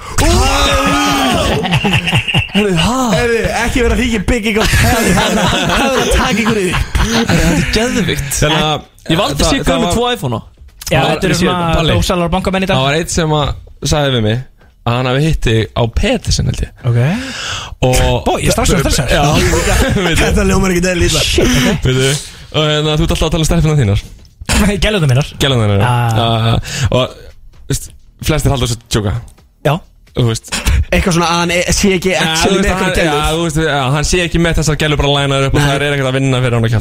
Herru, 2.59 3.37
ekki 3.63 3.83
vera 3.85 3.95
að 3.95 4.01
ringi 4.03 4.19
bygging 4.27 4.57
á 4.59 4.63
pæli 4.67 5.11
Það 5.15 5.29
er 5.31 5.99
að 6.01 6.09
taka 6.17 6.41
ykkur 6.43 6.59
í 6.59 6.67
Þetta 6.73 7.37
er 7.39 7.63
geðvikt. 7.77 8.29
Þannig 8.35 8.65
að 8.67 8.79
Ég 9.09 9.21
valdi 9.21 9.39
það- 9.39 9.49
sér 9.49 9.61
það 9.63 9.69
hvað 9.69 9.79
með 9.79 9.85
var- 9.87 9.95
tvo 9.95 10.11
iPhone-a. 10.13 10.41
Já, 10.89 10.99
Það 10.99 10.99
var- 11.05 11.09
þetta 11.15 11.27
eru 11.29 11.35
svona 11.39 11.83
dósalar 11.93 12.29
bankamenn 12.35 12.63
í 12.63 12.67
Það 12.67 12.75
dag 12.75 12.83
var 12.89 12.93
eitt 12.99 13.11
sem 13.15 13.29
að 13.39 13.47
sagði 13.93 14.11
við 14.17 14.23
mig 14.27 14.37
að 14.89 14.97
hann 14.97 15.09
hafi 15.11 15.25
hitti 15.27 15.55
á 15.73 15.83
Petersen 15.99 16.49
held 16.49 16.63
ég. 16.65 16.71
Ok. 16.89 16.99
Og 17.89 18.01
Bó, 18.27 18.33
ég 18.41 18.53
strax 18.55 18.73
Já, 18.99 19.23
veitu, 20.05 20.19
Þetta 20.23 20.47
ljómar 20.49 20.73
ekki 20.75 20.85
dæli 20.85 21.11
og 22.49 22.65
hérna, 22.65 22.95
þú 22.97 23.05
ert 23.05 23.13
alltaf 23.13 23.27
að 23.27 23.33
tala 23.35 23.43
um 23.45 23.49
stelpuna 23.51 23.77
þínar. 23.77 24.01
Gæluðum 24.81 25.11
minnar 25.11 25.27
Gælan 25.39 25.59
þínar 25.61 25.83
Ah. 25.85 26.15
uh, 26.17 26.97
og 26.97 27.77
flestir 28.25 28.51
haldur 28.51 28.67
þessu 28.71 28.81
tjóka 28.91 29.13
Já. 29.65 29.75
Þú 30.17 30.23
veist. 30.25 30.49
Eitthvað 30.89 31.13
svona 31.15 31.27
að 31.29 31.37
hann 31.39 31.51
e- 31.53 31.73
sé 31.75 31.91
ekki 31.95 32.15
hann, 32.17 32.55
eitthvað 32.57 32.95
já, 32.97 33.03
gælur 33.05 33.35
þú 33.37 33.43
veist, 33.43 33.59
já, 33.69 33.75
hann 33.93 34.07
sé 34.09 34.21
ekki 34.25 34.41
með 34.41 34.57
þessar 34.59 34.79
gælur 34.81 34.99
bara 34.99 35.11
lænaður 35.15 35.45
upp 35.49 35.57
og 35.59 35.61
það 35.61 35.75
er 35.75 35.85
ekkert 35.93 36.09
að 36.09 36.17
vinna 36.17 36.39
fyrir 36.43 36.57
hann 36.57 36.65
að 36.65 36.71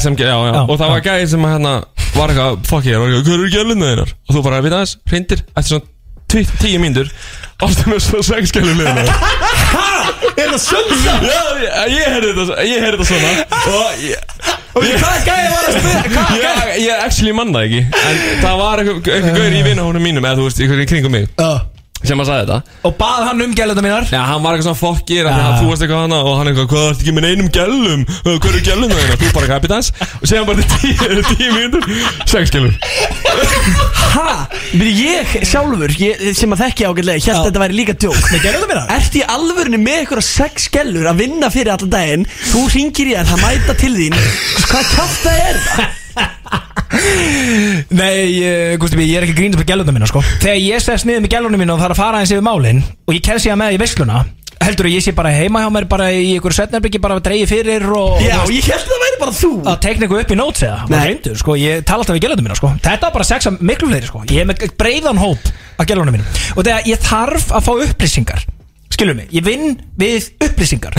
SMG, 0.00 0.24
já, 0.24 0.32
já, 0.32 0.54
Já, 0.56 0.62
og 0.64 0.80
það 0.80 0.94
var 0.94 1.04
gæði 1.04 1.28
sem 1.34 1.44
að 1.46 1.52
hérna 1.56 1.74
var 2.16 2.32
eitthvað, 2.32 2.56
fuck 2.70 2.88
ég, 2.88 2.96
var 3.02 3.12
eitthvað, 3.12 3.28
hvað 3.28 3.36
eru 3.36 3.52
gæluna 3.52 3.90
þínar? 3.92 4.14
Og 4.16 4.38
þú 4.38 4.44
bara, 4.48 4.62
við 4.64 4.78
aðeins, 4.78 4.96
svona 6.32 6.52
tíu 6.60 6.80
mínútur, 6.82 7.10
ástum 7.62 7.94
við 7.94 8.02
svo 8.04 8.22
sex 8.26 8.54
gælur 8.54 8.76
liðina 8.78 9.04
Er 10.36 10.50
það 10.52 10.58
sönsa? 10.62 11.14
Já, 11.24 11.38
ég, 11.62 11.76
ég 11.96 12.10
heyrði 12.12 12.32
þetta, 12.36 12.56
ég 12.68 12.82
heyrði 12.84 12.98
þetta 12.98 13.06
svona. 13.10 13.30
Og 14.76 14.84
ég, 14.84 14.98
Hvað 15.00 15.22
gæði 15.24 15.46
var 15.54 15.68
að 15.70 15.78
spila? 15.78 16.02
Hvað 16.12 16.34
ég, 16.42 16.74
ég 16.84 17.06
actually 17.06 17.32
mann 17.36 17.54
það 17.54 17.68
ekki. 17.68 17.80
En 18.02 18.20
það 18.42 18.60
var 18.60 18.82
eitthvað, 18.82 19.32
gaur 19.38 19.56
í 19.56 19.62
vinahónum 19.64 20.04
mínum 20.04 20.28
Eða 20.28 20.36
þú 20.42 20.50
veist, 20.50 20.60
eitthvað 20.60 20.84
í 20.84 20.88
kringum 20.92 21.16
mig. 21.16 21.30
Já 21.40 21.75
Sem 22.04 22.20
að 22.20 22.28
sagði 22.28 22.42
þetta. 22.44 22.74
Og 22.86 22.92
bað 23.00 23.22
hann 23.26 23.40
um 23.46 23.54
gæluðum 23.56 23.86
minnar 23.86 24.04
Já, 24.10 24.20
hann 24.28 24.42
var 24.44 24.54
eitthvað 24.56 24.66
svona 24.68 24.80
fokkir 24.82 25.26
ja. 25.26 25.46
Þú 25.56 25.70
veist 25.70 25.84
eitthvað 25.86 26.02
hana 26.04 26.18
Og 26.28 26.34
hann 26.38 26.50
eitthvað, 26.50 26.68
hvað 26.70 26.84
ert 26.90 27.00
ekki 27.02 27.14
með 27.16 27.26
einum 27.30 27.48
gælum? 27.56 28.02
Hvað 28.26 28.48
eru 28.50 28.60
gælum 28.66 28.92
það 28.92 29.00
hérna? 29.00 29.16
Þú 29.22 29.30
bara 29.38 29.48
kapitans 29.54 29.88
Og 30.20 30.26
segja 30.28 30.42
hann 30.42 30.50
bara 30.50 30.60
til 30.60 30.68
tíu, 30.76 31.24
tíu 31.32 31.50
mínútur. 31.56 31.88
Sex 32.28 32.52
gælur. 32.54 32.76
Ha? 34.16 34.28
Byrju 34.76 34.94
ég 35.08 35.34
sjálfur, 35.48 35.92
ég, 36.00 36.22
sem 36.36 36.52
að 36.54 36.62
þekki 36.66 36.86
ágætlega, 36.88 37.20
ég 37.20 37.26
held 37.30 37.40
að 37.40 37.48
þetta 37.50 37.62
væri 37.64 37.78
líka 37.80 37.96
djók. 38.00 38.22
Með 38.32 38.46
gæluðum 38.46 38.70
minnar 38.72 38.94
Ertu 38.96 39.20
í 39.20 39.26
alvörinu 39.36 39.80
með 39.82 40.00
eitthvað 40.04 40.26
sex 40.28 40.68
skellur 40.70 41.10
að 41.10 41.20
vinna 41.24 41.50
fyrir 41.52 41.74
allan 41.74 41.92
daginn? 41.92 42.26
Þú 42.52 42.64
ringir 42.76 43.12
í 43.12 43.16
hann, 43.18 43.28
það 43.28 43.44
mæta 43.44 43.76
til 43.82 43.94
þín. 43.98 44.18
Hvað 44.70 44.90
kjátt 44.94 45.22
það 45.26 45.46
er 45.50 45.62
það? 45.68 46.02
Nei, 47.96 48.76
Gusti 48.80 48.96
B, 48.96 49.04
ég 49.06 49.18
er 49.20 49.26
ekki 49.26 49.36
grínast 49.36 49.60
með 49.60 49.68
gælunum 49.70 49.94
minna 49.96 50.08
sko. 50.10 50.22
Þegar 50.42 50.58
ég 50.62 50.82
sest 50.82 51.06
niður 51.08 51.22
með 51.26 51.32
gælunum 51.36 51.60
minna 51.62 51.74
og 51.76 51.80
það 51.82 51.88
er 51.90 51.94
að 51.94 52.00
fara 52.00 52.18
aðeins 52.20 52.32
yfir 52.34 52.46
málin 52.46 52.80
Og 53.06 53.14
ég 53.16 53.22
kel 53.26 53.38
síðan 53.42 53.60
með 53.62 53.76
í 53.76 53.80
veisluna 53.82 54.24
Heldur 54.66 54.88
ég 54.88 55.02
sé 55.04 55.12
bara 55.14 55.30
heima 55.34 55.60
hjá 55.62 55.68
mér 55.74 55.84
bara 55.90 56.06
í 56.16 56.30
ykkur 56.38 56.54
setnarbyggi 56.56 56.98
bara 57.02 57.18
að 57.18 57.26
dreigi 57.28 57.46
fyrir 57.50 57.84
og 57.92 58.22
Já, 58.24 58.38
og, 58.40 58.50
ég 58.54 58.64
held 58.64 58.80
að 58.80 58.88
það 58.94 59.02
væri 59.04 59.18
bara 59.20 59.34
þú. 59.36 59.50
Að 59.68 59.76
tekna 59.84 60.08
ykkur 60.08 60.22
upp 60.22 60.32
í 60.32 60.38
nóts 60.40 60.64
eða 60.64 60.78
Nei. 60.80 60.94
Nei. 60.96 61.04
reyndur, 61.10 61.36
sko, 61.42 61.56
Ég 61.60 61.84
tala 61.86 62.02
alltaf 62.02 62.16
við 62.16 62.24
gælunum 62.24 62.46
minna 62.48 62.56
sko. 62.58 62.72
Þetta 62.86 63.04
var 63.10 63.14
bara 63.18 63.28
sexa 63.28 63.52
miklu 63.60 63.90
fleiri 63.92 64.08
sko. 64.08 64.24
Ég 64.32 64.42
er 64.42 64.48
með 64.48 64.64
breiðan 64.80 65.20
hóp 65.20 65.52
af 65.76 65.90
gælunum 65.90 66.16
minna 66.16 66.26
Og 66.56 66.64
þegar 66.64 66.88
ég 66.88 67.04
þarf 67.04 67.52
að 67.52 67.68
fá 67.68 67.72
upplýsingar 67.84 68.46
Skilur 68.96 69.18
mig, 69.18 69.28
ég 69.36 69.44
vinn 69.44 69.76
við 70.00 70.30
upplýsingar 70.48 70.96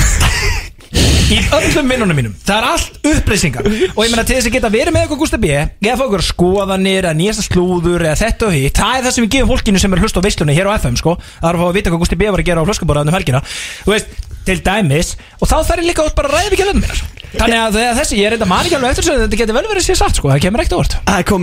Í 1.28 1.38
öllum 1.52 1.90
vinnunum 1.92 2.16
mínum 2.16 2.36
Það 2.48 2.58
er 2.58 2.68
allt 2.72 3.08
upplýsingar. 3.10 3.66
Og 3.68 4.00
ég 4.06 4.12
meina 4.14 4.24
til 4.28 4.38
þess 4.38 4.48
að 4.48 4.56
geta 4.56 4.72
verið 4.72 4.96
með 4.96 5.02
eitthvað 5.04 5.22
Gústa 5.24 5.40
B 5.42 5.50
að 5.58 5.98
fá 6.00 6.06
ykkur 6.08 6.24
skoðanir 6.28 7.04
Eða 7.04 7.18
nýjasta 7.20 7.44
slúður 7.50 8.06
Eða 8.08 8.20
þetta 8.22 8.48
og 8.48 8.56
hitt 8.56 8.80
Það 8.80 8.96
er 8.96 9.04
það 9.08 9.16
sem 9.18 9.26
við 9.26 9.34
gefum 9.36 9.52
fólkinu 9.52 9.82
sem 9.84 9.98
er 9.98 10.04
hlust 10.06 10.20
á 10.20 10.22
veislunni 10.24 10.56
Hér 10.56 10.70
á 10.72 10.78
FM 10.80 10.96
sko. 11.02 11.18
Það 11.42 11.50
er 11.50 11.58
að 11.58 11.62
fá 11.62 11.68
að 11.68 11.78
vita 11.78 11.92
hvað 11.92 12.02
Gústi 12.06 12.20
B 12.20 12.32
var 12.32 12.44
að 12.44 12.48
gera 12.48 12.64
á 12.64 12.68
flöskubóraðanum 12.70 13.18
helgina. 13.18 13.44
Þú 13.84 13.92
veist 13.92 14.08
Til 14.48 14.62
dæmis 14.64 15.10
Og 15.42 15.50
þá 15.50 15.58
þarf 15.68 15.82
ég 15.82 15.90
líka 15.90 16.06
út 16.08 16.16
bara 16.16 16.32
að 16.32 16.36
ræða 16.38 16.52
við 16.54 16.62
gælunum 16.62 16.84
mér 16.86 17.02
Þannig 17.34 17.60
að 17.60 17.76
þegar 17.76 17.98
þessi 18.00 18.16
Ég 18.16 18.26
er 18.30 18.32
reynda 18.36 18.48
mani 18.48 18.70
ekki 18.70 18.78
alveg 18.78 18.94
eftir 18.94 19.04
þessu, 19.04 19.24
Þetta 19.26 19.40
getur 19.42 19.58
vel 19.58 19.68
verið 19.68 19.84
sér 19.88 20.00
satt 20.00 20.16
sko. 20.22 20.32
Það 20.32 20.44
kemur 20.46 20.64
ekkert 20.64 20.80
orð 20.80 20.94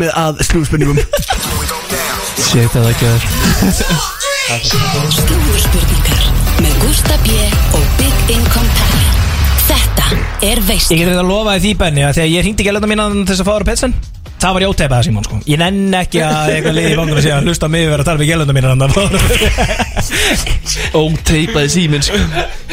er 0.04 0.14
að 0.16 0.40
er 4.54 5.12
Slúðurspurningar 5.14 6.24
með 6.60 6.74
Gústa 6.84 7.16
B. 7.24 7.36
og 7.72 7.84
Big 7.98 8.36
Income 8.36 8.70
Pally 8.76 9.13
Þetta 9.64 10.08
er 10.44 10.58
Ég 10.60 10.66
veislan 10.68 10.98
get 11.00 11.08
þetta 11.08 11.22
að 11.24 11.30
lofa 11.30 11.54
því 11.62 11.70
Benni 11.80 12.02
að 12.04 12.18
þegar 12.18 12.30
ég 12.34 12.44
hringdi 12.44 12.66
gælunda 12.66 12.90
mína 12.90 13.06
til 13.14 13.24
þess 13.30 13.42
að 13.44 13.48
fá 13.48 13.54
ára 13.56 13.68
petsen 13.70 13.94
Það 14.44 14.52
var 14.58 14.60
ég 14.64 14.72
óteipaða 14.74 15.04
Simon 15.06 15.24
sko. 15.24 15.36
Ég 15.48 15.56
nenn 15.56 15.94
ekki 15.96 16.20
að 16.20 16.50
eitthvað 16.52 16.74
liði 16.76 16.90
í 16.92 16.96
vangur 16.98 17.16
að 17.16 17.22
segja 17.24 17.36
að 17.38 17.46
hlusta 17.48 17.68
mig 17.72 17.86
vera 17.88 18.02
að 18.04 18.08
tala 18.10 18.20
við 18.20 18.28
gælunda 18.28 18.56
mína 18.58 18.72
þannig 18.74 18.84
að 20.04 20.98
Óteipaði 21.00 21.70
síminn 21.72 22.04
sko. 22.04 22.20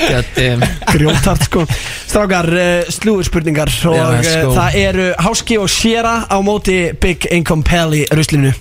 God 0.01 0.33
damn 0.35 0.65
Grjótart 0.89 1.45
sko. 1.47 1.63
Strákar, 2.11 2.51
uh, 2.51 2.91
slúður 2.91 3.29
spurningar 3.29 3.71
Og 3.87 3.95
uh, 3.95 4.19
go. 4.19 4.51
það 4.57 4.77
eru 4.81 5.07
Háski 5.23 5.61
og 5.63 5.71
Sjera 5.71 6.15
á 6.27 6.37
móti 6.43 6.75
Big 6.99 7.29
Income 7.31 7.63
Pally 7.71 8.03
ruslinu. 8.19 8.51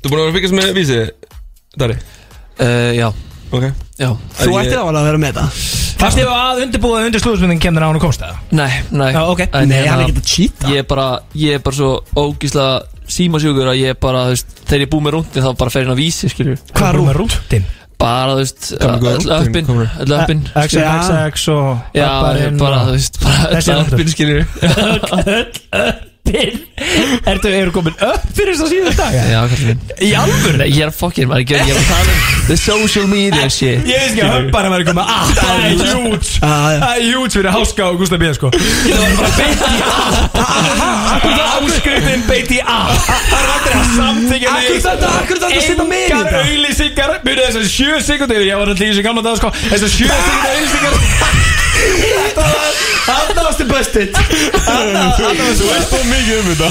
Þú 0.00 0.08
búin 0.14 0.22
að 0.22 0.24
vera 0.24 0.30
að 0.32 0.38
fylgjast 0.38 0.56
með 0.62 0.72
vísi, 0.80 1.02
Dari? 1.76 2.00
uh, 2.56 2.92
Já 2.96 3.10
Ok. 3.50 3.64
Já. 3.98 4.10
Þú 4.40 4.52
ættir 4.60 4.78
ávala 4.78 5.00
að 5.02 5.08
vera 5.10 5.20
með 5.24 5.38
það. 5.40 5.60
Fast 6.00 6.20
ég 6.20 6.28
var 6.30 6.38
að 6.52 6.62
undirbúa 6.64 7.00
undir 7.08 7.20
slúðspurning 7.20 7.60
kemur 7.60 7.82
á 7.84 7.86
hann 7.90 7.98
og 7.98 8.04
komst 8.04 8.22
það? 8.22 8.36
Nei, 8.56 8.70
nei. 8.94 9.10
Já, 9.12 9.20
ok. 9.26 9.42
En 9.50 9.68
Nei, 9.68 9.80
hann 9.84 10.04
er 10.04 10.12
ekki 10.12 10.22
að 10.22 10.30
cheata. 10.30 10.70
Ég 10.70 10.84
er 10.84 10.86
bara, 10.88 11.08
ég 11.36 11.58
er 11.58 11.64
bara 11.66 11.76
svo 11.76 11.90
ógíslega 12.16 12.70
símasjúkur 13.10 13.72
að 13.72 13.80
ég 13.82 13.98
bara, 14.00 14.22
þú 14.28 14.36
veist, 14.36 14.56
þegar 14.64 14.80
ég 14.84 14.86
er 14.86 14.92
búið 14.94 15.04
með 15.06 15.14
rúndin 15.16 15.44
þá 15.44 15.50
bara 15.60 15.74
fer 15.74 15.82
hérna 15.84 15.96
að 15.96 16.02
vísi, 16.04 16.30
skilur 16.30 16.60
Hvað 16.78 17.00
er 17.10 17.18
rúndin? 17.20 17.66
Bara, 18.00 18.36
þú 18.36 18.40
veist, 18.40 18.68
öll 18.80 19.32
öppin? 19.36 19.72
Öll 20.06 20.14
öppin 20.16 20.44
XXX 20.54 21.48
og 21.52 21.96
Já, 21.98 22.06
ég 22.38 22.46
er 22.46 22.54
bara, 22.60 22.84
þú 22.86 22.94
veist, 22.94 23.18
bara 23.24 23.50
öll 23.58 23.82
öppin, 23.82 24.12
skilur 24.14 24.46
Öppin 25.26 26.09
Ertu, 27.30 27.48
eru 27.52 27.70
komin 27.74 27.94
upp 28.00 28.22
fyrir 28.36 28.54
þess 28.56 28.64
að 28.64 28.70
síðan 28.72 28.96
dag? 28.98 29.12
Já, 29.30 29.40
minn 29.66 29.80
Í 30.00 30.10
alvöru? 30.16 30.56
Nei, 30.60 30.68
ég 30.72 30.84
er 30.86 30.92
fokkir, 30.94 31.26
maður, 31.30 31.44
ég 31.50 31.60
er 31.60 31.76
að 31.76 31.88
tala 31.90 32.14
um 32.14 32.20
the 32.50 32.56
social 32.58 33.06
media 33.10 33.46
shit. 33.52 33.84
Ég 33.86 34.00
veist 34.00 34.14
ekki 34.16 34.24
að 34.26 34.32
höfbara 34.36 34.70
væri 34.72 34.86
komið 34.88 35.04
að 35.14 35.32
Það 35.40 35.56
er 35.60 35.74
hjút 35.80 36.30
Ah, 36.40 36.66
já. 36.72 36.78
Það 36.80 36.94
er 36.94 37.04
hjút 37.10 37.36
fyrir 37.36 37.52
Háska 37.54 37.82
og 37.90 37.98
Gustaf 38.00 38.18
B 38.22 38.30
sko. 38.38 38.48
Það 38.50 38.98
var 39.00 39.12
bara 39.20 39.32
beint 39.38 39.60
í 39.60 39.72
að 39.84 41.50
Áskriftin 41.60 42.22
beint 42.30 42.50
í 42.54 42.60
að 42.64 42.90
Það 43.06 43.36
er 43.36 43.48
aldrei 43.54 43.76
að 43.76 43.88
samþykja 43.98 44.48
mig. 44.50 44.64
Akkur 44.64 44.80
þetta- 44.86 45.12
akkur 45.20 45.36
þetta 45.40 45.48
að 45.50 45.66
setja 45.68 45.86
mig 45.90 46.04
Engar 46.10 46.40
auðlýsingar 46.40 47.10
Myrðu 47.26 47.42
þessar 47.46 47.64
sjö 47.76 48.00
sekundir 48.08 48.42
Ég 48.48 48.56
var 48.60 48.66
alltaf 48.72 48.86
í 48.86 48.90
þessu 48.90 49.04
gamla 49.06 49.22
dag 49.28 49.36
sko. 49.40 49.48
Þessar 49.70 49.90
sjö 49.96 50.06
sekundir 50.08 50.50
auðlýsingar 50.56 50.94
Þarna 53.10 53.42
varstu 53.42 53.64
busted. 53.66 54.12
Þarna 54.14 55.04
þarna 55.16 55.46
varstu 55.46 55.64
Þú 55.64 55.68
veist 55.70 55.94
það 55.94 56.04
mikið 56.10 56.36
um 56.36 56.46
þetta. 56.50 56.68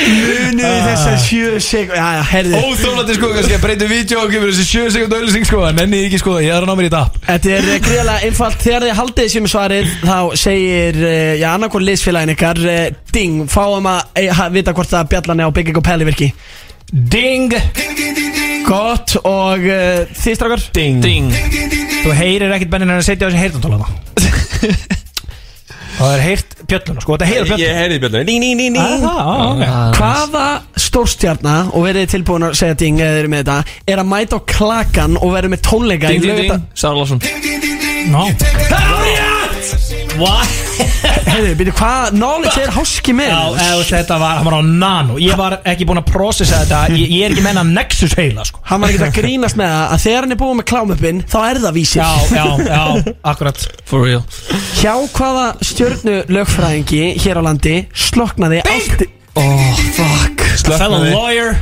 Munu 0.00 0.68
þessar 0.84 1.16
sjö 1.24 1.48
sek 1.64 1.90
Já, 1.90 2.04
já, 2.16 2.20
herði 2.30 2.60
Óþólandi 2.60 3.16
sko 3.16 3.30
kannski 3.34 3.56
að 3.56 3.62
breyta 3.64 3.88
vídeo 3.90 4.20
og 4.22 4.30
gefur 4.32 4.52
þessi 4.52 4.66
sjö 4.68 4.84
sekundir 4.94 5.18
auðlýsing 5.24 5.48
sko 5.48 5.62
Nenni 5.76 6.02
ég 6.02 6.06
ekki 6.10 6.20
sko 6.22 6.36
Ég 6.44 6.52
er 6.54 6.62
að 6.62 6.68
ná 6.70 6.74
mér 6.78 6.86
í 6.86 6.92
þetta 6.92 7.24
Þetta 7.26 7.52
er 7.56 7.68
eh, 7.74 7.80
gríðarlega 7.86 8.28
einfalt. 8.28 8.60
Þegar 8.64 8.86
þið 8.86 8.94
haldið 9.00 9.26
þessi 9.26 9.42
með 9.46 9.52
svarið 9.54 9.92
Þá 10.04 10.16
segir, 10.44 11.00
eh, 11.10 11.34
já, 11.42 11.48
annarkvort 11.56 11.86
liðsfélagin 11.88 12.34
ykkar 12.36 12.62
eh, 12.70 12.86
Ding, 13.16 13.42
fáum 13.50 13.90
að 13.90 14.00
eh, 14.22 14.30
ha- 14.38 14.50
vita 14.54 14.76
hvort 14.76 14.94
að 15.00 15.10
bjallan 15.14 15.42
er 15.44 15.50
á 15.50 15.56
Big 15.58 15.72
Income 15.72 15.88
Pally 15.90 16.06
virki 16.12 16.30
Ding. 16.90 17.52
Gott 18.66 19.16
og 19.22 19.62
uh, 19.62 20.06
þið 20.18 20.34
strákar? 20.38 20.62
Ding. 20.74 20.98
Ding. 21.04 21.28
Þú 22.00 22.14
heyrir 22.16 22.50
ekkert 22.56 22.72
bennin 22.72 22.90
en 22.90 22.98
að 23.00 23.06
setja 23.06 23.26
á 23.26 23.30
þessi 23.30 23.42
heyrðantólana 23.44 23.86
Það 26.00 26.12
er 26.16 26.22
heyrt 26.24 26.54
bjölluna 26.70 27.02
sko 27.04 27.12
Þetta 27.18 27.26
heyrir 27.28 27.48
bjölluna 27.50 27.60
Ég 27.66 27.76
heyrði 27.76 27.98
björnum 28.00 28.24
Ding, 28.30 28.40
ding, 28.40 28.56
ding, 28.62 28.76
ding. 28.78 29.02
Það 29.04 29.64
Ah, 29.66 29.90
Hvaða 29.98 30.44
stórstjarnar 30.80 31.70
Og 31.76 31.84
verið 31.84 32.06
þið 32.06 32.14
tilbúin 32.14 32.46
að 32.48 32.56
segja 32.62 32.78
ding 32.80 33.02
eða 33.04 33.12
þið 33.12 33.20
eru 33.20 33.32
með 33.34 33.42
þetta 33.44 33.58
Er 33.94 34.02
að 34.04 34.10
mæta 34.14 34.40
á 34.40 34.48
klakan 34.56 35.18
og 35.20 35.34
verið 35.36 35.54
með 35.54 35.64
tónleika 35.68 36.14
Ding, 36.14 36.24
í 36.24 36.32
ding, 36.32 36.40
ding 36.48 36.64
Sara 36.72 36.96
Larsson. 36.96 37.20
Ná 38.10 38.22
What? 38.72 39.99
Heiðu, 40.10 41.52
byrju, 41.60 41.72
hvað 41.78 42.14
knowledge 42.16 42.62
er 42.64 42.72
háski 42.74 43.12
með? 43.16 43.30
Já, 43.30 43.64
eða, 43.64 43.84
þetta 43.90 44.16
var, 44.20 44.38
hann 44.40 44.48
var 44.48 44.56
á 44.58 44.62
nano. 44.66 45.18
Ég 45.22 45.38
var 45.38 45.56
ekki 45.68 45.86
búinn 45.88 46.00
að 46.02 46.08
processa 46.10 46.60
þetta. 46.64 46.80
Ég, 46.98 47.12
ég 47.14 47.26
er 47.28 47.34
ekki 47.34 47.44
menna 47.44 47.64
Nexus 47.66 48.16
heila 48.18 48.44
sko. 48.48 48.62
Hann 48.70 48.82
var 48.82 48.92
ekki 48.94 49.06
að 49.06 49.14
grínast 49.20 49.58
með 49.60 49.72
það 49.74 49.94
að 49.94 50.04
þegar 50.04 50.26
hann 50.26 50.34
er 50.36 50.40
búin 50.42 50.60
með 50.60 50.68
klámöppin 50.72 51.22
þá 51.30 51.38
er 51.46 51.62
það 51.64 51.78
vísir. 51.78 52.02
Já, 52.02 52.10
já, 52.34 52.44
já, 52.66 53.14
akkurat. 53.32 53.66
For 53.90 54.06
real. 54.06 54.22
Hjá 54.80 54.94
hvaða 55.16 55.46
stjörnu 55.70 56.16
lögfræðingi 56.36 57.02
hér 57.24 57.40
á 57.40 57.42
landi 57.46 57.76
sloknaði 58.08 58.62
allt 58.66 59.06
Oh, 59.38 59.76
fuck. 59.94 60.42
Fellow 60.66 61.04
lawyer 61.06 61.54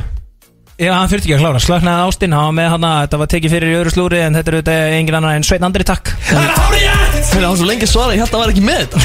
Já, 0.79 0.93
hann 0.95 1.09
þurfti 1.11 1.27
ekki 1.27 1.35
að 1.35 1.41
klára. 1.43 1.59
Slöknaði 1.59 2.03
Ástin, 2.07 2.33
hann 2.35 2.45
var 2.47 2.55
með 2.55 2.69
hann 2.73 2.85
Þetta 3.03 3.17
var 3.19 3.29
tekið 3.33 3.51
fyrir 3.55 3.71
í 3.73 3.77
öðru 3.81 3.91
slúri 3.91 4.21
En 4.23 4.37
þetta 4.37 4.51
er 4.51 4.55
auðvitað 4.59 4.93
engin 4.95 5.17
annar 5.19 5.35
en 5.35 5.43
Sveinn 5.47 5.65
Andri 5.67 5.83
takk. 5.87 6.11
Fyrir 6.23 7.45
hann 7.49 7.57
svo 7.59 7.67
lengi 7.67 7.89
svara, 7.89 8.15
ég 8.15 8.21
held 8.23 8.29
að 8.29 8.35
það 8.37 8.43
var 8.45 8.53
ekki 8.53 8.63
með 8.63 8.79
þetta. 8.85 8.97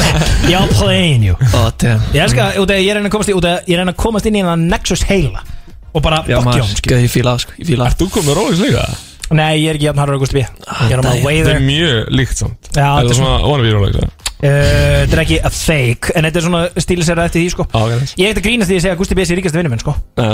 Já, 0.52 0.58
plain 0.76 1.24
you 1.24 1.36
Oh, 1.56 1.70
Ég 2.12 2.20
elska, 2.26 2.50
út 2.60 2.74
af 2.74 2.82
ég 2.84 2.92
reyna 2.98 3.08
að 3.08 3.14
komast 3.16 3.32
í 3.32 3.36
Út 3.38 3.48
af 3.48 3.70
ég 3.70 3.80
reyna 3.80 3.94
að 3.94 4.00
komast 4.04 4.28
inn 4.28 4.36
í 4.36 4.44
hann 4.44 4.66
Nexus 4.68 5.06
heila 5.08 5.40
Og 5.92 6.04
bara 6.04 6.20
sko, 6.28 7.00
ég 7.00 7.08
fíla 7.12 7.32
það, 7.34 7.42
sko, 7.46 7.56
ég 7.62 7.70
fíla 7.72 7.88
Ert 7.88 8.02
þú 8.04 8.10
komið 8.18 8.36
Róis 8.38 8.60
líka? 8.62 8.84
Nei, 9.32 9.62
ég 9.62 9.70
er 9.72 9.78
ekki 9.78 9.88
jafn 9.88 10.02
harður 10.02 10.18
er 10.92 11.00
á 11.00 11.04
maður 11.06 11.24
way 11.24 11.38
Þetta 11.40 11.54
er 11.56 11.64
mjög 11.64 12.10
líkt 12.12 12.42
samt. 12.42 12.68
Já, 12.76 12.84
Er 12.84 12.98
þetta 12.98 13.00
er 13.00 13.08
það 13.08 13.20
svona 13.22 13.38
wannabe 13.48 13.72
Róis? 13.78 13.96
Uh, 14.42 14.48
Þetta 15.06 15.14
er 15.16 15.20
ekki 15.22 15.36
a 15.38 15.50
fake 15.54 16.14
En 16.18 16.26
þetta 16.26 16.40
er 16.40 16.44
svona 16.48 16.62
stílisera 16.82 17.26
eftir 17.28 17.44
því 17.44 17.52
sko. 17.54 17.66
Já, 17.70 17.78
ok, 17.78 17.92
nice. 18.02 18.16
Ég 18.18 18.32
heit 18.32 18.40
að 18.40 18.46
grínast 18.48 18.72
því 18.72 18.76
að 18.80 18.82
segja 18.84 18.96
að 18.96 19.00
Gusti 19.02 19.16
B. 19.16 19.24
sé 19.28 19.36
ríkast 19.38 19.54
vinnum 19.56 19.72
minn 19.72 19.82
sko. 19.84 19.94
Já, 20.18 20.26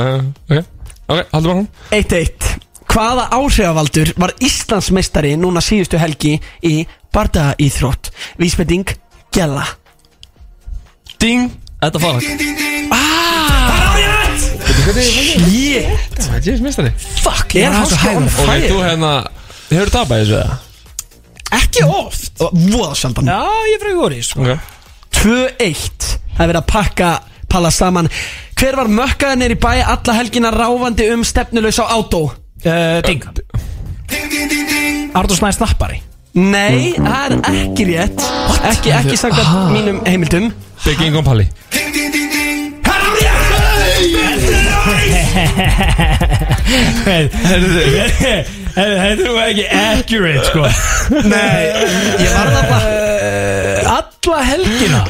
Ok, 0.49 0.71
ok, 1.09 1.25
haldur 1.33 1.49
bara 1.51 1.59
hún 1.61 1.69
1-1 1.91 2.55
Hvaða 2.89 3.27
áhrifavaldur 3.37 4.15
var 4.17 4.33
Íslandsmeistari 4.41 5.35
núna 5.37 5.61
síðustu 5.61 5.99
helgi 6.01 6.39
í 6.65 6.87
bardaga 7.13 7.53
íþrótt? 7.61 8.09
Vísbending 8.41 8.89
Gjalla. 9.35 9.67
Ding. 11.21 11.51
Þetta 11.83 12.01
fara. 12.01 12.21
Shit. 14.99 15.87
Það 16.17 16.49
er 16.49 16.63
mestari 16.65 16.91
Fuck, 17.21 17.55
er 17.61 17.75
hann 17.75 17.87
svo 17.91 18.15
on 18.17 18.25
Ok, 18.25 18.33
þú 18.33 18.79
fire? 18.79 18.87
hérna 18.89 19.13
Hefur 19.69 19.93
tapað 19.93 20.23
þessu 20.23 20.39
eða? 20.39 20.57
Ekki 21.59 21.85
oft. 21.89 22.41
Voða 22.41 22.95
sjaldan. 22.97 23.29
Já, 23.29 23.39
ég 23.73 23.81
fröggur 23.81 24.03
góri 24.03 24.19
sko. 24.25 24.45
Ok. 24.45 24.51
2-1 25.17 26.09
Það 26.37 26.43
er 26.45 26.51
verið 26.51 26.61
að 26.61 26.67
pakka 26.73 27.11
palla 27.49 27.71
saman 27.75 28.09
Hver 28.59 28.77
var 28.81 28.91
mökkaðin 28.91 29.45
er 29.47 29.55
í 29.55 29.59
bæ 29.61 29.73
alla 29.85 30.17
helgina 30.19 30.51
ráfandi 30.55 31.09
um 31.15 31.25
stefnulegs 31.25 31.79
á 31.83 31.87
átó? 31.97 32.29
uh, 32.67 33.01
Ding 33.07 33.25
Artur 35.15 35.37
Snæð 35.37 35.59
snappari 35.59 36.03
Nei, 36.39 36.93
það 36.95 37.33
er 37.33 37.39
ekki 37.51 37.89
rétt 37.89 38.21
Ekki, 38.69 38.93
ekki 38.95 39.17
sagt 39.19 39.41
mínum 39.73 40.03
heimildum 40.07 40.53
Big 40.85 41.01
Income 41.03 41.27
Pally 41.27 41.49
Þetta 48.79 49.33
var 49.35 49.49
ekki 49.51 49.65
accurate 49.73 50.45
sko 50.49 50.65
Nei, 51.27 51.65
ég 52.23 52.35
var 52.35 52.51
það 52.53 52.65
bara 52.71 52.93
uh, 52.93 53.97
Alla 53.99 54.43
helgina 54.51 55.01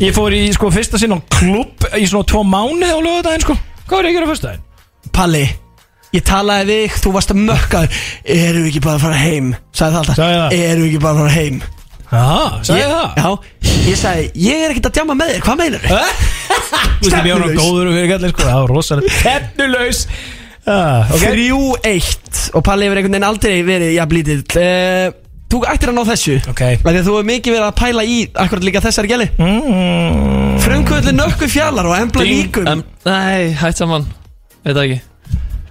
Ég 0.00 0.14
fór 0.16 0.32
í 0.32 0.46
sko 0.54 0.70
fyrsta 0.72 0.96
sinn 0.96 1.12
á 1.12 1.20
klubb 1.28 1.84
Í 1.98 2.06
svona 2.08 2.24
tvo 2.28 2.40
mánuð 2.48 2.88
á 2.88 2.98
lögudaginn 3.04 3.42
sko 3.44 3.56
Hvað 3.84 3.98
var 3.98 4.06
ég 4.06 4.14
að 4.14 4.16
gera 4.16 4.28
fyrsta 4.30 4.48
daginn? 4.48 4.62
Palli, 5.12 5.42
ég 6.16 6.24
talaði 6.24 6.66
við 6.70 6.80
þig, 6.80 6.96
þú 7.04 7.12
varst 7.16 7.34
að 7.34 7.42
mökka 7.50 7.82
Erum 8.24 8.64
við 8.64 8.70
ekki 8.70 8.82
bara 8.86 8.96
að 8.96 9.04
fara 9.04 9.20
heim? 9.20 9.52
Sagði 9.76 9.92
það 9.92 10.00
alltaf 10.00 10.20
Sagði 10.22 10.40
það? 10.40 10.56
Erum 10.70 10.82
við 10.82 10.88
ekki 10.88 11.02
bara 11.04 11.12
að 11.12 11.20
fara 11.20 11.34
heim? 11.36 11.60
Já, 12.10 12.24
sagði 12.64 12.80
ég 12.80 12.94
það? 12.94 13.20
Já, 13.20 13.70
ég 13.90 14.00
sagði, 14.00 14.26
ég 14.46 14.64
er 14.64 14.72
ekkert 14.72 14.88
að 14.88 14.96
djama 14.96 15.20
með 15.20 15.34
þér, 15.34 15.44
hvað 15.46 15.60
meinar 15.60 15.84
þau? 15.84 15.94
Þú 16.50 17.04
veist 17.04 17.18
ég 17.18 17.26
bjóðan 17.28 17.44
á 17.44 17.60
góður 17.60 17.90
og 17.90 17.98
fyrir 17.98 18.12
gætli 18.14 18.32
sko 18.32 18.46
Það 18.48 18.60
var 18.62 18.72
rosalega 18.78 19.18
Tennulaus 19.20 20.04
ah, 20.64 21.12
okay. 21.12 21.36
3-1 21.36 22.40
Og 22.56 22.64
Palli 22.66 22.88
hefur 22.88 23.02
einhvern 23.02 23.18
veginn 23.18 23.28
aldrei 23.28 23.60
verið 23.68 23.94
jafn 23.98 24.16
lítill 24.16 24.40
uh, 24.64 25.19
Þú 25.50 25.58
ættir 25.66 25.90
að 25.90 25.96
ná 25.96 26.04
þessu. 26.06 26.34
Ok. 26.50 26.60
Því 26.78 26.90
að 26.92 27.06
þú 27.06 27.14
hefur 27.16 27.26
mikið 27.26 27.54
verið 27.56 27.66
að 27.66 27.78
pæla 27.80 28.02
í 28.06 28.18
akkurat 28.38 28.66
líka 28.68 28.82
þessari 28.84 29.08
gæli. 29.10 29.26
Mm. 29.40 30.52
Frumkvöldi 30.62 31.14
nökku 31.16 31.48
fjallar 31.50 31.88
og 31.90 31.96
embla 31.96 32.26
líkum. 32.26 32.68
Um, 32.70 32.84
Nei, 33.06 33.50
hætt 33.58 33.80
saman. 33.80 34.06
Veit 34.62 34.76
það 34.76 34.84
ekki. 34.84 34.98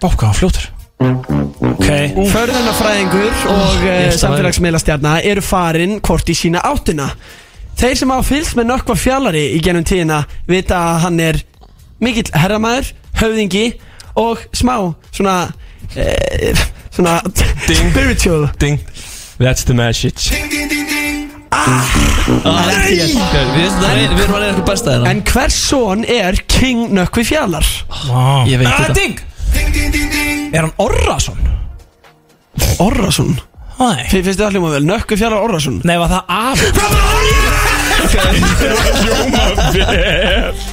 Bóka 0.04 0.32
á 0.32 0.34
fljótur. 0.36 0.68
Ok. 1.00 1.88
Förðunafræðingur 2.34 3.46
og 3.54 3.62
uh, 3.62 3.86
Ég 3.86 4.02
veist 4.04 4.18
það 4.18 4.24
samfélagsmiðlastjarna 4.26 5.14
eru 5.32 5.44
farin 5.48 6.00
hvort 6.04 6.28
í 6.28 6.36
sína 6.36 6.64
áttina. 6.68 7.14
Þeir 7.80 8.02
sem 8.02 8.12
hafa 8.12 8.28
fylgst 8.28 8.60
með 8.60 8.74
nökkva 8.74 8.98
fjallari 9.00 9.46
í 9.56 9.62
genum 9.64 9.86
tíðina 9.88 10.26
vita 10.50 10.82
að 10.90 11.04
hann 11.06 11.22
er 11.24 11.40
mikill 12.04 12.28
herramæður, 12.36 12.92
höfðingi 13.22 13.64
og 14.20 14.44
smá 14.52 14.76
svona 15.16 15.38
uh, 15.48 16.66
svona 16.92 17.22
spiritual. 17.32 18.50
Ding 18.60 18.84
That's 19.40 19.64
the 19.64 19.74
message. 19.74 20.36
Það 21.50 22.58
er 22.60 22.76
ekki 22.76 22.96
rétt. 23.00 23.14
Við 23.54 23.56
veistum 23.56 23.84
það, 23.84 23.94
við 23.96 24.24
erum 24.24 24.36
að 24.36 24.42
reyna 24.44 24.50
eitthvað 24.50 24.66
besta 24.68 24.92
hérna. 24.92 25.12
En 25.14 25.22
hvers 25.30 25.60
son 25.70 26.02
er 26.04 26.34
King 26.52 26.92
Nökkvi 26.92 27.24
fjallar? 27.30 27.66
wow. 28.10 28.44
Ég 28.50 28.60
veit 28.60 28.68
ah, 28.68 28.74
þetta. 28.84 29.00
Ding! 29.00 29.16
Er 30.52 30.62
hann 30.68 30.76
Orrason? 30.84 31.40
Orrason? 32.84 33.32
Nei 33.80 34.04
Fi- 34.12 34.20
Finnst 34.26 34.36
þið 34.36 34.44
það 34.44 34.52
hljóma 34.58 34.70
vel? 34.76 34.84
Nökku 34.90 35.16
fjallar 35.16 35.40
Orrason. 35.48 35.80
Nei, 35.88 35.96
var 36.04 36.10
það 36.12 36.24
af 36.28 36.60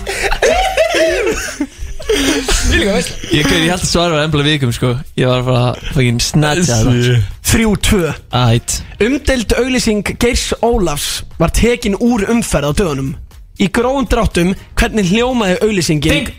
Ég, 2.06 3.42
ég 3.42 3.46
held 3.46 3.82
að 3.82 3.88
svara 3.88 4.14
var 4.14 4.26
embla 4.26 4.44
vikum 4.46 4.70
sko. 4.74 4.92
Ég 5.18 5.26
var 5.30 5.42
bara 5.46 5.74
fucking 5.92 6.20
snatcha 6.22 6.82
það 6.82 7.35
Þrjú 7.46 7.76
tvö. 7.86 8.10
Ætt 8.34 8.80
Umdeild 9.06 9.54
auglýsing 9.58 10.16
Geirs 10.18 10.50
Ólafs 10.66 11.22
var 11.38 11.54
tekin 11.54 11.94
úr 12.00 12.26
umferð 12.32 12.70
á 12.70 12.72
dögunum. 12.74 13.14
Í 13.62 13.70
gróðum 13.72 14.08
dráttum, 14.10 14.52
hvernig 14.76 15.08
hljómaði 15.12 15.60
auglýsingin? 15.64 16.12
Ding. 16.12 16.34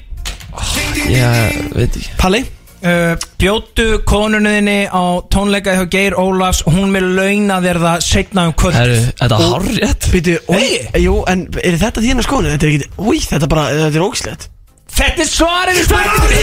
Já, 1.10 1.32
veit 1.74 1.96
ekki. 1.96 2.12
Palli? 2.20 2.44
uh, 2.86 3.16
Bjótu 3.40 3.88
konunniðinni 4.08 4.90
á 4.90 5.24
tónleika 5.32 5.78
hjá 5.78 5.88
Geir 5.90 6.18
Ólafs. 6.20 6.64
Og 6.68 6.76
Hún 6.78 6.94
vil 6.96 7.10
launa 7.18 7.62
þér 7.64 7.82
það 7.86 8.06
setna 8.06 8.46
um 8.50 8.54
kvöld. 8.58 8.78
Herru, 8.78 9.00
þetta 9.22 9.40
er 9.40 9.56
hárrétt? 9.56 10.12
Býtu, 10.14 10.38
hey. 10.52 10.78
jú, 11.06 11.18
en 11.30 11.48
er 11.64 11.80
þetta 11.82 12.04
þína 12.06 12.28
skoðinu? 12.28 12.54
Þetta 12.56 12.70
er 12.70 12.76
ekki, 12.76 12.94
úi, 13.00 13.18
þetta 13.24 13.44
er 13.48 13.54
bara, 13.56 13.68
þetta 13.86 14.02
er 14.02 14.08
ógislegt 14.08 14.50
Þetta 14.98 15.22
er 15.22 15.28
svarið 15.30 15.76
við 15.78 15.84
spurningunni 15.86 16.42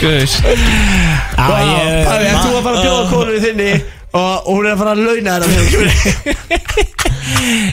Guðs. 0.00 0.32
Palli, 1.38 1.74
ert 1.78 2.40
þú 2.42 2.50
að 2.50 2.64
fara 2.64 2.74
að 2.74 2.80
bjóða 2.82 3.04
konunni 3.12 3.40
þinni 3.44 3.68
og, 4.14 4.48
hún 4.48 4.66
er 4.66 4.72
að 4.74 4.80
fara 4.82 4.92
að 4.94 5.00
launa 5.06 5.32
að 5.38 5.44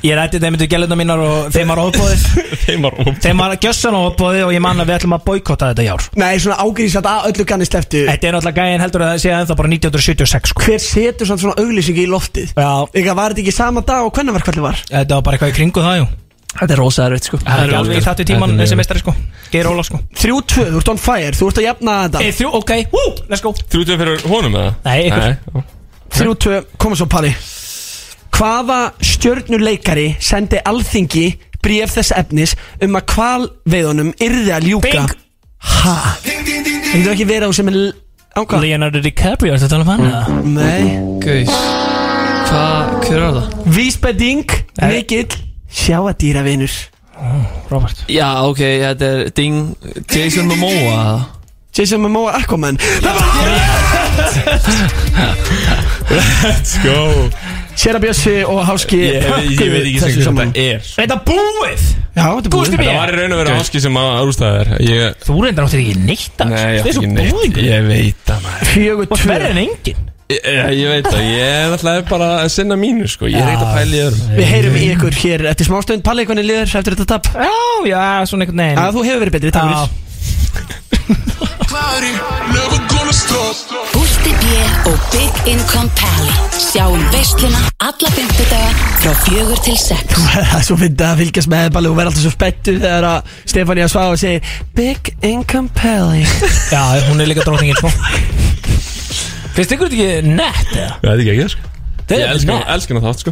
Ég 0.05 0.15
rætti 0.17 0.39
þeim 0.41 0.53
myndu 0.55 0.67
gæluna 0.69 0.95
mínar 0.99 1.21
og 1.23 1.49
þeim 1.53 1.71
var 1.71 1.81
óbóðið 1.81 2.21
Þeim 2.65 2.85
var 2.85 2.93
óbóðið 2.99 3.19
Þeim 3.25 3.41
var 3.41 3.57
gjössan 3.65 3.97
óbóðið 3.97 4.45
og 4.45 4.53
ég 4.55 4.63
man 4.63 4.83
að 4.83 4.89
við 4.89 4.97
ætlum 4.99 5.17
að 5.17 5.25
boykotta 5.27 5.71
þetta 5.71 5.85
í 5.85 5.91
ár. 5.91 6.07
Nei, 6.21 6.31
svona 6.43 6.61
ágrísat 6.61 7.09
að 7.09 7.29
öllu 7.31 7.45
ganni 7.51 7.67
sleftu 7.69 8.05
Þetta 8.07 8.29
er 8.29 8.37
náttúrulega 8.37 8.65
gæðin 8.65 8.85
heldur 8.85 9.05
að 9.05 9.13
það 9.13 9.21
sé 9.25 9.35
ennþá 9.37 9.59
bara 9.61 9.73
1976 9.75 10.53
sko. 10.53 10.65
Hver 10.67 10.81
setur 10.85 11.31
svona, 11.33 11.57
auglýsingi 11.61 12.05
í 12.05 12.09
loftið? 12.11 12.53
Já, 12.57 12.71
var 13.11 13.33
þetta 13.33 13.45
ekki 13.45 13.55
sama 13.55 13.85
dag 13.85 14.07
og 14.07 14.13
hvernig 14.17 14.37
verkvallið 14.41 14.67
var? 14.69 14.83
þetta 14.91 15.17
var 15.17 15.29
bara 15.29 15.39
eitthvað 15.39 15.55
í 15.55 15.57
kringu 15.61 15.85
það, 15.85 16.03
jú 16.03 16.11
Þetta 16.51 16.75
er 16.75 16.79
rosa 16.81 17.05
erfitt 17.07 17.29
sko 17.29 17.39
Það 17.41 17.61
er 17.61 17.69
ekki 17.69 17.77
alveg 17.79 17.97
í 18.01 18.03
þattu 18.05 18.25
tíman 18.27 18.57
þessi 18.59 18.77
mestari 18.79 19.01
sko 19.01 19.13
Geir 19.53 19.69
Ólafs 19.71 19.91
sko 19.91 19.99
Þrjú 20.19 20.39
tvö, 20.51 20.65
þú 20.73 20.81
ert 20.81 20.91
on 20.91 20.99
fire, 20.99 21.31
þú 21.37 21.47
ert 21.47 21.61
að 21.61 21.67
jafna 21.67 21.95
þetta 22.05 22.23
Ei, 22.25 22.33
Þrjú, 22.35 22.49
ok, 22.59 22.73
woo, 22.91 23.13
let's 23.31 23.43
go 23.45 23.53
Þrjútið 23.61 24.01
fyrir 24.03 24.25
honum 24.27 24.57
eða? 24.59 24.73
Nei, 24.83 24.97
ykkur 25.07 25.23
já. 25.23 25.63
Þrjú 26.17 26.35
tvö, 26.45 26.59
koma 26.83 26.99
svo 26.99 27.07
Palli 27.11 27.31
Hvaða 28.35 28.79
stjörnuleikari 29.05 30.05
sendi 30.23 30.59
alþingi 30.65 31.25
bréf 31.61 31.95
þess 31.95 32.15
efnis 32.17 32.55
um 32.81 32.97
að 32.99 33.07
kvalveiðunum 33.13 34.13
yrði 34.23 34.53
að 34.55 34.67
ljúka 34.71 34.91
Bing. 34.91 35.11
Ha? 35.61 35.97
Það 36.21 37.11
ekki 37.13 37.27
vera 37.29 37.47
á 37.47 37.51
sem 37.53 37.69
er 37.69 37.77
ákvað 38.33 38.65
Leonardo 38.65 39.01
DiCaprio, 39.03 39.53
ertu 39.55 39.67
að 39.67 39.75
tala 39.75 39.85
um 39.85 39.91
hann 39.93 40.07
eða? 40.07 40.41
Nei 40.57 40.83
Guðs 41.21 41.53
Hvað, 42.51 42.95
hver 43.05 43.21
er 43.21 43.35
það? 43.37 43.51
Vísbending, 43.77 44.55
mikill 44.81 45.37
Sjáadýravinur 45.71 46.71
Robert. 47.69 48.03
Já, 48.09 48.29
ok, 48.49 48.57
þetta 48.59 49.05
er 49.05 49.29
Ding 49.37 49.75
Jason 50.09 50.47
Momoa. 50.49 51.27
Jason 51.75 52.01
Momoa 52.01 52.33
Aquaman. 52.41 52.77
Let's 56.11 56.77
go. 56.83 57.29
Sér 57.75 57.97
Bjössi 58.03 58.41
og 58.45 58.59
Háski 58.67 58.97
Ég, 58.99 59.23
ég, 59.23 59.61
veit 59.71 59.85
ekki 60.03 60.21
sem 60.25 60.35
hvað 60.35 60.49
þetta 60.51 60.63
er 60.65 60.81
Þetta 60.83 61.15
búið? 61.25 61.85
Já, 62.11 62.25
þetta 62.25 62.49
er 62.49 62.51
búið. 62.53 62.75
Það 62.75 62.97
var 62.97 63.13
í 63.13 63.15
raun 63.15 63.35
og 63.35 63.39
verið 63.41 63.59
áski 63.61 63.81
sem 63.81 63.99
að 64.01 64.09
rústaði 64.27 64.57
þér. 64.59 64.71
Ég, 64.89 65.21
Þú 65.23 65.37
reyndar 65.45 65.67
áttir 65.69 65.81
ekki 65.85 65.95
neitt 66.03 66.43
nei, 66.43 66.51
ég 66.51 66.65
er 66.67 66.81
átti 66.81 66.91
ekki 66.91 67.11
neitt. 67.15 67.61
Ég 67.63 67.87
veit 67.87 68.19
það 68.27 68.43
maður. 68.45 68.71
Fjögur 68.73 69.07
Og 69.07 69.15
tvö. 69.15 69.29
verður 69.31 69.53
en 69.55 69.61
engin 69.63 70.03
Ég, 70.31 70.45
ég 70.77 70.87
veit 70.91 71.07
það, 71.09 71.23
ég 71.27 71.41
er 71.45 71.73
alltaf 71.75 72.05
bara 72.11 72.27
að 72.43 72.51
sinna 72.53 72.77
mínu 72.79 73.07
sko. 73.11 73.27
Ég 73.31 73.41
er 73.41 73.49
ekkert 73.51 73.67
að 73.67 73.75
pæla 73.79 73.97
í 73.97 74.03
öðrum. 74.05 74.21
Við 74.37 74.47
heyrum 74.51 74.77
í 74.77 74.85
ykkur 74.93 75.17
hér 75.23 75.43
eftir 75.51 75.67
smástönd 75.67 76.05
Palli, 76.05 76.23
hvernig 76.29 76.47
liður 76.47 76.77
eftir 76.79 76.95
þetta 76.95 77.07
tap? 77.15 77.23
Já, 77.35 77.51
já, 77.89 78.03
svona 78.29 78.47
einhvern 78.47 78.63
veginn. 78.63 78.79
Að 78.79 78.95
þú 78.95 79.01
hefur 79.09 79.21
verið 79.25 79.35
betri, 79.39 79.51
takk 79.57 79.67
fyrir. 79.67 80.09
Gústi 83.91 84.31
B. 84.41 84.43
og 84.85 84.97
Big 85.11 85.53
Income 85.53 85.89
Pally 85.97 86.33
Sjáum 86.59 87.01
veisluna 87.13 87.57
alla 87.79 88.09
fymtudaga 88.15 88.71
frá 89.01 89.13
fjögur 89.25 89.59
til 89.65 89.77
sex. 89.79 90.15
Það 90.15 90.55
er 90.59 90.65
svo 90.67 90.77
fyndið 90.79 91.05
að 91.07 91.23
fylgjast 91.23 91.51
með 91.51 91.71
Palli 91.75 91.91
og 91.91 91.97
vera 91.97 92.11
alltaf 92.11 92.25
svo 92.25 92.33
spettu 92.33 92.75
þegar 92.77 93.07
að 93.09 93.33
Stefania 93.49 93.87
Svava 93.91 94.19
segir 94.21 94.53
Big 94.77 95.13
Income 95.25 95.73
Palli 95.75 96.23
Já, 96.71 96.83
hún 97.09 97.23
er 97.23 97.31
líka 97.31 97.47
drótingin 97.47 97.79
sko 97.79 97.91
Finnst 99.55 99.75
ykkur 99.75 99.91
þetta 99.91 99.99
ekki 99.99 100.35
nett 100.37 100.71
eða? 100.77 100.93
Það 101.01 101.11
er 101.13 101.23
ekki 101.25 101.35
ekki 101.35 101.49
sko 101.55 101.67
Það 102.11 102.17
Ég 102.19 102.25
er 102.25 102.31
elska 102.35 102.51
nett. 102.57 102.71
elska 102.73 102.91
hana 102.97 103.03
þátt 103.07 103.21
sko. 103.21 103.31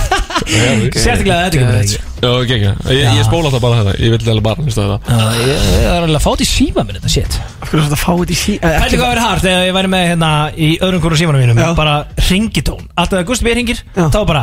Sérstaklega 1.00 1.36
að 1.36 1.44
þetta 1.46 1.78
ekki 1.80 1.92
sko 1.94 2.08
Já, 2.20 2.30
ekki 2.42 2.56
ekki 2.56 2.70
Ég, 2.92 3.06
ég 3.16 3.24
spóla 3.24 3.48
það 3.54 3.62
bara 3.64 3.78
þetta. 3.80 3.92
Ég 4.04 4.12
vil 4.12 4.20
það 4.26 4.40
bara 4.44 4.64
hlusta 4.66 4.84
þetta 4.84 4.98
Já, 5.14 5.38
ég 5.40 5.48
ég 5.48 5.86
er 5.86 5.94
alveg 6.04 6.18
að 6.18 6.24
fá 6.24 6.30
þetta 6.34 6.44
í 6.44 6.50
síma 6.50 6.84
minn 6.84 6.98
þetta 6.98 7.12
shit. 7.14 7.38
Af 7.60 7.70
hverju 7.70 7.80
er 7.80 7.86
þetta 7.86 7.96
að 7.96 8.02
fá 8.02 8.12
þetta 8.20 8.34
í 8.34 8.38
sí... 8.40 8.54
eh, 8.58 8.60
Pældi 8.60 8.84
ekki- 8.90 9.00
hvað 9.00 9.12
verið 9.14 9.24
hart 9.26 9.44
þegar 9.46 9.64
ég 9.70 9.76
væri 9.78 9.92
með 9.94 10.04
hérna 10.10 10.30
í 10.52 10.70
öðrum 10.84 11.02
hverju 11.04 11.20
símanum 11.22 11.44
mínum. 11.44 11.60
Já. 11.64 11.70
Bara 11.80 11.94
ringitón. 12.28 12.82
Alltaf 12.94 13.14
þegar 13.16 13.28
Gusti 13.30 13.46
B. 13.48 13.54
ringir. 13.60 13.82
Þá 13.96 14.18
bara 14.28 14.42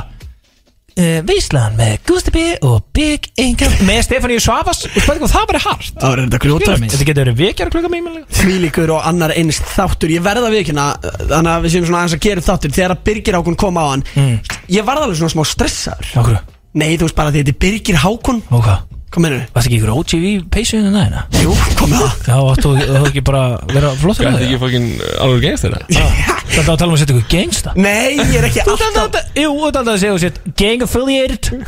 uh, 0.97 1.19
Veislan 1.27 1.77
með 1.77 1.93
Gusti 2.09 2.33
B 2.33 2.43
og 2.67 2.87
Big 2.95 3.29
Income 3.39 3.87
Með 3.87 4.01
Stefaníu 4.07 4.41
Svavas 4.43 4.83
Og 4.87 4.97
spæði 4.97 5.21
hvað 5.23 5.33
það 5.35 5.47
bara 5.51 5.61
hart. 5.67 5.93
Það 5.93 6.13
var 6.13 6.21
mig, 6.23 6.41
grjótart 6.43 6.83
Þetta 6.87 7.07
getur 7.11 7.23
verið 7.23 7.39
vekjar 7.43 7.71
klukka 7.73 7.93
mig 7.93 8.05
Þvílíkur 8.41 8.93
og 8.97 9.07
annar 9.07 9.33
eins 9.37 9.61
þáttur. 9.75 10.13
Ég 10.13 10.25
verða 10.25 10.51
við 10.53 10.63
ekki 10.63 10.75
Þannig 11.23 11.53
að 11.53 11.65
við 11.65 11.75
séum 11.75 11.87
svona 11.87 12.03
aðeins 12.03 12.17
að 12.17 12.25
gera 12.27 12.43
upp 12.43 12.49
þáttur. 12.49 12.75
Þegar 12.77 12.95
að 12.97 13.01
Birgir 13.07 13.39
Hákon 13.39 13.59
kom 13.63 13.79
á 13.81 13.85
hann. 13.87 14.05
Mm. 14.17 14.37
Ég 14.77 14.87
varð 14.87 15.07
alveg 15.07 15.21
svona 15.21 15.35
smá 15.35 15.43
stressaður. 15.47 16.13
Okkur 16.21 16.37
Nei, 16.77 16.91
þú 16.99 17.07
veist 17.07 17.17
bara 17.17 17.33
því 17.33 17.41
þetta 17.41 17.53
er 17.55 17.61
Birgir 17.63 17.99
Hákon. 18.03 18.43
Og 18.53 18.67
hvað? 19.07 19.21
Mennur 19.23 19.39
við? 19.39 19.47
Varst 19.55 19.67
ekki 19.69 19.77
ykkur 19.79 19.91
OGV 19.95 20.25
peysu 20.53 20.77
hérna 20.77 20.91
næna? 20.93 21.21
Jú, 21.41 21.55
kom 21.79 21.89
með 21.93 22.03
það. 22.03 22.13
Já, 22.27 22.37
þú 22.61 22.71
þú 22.83 23.03
ekki 23.07 23.23
bara 23.27 23.43
vera 23.71 23.91
flottur 24.01 24.27
Þetta 24.27 24.33
með 24.33 24.41
er 24.41 24.47
ekki 24.47 24.61
fokkin 24.63 24.87
alveg 25.23 25.45
gengst 25.47 25.67
þetta 25.67 25.79
Þetta 25.87 26.61
er 26.61 26.71
að 26.73 26.79
tala 26.81 26.87
um 26.87 26.95
að 26.95 27.01
setja 27.01 27.15
ykkur 27.15 27.29
gangsta 27.33 27.73
Nei, 27.77 28.17
ég 28.19 28.37
er 28.41 28.47
ekki 28.49 28.65
Þú 28.67 28.75
alltaf 28.77 29.19
Jú, 29.37 29.49
þú 29.51 29.67
ert 29.67 29.79
alltaf 29.81 29.93
að 29.93 30.01
segja 30.03 30.15
þú 30.15 30.21
sett 30.25 30.39
Gang 30.61 30.85
affiliated. 30.87 31.67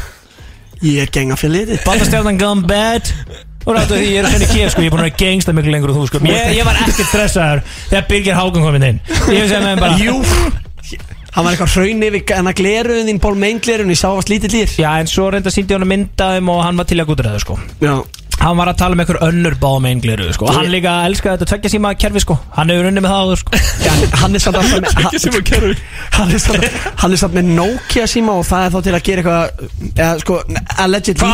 Ég 0.80 1.02
er 1.04 1.10
gang 1.12 1.34
affiliated. 1.36 1.82
Bandastjarnan 1.84 2.38
gone 2.40 2.64
bad. 2.68 3.10
Og 3.68 3.74
rátt 3.76 3.92
því 3.92 4.06
ég 4.14 4.22
er 4.24 4.30
henni 4.32 4.48
kef 4.48 4.72
sko. 4.72 4.80
Ég 4.86 4.88
er 4.88 4.94
búin 4.96 5.04
að 5.04 5.10
vera 5.10 5.20
gangsta 5.20 5.52
miklu 5.56 5.74
lengur 5.74 5.92
en 5.92 5.98
þú 6.00 6.06
sko. 6.08 6.22
Ég, 6.24 6.54
ég 6.56 6.64
var 6.68 6.80
ekkert 6.80 7.10
stressaður 7.12 7.64
Þegar 7.90 8.06
Birgir 8.08 8.38
Hákon 8.40 8.64
kom 8.64 8.78
inn. 8.80 9.02
Ég 9.36 11.19
veist 11.30 11.30
að 11.30 11.30
með 11.30 11.30
bara 11.30 11.32
Jú 11.32 11.32
Hann 11.36 11.46
var 11.46 11.54
eitthvað 11.54 11.74
hraun 11.76 12.06
yfir 12.08 12.24
Hann 12.36 12.50
að 12.50 12.58
gleruðin 12.60 13.10
þín 13.12 13.20
Ból 13.24 13.38
Main 13.40 13.60
gleruðin 13.64 13.94
Ég 13.94 14.00
sá 14.02 14.08
að 14.10 14.18
var 14.20 14.26
slítið 14.30 14.52
lýr 14.56 14.70
Já, 14.80 14.90
en 15.00 15.08
svo 15.12 15.24
reynda 15.34 15.52
síndi 15.54 15.76
hann 15.76 15.86
að 15.86 15.92
mynda 15.94 16.26
þeim 16.36 16.48
og 16.54 16.60
hann 16.66 16.80
var 16.80 16.88
til 16.90 17.00
að 17.02 17.10
gútræða 17.12 17.40
sko. 17.44 17.54
Já. 17.84 17.94
Hann 18.40 18.56
var 18.56 18.70
að 18.72 18.78
tala 18.80 18.96
með 18.96 19.04
einhver 19.04 19.20
önnur 19.28 19.56
bámeingleru 19.60 20.30
sko. 20.32 20.48
Hann 20.56 20.72
líka 20.72 21.04
elskaði 21.10 21.36
þetta 21.36 21.48
tveggja 21.52 21.70
síma 21.74 21.90
kerfi 22.00 22.22
sko. 22.24 22.36
Hann 22.56 22.72
hefur 22.72 22.88
unni 22.88 23.02
með 23.04 23.12
það 23.12 23.24
áður 23.26 23.40
sko. 23.42 23.52
Já, 23.86 23.92
hann 24.22 24.32
er 24.38 24.42
samt 24.46 24.58
alltaf 24.62 24.80
með 24.80 24.88
sem 25.20 25.36
að 25.36 25.44
kerfi. 25.50 25.76
Hann 26.16 26.30
er 26.36 26.42
samt, 26.44 26.66
hann 27.00 27.14
er 27.16 27.20
samt 27.20 27.36
með 27.36 27.46
Nokia 27.58 28.06
síma 28.10 28.32
og 28.40 28.46
það 28.48 28.62
er 28.66 28.72
þá 28.74 28.80
til 28.88 28.96
að 28.96 29.04
gera 29.08 29.20
eitthvað 29.22 29.46
eða 29.92 30.14
sko, 30.24 30.34
allegedly 30.84 31.28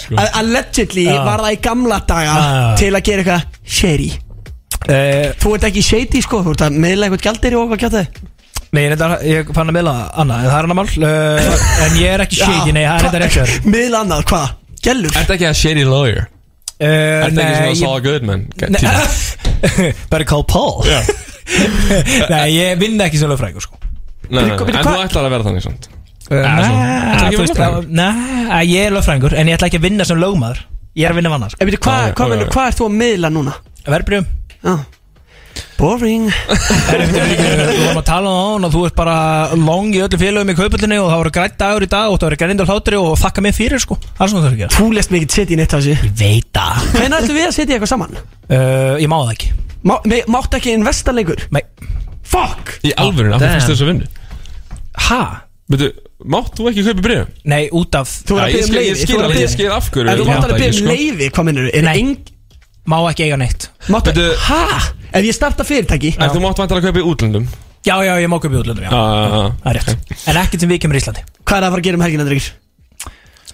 sko. 0.00 0.14
Allegedly 0.42 1.06
var 1.12 1.38
það 1.46 1.56
í 1.56 1.58
gamla 1.68 1.98
daga 2.08 2.34
til 2.80 2.92
að 2.92 3.02
gera 3.08 3.20
eitthvað 3.24 3.42
shady 3.64 4.10
uh, 4.86 5.34
Þú 5.42 5.54
ert 5.56 5.68
ekki 5.70 5.84
shady 5.84 6.22
sko, 6.24 6.42
þú 6.46 6.54
ert 6.56 6.64
að 6.66 6.78
meðlega 6.84 7.10
eitthvað 7.10 7.26
og 7.60 7.70
hvað 7.72 7.84
gjátt 7.84 7.96
þið 7.98 8.24
Nei, 8.74 8.82
ég, 8.82 8.90
reyndar, 8.92 9.12
ég 9.24 9.50
fann 9.56 9.70
að 9.70 9.76
meðla 9.78 9.92
annað 10.20 10.40
En 10.42 10.50
það 10.50 10.58
er 10.58 10.66
annar 10.66 10.76
mál 10.76 10.88
uh, 11.06 11.66
En 11.86 11.98
ég 12.00 12.14
er 12.16 12.24
ekki 12.26 12.40
shady, 12.42 12.72
nei, 12.76 12.82
það 12.84 12.96
er 12.96 13.06
þetta 13.06 13.20
rétt 13.22 13.36
hjá 13.36 13.44
Miðla 13.76 14.00
annað, 14.04 14.24
hvað? 14.30 14.48
Gellur? 14.86 15.18
Ertu 15.20 15.36
ekki 15.36 15.48
að 15.48 15.58
shady 15.60 15.84
lawyer? 15.88 16.26
uh, 16.26 16.86
Ertu 16.86 17.42
ekki 17.44 17.58
svona 17.60 17.78
Saul 17.80 18.04
Goodman? 18.04 18.46
Better 20.10 20.26
call 20.28 20.44
Paul 20.50 20.84
Já. 20.86 21.00
Nei, 22.28 22.46
ég 22.56 22.80
vinn 22.80 22.98
ekki 23.00 23.20
sem 23.20 23.30
lögfræðingur 23.30 23.64
sko. 23.64 23.78
Nei, 24.26 24.42
nei, 24.42 24.56
en 24.58 24.82
þú 24.82 24.96
ætlar 24.98 25.28
að 25.28 25.32
vera 25.36 25.46
þannig 25.46 25.62
vera 25.62 25.86
uh, 26.34 27.76
Nei, 27.86 28.64
ég 28.66 28.88
er 28.88 28.96
lögfræðingur 28.96 29.36
En 29.38 29.48
ég 29.48 29.56
ætla 29.56 29.70
ekki 29.70 29.78
að 29.80 29.86
vinna 29.86 30.06
sem 30.08 30.18
lögmaður 30.20 30.64
Ég 30.96 31.06
er 31.06 31.12
að 31.12 31.20
vinna 31.20 31.30
vannar 31.32 31.52
sko. 31.52 31.68
Hvað 31.86 32.66
ert 32.66 32.78
þú 32.80 32.88
að 32.88 32.94
miðla 32.98 33.30
núna? 33.30 33.54
Verbrjum 33.86 34.26
Já 34.64 34.76
Boring 35.76 36.30
Þú 36.32 36.96
varum 36.96 37.98
að 38.00 38.06
tala 38.08 38.30
um 38.32 38.64
það 38.64 38.66
og 38.66 38.72
þú 38.74 38.82
ert 38.88 38.96
bara 38.96 39.16
long 39.60 39.90
í 39.92 40.00
öllu 40.04 40.18
félögum 40.20 40.52
í 40.52 40.56
kaupöldinni 40.56 40.98
og 41.00 41.08
það 41.10 41.20
voru 41.22 41.32
grætt 41.36 41.56
dagur 41.60 41.84
í 41.84 41.88
dag 41.92 42.06
og 42.12 42.16
það 42.20 42.26
voru 42.30 42.38
grændar 42.40 42.68
hlátri 42.70 42.96
og 43.00 43.10
þakka 43.20 43.44
mig 43.44 43.54
fyrir 43.56 43.80
sko 43.82 43.94
Það 44.00 44.22
er 44.24 44.30
svona 44.32 44.44
það 44.46 44.52
að 44.54 44.60
gera 44.62 44.76
Þú 44.76 44.86
lest 44.96 45.10
mikið 45.14 45.36
setja 45.36 45.52
í 45.56 45.58
neitt 45.60 45.72
á 45.72 45.78
þessu 45.78 45.92
Ég 45.92 46.00
veit 46.20 46.50
það 46.56 46.74
Hvernig 46.96 47.16
ætlum 47.20 47.36
við 47.38 47.46
að 47.48 47.54
setja 47.58 47.72
eitthvað 47.76 47.92
saman? 47.92 48.12
uh, 48.16 48.94
Ég 49.02 49.08
má 49.12 49.16
það 49.20 49.32
ekki 49.36 49.48
Má, 49.86 49.94
nei, 50.08 50.20
máttu 50.32 50.58
ekki 50.60 50.70
investa 50.76 51.10
lengur? 51.16 51.40
Nei 51.52 51.62
Fuck 52.26 52.64
Í 52.80 52.94
alvörinu, 52.96 53.34
af 53.36 53.40
damn. 53.40 53.50
hverju 53.52 53.60
fyrstu 53.60 53.72
þessu 53.76 53.86
vinnu? 53.90 54.04
Ha? 55.06 55.20
Veitu, 55.72 55.88
mátt 56.36 56.52
þú 56.56 56.62
ekki 56.72 56.82
kaupa 56.88 57.02
bregum? 57.04 57.28
Nei, 57.52 57.64
út 57.76 57.92
af 58.00 58.08
Þú 58.26 58.32
er 58.40 58.42
að 58.46 58.56
ég 58.56 58.72
biðja 58.72 58.80
um 59.20 59.22
að 59.26 59.30
biðja- 59.34 59.44
ég 59.44 59.52
skil 59.52 59.70
af 59.76 59.84
hverju 59.92 60.08
Má 62.86 62.98
ekki 63.10 63.26
eiga 63.26 63.36
neitt. 63.40 63.68
Máttu, 63.90 64.12
Veitu- 64.14 64.36
hæ? 64.46 64.60
Ef 65.12 65.24
ég 65.24 65.34
starta 65.34 65.64
fyrirtæki? 65.66 66.14
En 66.18 66.30
þú 66.30 66.42
mátt 66.44 66.58
vantar 66.62 66.78
að 66.78 66.86
kaupa 66.88 67.02
í 67.02 67.06
útlöndum. 67.06 67.46
Já, 67.86 67.96
já, 68.02 68.14
ég 68.22 68.28
má 68.30 68.38
köpa 68.42 68.54
í 68.54 68.60
útlöndum, 68.62 68.84
já. 68.86 68.90
Já, 68.90 69.02
já, 69.14 69.26
já 69.30 69.52
Það 69.62 69.70
er 69.70 69.76
rétt. 69.80 70.14
En 70.26 70.36
ekkert 70.42 70.60
sem 70.60 70.70
við 70.70 70.80
kemur 70.82 70.96
í 70.98 71.02
Íslandi. 71.02 71.22
Hvað 71.46 71.56
er 71.56 71.62
það 71.62 71.66
að 71.66 71.74
fara 71.74 71.82
að 71.82 71.86
gera 71.86 71.96
um 72.00 72.04
helgina, 72.06 72.26
drengir? 72.26 72.52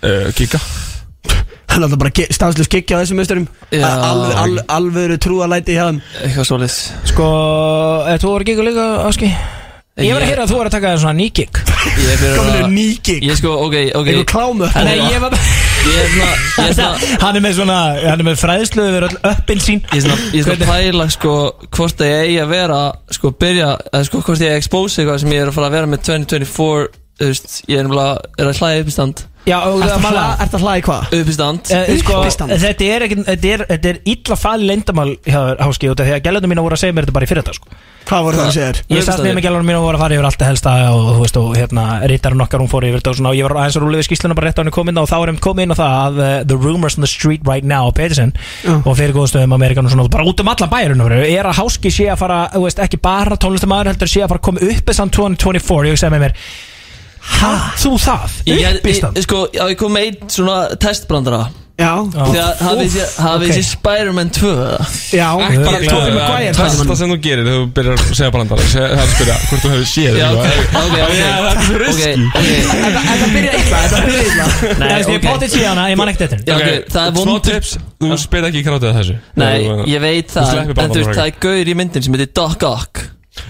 Uh, 0.02 0.32
Kika 0.34 0.58
Það 1.72 1.76
er 1.78 1.84
alltaf 1.86 1.98
bara 2.02 2.24
stanslust 2.36 2.70
kikki 2.72 2.92
á 2.92 3.00
þessum 3.00 3.20
misturum 3.22 3.44
Já. 3.70 3.86
Alvöru 3.86 4.34
al, 4.42 4.56
alvöru 4.76 5.16
trúalæti 5.22 5.76
hjá 5.76 5.86
þeim. 5.88 6.00
Eitthvað 6.26 6.48
svolít 6.48 6.74
Sko, 7.08 7.28
er 8.10 8.18
þú 8.20 8.32
voru 8.34 8.44
gigur 8.48 8.66
líka, 8.66 8.86
Áski? 9.08 9.30
Ég 10.00 10.14
var 10.16 10.22
að 10.24 10.30
heyra 10.30 10.44
að 10.46 10.48
þú 10.48 10.56
var 10.56 10.68
að 10.70 10.72
taka 10.72 10.90
þér 10.94 11.00
svona 11.02 11.18
ný 11.18 11.24
gig 11.36 11.58
Ég 11.60 12.14
fyrir 12.16 12.38
Kominu 12.38 12.60
að 12.62 12.70
ný 12.72 12.84
gig 13.04 13.26
Ég 13.28 13.36
sko, 13.36 13.50
ok, 13.66 13.74
ok. 13.98 14.06
Einhver 14.08 14.28
klámu 14.30 14.70
Nei, 14.86 14.94
ég 15.12 15.20
var 15.20 15.36
Ég 15.36 15.98
er 16.00 16.08
svona 16.14 16.30
Ég 16.32 16.70
er 16.70 16.76
svona 16.78 17.10
Hann 17.26 17.36
er 17.36 17.44
með 17.44 17.58
svona, 17.58 17.76
hann 18.06 18.22
er 18.22 18.28
með 18.30 18.38
fræðslu 18.40 18.86
yfir 18.88 19.06
öll 19.10 19.18
öppin 19.28 19.60
sín. 19.60 19.84
Ég 19.92 20.00
er 20.00 20.06
svona, 20.06 20.30
ég 20.32 20.40
er 20.40 20.48
svona 20.48 20.64
að 20.64 20.72
pæla 20.72 21.08
sko 21.12 21.34
hvort 21.76 22.00
að 22.00 22.08
ég 22.08 22.24
eigi 22.24 22.40
að 22.40 22.54
vera 22.54 22.80
sko 23.18 23.34
byrja, 23.44 23.68
eða 23.92 24.02
sko 24.08 24.22
hvort 24.24 24.46
ég 24.46 24.56
expose 24.62 25.02
eitthvað 25.02 25.22
sem 25.26 25.36
ég 25.36 25.44
er 25.44 25.52
að 25.52 25.58
fara 25.58 25.68
að 25.68 25.76
vera 25.76 25.92
með 25.92 26.04
2024 26.08 26.88
þú 26.96 27.01
veist, 27.30 27.60
ég 27.68 27.78
er 27.78 27.86
er 28.38 28.50
að 28.50 28.58
hlæða 28.58 28.80
upp 28.82 28.90
í 28.90 28.96
stand 28.96 29.26
Já, 29.42 29.56
og 29.66 29.80
það 29.82 30.04
að 30.22 30.42
ertu 30.44 30.54
að 30.58 30.62
hlaði 30.62 30.82
hvað? 30.86 31.14
upp 31.18 31.30
í 31.30 31.32
stand 31.34 31.70
Eh, 31.74 31.88
sko, 31.98 32.18
Uppistand. 32.20 32.52
þetta 32.62 32.84
er, 32.86 33.04
ekki, 33.08 33.16
þetta, 33.26 33.48
er, 33.50 33.64
þetta 33.72 33.88
er 33.90 33.96
illa 34.12 34.36
hjá 35.26 35.40
þér, 35.42 35.62
Háski 35.66 35.90
út 35.90 36.02
af 36.02 36.06
því 36.06 36.14
að 36.14 36.22
gælunum 36.28 36.52
mína 36.52 36.62
voru 36.62 36.76
að 36.76 36.82
segja 36.84 36.94
mér 36.94 37.06
þetta 37.08 37.16
bara 37.16 37.26
í 37.26 37.30
fyrir 37.32 37.42
þetta 37.42 37.56
sko. 37.58 37.80
Hvað 38.06 38.22
voru 38.26 38.38
það 38.38 38.46
að 38.46 38.54
segja 38.54 38.68
þér? 38.68 38.80
Ég 38.92 39.02
satt 39.06 39.22
með 39.26 39.42
gælunum 39.42 39.66
mína 39.66 39.80
og 39.80 39.86
voru 39.88 39.98
að 39.98 40.04
fara 40.04 40.14
yfir 40.14 40.28
allt 40.28 40.38
það 40.42 40.50
helsta 40.52 40.74
og 40.92 41.10
þú 41.10 41.24
veist 41.24 41.40
og 41.42 41.50
hérna 41.58 41.84
rítarinn 42.12 42.44
okkar 42.46 42.62
hún 42.62 42.70
fór 42.70 42.86
yfir 42.86 43.02
þetta 43.02 43.10
og 43.12 43.18
svona 43.18 43.32
og 43.32 43.38
ég 43.40 43.48
var 43.48 43.56
aðeins 43.58 43.78
að 43.78 43.82
rúlega 43.82 44.02
við 44.02 44.08
skýsluna 44.08 44.38
bara 44.38 44.46
rétt 44.46 44.58
á 44.58 44.62
henni 44.62 44.74
komin 44.78 45.02
og 45.02 45.10
þá 45.10 45.16
er 45.18 45.32
henni 45.32 45.42
komið 45.42 45.66
inn 45.66 45.74
á 45.74 45.80
það 45.82 45.94
að 46.02 46.22
uh, 46.22 46.30
the 46.46 46.58
rumors 46.58 46.98
on 46.98 47.02
the 47.06 47.10
street 47.10 47.42
right 47.50 47.66
now 47.66 47.90
Peterson 47.90 48.34
Já. 48.62 48.74
og 48.78 48.94
fyrir 48.98 49.14
góðstöðum 49.16 49.54
Amerikan 49.58 49.86
og 49.86 49.94
svona 49.94 50.06
bara 50.10 50.26
út 50.26 50.42
um 50.42 50.50
allan 50.54 50.70
bæjurinn 50.70 51.02
er 51.22 51.46
að 51.50 51.58
Háski 51.62 51.90
sé 51.94 52.10
að 52.10 52.20
fara, 52.22 52.40
þú 52.54 52.66
veist, 52.66 52.82
ekki 52.82 52.98
bara 53.02 53.38
tónlistamæður 53.38 53.92
heldur 53.94 54.10
sé 54.10 54.22
að 54.22 54.34
fara 54.34 54.42
að 54.42 54.46
koma 54.50 54.66
upp 54.66 54.90
þessan 54.92 55.14
2024 55.14 55.92
ég 55.92 56.02
segi 56.02 56.14
með 56.14 56.26
mér 56.26 56.36
Hæ? 57.22 57.50
Þú 57.82 57.94
það? 58.02 58.38
Ég, 58.50 58.62
Upp 58.76 58.86
í 58.86 58.92
ég, 58.92 59.00
stand? 59.00 59.18
ég, 59.18 59.26
sko, 59.28 59.42
já, 59.54 59.64
ég 59.70 59.78
kom 59.80 59.92
með 59.94 60.08
einn 60.10 60.30
svona 60.32 60.60
testbrandara. 60.82 61.42
Já. 61.80 61.94
Því 62.12 62.38
að 62.38 62.58
hafið 63.16 63.52
þið 63.56 63.62
Spider-Man 63.66 64.28
2 64.36 64.50
eða? 64.52 64.88
Já. 65.16 65.28
Bara 65.40 65.78
Tobey 65.80 66.10
Maguire 66.12 66.50
Það 66.52 66.58
Spider-Man. 66.58 66.90
það 66.90 66.98
sem 67.00 67.12
þú 67.12 67.16
gerir 67.24 67.46
þegar 67.48 67.56
þú 67.62 67.70
byrjar 67.78 67.94
að 67.96 68.10
segja 68.18 68.34
brandara. 68.34 68.66
Það 68.72 68.84
er 68.84 69.00
að 69.02 69.08
spyrja 69.14 69.36
hvort 69.46 69.62
þú 69.64 69.70
hefur 69.72 69.88
séð 69.92 70.18
Já, 70.20 70.26
ok, 70.36 70.46
ok, 70.82 70.92
Það 70.92 71.48
er 71.48 71.62
svo 71.66 71.80
riski 71.82 72.12
Þetta 72.36 73.30
byrja 73.32 73.54
illa 73.62 73.80
Þetta 73.86 74.02
byrja 74.04 74.26
illa. 74.28 74.46
Nei, 74.82 74.92
Nei, 74.92 74.98
ég 75.00 75.16
ok. 75.16 75.26
potið 75.30 75.54
sé 75.56 75.64
hana, 75.66 75.88
ég 75.90 75.98
man 76.02 76.12
ekkert 76.12 76.36
þetta 76.36 76.58
það 76.60 76.68
er 76.68 76.84
Smá 76.92 77.18
vondur 77.22 77.42
tips, 77.48 77.72
þú 78.04 78.20
spyrir 78.26 78.50
ekki 78.52 78.62
í 78.62 78.66
krátið 78.68 78.94
þessu. 79.00 79.16
Nei, 79.42 79.56
ég 79.90 80.04
veit 80.04 80.28
Þú 80.28 80.38
það 80.38 80.52
sleppir 80.52 80.84
En 80.84 80.92
þú 80.94 81.00
veist, 81.02 81.16
það 81.18 81.26
er 81.32 81.40
gaur 81.48 81.72
í 81.72 81.78
myndin 81.82 82.06
sem 82.06 82.18
heitir 82.20 82.32
Doc 82.36 82.68
Ock 82.68 83.04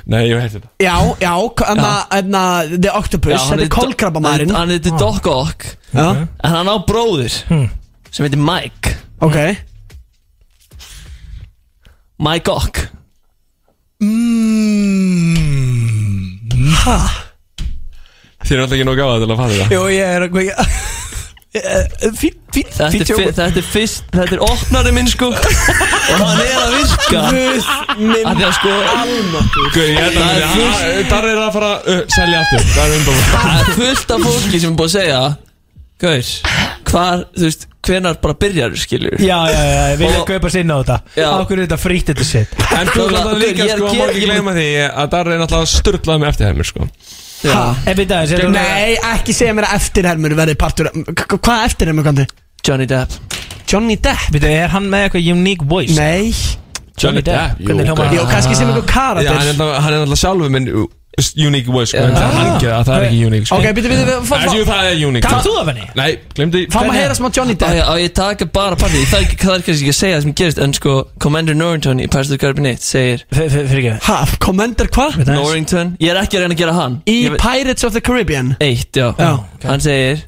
Nei, 0.07 0.29
ég 0.29 0.39
veit 0.39 0.53
þetta. 0.55 0.69
Já, 0.83 0.95
já 1.19 1.33
Enna, 1.73 1.93
enna 2.15 2.43
The 2.71 2.93
Octopus 2.95 3.49
Þetta 3.49 3.65
er 3.67 3.73
kolkrabbamærin 3.73 4.53
Hann 4.55 4.71
heitir 4.71 4.95
Doc 5.01 5.27
Ock 5.27 5.67
En 5.93 6.29
hann 6.39 6.71
á 6.71 6.77
bróðir 6.87 7.35
Sem 8.13 8.27
heitir 8.27 8.39
Mike. 8.39 8.95
Ok. 9.25 9.39
Mike 12.23 12.53
Ock. 12.53 12.79
Hæ? 16.83 16.97
Þið 18.43 18.57
er 18.57 18.63
alltaf 18.63 18.75
ekki 18.77 18.87
nóg 18.87 18.99
gáða 18.99 19.21
til 19.23 19.31
að 19.31 19.39
fatta 19.39 19.57
þetta 19.57 19.77
Jú, 19.77 19.83
ég 19.95 20.17
er 20.19 20.27
að 20.27 20.35
Fín, 21.53 22.33
fín, 22.49 22.65
Þetta 22.73 22.87
fín 22.89 23.03
er, 23.03 23.05
fi- 23.05 23.09
tjóma 23.13 23.33
þetta 23.37 23.61
er 23.61 23.67
fyrst 23.69 24.07
Þetta 24.15 24.37
er 24.39 24.43
opnari 24.47 24.93
minn 24.97 25.11
sko. 25.13 25.27
Og 26.13 26.23
hann 26.23 26.39
er 26.41 26.55
að 26.63 26.77
virka. 26.79 27.25
Að 28.31 28.41
sko 28.57 28.71
ég 29.85 29.99
held 30.01 30.17
Það 30.17 30.31
er 30.33 30.47
að 30.47 31.11
Það 31.11 31.29
er 31.29 31.41
að 31.43 31.51
fara 31.59 31.69
að 31.75 31.91
uh, 31.93 32.01
selja 32.17 32.41
aftur. 32.41 32.65
Það 32.73 32.87
er 32.87 33.05
er 33.53 33.75
fullt 33.83 34.15
af 34.17 34.25
fólki 34.31 34.63
sem 34.63 34.73
er 34.73 34.79
búið 34.81 34.89
að 34.89 34.95
segja 34.97 35.21
Gaur 36.03 36.33
Hvar, 36.93 37.23
þú 37.37 37.45
veist 37.51 37.69
Hvenar 37.83 38.17
bara 38.23 38.35
byrjar 38.39 38.75
skilur 38.79 39.15
Já, 39.21 39.37
já, 39.53 39.61
já, 39.61 39.83
ég 39.93 40.01
vilja 40.01 40.25
kaupa 40.33 40.51
sinna 40.55 40.77
á 40.79 40.81
þetta. 40.81 40.97
Er 41.21 41.65
þetta 41.67 41.79
frýtt 41.83 42.13
þetta 42.15 42.27
sitt 42.33 42.57
En 42.79 42.91
þú 42.95 43.07
veist 43.11 43.27
það 43.29 43.41
líka 43.43 43.67
er 43.67 43.77
sko, 43.77 43.89
að 43.91 43.97
gera- 43.99 44.13
ekki 44.15 44.25
gleyma 44.29 44.57
því 44.57 44.67
að 44.89 45.13
Darri 45.17 45.37
er 45.37 45.43
náttúrulega 45.45 45.73
störtlað 45.77 46.23
með 46.25 46.33
eftirhermur 46.33 46.69
sko 46.73 46.89
Sér 47.43 48.47
Nei, 48.53 48.95
ekki 49.13 49.35
segja 49.37 49.55
mér 49.57 49.69
að 49.69 49.81
eftirhermur 49.81 50.37
verði 50.39 50.57
partur 50.61 50.91
Hvað 50.93 51.67
eftirhermur 51.67 52.07
kannu? 52.07 52.27
Johnny 52.63 52.87
Depp 52.91 53.39
Johnny 53.71 53.97
Depp? 53.99 54.29
Við 54.35 54.45
það, 54.47 54.57
er 54.63 54.75
hann 54.75 54.89
með 54.93 55.07
eitthvað 55.09 55.31
unique 55.35 55.69
voice? 55.69 55.97
Nei 55.99 56.31
Johnny 57.01 57.23
Depp? 57.25 57.63
Jó, 57.63 58.27
kannski 58.31 58.55
sem 58.59 58.69
einhver 58.69 58.85
Já, 58.85 59.33
hann 59.33 59.49
er 59.49 59.57
karakter 59.59 59.79
hann 59.81 59.95
er 59.95 60.03
náttúrulega 60.03 60.23
sjálfur 60.23 60.53
minn 60.53 60.69
uh, 60.71 60.89
unique 61.37 61.67
voice 61.69 61.91
sko 61.93 61.99
En 62.07 62.15
það 62.17 62.37
er 62.41 62.47
ekki 62.57 62.69
að 62.73 62.85
það 62.89 62.95
er 62.97 63.05
ekki 63.07 63.19
unique 63.27 63.47
sko. 63.47 63.57
Ok, 63.59 63.67
byrju, 63.77 63.89
byrju, 63.93 64.05
byrju 64.07 64.23
fá- 64.31 64.55
Jú, 64.57 64.63
fá- 64.65 64.71
það 64.73 64.87
er 64.93 65.03
unique. 65.09 65.29
Sko. 65.29 65.41
þú 65.45 65.53
það, 65.59 65.67
Venni? 65.69 65.85
Nei, 65.99 66.07
glemdi 66.35 66.63
Fá 66.73 66.79
maður 66.81 66.93
að 66.93 66.99
heyra 67.03 67.17
smá 67.19 67.29
Johnny 67.37 67.55
Depp. 67.55 67.75
ég, 67.77 67.83
á 67.85 67.95
ég 68.01 68.13
taka 68.17 68.47
bara 68.47 68.77
partí 68.81 69.03
Það 69.11 69.21
er, 69.21 69.37
það 69.37 69.55
er 69.59 69.65
kannski 69.67 69.85
ekki 69.85 69.93
að 69.93 69.99
segja 69.99 70.17
það 70.17 70.23
sem 70.23 70.35
gerist 70.41 70.59
En 70.65 70.73
sko 70.79 70.95
Commander 71.21 71.55
Norrington 71.55 72.01
í 72.01 72.07
Pirates 72.09 72.31
of 72.31 72.33
the 72.33 72.39
Caribbean 72.39 72.67
1 72.73 72.81
Segir 72.81 73.25
Fyrir 73.33 73.79
ekki 73.83 73.95
Ha, 74.09 74.19
Commander 74.41 74.87
hvað? 74.89 75.21
Norrington? 75.29 75.97
Ég 76.01 76.11
er 76.15 76.23
ekki 76.23 76.39
að 76.41 76.47
reyna 76.47 76.55
að 76.57 76.63
gera 76.65 76.73
hann. 76.81 77.03
Í 77.07 77.19
Ég 77.27 77.31
veit- 77.37 77.41
Pirates 77.45 77.85
of 77.85 77.93
the 77.93 78.01
Caribbean? 78.01 78.57
Eitt, 78.61 78.93
já, 78.97 79.13
Já, 79.19 79.45
Hann 79.69 79.81
segir 79.81 80.25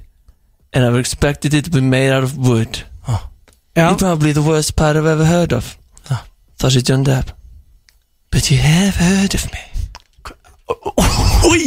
And 0.75 0.85
I've 0.85 0.97
expected 0.99 1.55
it 1.55 1.65
to 1.65 1.71
be 1.71 1.81
made 1.81 2.11
out 2.13 2.25
of 2.25 2.37
wood. 2.37 2.83
Já. 3.09 3.21
You're 3.77 3.97
probably 3.97 4.33
the 4.33 4.43
worst 4.43 4.77
pirate 4.77 4.97
I've 4.99 5.07
ever 5.07 5.25
heard 5.25 5.53
of. 5.53 5.77
Það 6.61 6.71
sé 6.71 6.83
John 6.85 7.05
Depp. 7.05 7.31
But 8.31 8.51
you 8.51 8.59
have 8.59 8.97
heard 8.97 9.35
of 9.35 9.45
me 9.53 9.59
Új 11.45 11.65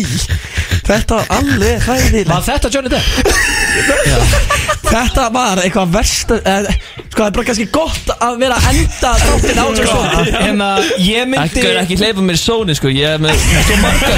Þetta 0.87 1.17
var 1.19 1.27
alveg 1.37 1.81
hræðileg 1.83 2.29
Var 2.31 2.43
þetta 2.47 2.69
Johnny 2.73 2.89
Depp? 2.89 3.05
Þetta 4.87 5.25
var 5.35 5.59
eitthvað 5.61 5.89
verst 5.93 6.31
eh, 6.37 6.69
Sko, 7.11 7.19
það 7.19 7.25
er 7.27 7.33
bara 7.35 7.45
kannski 7.49 7.65
gott 7.75 8.11
að 8.15 8.37
vera 8.39 8.57
að 8.57 8.67
enda 8.71 9.11
þáttin 9.21 9.59
á 9.59 9.65
þessu 9.67 9.85
svona 9.89 10.41
En 10.47 10.63
að 10.63 10.89
ég 11.03 11.27
myndi 11.29 11.43
Ekki, 11.61 11.73
ekki 11.83 11.97
hleypa 11.99 12.23
mér 12.25 12.39
í 12.39 12.41
sóni 12.41 12.77
sko 12.77 12.93
Ég 12.93 13.17
er 13.17 13.21
með 13.21 13.35
svo 13.67 13.77
margar 13.83 14.17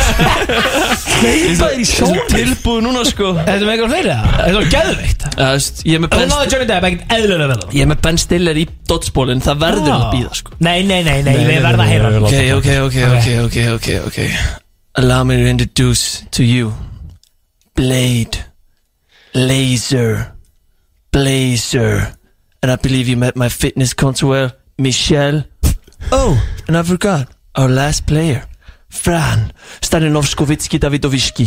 Hleypa 1.20 1.58
þér 1.66 1.82
í 1.82 1.90
sól 1.90 2.14
tilbúið 2.36 2.86
núna 2.86 3.04
sko 3.10 3.34
Þetta 3.42 3.58
er 3.58 3.66
með 3.66 3.74
eitthvað 3.76 3.94
fleiri 3.96 4.14
það? 4.14 4.32
Þetta 4.38 4.56
var 4.60 4.72
gæðveikt 4.78 5.28
Já, 5.30 5.46
veist, 5.50 5.84
Ég 5.90 5.98
er 6.00 6.06
með 6.06 6.14
Þú 6.14 6.22
Ben 6.22 6.34
náðu 6.36 6.50
Johnny 6.54 6.70
Depp 6.72 6.90
ekkert 6.92 7.18
eðlulega 7.18 7.52
vel 7.52 7.60
á 7.60 7.68
Ég 7.74 7.82
er 7.84 7.92
með 7.96 8.02
Ben 8.08 8.24
Stiller 8.28 8.62
í 8.62 8.70
dodgeballin 8.94 9.46
Það 9.50 9.62
verður 9.66 9.94
að 9.98 10.08
býða 10.14 10.40
sko 10.44 10.58
Nei, 10.60 10.80
nei, 10.86 11.02
nei, 11.02 11.20
nei, 11.26 11.36
við 11.50 11.62
verðum 11.66 11.86
að 11.86 11.94
heyra. 11.96 12.16
Ok, 12.20 12.40
ok, 12.60 12.74
ok, 12.88 12.98
ok, 13.10 13.30
ok, 13.50 13.62
ok, 13.80 13.94
ok 14.12 14.68
Allow 14.96 15.24
me 15.24 15.38
to 15.38 15.48
introduce 15.48 16.22
to 16.32 16.44
you 16.44 16.74
Blade 17.76 18.38
Laser 19.34 20.34
Blazer 21.12 22.16
And 22.62 22.72
I 22.72 22.76
believe 22.76 23.08
you 23.08 23.16
met 23.18 23.36
my 23.36 23.50
fitness 23.50 23.94
connoisseur 23.94 24.52
Michelle 24.78 25.44
Oh, 26.12 26.42
and 26.68 26.78
I 26.78 26.84
forgot 26.84 27.30
Our 27.56 27.70
last 27.70 28.08
player 28.08 28.44
Fran 28.90 29.52
Staninovskovitski 29.82 30.80
Davidovski 30.80 31.46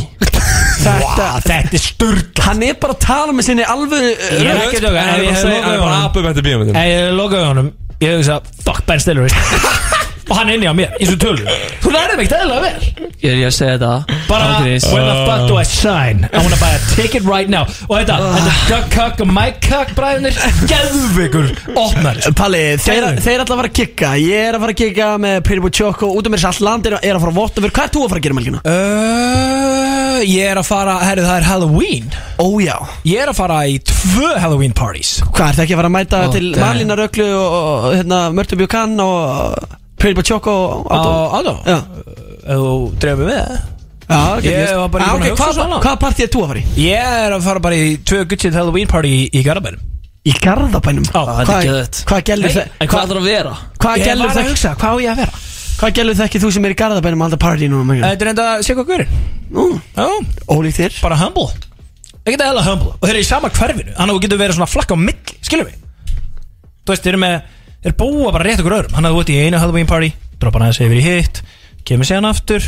Þetta, 0.82 1.28
Þetta 1.48 1.74
er 1.76 1.82
sturg 1.82 2.38
hann 2.46 2.62
er 2.62 2.74
bara 2.80 2.94
að 2.96 3.02
tala 3.04 3.34
með 3.34 3.48
sinni 3.50 3.66
alvöru 3.66 4.12
Ég 4.12 4.46
er 4.46 4.62
ekki 4.68 4.78
að 4.80 4.86
döga 4.86 5.02
ég 5.02 5.10
bara 5.10 5.18
að 5.18 5.26
hef 5.26 5.42
segja- 5.42 5.62
hann 5.66 5.74
lokað 5.74 5.82
bara 5.82 5.98
að 5.98 6.46
honum 6.62 6.78
ég 6.78 7.02
hef 7.02 7.16
lokað 7.18 7.46
honum 7.50 7.72
Ég 8.02 8.16
hef 8.16 8.24
sagt 8.26 8.62
Fuck 8.66 8.86
Ben 8.88 9.02
Stiller. 9.02 9.30
Og 10.30 10.36
hann 10.38 10.48
er 10.52 10.54
inni 10.58 10.68
á 10.70 10.74
mér 10.76 10.92
Eins 11.00 11.10
og 11.12 11.18
tölur 11.22 11.48
Þú 11.82 11.90
lærið 11.92 12.16
mig 12.20 12.28
eðlulega 12.32 12.62
vel. 12.62 13.08
Ég 13.22 13.30
er 13.32 13.38
ég 13.38 13.46
að 13.48 13.54
segja 13.54 13.74
þetta. 13.78 14.18
Bara 14.28 14.46
Ángríns. 14.56 14.84
When 14.90 15.04
the 15.06 15.16
fuck 15.28 15.42
do 15.50 15.56
I 15.58 15.64
sign? 15.68 16.22
I 16.32 16.38
wanna 16.42 16.58
buy 16.58 16.70
a 16.74 16.80
ticket 16.96 17.22
right 17.26 17.50
now. 17.50 17.66
Og 17.88 17.94
þetta 18.00 18.16
Þetta 18.36 18.54
Duck 18.70 18.86
Cuck 18.94 19.20
og 19.22 19.30
Mike 19.30 19.60
Cuck 19.66 19.92
bræðinir 19.98 20.38
Gæðvigur 20.70 21.50
Opnar. 21.78 22.18
Palli, 22.38 22.62
þeir, 22.82 23.02
Gerðu. 23.02 23.24
þeir 23.26 23.44
ætla 23.44 23.56
að 23.56 23.60
fara 23.62 23.70
að 23.70 23.76
kikka. 23.78 24.12
Ég 24.22 24.46
er 24.48 24.56
að 24.58 24.64
fara 24.64 24.74
að 24.74 24.80
kikka 24.82 25.10
með 25.22 25.36
Pretty 25.48 25.64
Boy 25.66 25.74
Choco. 25.78 26.10
Út 26.18 26.30
af 26.30 26.34
mér 26.34 26.46
all 26.50 26.62
land 26.66 26.88
er, 26.90 26.96
er 27.02 27.18
að 27.18 27.22
fara 27.26 27.34
að 27.34 27.38
votta 27.42 27.64
fyrir. 27.64 27.74
Hvað 27.76 27.88
er 27.88 27.94
þú 27.96 28.02
að 28.06 28.14
fara 28.14 28.22
að 28.22 28.26
gera 28.26 28.36
um 28.36 28.40
melkina? 28.40 28.62
Uh, 28.72 30.22
ég 30.28 30.48
er 30.52 30.62
að 30.62 30.66
fara 30.70 30.96
Herru 31.02 31.26
það 31.26 31.36
er 31.42 31.48
Halloween. 31.50 32.10
Ójá 32.42 32.78
Ég 33.08 33.22
er 33.22 33.30
að 33.32 33.38
fara 33.38 33.60
í 33.70 33.78
tvö 33.86 34.32
Halloween 34.42 34.74
parties. 34.76 35.14
Hvað, 35.30 35.52
er 35.52 35.60
það 35.60 35.64
ekki 35.66 35.76
að 35.76 35.82
fara 35.82 35.92
að 35.92 35.96
mæta 35.98 36.24
Ó, 36.26 36.32
til. 36.34 36.48
Malina 36.58 36.98
Rögglu 36.98 37.28
og, 37.36 37.54
og 37.60 37.94
hérna, 37.98 38.24
Mörtu 38.34 38.58
Björkan 38.60 38.98
og 39.02 39.78
Pretty 40.02 40.16
Boy 40.18 40.26
Choco 40.26 40.56
Á 40.90 40.98
Já, 41.62 41.78
Ef 42.42 42.58
þú 42.58 42.74
dreifum 42.98 43.30
við 43.30 43.38
það 43.38 43.60
já 44.12 44.18
ok, 44.34 44.44
Ég 44.50 44.74
var 44.76 44.90
bara 44.92 45.06
Já, 45.06 45.12
búin 45.14 45.22
að 45.22 45.30
hugsa 45.30 45.52
svona. 45.56 45.78
hva 45.86 45.94
partí 46.02 46.26
er 46.26 46.32
þú 46.34 46.42
að 46.42 46.50
fara 46.52 46.60
í? 46.60 46.64
Ég 46.82 47.16
er 47.22 47.36
að 47.38 47.46
fara 47.46 47.62
bara 47.64 47.78
í 47.78 47.94
tvö 48.02 48.26
guttsið 48.28 48.58
Halloween 48.58 48.90
party 48.90 49.12
í, 49.14 49.22
í 49.30 49.44
Garabænum 49.46 49.88
Í 50.22 50.34
Garðabænum 50.38 51.06
Já, 51.08 51.18
þetta 51.18 51.54
er 51.54 51.64
geðveikt. 51.66 52.02
Hvað 52.06 52.20
gælur 52.28 52.52
það? 52.54 52.74
En 52.78 52.90
hvað 52.92 53.08
þarf 53.10 53.22
að 53.22 53.30
vera? 53.30 53.54
Hvað 53.82 54.04
gælur 54.06 54.34
það? 54.36 54.50
hvað 54.82 54.92
á 54.92 54.98
ég 55.02 55.10
að 55.10 55.22
vera? 55.22 55.40
Hvað 55.80 55.96
gælur 55.96 56.18
það 56.18 56.28
ekki 56.28 56.42
þú 56.42 56.50
sem 56.54 56.66
er 56.68 56.74
í 56.74 56.76
Garðabænum 56.82 57.22
að 57.24 57.26
halda 57.26 57.38
partí 57.42 57.70
núna? 57.72 57.96
Þetta 58.04 58.26
er 58.26 58.30
enda 58.30 58.44
að 58.52 58.62
sé 58.66 58.76
hvað 58.78 58.92
Já, 59.52 60.06
ólíkt 60.48 60.78
þér 60.78 61.00
bara 61.02 61.18
humble 61.20 61.48
Ekkert 62.22 62.44
eðla 62.46 62.62
humble 62.68 62.92
Og 62.94 63.02
þeir 63.02 63.16
eru 63.16 63.24
í 63.24 63.26
sama 63.26 63.50
hverfinu 63.52 63.96
Þannig 63.96 64.12
að 64.12 64.14
þú 64.16 64.22
getur 64.24 64.40
verið 64.40 64.56
svona 64.56 64.70
flakka 64.70 64.94
á 64.94 64.98
milli 65.02 65.36
Skilum 65.42 65.66
við 65.68 65.80
Þú 66.86 66.94
veist, 66.94 67.02
þeir 67.02 67.12
eru 67.12 67.22
með 67.24 67.34
er 67.84 67.96
búa 67.98 68.32
bara 68.34 68.46
rétt 68.46 68.62
okkur 68.62 68.76
öðrum. 68.78 68.96
Hann 68.96 69.08
hafði 69.08 69.22
út 69.22 69.32
í 69.32 69.38
einu 69.42 69.60
Halloween 69.62 69.90
party 69.90 70.12
Droppa 70.38 70.58
hann 70.58 70.68
aðeins 70.68 70.82
yfir 70.86 71.00
í 71.00 71.04
hitt 71.06 71.42
Kemur 71.86 72.06
síðan 72.06 72.28
aftur. 72.30 72.66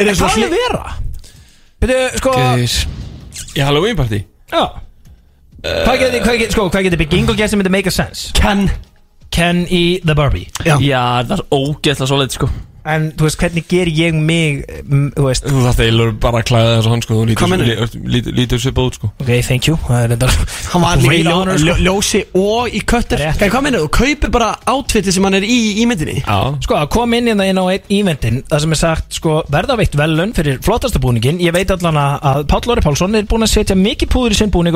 Er 0.00 0.10
og 0.10 0.20
hvað 0.22 0.46
er 0.46 0.54
vera? 0.54 0.94
Byrju, 1.84 2.00
sko 2.22 2.36
Í 3.54 3.64
Halloween 3.64 3.98
party? 3.98 4.22
Já. 4.50 4.62
Hvað 5.64 5.98
geti, 6.02 6.20
hvað 6.24 6.38
geti, 6.42 6.52
sko, 6.56 6.68
hvað 6.72 6.86
geti 6.88 7.00
Big 7.00 7.16
Ingo 7.16 7.36
gert 7.36 7.52
sem 7.52 7.60
myndi 7.60 7.72
make 7.72 7.88
a 7.88 7.94
sense? 7.94 8.32
Ken. 8.36 8.66
Ken 9.34 9.64
í 9.68 10.00
The 10.04 10.14
Barbie. 10.16 10.46
Já, 10.64 10.76
Já, 10.80 11.02
það 11.26 11.36
er 11.38 11.44
ógeðslega 11.52 12.10
svolítið 12.10 12.38
sko 12.38 12.50
En 12.84 13.06
þú 13.16 13.24
veist, 13.24 13.38
hvernig 13.40 13.64
ger 13.70 13.88
ég 13.88 14.16
mig 14.16 14.60
mm, 14.84 15.06
Þú 15.16 15.22
veist? 15.24 15.46
Þú 15.48 15.62
þarft 15.64 15.80
eiginlega 15.84 16.14
bara 16.20 16.40
að 16.42 16.48
klæða 16.50 16.72
þess 16.74 16.84
að 16.84 16.92
hann 16.92 17.04
sko 17.04 17.14
Þú 17.14 17.24
lítur, 18.34 18.60
svipað 18.60 18.88
út 18.90 18.98
sko. 18.98 19.10
Ok, 19.22 19.30
thank 19.46 19.68
you. 19.70 19.78
Það 19.86 20.00
er 20.02 20.08
þetta 20.14 20.28
Hann 20.74 20.84
var 20.84 21.00
líka 21.00 21.04
í 21.04 21.08
Great 21.08 21.24
ljó, 21.24 21.36
honor, 21.38 21.56
sko. 21.58 21.64
ljó, 21.64 21.74
ljósi 21.84 22.20
og 22.40 22.74
í 22.74 22.82
köttur. 22.84 23.24
Hvað 23.40 23.64
mennur 23.64 23.84
þú? 23.84 23.90
Kaupir 23.98 24.32
bara 24.34 24.50
átfitið 24.68 25.16
sem 25.16 25.28
hann 25.28 25.38
er 25.40 25.46
í 25.48 25.58
í 25.80 25.86
myndinni? 25.88 26.18
Já. 26.20 26.38
Sko, 26.66 26.78
að 26.80 26.88
kom 26.94 27.16
inn 27.16 27.30
hérna 27.32 27.48
inn 27.48 27.60
á 27.60 27.64
einn 27.72 27.94
eventin 27.98 28.42
Það 28.50 28.64
sem 28.64 28.76
er 28.76 28.80
sagt, 28.80 29.08
sko, 29.18 29.40
verða 29.52 29.78
veitt 29.80 29.96
velun 29.98 30.34
fyrir 30.36 30.60
flottasta 30.64 31.00
búningin 31.02 31.40
Ég 31.42 31.54
veit 31.56 31.72
allan 31.72 31.98
að, 32.00 32.16
að 32.30 32.40
Páll 32.52 32.68
Lóri 32.68 32.84
Pálsson 32.84 33.16
er 33.16 33.28
búin 33.30 33.46
að 33.46 33.54
setja 33.54 33.76
mikið 33.78 34.12
púður 34.12 34.36
í 34.36 34.40
sinn 34.42 34.52
búning 34.54 34.74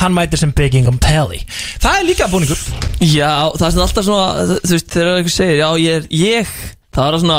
er 0.00 0.04
hann 0.06 0.16
mætir 0.16 0.40
sem 0.40 0.52
Big 0.56 0.74
Income 0.80 0.98
Pally 1.04 1.40
Það 1.84 2.00
er 2.00 2.08
líka 2.08 2.28
búningur. 2.32 2.60
Já, 3.04 3.32
það 3.54 3.64
er 3.68 3.72
svona 3.76 3.86
alltaf 3.86 4.04
svona 4.10 4.50
Þú 4.64 4.74
veist, 4.74 4.90
þegar 4.96 5.16
eitthvað 5.20 5.34
segir 5.38 5.58
Já, 5.60 5.68
ég 5.84 5.96
er 6.00 6.12
ég 6.24 6.52
Það 6.96 7.08
er 7.14 7.18
svona 7.24 7.38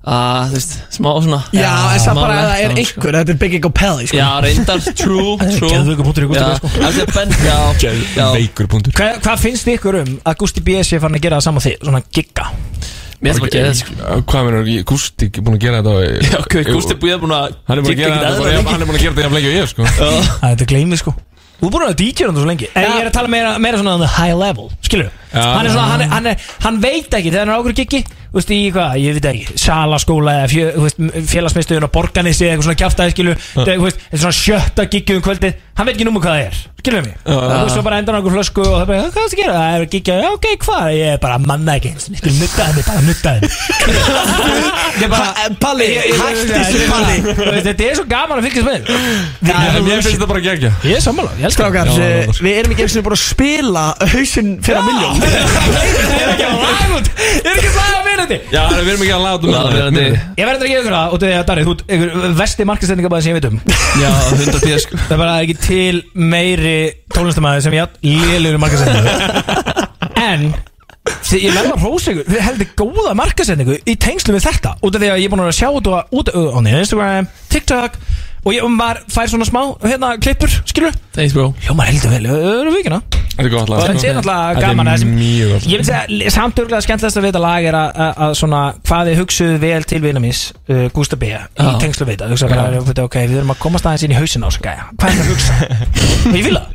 að, 0.00 0.50
Þú 0.50 0.56
veist, 0.56 0.74
smá 0.96 1.08
svona 1.20 1.40
Já, 1.54 1.70
en 1.94 2.04
það 2.06 2.20
bara 2.20 2.36
að 2.40 2.46
það 2.50 2.62
er 2.64 2.74
einhver 2.82 3.18
Þetta 3.20 3.34
er 3.34 3.40
Big 3.44 3.56
Ego 3.60 3.70
Pelli 3.80 4.06
sko. 4.10 4.16
Já, 4.20 4.28
reyndar, 4.46 4.86
true, 4.96 5.34
true. 5.56 5.72
Geðveikur 5.74 6.06
punktur 6.08 6.24
í 6.26 6.30
Gústi 6.30 6.40
Já, 6.40 6.48
B, 6.48 6.56
sko. 6.56 6.72
það 6.76 7.00
er 7.04 7.12
benn 7.16 7.34
Já, 7.44 7.58
já. 8.16 8.28
Veikur 8.38 8.70
punktur. 8.72 8.96
Hva, 8.96 9.10
Hvað 9.26 9.42
finnst 9.44 9.68
ykkur 9.74 10.00
um 10.02 10.14
að 10.24 10.38
Gusti 10.44 10.64
B 10.66 10.80
sé 10.88 11.00
farin 11.02 11.20
að 11.20 11.26
gera 11.28 11.38
það 11.40 11.46
saman 11.50 11.66
þig, 11.68 11.76
svona 11.84 12.02
gigga? 12.16 12.48
Mér 13.20 13.36
finnst 13.36 13.42
bara 13.44 13.50
að 13.50 13.56
gera 13.58 13.72
þetta 13.74 13.80
sko 13.84 14.20
Hvað 14.32 14.46
mennur, 14.48 14.68
Gústi 14.88 15.26
ekki 15.28 15.42
búin 15.44 15.58
að 15.58 15.64
gera 15.66 15.82
þetta 15.84 16.30
Já, 16.30 16.38
ok, 16.40 16.54
Gústi 16.72 16.96
Búið 17.02 17.12
er 17.12 17.20
búin 17.26 17.34
að 17.36 17.58
Hann 17.68 17.76
er 17.76 17.84
búin 17.84 17.92
að 17.92 18.00
gera 18.00 18.14
þetta 18.16 18.38
bara- 18.40 18.62
Hann 18.70 18.80
er 18.80 18.88
búin 18.88 18.96
að 18.96 19.02
gera 19.04 19.12
þetta 19.12 19.26
jafn 19.26 19.36
lengi 19.36 19.50
og 19.50 19.58
ég 19.58 19.68
sko. 19.74 19.90
Það 20.00 20.14
er 20.16 20.54
þetta 20.54 20.68
gleymið 20.72 21.02
sko 21.04 21.12
Þú 21.60 21.68
er 21.68 21.72
búin 21.74 21.86
að 21.86 21.96
DJ 22.00 22.26
um 22.26 22.34
það 22.34 22.40
svo 22.40 22.48
lengi 22.48 22.68
En 22.72 22.86
ég 22.86 23.02
er 23.02 23.10
að 23.10 23.16
tala 23.18 23.28
meira, 23.32 23.56
meira 23.60 23.80
svona 23.80 23.96
on 23.98 24.04
the 24.04 24.08
high 24.16 24.32
level 24.36 24.70
Skilur. 24.86 25.10
Hann, 25.34 25.66
er 25.66 25.70
svona, 25.74 25.88
hann, 25.92 26.00
er, 26.06 26.08
hann, 26.14 26.26
er, 26.32 26.48
hann 26.64 26.80
veit 26.82 27.12
ekki 27.20 27.30
þegar 27.30 27.44
hann 27.46 27.54
er 27.54 27.60
ákveður 27.60 27.78
giggi. 27.82 28.02
Þú 28.30 28.38
veist, 28.38 28.50
í 28.54 28.58
hvað, 28.70 28.92
ég 29.02 29.16
veit 29.16 29.24
ekki 29.26 29.56
Salaskóla 29.58 30.34
eða 30.38 30.50
fjö, 30.52 30.66
þú 30.76 30.82
veist, 30.84 31.00
félagsmiðstöðun 31.32 31.86
á 31.90 31.94
Borganissi 31.96 32.44
eða 32.46 32.52
eitthvað 32.54 32.68
svona 32.68 32.80
kjaftaði 32.84 33.14
skilur. 33.16 33.40
Þú 33.56 33.80
veist, 33.82 34.04
þetta 34.04 34.18
er 34.18 34.22
svona 34.22 34.38
sjötta 34.38 34.84
giggi 34.92 35.16
um 35.18 35.24
kvöldið. 35.26 35.56
Hann 35.80 35.88
veit 35.88 35.96
ekki 35.96 36.06
númer 36.06 36.22
hvað 36.22 36.36
það 36.36 36.46
er 36.50 36.60
Skilur 36.80 37.02
mig? 37.04 37.12
Já, 37.24 37.32
já. 37.32 37.40
Þú 37.40 37.56
veist, 37.60 37.74
svo 37.74 37.82
bara 37.84 37.96
endur 38.00 38.14
hann 38.16 38.22
okkur 38.22 38.34
flösku 38.36 38.62
og 38.62 38.70
það 38.70 38.80
er 38.80 38.86
bara, 38.88 39.00
hvað 39.00 39.08
er 39.08 39.12
það 39.16 39.34
að 39.34 39.40
gera? 39.40 39.56
Það 39.60 39.74
er 39.80 39.86
giggi, 39.94 40.14
já, 40.20 40.28
ok, 40.36 40.46
hvað? 40.64 40.84
Ég 40.96 41.10
er 41.10 41.18
bara 41.24 41.38
manna 41.44 41.74
ekki 41.80 41.90
eins 41.90 42.06
Skilur, 42.06 42.36
nuttaði 42.40 42.76
mig, 42.76 42.84
bara 42.86 43.02
nuttaði 43.04 43.40
mig. 43.40 43.50
Ég 45.00 45.04
er 45.06 45.10
bara 45.12 45.50
Palli, 45.60 45.86
Ég- 45.90 46.06
ég- 46.08 46.14
ég- 46.14 46.52
þessu, 46.54 46.78
ég- 46.80 46.90
Palli. 46.90 47.16
Þú 47.26 47.50
veist, 47.50 47.66
Þetta 47.70 47.84
er 47.90 47.94
svo 47.98 48.06
gaman 48.10 48.40
að 48.40 48.48
fylgjast 48.48 48.68
með. 48.70 48.80
En 48.90 49.84
Mér 49.84 50.00
finnst 50.00 50.10
þetta 50.14 50.28
bara 50.30 50.40
gegja 50.44 50.70
Ég 50.84 50.96
er 50.96 51.04
sammála, 51.04 51.30
ég 51.40 51.44
elskar 51.48 51.70
Strákar, 51.70 51.86
Já, 51.86 52.00
eh, 52.00 52.26
já. 52.26 52.32
við 52.44 52.58
erum 52.60 52.72
ekki 52.74 52.82
eins 52.86 52.96
og 52.96 53.04
búin 53.06 53.16
að 53.16 53.22
spila 53.24 53.84
hausinn 54.14 54.50
fyrir 54.64 54.80
að 54.80 54.88
miljón 54.88 55.19
Ég 55.20 56.20
er 56.20 56.34
ekki 56.34 56.46
að 56.48 56.60
laga 56.64 57.00
út. 57.00 57.10
Ég 57.20 57.50
er 57.50 57.58
ekki 57.58 57.70
að 57.70 57.80
laga 57.80 58.00
þetta 58.30 58.54
Já, 58.54 58.62
við 58.70 58.90
erum 58.92 59.04
ekki 59.04 59.14
að 59.14 59.24
laga 59.24 59.36
út 59.38 59.44
um 59.44 59.52
þetta. 59.54 59.72
verðandi 59.74 60.04
Ég 60.40 60.48
verður 60.48 60.64
að 60.64 60.70
gefa 60.70 60.80
ykkur 60.80 60.96
það 60.96 61.14
Og 61.14 61.20
þú 61.20 61.28
veist, 61.30 61.46
Darri, 61.50 61.64
þú 61.66 61.74
ert 61.74 61.84
ykkur 61.96 62.34
vesti 62.40 62.66
markastendingabæði 62.70 63.26
sem 63.26 63.30
ég 63.30 63.38
veit 63.38 63.48
um. 63.50 63.60
Já, 64.00 64.10
100 64.36 64.64
tíð 64.64 64.78
sko 64.84 65.00
Það 65.02 65.14
er 65.16 65.22
bara 65.22 65.36
ekki 65.44 65.56
til 65.66 66.00
meiri 66.14 66.76
tónlistamæði 67.14 67.64
sem 67.66 67.78
ég 67.78 68.00
lélugur 68.06 68.62
markastendingu 68.64 69.12
En 70.20 70.50
Þið, 71.30 71.44
ég 71.46 71.54
verður 71.56 71.74
að 71.74 71.84
rósa 71.86 72.12
ykkur 72.14 72.26
Þið 72.30 72.42
heldur 72.46 72.72
góða 72.78 73.14
markasendingu 73.18 73.78
í 73.88 73.94
tengslu 74.00 74.34
við 74.36 74.46
þetta 74.46 74.74
Út 74.84 74.96
af 74.98 75.02
því 75.02 75.12
að 75.14 75.22
ég 75.22 75.30
er 75.30 75.32
búin 75.34 75.44
að 75.46 75.56
sjá 75.56 75.68
þetta 75.70 76.02
út 76.20 76.32
á 76.36 76.58
Instagram, 76.76 77.30
TikTok 77.50 77.96
Og 78.40 78.54
ég 78.56 78.68
maður 78.72 79.02
fær 79.12 79.32
svona 79.32 79.48
smá 79.48 79.62
hérna 79.84 80.14
klippur, 80.20 80.52
skilur 80.68 80.94
Thanks 81.16 81.34
bro. 81.36 81.50
Hljómar 81.66 81.90
heldur 81.90 82.14
vel, 82.14 82.22
öðru 82.30 82.76
vikina 82.78 83.02
Þetta 83.40 83.48
er 83.48 83.54
gott 83.56 83.70
lag. 83.72 83.82
Þetta 83.88 84.08
er 84.10 84.18
náttúrulega 84.18 84.64
gaman 84.66 84.90
að 84.90 84.96
Þetta 84.96 85.00
þessum 85.00 85.12
er 85.12 85.20
mjög 85.20 85.52
gott 85.54 85.68
Ég 85.70 85.80
myndi 85.80 85.88
segja, 85.90 86.32
samt 86.34 86.60
örgulega 86.60 86.84
skemmtilegast 86.86 87.20
að 87.20 87.26
vita 87.26 87.40
lag 87.44 87.68
er 87.70 87.78
að, 87.78 88.00
að, 88.06 88.12
að 88.26 88.34
svona, 88.40 88.60
hvað 88.90 89.10
þið 89.10 89.22
hugsuðu 89.22 89.56
vel 89.64 89.82
til 89.90 90.02
vina 90.04 90.20
míns, 90.24 90.42
uh, 90.68 90.84
Gústa 90.96 91.16
B, 91.20 91.32
í 91.32 91.70
tengslu 91.80 92.04
við 92.10 92.20
það, 92.20 92.34
hugsa 92.36 92.50
bara, 92.52 92.68
ok, 93.06 93.16
við 93.24 93.40
erum 93.40 93.54
að 93.56 93.62
komast 93.64 93.88
aðeins 93.88 94.04
inn 94.06 94.14
í 94.14 94.20
hausin 94.20 94.44
á 94.44 94.48
þessu 94.50 94.62
gæja, 94.68 94.84
hvað 94.92 95.08
er 95.08 95.16
það 95.16 95.24
að 95.24 95.32
hugsa? 95.32 95.52
Og 96.30 96.36
ég 96.40 96.44
vil 96.50 96.56
það, 96.58 96.68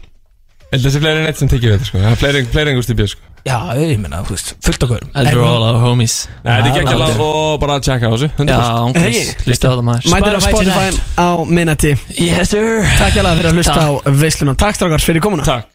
þessi 0.75 0.99
fleiri 1.05 1.19
en 1.21 1.29
eitt 1.29 1.39
sem 1.39 1.49
tekið 1.51 1.69
við 1.69 1.77
þetta 1.77 1.87
sko. 1.91 1.97
Er 2.01 2.19
fleiri, 2.19 2.39
fleiri 2.51 2.73
en 2.73 2.77
Gústi 2.81 2.97
B 2.97 3.07
sko. 3.07 3.21
Já, 3.45 3.59
ég 3.77 3.99
minna, 4.01 4.23
þú 4.25 4.33
veist, 4.33 4.47
fullt 4.65 4.81
okkur 4.87 5.03
we're 5.13 5.43
all 5.45 5.61
our 5.67 5.77
homies. 5.77 6.15
Nei, 6.41 6.49
þetta 6.49 6.69
er 6.71 6.73
geggjað 6.79 6.97
lag 7.03 7.19
og 7.21 7.59
bara 7.61 7.75
að 7.77 7.83
checka 7.85 8.09
á 8.09 8.11
þessu 8.15 8.29
100%. 8.33 8.49
Já, 8.49 8.57
ángriðs 8.81 9.05
Hey. 9.05 9.35
Hlusta 9.45 9.69
á 9.69 9.71
það 9.75 9.83
maður. 9.85 10.01
Mætir 10.09 10.33
á 10.33 10.41
Spotify 10.41 10.87